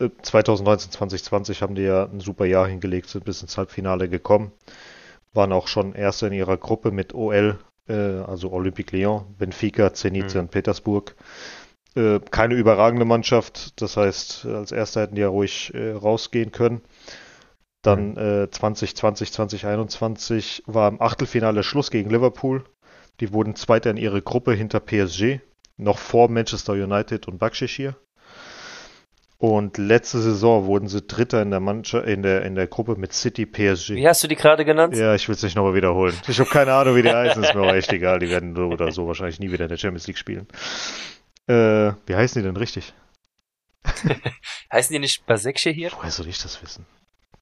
äh, 0.00 0.10
2019, 0.22 0.92
2020 0.92 1.62
haben 1.62 1.74
die 1.74 1.82
ja 1.82 2.04
ein 2.04 2.20
super 2.20 2.46
Jahr 2.46 2.66
hingelegt, 2.68 3.08
sind 3.08 3.24
bis 3.24 3.42
ins 3.42 3.56
Halbfinale 3.58 4.08
gekommen, 4.08 4.52
waren 5.34 5.52
auch 5.52 5.68
schon 5.68 5.94
Erster 5.94 6.28
in 6.28 6.32
ihrer 6.34 6.56
Gruppe 6.56 6.90
mit 6.90 7.14
OL, 7.14 7.58
äh, 7.88 7.94
also 7.94 8.52
Olympique 8.52 8.96
Lyon, 8.96 9.34
Benfica, 9.38 9.92
Zenit 9.94 10.24
Mhm. 10.24 10.28
St. 10.30 10.50
Petersburg. 10.50 11.14
Äh, 11.96 12.20
keine 12.30 12.54
überragende 12.54 13.06
Mannschaft, 13.06 13.80
das 13.80 13.96
heißt, 13.96 14.44
als 14.46 14.70
Erster 14.70 15.02
hätten 15.02 15.14
die 15.14 15.22
ja 15.22 15.28
ruhig 15.28 15.72
äh, 15.74 15.92
rausgehen 15.92 16.52
können. 16.52 16.82
Dann 17.80 18.16
äh, 18.16 18.50
2020, 18.50 19.32
2021 19.32 20.64
war 20.66 20.88
im 20.88 21.00
Achtelfinale 21.00 21.62
Schluss 21.62 21.90
gegen 21.90 22.10
Liverpool. 22.10 22.64
Die 23.20 23.32
wurden 23.32 23.54
Zweiter 23.54 23.90
in 23.90 23.96
ihre 23.96 24.20
Gruppe 24.20 24.52
hinter 24.52 24.80
PSG, 24.80 25.40
noch 25.78 25.98
vor 25.98 26.28
Manchester 26.28 26.74
United 26.74 27.28
und 27.28 27.38
Bakshishir. 27.38 27.96
Und 29.38 29.78
letzte 29.78 30.20
Saison 30.20 30.66
wurden 30.66 30.88
sie 30.88 31.02
Dritter 31.02 31.40
in 31.42 31.50
der 31.50 31.60
Mannschaft, 31.60 32.06
in 32.06 32.22
der, 32.22 32.42
in 32.42 32.54
der 32.54 32.66
Gruppe 32.66 32.96
mit 32.96 33.12
City 33.12 33.46
PSG. 33.46 33.90
Wie 33.90 34.08
hast 34.08 34.22
du 34.24 34.28
die 34.28 34.36
gerade 34.36 34.64
genannt? 34.64 34.96
Ja, 34.96 35.14
ich 35.14 35.28
will 35.28 35.34
es 35.34 35.42
nicht 35.42 35.56
nochmal 35.56 35.74
wiederholen. 35.74 36.14
Ich 36.26 36.40
habe 36.40 36.48
keine 36.48 36.72
Ahnung, 36.72 36.96
wie 36.96 37.02
die 37.02 37.10
heißen, 37.14 37.42
ist 37.42 37.54
mir 37.54 37.62
aber 37.62 37.74
echt 37.74 37.92
egal. 37.92 38.18
Die 38.18 38.30
werden 38.30 38.54
so 38.54 38.66
oder 38.66 38.92
so 38.92 39.06
wahrscheinlich 39.06 39.38
nie 39.38 39.52
wieder 39.52 39.64
in 39.64 39.70
der 39.70 39.76
Champions 39.76 40.06
League 40.06 40.18
spielen. 40.18 40.46
Äh, 41.48 41.92
wie 42.06 42.16
heißen 42.16 42.40
die 42.42 42.46
denn 42.46 42.56
richtig? 42.56 42.92
Heißen 44.72 44.92
die 44.92 44.98
nicht 44.98 45.26
Basekche 45.26 45.70
hier? 45.70 45.92
Woher 45.92 46.10
soll 46.10 46.26
ich 46.26 46.42
das 46.42 46.60
wissen? 46.62 46.84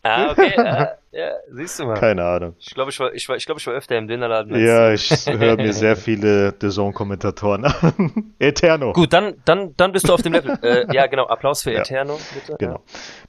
Ah, 0.02 0.30
okay. 0.32 0.52
ah, 0.58 0.98
ja, 1.12 1.30
siehst 1.50 1.78
du 1.78 1.86
mal. 1.86 1.94
Keine 1.94 2.22
Ahnung. 2.22 2.54
Ich 2.58 2.74
glaube, 2.74 2.90
ich 2.90 3.00
war, 3.00 3.14
ich 3.14 3.26
war, 3.26 3.36
ich 3.36 3.46
glaube, 3.46 3.58
ich 3.58 3.66
war 3.66 3.72
öfter 3.72 3.96
im 3.96 4.06
Dinnerladen. 4.06 4.52
als 4.52 4.62
Ja, 4.62 4.92
ich 4.92 5.26
höre 5.26 5.56
mir 5.56 5.72
sehr 5.72 5.96
viele 5.96 6.54
The 6.60 6.68
Zone-Kommentatoren 6.68 7.64
an. 7.64 8.34
Eterno. 8.38 8.92
Gut, 8.92 9.14
dann, 9.14 9.36
dann, 9.46 9.74
dann 9.78 9.92
bist 9.92 10.06
du 10.06 10.12
auf 10.12 10.20
dem 10.20 10.34
Level. 10.34 10.58
äh, 10.62 10.94
ja, 10.94 11.06
genau. 11.06 11.26
Applaus 11.28 11.62
für 11.62 11.72
Ja. 11.72 11.80
Eterno, 11.80 12.20
bitte. 12.34 12.56
Genau. 12.58 12.82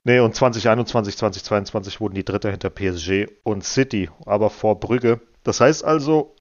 Nee, 0.03 0.19
und 0.19 0.35
2021, 0.35 1.15
2022 1.15 2.01
wurden 2.01 2.15
die 2.15 2.25
Dritter 2.25 2.51
hinter 2.51 2.69
PSG 2.69 3.27
und 3.43 3.63
City, 3.63 4.09
aber 4.25 4.49
vor 4.49 4.77
Brügge. 4.77 5.21
Das 5.45 5.61
heißt 5.61 5.85
also, 5.85 6.35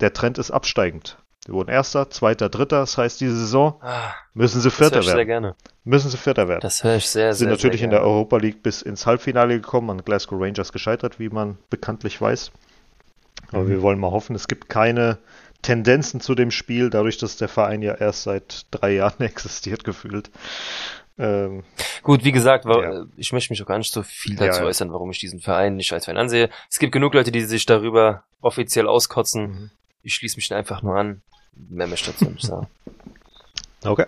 der 0.00 0.12
Trend 0.12 0.38
ist 0.38 0.50
absteigend. 0.50 1.18
Wir 1.46 1.54
wurden 1.54 1.68
Erster, 1.70 2.08
Zweiter, 2.10 2.48
Dritter. 2.48 2.80
Das 2.80 2.96
heißt, 2.96 3.20
diese 3.20 3.36
Saison. 3.36 3.78
Ah, 3.82 4.12
müssen 4.32 4.60
sie 4.60 4.68
das 4.68 4.78
höre 4.80 4.86
Vierter 4.88 5.00
ich 5.00 5.06
sehr 5.06 5.16
werden. 5.16 5.26
gerne. 5.28 5.56
Müssen 5.84 6.10
sie 6.10 6.16
Vierter 6.16 6.48
werden. 6.48 6.60
Das 6.62 6.82
höre 6.84 6.96
ich 6.96 7.08
sehr, 7.08 7.34
sind 7.34 7.48
sehr, 7.48 7.54
natürlich 7.56 7.80
sehr 7.80 7.84
in 7.86 7.90
der. 7.90 8.02
Europa 8.02 8.38
League 8.38 8.62
bis 8.62 8.80
ins 8.82 9.04
Halbfinale 9.06 9.60
gekommen, 9.60 9.90
an 9.90 10.04
Glasgow 10.04 10.40
Rangers 10.40 10.72
gescheitert, 10.72 11.18
wie 11.18 11.28
man 11.28 11.58
bekanntlich 11.70 12.18
weiß. 12.20 12.50
Aber 13.52 13.64
Mhm. 13.64 13.68
wir 13.68 13.82
wollen 13.82 13.98
mal 13.98 14.10
hoffen, 14.10 14.34
es 14.34 14.48
gibt 14.48 14.68
keine 14.70 15.18
Tendenzen 15.60 16.20
zu 16.20 16.34
dem 16.34 16.50
Spiel, 16.50 16.88
dadurch, 16.90 17.18
dass 17.18 17.36
der 17.36 17.48
Verein 17.48 17.82
ja 17.82 17.94
erst 17.94 18.22
seit 18.22 18.66
drei 18.70 18.92
Jahren 18.92 19.20
existiert, 19.24 19.84
gefühlt. 19.84 20.30
Ähm, 21.18 21.62
Gut, 22.02 22.24
wie 22.24 22.32
gesagt, 22.32 22.64
wa- 22.64 22.82
Ja. 22.82 23.04
ich 23.16 23.32
möchte 23.32 23.52
mich 23.52 23.62
auch 23.62 23.66
gar 23.66 23.78
nicht 23.78 23.92
so 23.92 24.02
viel 24.02 24.34
dazu 24.36 24.62
ja. 24.62 24.66
äußern, 24.66 24.92
warum 24.92 25.10
ich 25.10 25.20
diesen 25.20 25.40
Verein 25.40 25.76
nicht 25.76 25.92
als 25.92 26.06
Verein 26.06 26.18
ansehe. 26.18 26.50
Es 26.70 26.78
gibt 26.78 26.92
genug 26.92 27.14
Leute, 27.14 27.30
die 27.30 27.42
sich 27.42 27.66
darüber 27.66 28.24
offiziell 28.40 28.88
auskotzen. 28.88 29.70
Ich 30.04 30.14
schließe 30.14 30.36
mich 30.36 30.52
einfach 30.54 30.82
nur 30.82 30.96
an. 30.96 31.22
Mehr 31.56 31.86
möchte 31.88 32.10
ich 32.10 32.16
dazu 32.16 32.30
nicht 32.30 32.46
sagen. 32.46 32.68
Okay. 33.86 34.06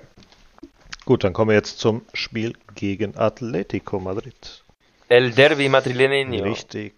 Gut, 1.05 1.23
dann 1.23 1.35
kommen 1.35 1.51
wir 1.51 1.55
jetzt 1.56 1.78
zum 1.81 2.01
Spiel 2.14 2.55
gegen 2.74 3.14
Atletico 3.18 4.01
Madrid. 4.01 4.64
El 5.09 5.32
Derby 5.32 5.68
Madrileño. 5.68 6.44
Richtig. 6.44 6.94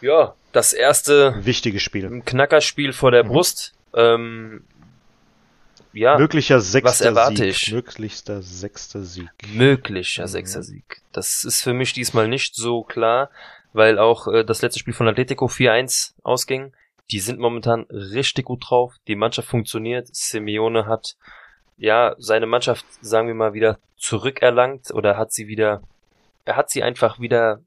Ja, 0.00 0.34
das 0.52 0.72
erste 0.74 1.44
Wichtiges 1.44 1.82
Spiel. 1.82 2.22
Knackerspiel 2.24 2.92
vor 2.92 3.10
der 3.10 3.24
Mhm. 3.24 3.28
Brust. 3.30 3.74
Ähm, 3.94 4.62
ja, 5.92 6.16
Möglicher 6.18 6.60
sechster 6.60 7.06
erwarte 7.06 7.36
Sieg. 7.38 7.48
ich? 7.50 7.72
Möglichster 7.72 8.40
sechster 8.42 9.02
Sieg. 9.02 9.28
möglicher 9.54 10.22
Mhm. 10.22 10.28
sechster 10.28 10.62
Sieg. 10.62 11.00
Das 11.12 11.42
ist 11.42 11.62
für 11.62 11.72
mich 11.74 11.92
diesmal 11.94 12.28
nicht 12.28 12.54
so 12.54 12.84
klar, 12.84 13.30
weil 13.72 13.98
auch 13.98 14.28
äh, 14.28 14.44
das 14.44 14.62
letzte 14.62 14.78
Spiel 14.78 14.94
von 14.94 15.08
Atletico 15.08 15.46
4-1 15.48 16.14
ausging. 16.22 16.72
Die 17.10 17.20
sind 17.20 17.38
momentan 17.38 17.82
richtig 17.90 18.44
gut 18.46 18.64
drauf. 18.68 18.94
Die 19.06 19.16
Mannschaft 19.16 19.48
funktioniert. 19.48 20.08
Simeone 20.12 20.86
hat 20.86 21.16
ja 21.76 22.14
seine 22.18 22.46
Mannschaft, 22.46 22.84
sagen 23.00 23.28
wir 23.28 23.34
mal, 23.34 23.54
wieder 23.54 23.78
zurückerlangt 23.96 24.90
oder 24.92 25.16
hat 25.16 25.32
sie 25.32 25.48
wieder, 25.48 25.82
er 26.44 26.56
hat 26.56 26.70
sie 26.70 26.82
einfach 26.82 27.18
wieder, 27.20 27.60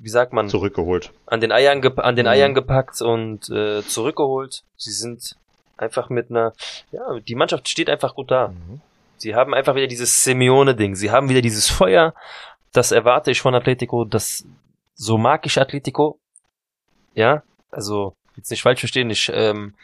wie 0.00 0.08
sagt 0.08 0.32
man, 0.32 0.48
Zurückgeholt. 0.48 1.12
an 1.26 1.40
den 1.40 1.52
Eiern, 1.52 1.84
an 1.98 2.16
den 2.16 2.26
Mhm. 2.26 2.32
Eiern 2.32 2.54
gepackt 2.54 3.00
und 3.00 3.48
äh, 3.50 3.82
zurückgeholt. 3.82 4.64
Sie 4.76 4.92
sind 4.92 5.36
einfach 5.76 6.08
mit 6.10 6.30
einer, 6.30 6.52
ja, 6.90 7.18
die 7.20 7.34
Mannschaft 7.34 7.68
steht 7.68 7.88
einfach 7.90 8.14
gut 8.14 8.30
da. 8.30 8.48
Mhm. 8.48 8.80
Sie 9.18 9.34
haben 9.34 9.54
einfach 9.54 9.74
wieder 9.74 9.86
dieses 9.86 10.22
Simeone-Ding. 10.24 10.96
Sie 10.96 11.10
haben 11.10 11.28
wieder 11.28 11.40
dieses 11.42 11.68
Feuer. 11.70 12.12
Das 12.72 12.90
erwarte 12.92 13.30
ich 13.30 13.40
von 13.40 13.54
Atletico. 13.54 14.04
Das, 14.04 14.44
so 14.94 15.16
mag 15.16 15.46
ich 15.46 15.60
Atletico. 15.60 16.18
Ja, 17.14 17.42
also, 17.70 18.16
jetzt 18.36 18.50
nicht 18.50 18.62
falsch 18.62 18.80
verstehen. 18.80 19.10
Ich 19.10 19.30
ähm, 19.32 19.74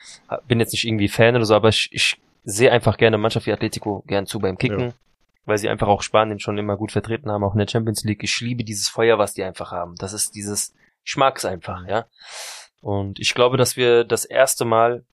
bin 0.46 0.60
jetzt 0.60 0.72
nicht 0.72 0.86
irgendwie 0.86 1.08
Fan 1.08 1.36
oder 1.36 1.44
so, 1.44 1.54
aber 1.54 1.68
ich, 1.68 1.88
ich 1.92 2.20
sehe 2.44 2.72
einfach 2.72 2.96
gerne 2.96 3.18
Mannschaft 3.18 3.46
wie 3.46 3.52
Atletico 3.52 4.02
gern 4.06 4.26
zu 4.26 4.38
beim 4.38 4.58
Kicken. 4.58 4.80
Ja. 4.80 4.92
Weil 5.46 5.58
sie 5.58 5.68
einfach 5.68 5.88
auch 5.88 6.02
Spanien 6.02 6.38
schon 6.38 6.58
immer 6.58 6.76
gut 6.76 6.92
vertreten 6.92 7.30
haben, 7.30 7.44
auch 7.44 7.54
in 7.54 7.58
der 7.58 7.68
Champions 7.68 8.04
League. 8.04 8.22
Ich 8.22 8.40
liebe 8.40 8.62
dieses 8.62 8.88
Feuer, 8.88 9.18
was 9.18 9.32
die 9.32 9.42
einfach 9.42 9.72
haben. 9.72 9.94
Das 9.96 10.12
ist 10.12 10.34
dieses, 10.34 10.74
ich 11.04 11.16
mag's 11.16 11.44
einfach, 11.44 11.86
ja. 11.86 12.06
Und 12.80 13.18
ich 13.18 13.34
glaube, 13.34 13.56
dass 13.56 13.76
wir 13.76 14.04
das 14.04 14.24
erste 14.24 14.64
Mal 14.64 15.04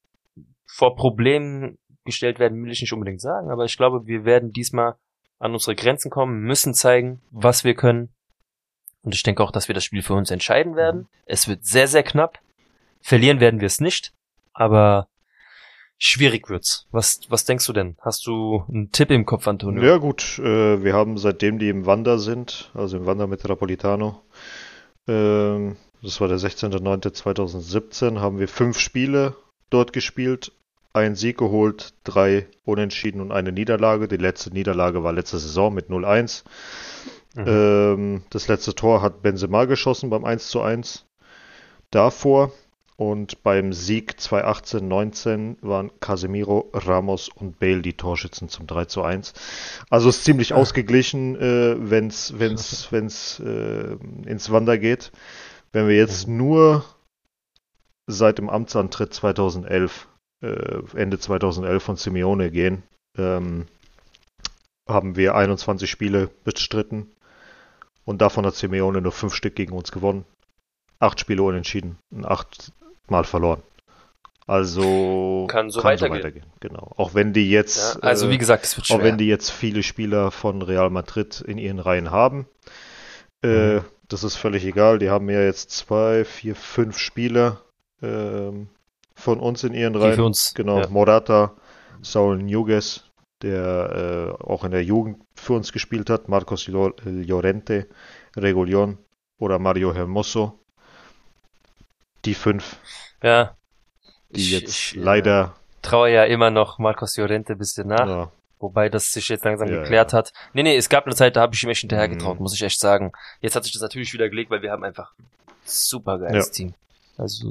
vor 0.66 0.96
Problemen 0.96 1.78
gestellt 2.06 2.40
werden, 2.40 2.64
will 2.64 2.72
ich 2.72 2.82
nicht 2.82 2.94
unbedingt 2.94 3.22
sagen, 3.22 3.52
aber 3.52 3.66
ich 3.66 3.78
glaube, 3.78 4.06
wir 4.06 4.26
werden 4.26 4.52
diesmal 4.52 4.96
an 5.40 5.54
unsere 5.54 5.76
Grenzen 5.76 6.10
kommen, 6.10 6.42
müssen 6.42 6.74
zeigen, 6.74 7.22
was 7.32 7.64
wir 7.64 7.76
können. 7.76 8.10
Und 9.04 9.14
ich 9.14 9.24
denke 9.24 9.44
auch, 9.44 9.52
dass 9.52 9.68
wir 9.68 9.76
das 9.76 9.84
Spiel 9.84 10.02
für 10.02 10.14
uns 10.14 10.32
entscheiden 10.32 10.76
werden. 10.76 11.08
Es 11.26 11.48
wird 11.48 11.66
sehr, 11.66 11.88
sehr 11.88 12.04
knapp. 12.04 12.40
Verlieren 13.02 13.40
werden 13.40 13.60
wir 13.60 13.68
es 13.68 13.80
nicht, 13.80 14.14
aber 14.54 15.08
schwierig 15.98 16.50
wird's. 16.50 16.88
Was, 16.92 17.22
was 17.30 17.46
denkst 17.46 17.66
du 17.66 17.74
denn? 17.74 17.98
Hast 18.02 18.28
du 18.28 18.64
einen 18.68 18.92
Tipp 18.92 19.12
im 19.12 19.26
Kopf, 19.26 19.48
Antonio? 19.48 19.84
Ja 19.84 19.98
gut, 19.98 20.40
äh, 20.40 20.84
wir 20.84 20.94
haben 20.94 21.18
seitdem 21.18 21.60
die 21.60 21.70
im 21.70 21.86
Wander 21.86 22.20
sind, 22.20 22.72
also 22.74 22.98
im 22.98 23.06
Wander 23.06 23.28
mit 23.28 23.48
Rapolitano, 23.48 24.22
ähm, 25.08 25.78
das 26.02 26.22
war 26.22 26.28
der 26.28 26.38
16.09.2017, 26.38 28.20
haben 28.20 28.40
wir 28.40 28.48
fünf 28.48 28.80
Spiele 28.80 29.36
dort 29.70 29.94
gespielt, 29.94 30.52
einen 30.94 31.16
Sieg 31.16 31.38
geholt, 31.38 31.94
drei 32.04 32.48
Unentschieden 32.66 33.22
und 33.22 33.32
eine 33.32 33.52
Niederlage. 33.52 34.08
Die 34.08 34.18
letzte 34.18 34.52
Niederlage 34.52 35.04
war 35.04 35.14
letzte 35.14 35.38
Saison 35.38 35.74
mit 35.74 35.90
0-1. 35.90 36.44
Mhm. 37.36 37.46
Ähm, 37.48 38.24
das 38.30 38.48
letzte 38.48 38.74
Tor 38.74 39.02
hat 39.02 39.22
Benzema 39.22 39.66
geschossen 39.66 40.10
beim 40.10 40.26
1 40.26 40.50
zu 40.50 40.62
1 40.62 41.06
davor. 41.92 42.52
Und 43.00 43.44
beim 43.44 43.74
Sieg 43.74 44.16
2018-19 44.18 45.58
waren 45.62 45.92
Casemiro, 46.00 46.72
Ramos 46.74 47.30
und 47.30 47.60
Bale 47.60 47.84
die 47.84 47.94
Torschützen 47.94 48.50
zum 48.50 48.66
3 48.66 48.86
zu 48.86 49.04
1. 49.04 49.34
Also 49.92 50.10
ist 50.10 50.24
ziemlich 50.24 50.54
ausgeglichen, 50.54 51.36
äh, 51.36 51.76
wenn's, 51.78 52.34
wenn's, 52.38 52.92
wenn's 52.92 53.40
äh, 53.40 53.98
ins 54.26 54.52
Wander 54.52 54.80
geht. 54.80 55.12
Wenn 55.72 55.88
wir 55.88 55.96
jetzt 55.96 56.28
nur 56.28 56.86
seit 58.08 58.40
dem 58.40 58.50
Amtsantritt 58.50 59.14
2011, 59.14 60.08
äh, 60.42 60.80
Ende 60.96 61.20
2011 61.20 61.84
von 61.84 61.98
Simeone 61.98 62.50
gehen, 62.50 62.82
ähm, 63.16 63.68
haben 64.88 65.16
wir 65.16 65.36
21 65.36 65.88
Spiele 65.88 66.32
bestritten 66.44 67.12
und 68.06 68.22
davon 68.22 68.44
hat 68.46 68.56
Simeone 68.56 69.02
nur 69.02 69.12
fünf 69.12 69.36
Stück 69.36 69.56
gegen 69.56 69.74
uns 69.74 69.92
gewonnen. 69.92 70.26
Acht 70.98 71.20
Spiele 71.20 71.44
unentschieden 71.44 72.00
und 72.10 72.26
acht 72.26 72.72
Mal 73.10 73.24
verloren. 73.24 73.62
Also 74.46 75.46
Kann 75.50 75.70
so 75.70 75.84
weitergehen. 75.84 76.46
Genau. 76.62 76.94
Auch 76.96 77.14
wenn 77.14 77.34
die 77.34 77.50
jetzt, 77.50 77.96
ja, 77.96 78.00
also 78.02 78.28
äh, 78.28 78.30
wie 78.32 78.38
gesagt, 78.38 78.64
es 78.64 78.78
wird 78.78 78.88
schwer. 78.88 78.98
auch 78.98 79.04
wenn 79.04 79.18
die 79.18 79.28
jetzt 79.28 79.52
viele 79.52 79.84
Spieler 79.84 80.32
von 80.32 80.62
Real 80.62 80.90
Madrid 80.90 81.42
in 81.42 81.58
ihren 81.58 81.80
Reihen 81.80 82.12
haben, 82.12 82.48
äh, 83.44 83.76
Mhm. 83.78 83.86
das 84.08 84.24
ist 84.24 84.36
völlig 84.38 84.66
egal. 84.66 85.00
Die 85.00 85.10
haben 85.10 85.30
ja 85.30 85.42
jetzt 85.42 85.72
zwei, 85.72 86.24
vier, 86.24 86.56
fünf 86.56 86.98
Spieler 86.98 87.62
ähm, 88.02 88.70
von 89.16 89.40
uns 89.40 89.64
in 89.66 89.74
ihren 89.74 89.94
die 89.94 90.00
Reihen. 90.00 90.16
für 90.16 90.24
uns, 90.24 90.54
Genau, 90.54 90.80
ja. 90.80 90.88
Morata, 90.88 91.56
Saul 92.02 92.38
Nuges, 92.42 93.04
der 93.42 94.38
äh, 94.40 94.44
auch 94.44 94.64
in 94.64 94.72
der 94.72 94.84
Jugend 94.84 95.18
für 95.36 95.54
uns 95.54 95.74
gespielt 95.74 96.10
hat, 96.10 96.30
Marcos 96.30 96.68
Llor- 96.68 96.96
Llorente, 97.04 97.88
Regulion 98.38 98.98
oder 99.40 99.60
Mario 99.60 99.94
Hermoso. 99.94 100.60
Die 102.28 102.34
fünf, 102.36 102.76
ja. 103.24 103.56
die 104.30 104.42
Ich- 104.42 104.52
jetzt 104.52 104.70
ich, 104.70 104.98
äh, 104.98 105.00
leider 105.00 105.56
traue 105.82 106.12
ja 106.12 106.26
immer 106.26 106.50
noch 106.52 106.78
Marcos 106.80 107.16
Llorente 107.18 107.54
ein 107.54 107.58
bisschen 107.58 107.88
nach. 107.88 108.08
ja, 108.08 108.32
Wobei 108.60 108.90
das 108.90 109.12
sich 109.12 109.30
jetzt 109.30 109.46
langsam 109.46 109.68
Ja, 109.70 109.82
geklärt 109.82 110.12
ja. 110.14 110.18
hat. 110.18 110.34
Nee, 110.54 110.64
nee, 110.64 110.76
es 110.76 110.90
gab 110.90 111.06
eine 111.06 111.16
Zeit, 111.16 111.36
da 111.36 111.42
habe 111.42 111.54
ich 111.56 111.64
ihm 111.64 111.70
echt 111.70 111.82
hinterhergetraut, 111.82 112.38
Mhm. 112.38 112.44
muss 112.44 112.54
ich 112.56 112.62
echt 112.64 112.80
sagen. 112.80 113.12
Jetzt 113.40 113.56
hat 113.56 113.64
sich 113.64 113.72
das 113.74 113.82
natürlich 113.84 114.12
wieder 114.14 114.30
gelegt, 114.30 114.50
weil 114.52 114.62
wir 114.64 114.72
haben 114.72 114.84
einfach 114.84 115.14
ein 115.18 115.26
super 115.64 116.18
geiles. 116.20 116.52
Team. 116.52 116.74
Also 117.18 117.50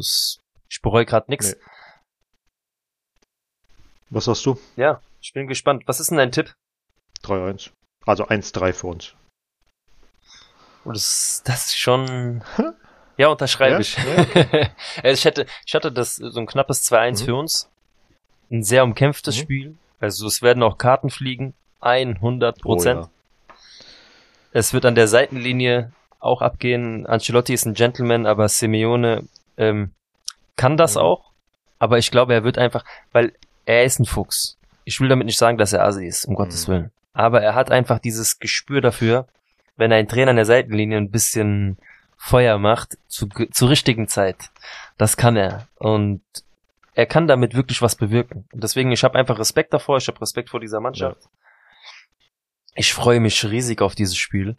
ich 0.69 0.83
bereue 0.83 1.07
gerade 1.07 1.27
nichts. 1.31 1.53
Nee. 1.55 1.61
was 4.11 4.27
hast 4.29 4.45
du? 4.47 4.59
Ja, 4.77 5.01
ich 5.21 5.33
bin 5.33 5.47
gespannt. 5.47 5.85
Was 5.87 6.01
ist 6.01 6.11
denn 6.11 6.19
dein 6.19 6.33
Tipp? 6.33 6.55
3-1. 7.23 7.71
Also 8.05 8.27
1-3 8.29 8.73
für 8.73 8.87
uns. 8.89 9.15
Oh, 10.85 10.93
das, 10.93 11.43
das 11.45 11.67
ist 11.67 11.79
schon... 11.79 12.43
Ja, 13.19 13.29
unterschreibe 13.29 13.75
Ja? 13.75 13.81
ich. 13.81 13.97
Also 15.03 15.13
ich 15.15 15.25
hätte, 15.25 15.47
ich 15.67 15.75
hatte 15.75 15.91
das 15.93 16.17
so 16.17 16.39
ein 16.41 16.47
knappes 16.47 16.83
2-1 16.91 17.23
Mhm. 17.23 17.25
für 17.27 17.35
uns. 17.35 17.69
Ein 18.51 18.63
sehr 18.63 18.85
umkämpftes 18.85 19.37
Mhm. 19.37 19.41
Spiel. 19.41 19.75
Also 20.01 20.27
es 20.27 20.43
werden 20.43 20.63
auch 20.63 20.79
Karten 20.79 21.11
fliegen. 21.11 21.55
100 21.81 22.61
Prozent. 22.61 23.07
Oh, 23.07 23.53
Es 24.53 24.73
wird 24.73 24.85
an 24.87 24.95
der 24.95 25.09
Seitenlinie 25.09 25.93
auch 26.21 26.43
abgehen. 26.43 27.07
Ancelotti 27.07 27.53
ist 27.55 27.67
ein 27.67 27.75
Gentleman, 27.75 28.27
aber 28.27 28.49
Simeone 28.49 29.25
ähm, 29.59 29.91
kann 30.57 30.77
das 30.77 30.95
Mhm. 30.97 31.01
auch. 31.03 31.31
Aber 31.79 31.99
ich 31.99 32.11
glaube, 32.11 32.35
er 32.35 32.45
wird 32.45 32.59
einfach, 32.59 32.85
weil 33.13 33.33
er 33.67 33.85
ist 33.85 33.99
ein 34.01 34.07
Fuchs. 34.07 34.57
Ich 34.85 35.01
will 35.01 35.09
damit 35.09 35.27
nicht 35.27 35.39
sagen, 35.39 35.59
dass 35.59 35.73
er 35.73 35.85
Asi 35.85 36.07
ist, 36.07 36.25
um 36.27 36.35
Gottes 36.35 36.67
Mhm. 36.69 36.73
Willen. 36.73 36.91
Aber 37.13 37.43
er 37.43 37.55
hat 37.55 37.71
einfach 37.71 37.99
dieses 37.99 38.39
Gespür 38.39 38.81
dafür, 38.81 39.27
wenn 39.77 39.93
ein 39.93 40.09
Trainer 40.09 40.31
an 40.31 40.37
der 40.37 40.45
Seitenlinie 40.47 40.99
ein 40.99 41.11
bisschen 41.11 41.77
Feuer 42.17 42.59
macht, 42.59 42.99
zu, 43.07 43.29
zur 43.29 43.71
richtigen 43.71 44.09
Zeit. 44.09 44.51
Das 44.99 45.17
kann 45.17 45.37
er. 45.37 45.69
Und 45.77 46.23
er 46.95 47.07
kann 47.07 47.29
damit 47.29 47.55
wirklich 47.55 47.83
was 47.83 47.95
bewirken. 47.95 48.49
Und 48.53 48.65
deswegen, 48.65 48.91
ich 48.91 49.05
habe 49.05 49.19
einfach 49.19 49.39
Respekt 49.39 49.73
davor, 49.75 49.99
ich 49.99 50.09
habe 50.09 50.21
Respekt 50.21 50.51
vor 50.51 50.61
dieser 50.61 50.81
Mannschaft. 50.81 51.29
Ich 52.75 52.93
freue 52.93 53.21
mich 53.21 53.45
riesig 53.45 53.83
auf 53.83 53.95
dieses 53.95 54.17
Spiel. 54.17 54.57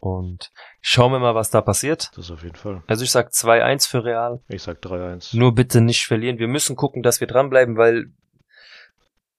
Und 0.00 0.52
schauen 0.80 1.12
wir 1.12 1.18
mal, 1.18 1.34
was 1.34 1.50
da 1.50 1.60
passiert. 1.60 2.10
Das 2.16 2.30
auf 2.30 2.42
jeden 2.42 2.54
Fall. 2.54 2.82
Also 2.86 3.02
ich 3.02 3.10
sag 3.10 3.30
2-1 3.30 3.88
für 3.88 4.04
Real. 4.04 4.40
Ich 4.48 4.62
sag 4.62 4.80
3-1. 4.80 5.36
Nur 5.36 5.54
bitte 5.54 5.80
nicht 5.80 6.06
verlieren. 6.06 6.38
Wir 6.38 6.46
müssen 6.46 6.76
gucken, 6.76 7.02
dass 7.02 7.20
wir 7.20 7.26
dranbleiben, 7.26 7.76
weil 7.76 8.12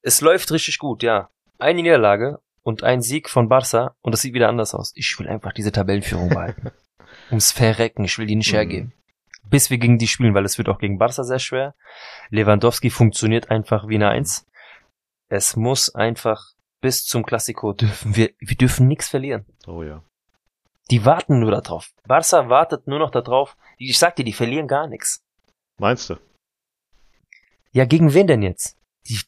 es 0.02 0.22
läuft 0.22 0.52
richtig 0.52 0.78
gut, 0.78 1.04
ja. 1.04 1.30
Eine 1.58 1.82
Niederlage 1.82 2.40
und 2.64 2.84
ein 2.84 3.02
Sieg 3.02 3.30
von 3.30 3.50
Barca 3.50 3.96
und 4.02 4.14
das 4.14 4.22
sieht 4.22 4.34
wieder 4.34 4.50
anders 4.50 4.74
aus. 4.74 4.92
Ich 4.96 5.18
will 5.20 5.28
einfach 5.28 5.54
diese 5.54 5.72
Tabellenführung 5.72 6.30
behalten. 6.30 6.72
Ums 7.30 7.52
Verrecken, 7.52 8.04
ich 8.06 8.18
will 8.18 8.26
die 8.28 8.36
nicht 8.36 8.52
Mhm. 8.52 8.56
hergeben. 8.56 8.94
Bis 9.44 9.70
wir 9.70 9.78
gegen 9.80 9.98
die 9.98 10.08
spielen, 10.08 10.34
weil 10.36 10.46
es 10.46 10.58
wird 10.58 10.70
auch 10.70 10.78
gegen 10.80 10.98
Barca 11.00 11.24
sehr 11.24 11.40
schwer. 11.40 11.76
Lewandowski 12.30 12.90
funktioniert 12.90 13.50
einfach 13.50 13.88
wie 13.88 13.96
eine 13.96 14.10
Eins. 14.10 14.46
Es 15.28 15.56
muss 15.56 15.94
einfach 15.96 16.54
bis 16.82 17.04
zum 17.06 17.26
Klassiko 17.26 17.74
dürfen 17.74 18.16
wir, 18.16 18.32
wir 18.40 18.56
dürfen 18.58 18.88
nichts 18.88 19.10
verlieren. 19.10 19.46
Oh 19.68 19.84
ja. 19.84 20.04
Die 20.92 21.06
warten 21.06 21.40
nur 21.40 21.52
darauf. 21.52 21.92
Barca 22.08 22.50
wartet 22.50 22.88
nur 22.88 23.00
noch 23.00 23.12
darauf. 23.12 23.58
Ich 23.78 23.98
sag 24.00 24.16
dir, 24.16 24.24
die 24.24 24.34
verlieren 24.34 24.68
gar 24.68 24.88
nichts. 24.88 25.24
Meinst 25.80 26.10
du? 26.10 26.16
Ja, 27.72 27.86
gegen 27.86 28.14
wen 28.14 28.28
denn 28.28 28.42
jetzt? 28.42 28.76
Die, 29.08 29.20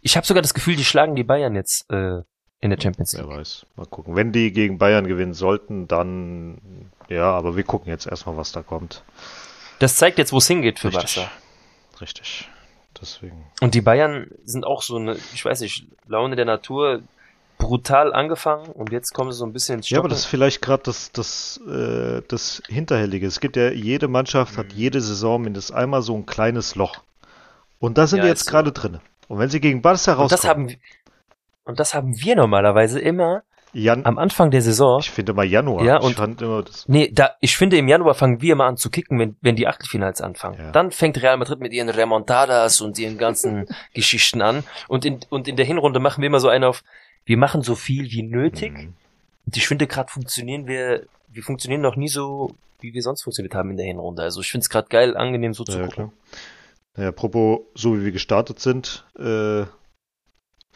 ich 0.00 0.16
habe 0.16 0.26
sogar 0.26 0.42
das 0.42 0.54
Gefühl, 0.54 0.74
die 0.76 0.84
schlagen 0.84 1.14
die 1.14 1.22
Bayern 1.24 1.54
jetzt 1.54 1.88
äh, 1.90 2.22
in 2.60 2.70
der 2.70 2.80
Champions 2.80 3.14
Wer 3.14 3.22
League. 3.24 3.30
weiß. 3.38 3.66
Mal 3.76 3.86
gucken. 3.86 4.16
Wenn 4.16 4.32
die 4.32 4.52
gegen 4.52 4.78
Bayern 4.78 5.06
gewinnen 5.06 5.34
sollten, 5.34 5.88
dann 5.88 6.60
ja, 7.08 7.30
aber 7.32 7.56
wir 7.56 7.64
gucken 7.64 7.90
jetzt 7.90 8.06
erstmal, 8.06 8.36
was 8.36 8.52
da 8.52 8.62
kommt. 8.62 9.02
Das 9.78 9.96
zeigt 9.96 10.18
jetzt, 10.18 10.32
wo 10.32 10.38
es 10.38 10.46
hingeht 10.46 10.78
für 10.78 10.88
Richtig. 10.88 11.16
Barca. 11.16 11.30
Richtig. 12.00 12.48
Deswegen. 13.00 13.46
Und 13.62 13.74
die 13.74 13.80
Bayern 13.80 14.26
sind 14.44 14.66
auch 14.66 14.82
so 14.82 14.96
eine, 14.96 15.16
ich 15.32 15.44
weiß 15.44 15.60
nicht, 15.60 15.86
Laune 16.06 16.36
der 16.36 16.44
Natur, 16.44 17.00
brutal 17.56 18.12
angefangen 18.12 18.66
und 18.68 18.90
jetzt 18.92 19.12
kommen 19.12 19.32
sie 19.32 19.38
so 19.38 19.44
ein 19.46 19.52
bisschen 19.52 19.76
ins 19.78 19.88
Ja, 19.90 19.98
aber 19.98 20.04
Stocken. 20.08 20.10
das 20.10 20.18
ist 20.20 20.26
vielleicht 20.26 20.62
gerade 20.62 20.82
das, 20.84 21.12
das, 21.12 21.60
äh, 21.68 22.22
das 22.28 22.62
Hinterhältige. 22.68 23.26
Es 23.26 23.40
gibt 23.40 23.56
ja, 23.56 23.70
jede 23.70 24.08
Mannschaft 24.08 24.56
hat 24.58 24.66
Mhm. 24.72 24.78
jede 24.78 25.00
Saison 25.00 25.40
mindestens 25.42 25.74
einmal 25.74 26.02
so 26.02 26.14
ein 26.14 26.26
kleines 26.26 26.74
Loch. 26.74 26.98
Und 27.78 27.96
da 27.98 28.06
sind 28.06 28.18
Ja, 28.18 28.24
wir 28.24 28.30
jetzt 28.30 28.44
so. 28.46 28.50
gerade 28.50 28.72
drin. 28.72 28.98
Und 29.28 29.38
wenn 29.38 29.48
sie 29.50 29.60
gegen 29.60 29.80
Barca 29.82 30.14
und 30.14 30.30
das 30.32 30.44
rauskommen, 30.44 30.48
haben 30.48 30.68
wir- 30.70 30.78
und 31.64 31.80
das 31.80 31.94
haben 31.94 32.20
wir 32.20 32.36
normalerweise 32.36 33.00
immer 33.00 33.42
Jan, 33.72 34.04
am 34.04 34.18
Anfang 34.18 34.50
der 34.50 34.62
Saison. 34.62 34.98
ich 35.00 35.10
finde 35.12 35.32
mal 35.32 35.44
Januar. 35.44 35.84
Ja, 35.84 35.98
ich 35.98 36.02
und- 36.04 36.14
fand 36.16 36.42
immer 36.42 36.62
das. 36.64 36.88
Nee, 36.88 37.10
da, 37.12 37.30
ich 37.40 37.56
finde, 37.56 37.76
im 37.76 37.86
Januar 37.86 38.14
fangen 38.14 38.40
wir 38.40 38.56
mal 38.56 38.66
an 38.66 38.76
zu 38.76 38.90
kicken, 38.90 39.18
wenn, 39.20 39.36
wenn 39.42 39.54
die 39.54 39.68
Achtelfinals 39.68 40.20
anfangen. 40.20 40.58
Ja. 40.58 40.72
Dann 40.72 40.90
fängt 40.90 41.22
Real 41.22 41.36
Madrid 41.36 41.60
mit 41.60 41.72
ihren 41.72 41.88
Remontadas 41.88 42.80
und 42.80 42.98
ihren 42.98 43.16
ganzen 43.16 43.66
Geschichten 43.94 44.42
an. 44.42 44.64
Und 44.88 45.04
in, 45.04 45.20
und 45.28 45.46
in 45.46 45.54
der 45.56 45.66
Hinrunde 45.66 46.00
machen 46.00 46.20
wir 46.22 46.26
immer 46.26 46.40
so 46.40 46.48
einen 46.48 46.64
auf, 46.64 46.82
wir 47.24 47.36
machen 47.36 47.62
so 47.62 47.76
viel 47.76 48.10
wie 48.10 48.22
nötig. 48.24 48.72
Mhm. 48.72 48.94
Und 49.46 49.56
ich 49.56 49.68
finde, 49.68 49.86
gerade 49.86 50.10
funktionieren 50.10 50.66
wir, 50.66 51.04
wir 51.28 51.42
funktionieren 51.44 51.80
noch 51.80 51.94
nie 51.94 52.08
so, 52.08 52.54
wie 52.80 52.92
wir 52.92 53.02
sonst 53.02 53.22
funktioniert 53.22 53.54
haben 53.54 53.70
in 53.70 53.76
der 53.76 53.86
Hinrunde. 53.86 54.22
Also 54.22 54.40
ich 54.40 54.50
finde 54.50 54.62
es 54.64 54.70
gerade 54.70 54.88
geil, 54.88 55.16
angenehm 55.16 55.54
so 55.54 55.62
zu 55.62 55.72
Ja, 55.78 55.84
gucken. 55.86 55.92
klar. 55.94 56.12
Naja, 56.96 57.08
apropos, 57.10 57.60
so 57.74 57.96
wie 57.96 58.04
wir 58.04 58.10
gestartet 58.12 58.58
sind, 58.58 59.04
äh, 59.16 59.62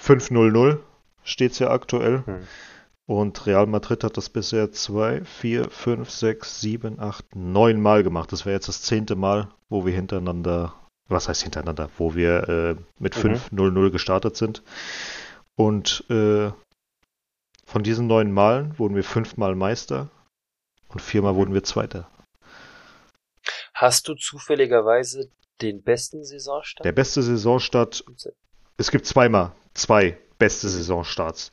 5-0-0 0.04 0.78
steht's 1.24 1.58
ja 1.58 1.70
aktuell. 1.70 2.22
Hm. 2.26 2.46
Und 3.06 3.44
Real 3.46 3.66
Madrid 3.66 4.02
hat 4.02 4.16
das 4.16 4.30
bisher 4.30 4.72
zwei, 4.72 5.22
vier, 5.24 5.68
fünf, 5.68 6.08
sechs, 6.10 6.60
sieben, 6.60 6.98
acht, 7.00 7.36
neun 7.36 7.80
Mal 7.80 8.02
gemacht. 8.02 8.32
Das 8.32 8.46
wäre 8.46 8.54
jetzt 8.54 8.68
das 8.68 8.80
zehnte 8.80 9.14
Mal, 9.14 9.48
wo 9.68 9.84
wir 9.84 9.92
hintereinander, 9.92 10.74
was 11.08 11.28
heißt 11.28 11.42
hintereinander, 11.42 11.90
wo 11.98 12.14
wir 12.14 12.48
äh, 12.48 12.76
mit 12.98 13.22
Mhm. 13.22 13.34
5-0-0 13.52 13.90
gestartet 13.90 14.36
sind. 14.36 14.62
Und 15.54 16.04
äh, 16.08 16.50
von 17.66 17.82
diesen 17.82 18.06
neun 18.06 18.32
Malen 18.32 18.78
wurden 18.78 18.94
wir 18.96 19.04
fünfmal 19.04 19.54
Meister 19.54 20.08
und 20.88 21.02
viermal 21.02 21.34
wurden 21.34 21.52
wir 21.52 21.62
Zweiter. 21.62 22.08
Hast 23.74 24.08
du 24.08 24.14
zufälligerweise 24.14 25.30
den 25.60 25.82
besten 25.82 26.24
Saisonstart? 26.24 26.86
Der 26.86 26.92
beste 26.92 27.22
Saisonstart 27.22 28.02
Es 28.78 28.90
gibt 28.90 29.04
zweimal 29.04 29.52
zwei 29.74 30.18
beste 30.38 30.68
Saisonstarts. 30.68 31.50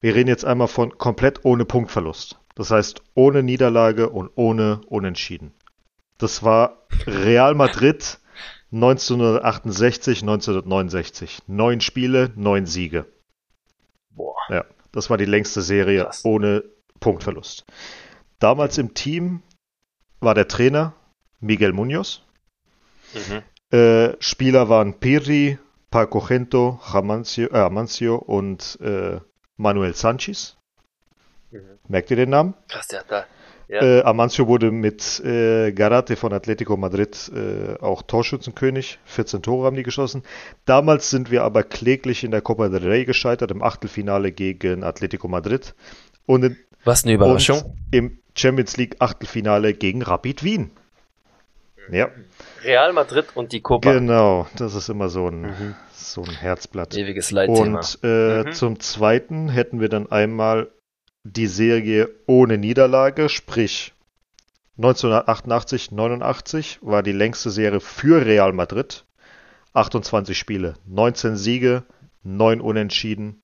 Wir 0.00 0.14
reden 0.14 0.28
jetzt 0.28 0.44
einmal 0.44 0.68
von 0.68 0.96
komplett 0.98 1.44
ohne 1.44 1.64
Punktverlust. 1.64 2.38
Das 2.54 2.70
heißt 2.70 3.02
ohne 3.14 3.42
Niederlage 3.42 4.10
und 4.10 4.30
ohne 4.36 4.80
Unentschieden. 4.86 5.52
Das 6.18 6.42
war 6.42 6.86
Real 7.06 7.54
Madrid 7.54 8.18
1968, 8.70 10.22
1969. 10.22 11.42
Neun 11.46 11.80
Spiele, 11.80 12.32
neun 12.36 12.66
Siege. 12.66 13.06
Boah. 14.10 14.36
Ja, 14.48 14.64
das 14.92 15.10
war 15.10 15.16
die 15.16 15.24
längste 15.24 15.62
Serie 15.62 16.04
Krass. 16.04 16.24
ohne 16.24 16.64
Punktverlust. 17.00 17.64
Damals 18.38 18.78
im 18.78 18.94
Team 18.94 19.42
war 20.20 20.34
der 20.34 20.48
Trainer 20.48 20.94
Miguel 21.40 21.72
Munoz. 21.72 22.22
Mhm. 23.14 23.76
Äh, 23.76 24.16
Spieler 24.20 24.68
waren 24.68 24.98
Pirri, 25.00 25.58
Paco 25.94 26.18
Gento, 26.18 26.80
Amancio, 26.92 27.46
äh, 27.52 27.58
Amancio 27.58 28.16
und 28.16 28.80
äh, 28.82 29.20
Manuel 29.56 29.94
Sanchez. 29.94 30.56
Mhm. 31.52 31.60
Merkt 31.86 32.10
ihr 32.10 32.16
den 32.16 32.30
Namen? 32.30 32.54
Krass, 32.66 32.88
der 32.88 32.98
hat 32.98 33.10
da. 33.12 33.24
Ja. 33.68 33.80
Äh, 33.80 34.02
Amancio 34.02 34.48
wurde 34.48 34.72
mit 34.72 35.20
äh, 35.20 35.70
Garate 35.70 36.16
von 36.16 36.32
Atletico 36.32 36.76
Madrid 36.76 37.30
äh, 37.32 37.80
auch 37.80 38.02
Torschützenkönig. 38.02 38.98
14 39.04 39.42
Tore 39.42 39.66
haben 39.66 39.76
die 39.76 39.84
geschossen. 39.84 40.24
Damals 40.64 41.10
sind 41.10 41.30
wir 41.30 41.44
aber 41.44 41.62
kläglich 41.62 42.24
in 42.24 42.32
der 42.32 42.42
Copa 42.42 42.68
del 42.70 42.82
Rey 42.82 43.04
gescheitert, 43.04 43.52
im 43.52 43.62
Achtelfinale 43.62 44.32
gegen 44.32 44.82
Atletico 44.82 45.28
Madrid. 45.28 45.76
Und, 46.26 46.42
in, 46.42 46.56
Was 46.82 47.04
eine 47.04 47.12
Überraschung. 47.12 47.62
und 47.62 47.76
im 47.92 48.18
Champions 48.36 48.76
League 48.76 48.96
Achtelfinale 48.98 49.74
gegen 49.74 50.02
Rapid 50.02 50.42
Wien. 50.42 50.72
Ja, 51.90 52.10
Real 52.62 52.92
Madrid 52.92 53.26
und 53.34 53.52
die 53.52 53.60
Copa. 53.60 53.92
genau. 53.92 54.46
Das 54.56 54.74
ist 54.74 54.88
immer 54.88 55.08
so 55.08 55.28
ein, 55.28 55.42
Mhm. 55.42 55.74
so 55.92 56.22
ein 56.22 56.30
Herzblatt. 56.34 56.96
Ewiges 56.96 57.30
Leitthema. 57.30 57.78
Und 57.78 57.98
äh, 58.02 58.44
Mhm. 58.44 58.52
zum 58.52 58.80
Zweiten 58.80 59.48
hätten 59.48 59.80
wir 59.80 59.88
dann 59.88 60.10
einmal 60.10 60.70
die 61.24 61.46
Serie 61.46 62.08
ohne 62.26 62.58
Niederlage, 62.58 63.28
sprich 63.28 63.92
1988, 64.76 65.92
89 65.92 66.78
war 66.82 67.02
die 67.02 67.12
längste 67.12 67.50
Serie 67.50 67.80
für 67.80 68.24
Real 68.26 68.52
Madrid. 68.52 69.04
28 69.72 70.36
Spiele, 70.38 70.74
19 70.86 71.36
Siege, 71.36 71.82
9 72.22 72.60
Unentschieden, 72.60 73.40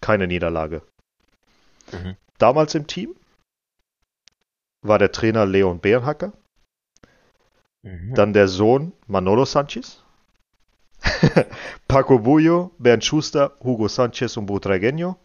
keine 0.00 0.26
Niederlage. 0.26 0.82
Mhm. 1.92 2.16
Damals 2.38 2.74
im 2.74 2.86
Team 2.86 3.14
war 4.82 4.98
der 4.98 5.12
Trainer 5.12 5.46
Leon 5.46 5.80
Bärenhacker, 5.80 6.32
Mhm. 7.84 8.14
dann 8.14 8.32
der 8.32 8.48
Sohn 8.48 8.92
Manolo 9.06 9.44
Sanchez, 9.44 10.02
Paco 11.88 12.18
Bullo, 12.18 12.70
Bernd 12.78 13.04
Schuster, 13.04 13.52
Hugo 13.62 13.88
Sanchez 13.88 14.36
und 14.36 14.48
Butragueño 14.50 15.16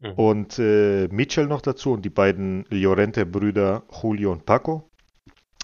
Mhm. 0.00 0.12
und 0.16 0.58
äh, 0.58 1.08
Mitchell 1.08 1.46
noch 1.46 1.62
dazu 1.62 1.92
und 1.92 2.02
die 2.04 2.10
beiden 2.10 2.66
Llorente-Brüder 2.68 3.84
Julio 4.02 4.32
und 4.32 4.44
Paco. 4.44 4.90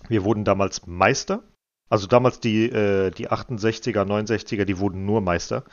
Wir 0.08 0.24
wurden 0.24 0.44
damals 0.44 0.86
Meister. 0.86 1.42
Also 1.90 2.06
damals 2.06 2.40
die, 2.40 2.70
äh, 2.70 3.10
die 3.10 3.28
68er, 3.28 4.04
69er, 4.04 4.64
die 4.64 4.78
wurden 4.78 5.04
nur 5.04 5.20
Meister. 5.20 5.64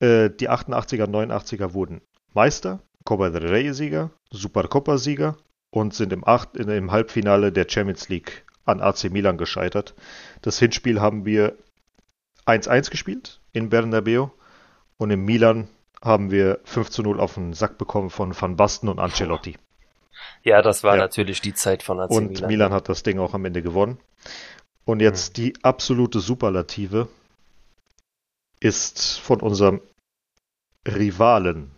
Äh, 0.00 0.30
die 0.30 0.48
88er, 0.50 1.06
89er 1.06 1.72
wurden 1.72 2.02
Meister, 2.34 2.80
Copa 3.04 3.30
del 3.30 3.46
Rey-Sieger, 3.48 4.10
Supercopa-Sieger 4.30 5.36
und 5.70 5.94
sind 5.94 6.12
im, 6.12 6.24
Acht, 6.28 6.56
im 6.56 6.92
Halbfinale 6.92 7.50
der 7.50 7.66
Champions 7.68 8.08
League 8.10 8.44
an 8.68 8.80
AC 8.80 9.04
Milan 9.10 9.38
gescheitert. 9.38 9.94
Das 10.42 10.58
Hinspiel 10.58 11.00
haben 11.00 11.24
wir 11.24 11.56
1-1 12.46 12.90
gespielt 12.90 13.40
in 13.52 13.68
Bernabeu 13.70 14.28
und 14.98 15.10
in 15.10 15.24
Milan 15.24 15.68
haben 16.02 16.30
wir 16.30 16.60
5 16.64 16.90
zu 16.90 17.02
0 17.02 17.20
auf 17.20 17.34
den 17.34 17.52
Sack 17.54 17.78
bekommen 17.78 18.10
von 18.10 18.38
Van 18.40 18.56
Basten 18.56 18.88
und 18.88 18.98
Ancelotti. 18.98 19.56
Ja, 20.42 20.62
das 20.62 20.84
war 20.84 20.94
Ja. 20.96 21.02
natürlich 21.02 21.40
die 21.40 21.54
Zeit 21.54 21.82
von 21.82 21.98
AC 22.00 22.10
Und 22.10 22.30
Milan. 22.32 22.48
Milan. 22.48 22.72
hat 22.72 22.88
das 22.88 23.02
Ding 23.02 23.18
auch 23.18 23.34
am 23.34 23.44
Ende 23.44 23.62
gewonnen. 23.62 23.98
Und 24.84 25.00
jetzt 25.00 25.36
die 25.36 25.54
absolute 25.62 26.20
Superlative 26.20 27.08
ist 28.60 29.18
von 29.20 29.40
unserem 29.40 29.80
Rivalen 30.86 31.70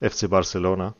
FC 0.00 0.28
Barcelona. 0.28 0.94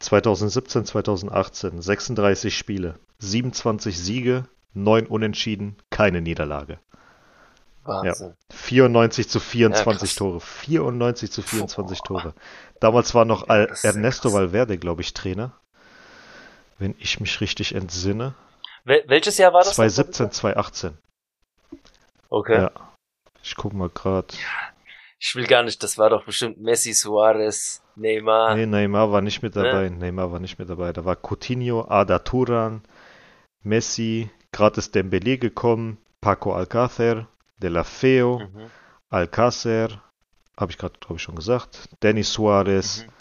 2017, 0.00 0.84
2018, 0.86 1.82
36 1.82 2.56
Spiele, 2.56 2.94
27 3.18 3.98
Siege, 3.98 4.44
9 4.74 5.06
Unentschieden, 5.06 5.76
keine 5.90 6.20
Niederlage. 6.20 6.78
Wahnsinn. 7.84 8.34
94 8.52 9.28
zu 9.28 9.40
24 9.40 10.00
krass. 10.00 10.14
Tore. 10.16 10.40
94 10.40 11.30
zu 11.32 11.42
24 11.42 11.98
Boah. 12.00 12.04
Tore. 12.20 12.34
Damals 12.80 13.14
war 13.14 13.24
noch 13.24 13.48
Ja, 13.48 13.66
ja 13.66 13.74
Ernesto. 13.82 14.32
Valverde, 14.32 14.78
glaube 14.78 15.00
ich, 15.00 15.14
Trainer. 15.14 15.58
Wenn 16.78 16.94
ich 16.98 17.18
mich 17.20 17.40
richtig 17.40 17.74
entsinne. 17.74 18.34
Wel 18.84 19.04
welches 19.06 19.38
Jahr 19.38 19.52
war 19.52 19.62
das? 19.62 19.74
2017, 19.76 20.30
2018. 20.30 20.98
Okay. 22.28 22.60
Ja. 22.62 22.70
Ich 23.42 23.56
guck 23.56 23.72
mal 23.72 23.88
gerade. 23.88 24.28
Ich 25.18 25.34
will 25.34 25.46
gar 25.46 25.62
nicht, 25.62 25.82
das 25.82 25.98
war 25.98 26.10
doch 26.10 26.24
bestimmt 26.24 26.60
Messi, 26.60 26.92
Suarez, 26.92 27.82
Neymar. 27.96 28.54
Nee, 28.54 28.66
Neymar 28.66 29.10
war 29.10 29.20
nicht 29.22 29.42
mit 29.42 29.56
Ne? 29.56 29.62
dabei. 29.64 29.88
Neymar 29.88 30.30
war 30.30 30.38
nicht 30.38 30.58
mit 30.58 30.68
dabei. 30.68 30.92
Da 30.92 31.04
war 31.04 31.16
Coutinho, 31.16 31.86
Ada 31.88 32.20
Turan, 32.20 32.82
Messi, 33.62 34.30
gerade 34.52 34.78
ist 34.78 34.94
Dembélé 34.94 35.38
gekommen, 35.38 35.98
Paco 36.20 36.54
Alcácer, 36.54 37.26
De 37.58 37.70
La 37.70 37.84
Feo, 37.84 38.38
Mhm. 38.40 38.70
Alcácer, 39.10 40.00
habe 40.56 40.72
ich 40.72 40.78
gerade, 40.78 40.98
glaube 41.00 41.16
ich, 41.16 41.22
schon 41.22 41.36
gesagt, 41.36 41.88
Denis 42.02 42.32
Suarez, 42.32 43.04
Mhm. 43.06 43.12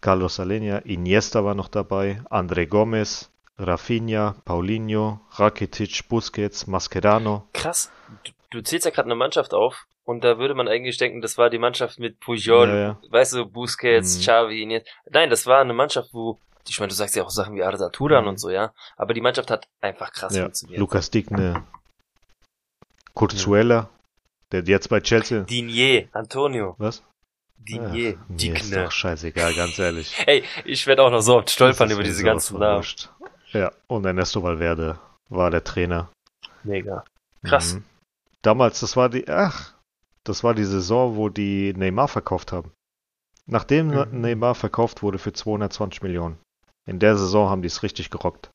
Carlos 0.00 0.40
Alenia, 0.40 0.78
Iniesta 0.78 1.44
war 1.44 1.54
noch 1.54 1.68
dabei, 1.68 2.22
André 2.30 2.66
Gomez, 2.66 3.30
Rafinha, 3.58 4.34
Paulinho, 4.44 5.20
Rakitic, 5.32 6.08
Busquets, 6.08 6.66
Mascherano. 6.66 7.46
Krass. 7.52 7.90
Du, 8.24 8.32
du 8.50 8.62
zählst 8.62 8.84
ja 8.86 8.90
gerade 8.90 9.06
eine 9.06 9.14
Mannschaft 9.14 9.54
auf 9.54 9.86
und 10.04 10.24
da 10.24 10.38
würde 10.38 10.54
man 10.54 10.66
eigentlich 10.66 10.96
denken, 10.96 11.20
das 11.20 11.38
war 11.38 11.50
die 11.50 11.58
Mannschaft 11.58 11.98
mit 12.00 12.18
Pujol, 12.18 12.68
Ja, 12.68 12.76
ja. 12.76 12.98
weißt 13.10 13.34
du, 13.34 13.46
Busquets, 13.46 14.16
Mhm. 14.16 14.20
Xavi, 14.22 14.62
Iniesta. 14.62 14.90
Nein, 15.10 15.30
das 15.30 15.46
war 15.46 15.60
eine 15.60 15.74
Mannschaft, 15.74 16.08
wo, 16.12 16.40
ich 16.68 16.78
meine, 16.78 16.88
du 16.90 16.94
sagst 16.94 17.16
ja 17.16 17.22
auch 17.24 17.30
Sachen 17.30 17.54
wie 17.54 17.62
Arda 17.62 17.88
Turan 17.90 18.24
Mhm. 18.24 18.30
und 18.30 18.38
so, 18.38 18.50
ja, 18.50 18.72
aber 18.96 19.14
die 19.14 19.20
Mannschaft 19.20 19.50
hat 19.50 19.68
einfach 19.80 20.12
krass 20.12 20.34
Ja, 20.34 20.42
funktioniert. 20.44 20.78
Lucas 20.80 21.10
Digne, 21.10 21.64
Kurzuela, 23.14 23.90
der 24.52 24.62
jetzt 24.64 24.88
bei 24.88 25.00
Chelsea. 25.00 25.40
Dinier, 25.42 26.08
Antonio, 26.12 26.74
Was? 26.78 27.02
Dinier, 27.58 28.18
Ach, 28.20 28.28
mir 28.28 28.54
ist 28.54 28.70
Digne. 28.70 28.84
doch 28.84 28.90
scheißegal, 28.90 29.54
ganz 29.54 29.78
ehrlich. 29.78 30.14
Ey, 30.26 30.42
ich 30.64 30.86
werde 30.86 31.02
auch 31.02 31.10
noch 31.10 31.20
so 31.20 31.36
oft 31.36 31.50
stolpern 31.50 31.90
über 31.90 32.02
diese 32.02 32.16
sowas 32.16 32.26
ganzen 32.26 32.58
Namen. 32.58 32.84
Ja, 33.52 33.70
und 33.86 34.04
Ernesto 34.04 34.42
Valverde 34.42 34.98
war 35.28 35.50
der 35.50 35.62
Trainer. 35.62 36.10
Mega. 36.64 37.04
Krass. 37.44 37.74
Mhm. 37.74 37.84
Damals, 38.42 38.80
das 38.80 38.96
war 38.96 39.08
die, 39.08 39.28
ach, 39.28 39.74
das 40.24 40.42
war 40.42 40.54
die 40.54 40.64
Saison, 40.64 41.16
wo 41.16 41.28
die 41.28 41.72
Neymar 41.74 42.08
verkauft 42.08 42.50
haben. 42.52 42.72
Nachdem 43.46 43.88
Mhm. 43.88 44.20
Neymar 44.20 44.54
verkauft 44.54 45.02
wurde 45.02 45.18
für 45.18 45.32
220 45.32 46.02
Millionen. 46.02 46.38
In 46.86 46.98
der 46.98 47.16
Saison 47.16 47.48
haben 47.48 47.62
die 47.62 47.68
es 47.68 47.82
richtig 47.82 48.10
gerockt. 48.10 48.50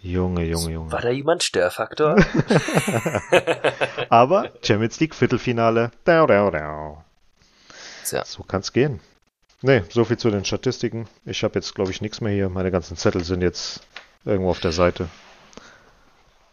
Junge, 0.00 0.44
Junge, 0.44 0.70
Junge. 0.70 0.92
War 0.92 1.00
da 1.00 1.10
jemand 1.10 1.42
Störfaktor? 1.42 2.16
Aber 4.08 4.52
Champions 4.62 5.00
League 5.00 5.14
Viertelfinale. 5.14 5.90
Dau, 6.04 6.26
dau, 6.26 6.50
dau. 6.50 7.04
Ja. 8.12 8.24
So 8.24 8.44
kann's 8.44 8.72
gehen. 8.72 9.00
Nee, 9.60 9.82
so 9.88 10.04
viel 10.04 10.16
zu 10.16 10.30
den 10.30 10.44
Statistiken. 10.44 11.08
Ich 11.24 11.42
habe 11.42 11.56
jetzt, 11.56 11.74
glaube 11.74 11.90
ich, 11.90 12.00
nichts 12.00 12.20
mehr 12.20 12.32
hier. 12.32 12.48
Meine 12.48 12.70
ganzen 12.70 12.96
Zettel 12.96 13.24
sind 13.24 13.42
jetzt 13.42 13.80
irgendwo 14.24 14.50
auf 14.50 14.60
der 14.60 14.70
Seite. 14.70 15.08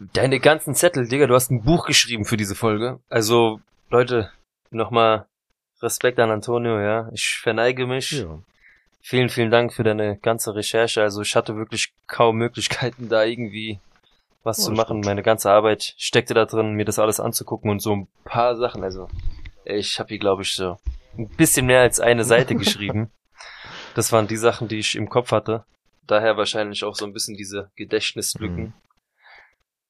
Deine 0.00 0.40
ganzen 0.40 0.74
Zettel, 0.74 1.06
Digga, 1.06 1.28
du 1.28 1.34
hast 1.34 1.50
ein 1.50 1.62
Buch 1.62 1.86
geschrieben 1.86 2.24
für 2.24 2.36
diese 2.36 2.56
Folge. 2.56 2.98
Also, 3.08 3.60
Leute, 3.90 4.32
nochmal 4.70 5.26
Respekt 5.80 6.18
an 6.18 6.30
Antonio, 6.30 6.80
ja. 6.80 7.08
Ich 7.12 7.38
verneige 7.40 7.86
mich. 7.86 8.10
Ja. 8.10 8.40
Vielen, 9.08 9.28
vielen 9.28 9.52
Dank 9.52 9.72
für 9.72 9.84
deine 9.84 10.18
ganze 10.18 10.56
Recherche. 10.56 11.00
Also 11.00 11.22
ich 11.22 11.36
hatte 11.36 11.54
wirklich 11.54 11.94
kaum 12.08 12.38
Möglichkeiten, 12.38 13.08
da 13.08 13.22
irgendwie 13.22 13.78
was 14.42 14.58
Oh, 14.58 14.62
zu 14.64 14.72
machen. 14.72 14.98
Meine 14.98 15.22
ganze 15.22 15.48
Arbeit 15.48 15.94
steckte 15.96 16.34
da 16.34 16.44
drin, 16.44 16.72
mir 16.72 16.84
das 16.84 16.98
alles 16.98 17.20
anzugucken 17.20 17.70
und 17.70 17.78
so 17.78 17.94
ein 17.94 18.08
paar 18.24 18.56
Sachen. 18.56 18.82
Also 18.82 19.06
ich 19.64 20.00
habe 20.00 20.08
hier, 20.08 20.18
glaube 20.18 20.42
ich, 20.42 20.56
so 20.56 20.76
ein 21.16 21.28
bisschen 21.28 21.66
mehr 21.66 21.82
als 21.82 22.00
eine 22.00 22.24
Seite 22.24 22.54
geschrieben. 22.56 23.12
Das 23.94 24.10
waren 24.10 24.26
die 24.26 24.36
Sachen, 24.36 24.66
die 24.66 24.80
ich 24.80 24.96
im 24.96 25.08
Kopf 25.08 25.30
hatte. 25.30 25.64
Daher 26.08 26.36
wahrscheinlich 26.36 26.82
auch 26.82 26.96
so 26.96 27.06
ein 27.06 27.12
bisschen 27.12 27.36
diese 27.36 27.70
Gedächtnislücken. 27.76 28.64
Mhm. 28.64 28.72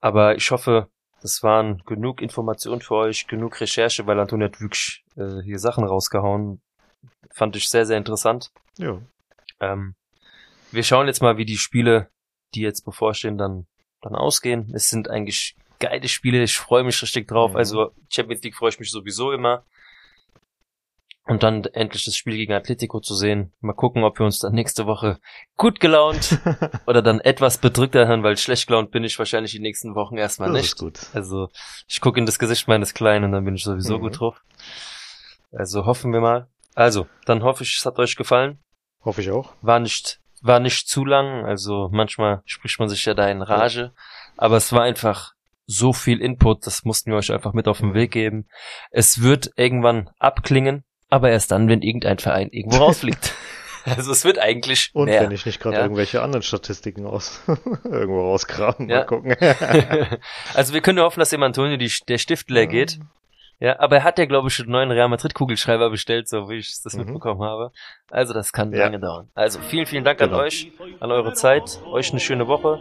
Aber 0.03 0.37
ich 0.37 0.51
hoffe, 0.51 0.91
das 1.23 1.43
waren 1.43 1.83
genug 1.87 2.21
Informationen 2.21 2.83
für 2.83 2.97
euch, 2.97 3.27
genug 3.27 3.59
Recherche, 3.63 4.07
weil 4.07 4.21
Antonio 4.21 4.49
hat 4.49 4.61
wirklich 4.61 5.07
äh, 5.17 5.41
hier 5.43 5.59
Sachen 5.59 5.85
rausgehauen. 5.85 6.61
Fand 7.37 7.55
ich 7.55 7.69
sehr, 7.69 7.85
sehr 7.85 7.99
interessant. 7.99 8.51
Ja. 8.79 8.99
Ähm, 9.61 9.95
wir 10.73 10.83
schauen 10.83 11.07
jetzt 11.07 11.21
mal, 11.21 11.37
wie 11.37 11.45
die 11.45 11.59
Spiele, 11.59 12.09
die 12.55 12.63
jetzt 12.63 12.87
bevorstehen, 12.87 13.37
dann, 13.37 13.67
dann 14.01 14.15
ausgehen. 14.15 14.73
Es 14.75 14.89
sind 14.89 15.11
eigentlich 15.11 15.55
geile 15.79 16.09
Spiele. 16.09 16.43
Ich 16.43 16.57
freue 16.57 16.83
mich 16.83 17.01
richtig 17.03 17.29
drauf. 17.29 17.51
Mhm. 17.51 17.57
Also 17.59 17.93
Champions 18.09 18.43
League 18.43 18.57
freue 18.57 18.71
ich 18.71 18.81
mich 18.81 18.91
sowieso 18.91 19.33
immer. 19.33 19.65
Und 21.29 21.43
dann 21.43 21.65
endlich 21.65 22.05
das 22.07 22.17
Spiel 22.17 22.37
gegen 22.37 22.55
Atletico 22.55 23.01
zu 23.01 23.15
sehen. 23.15 23.53
Mal 23.61 23.75
gucken, 23.75 24.03
ob 24.05 24.19
wir 24.19 24.25
uns 24.25 24.39
dann 24.39 24.55
nächste 24.55 24.87
Woche 24.87 25.19
gut 25.59 25.79
gelaunt 25.81 26.39
oder 26.87 27.03
dann 27.03 27.21
etwas 27.21 27.59
bedrückter 27.59 28.07
hören, 28.07 28.23
weil 28.23 28.39
schlecht 28.39 28.67
gelaunt 28.69 28.93
bin 28.93 29.05
ich 29.05 29.19
wahrscheinlich 29.19 29.51
die 29.53 29.59
nächsten 29.59 29.95
Wochen 29.95 30.17
erstmal 30.17 30.49
das 30.53 30.57
nicht. 30.63 30.67
ist 30.69 30.79
gut. 30.79 31.01
Also 31.13 31.51
ich 31.87 32.01
gucke 32.01 32.19
in 32.19 32.25
das 32.27 32.39
Gesicht 32.39 32.67
meines 32.69 32.95
Kleinen 32.95 33.25
und 33.25 33.33
dann 33.33 33.45
bin 33.45 33.57
ich 33.57 33.65
sowieso 33.65 33.99
Mhm. 33.99 34.03
gut 34.03 34.21
drauf. 34.21 34.41
Also 35.53 35.85
hoffen 35.85 36.13
wir 36.13 36.21
mal. 36.23 36.49
Also, 36.77 37.09
dann 37.25 37.43
hoffe 37.43 37.65
ich, 37.65 37.77
es 37.79 37.87
hat 37.87 37.99
euch 37.99 38.15
gefallen 38.17 38.59
Hoffe 39.05 39.23
ich 39.23 39.31
auch. 39.31 39.55
war 39.63 39.81
nicht, 39.81 40.21
war 40.43 40.61
nicht 40.61 40.89
zu 40.89 41.05
lang, 41.05 41.45
also 41.47 41.89
manchmal 41.91 42.43
spricht 42.45 42.79
man 42.79 42.89
sich 42.89 43.05
ja 43.07 43.15
da 43.15 43.29
in 43.29 43.41
Rage, 43.43 43.93
aber 44.37 44.57
es 44.59 44.73
war 44.73 44.83
einfach 44.83 45.33
so 45.67 45.93
viel 45.93 46.21
Input, 46.21 46.67
das 46.67 46.85
mussten 46.85 47.11
wir 47.11 47.17
euch 47.19 47.33
einfach 47.33 47.53
mit 47.55 47.67
auf 47.67 47.79
den 47.79 47.95
Weg 47.95 48.13
geben. 48.13 48.47
Es 48.91 49.23
wird 49.23 49.51
irgendwann 49.57 50.11
abklingen, 50.21 50.85
aber 51.09 51.31
erst 51.31 51.51
dann, 51.51 51.69
wenn 51.69 51.83
irgendein 51.83 52.19
Verein 52.19 52.51
irgendwo 52.51 52.77
rausfliegt. 52.77 53.33
also 53.87 54.13
es 54.13 54.25
wird 54.25 54.39
eigentlich 54.39 54.91
Und 54.93 55.07
mehr. 55.07 55.23
wenn 55.23 55.31
ich 55.33 55.47
nicht 55.47 55.59
gerade 55.61 55.77
Ja. 55.77 55.83
irgendwelche 55.83 56.21
anderen 56.23 56.43
Statistiken 56.43 57.07
aus 57.07 57.41
irgendwo 57.85 58.21
rausgraben, 58.21 58.89
Ja. 58.89 58.99
mal 58.99 59.07
gucken. 59.07 59.35
also 60.55 60.73
wir 60.75 60.81
können 60.83 60.97
nur 60.97 61.07
hoffen, 61.07 61.21
dass 61.21 61.31
dem 61.31 61.43
Antonio 61.43 61.77
die, 61.79 61.91
der 62.07 62.19
Stift 62.19 62.51
leer 62.51 62.67
geht. 62.67 63.01
Ja, 63.59 63.79
aber 63.81 63.97
er 63.97 64.05
hat 64.05 64.19
ja, 64.19 64.27
glaube 64.27 64.49
ich, 64.49 64.55
schon 64.55 64.67
einen 64.67 64.73
neuen 64.73 64.91
Real 64.91 65.09
Madrid 65.09 65.33
Kugelschreiber 65.35 65.89
bestellt, 65.91 66.29
so 66.29 66.49
wie 66.51 66.57
ich 66.57 66.83
das 66.83 66.93
Mhm. 66.95 67.05
mitbekommen 67.05 67.43
habe. 67.43 67.71
Also 68.11 68.35
das 68.35 68.53
kann 68.53 68.71
Ja. 68.73 68.85
lange 68.85 69.01
dauern. 69.01 69.31
Also 69.35 69.61
vielen, 69.61 69.87
vielen 69.87 70.05
Dank 70.05 70.21
an 70.21 70.29
Genau. 70.31 70.43
euch, 70.43 70.71
an 71.01 71.11
eure 71.11 71.33
Zeit, 71.33 71.81
euch 71.91 72.11
eine 72.11 72.21
schöne 72.21 72.47
Woche. 72.49 72.79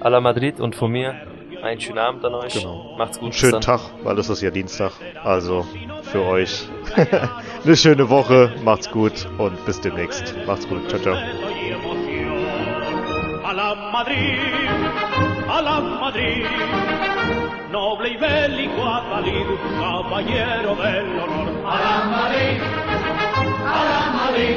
A 0.00 0.08
la 0.08 0.20
Madrid 0.20 0.58
und 0.60 0.74
von 0.74 0.90
mir 0.90 1.14
einen 1.62 1.80
schönen 1.80 1.98
Abend 1.98 2.24
an 2.24 2.34
euch. 2.34 2.52
Genau. 2.54 2.96
Macht's 2.98 3.18
gut. 3.18 3.34
Schönen 3.34 3.52
dann. 3.52 3.60
Tag, 3.62 3.80
weil 4.02 4.18
es 4.18 4.28
ist 4.28 4.42
ja 4.42 4.50
Dienstag. 4.50 4.92
Also 5.22 5.64
für 6.02 6.22
euch 6.24 6.68
eine 7.64 7.76
schöne 7.76 8.10
Woche. 8.10 8.52
Macht's 8.64 8.90
gut 8.90 9.28
und 9.38 9.64
bis 9.64 9.80
demnächst. 9.80 10.34
Macht's 10.46 10.68
gut. 10.68 10.88
Ciao, 10.88 11.00
ciao. 11.00 11.14
A 13.44 13.52
la 13.52 13.74
Madrid, 13.92 14.38
a 15.48 15.60
la 15.60 15.80
Madrid, 15.80 16.44
noble 17.70 18.10
y 18.10 18.16
bélico 18.16 18.84
Adalid, 18.84 19.46
caballero 19.80 20.74
del 20.76 21.18
honor. 21.18 21.48
A 21.66 21.80
la 21.80 22.04
Madrid, 22.04 22.60
a 23.64 23.84
la 23.90 24.02
Madrid, 24.20 24.56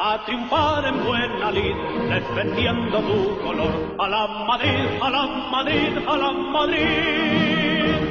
a 0.00 0.24
triunfar 0.24 0.84
en 0.86 1.04
buena 1.04 1.50
lid, 1.50 1.76
defendiendo 2.08 2.98
tu 3.00 3.38
color. 3.44 3.94
A 3.98 4.08
la 4.08 4.26
Madrid, 4.46 4.86
a 5.00 5.10
la 5.10 5.26
Madrid, 5.50 5.98
a 6.06 6.16
la 6.16 6.32
Madrid. 6.32 7.98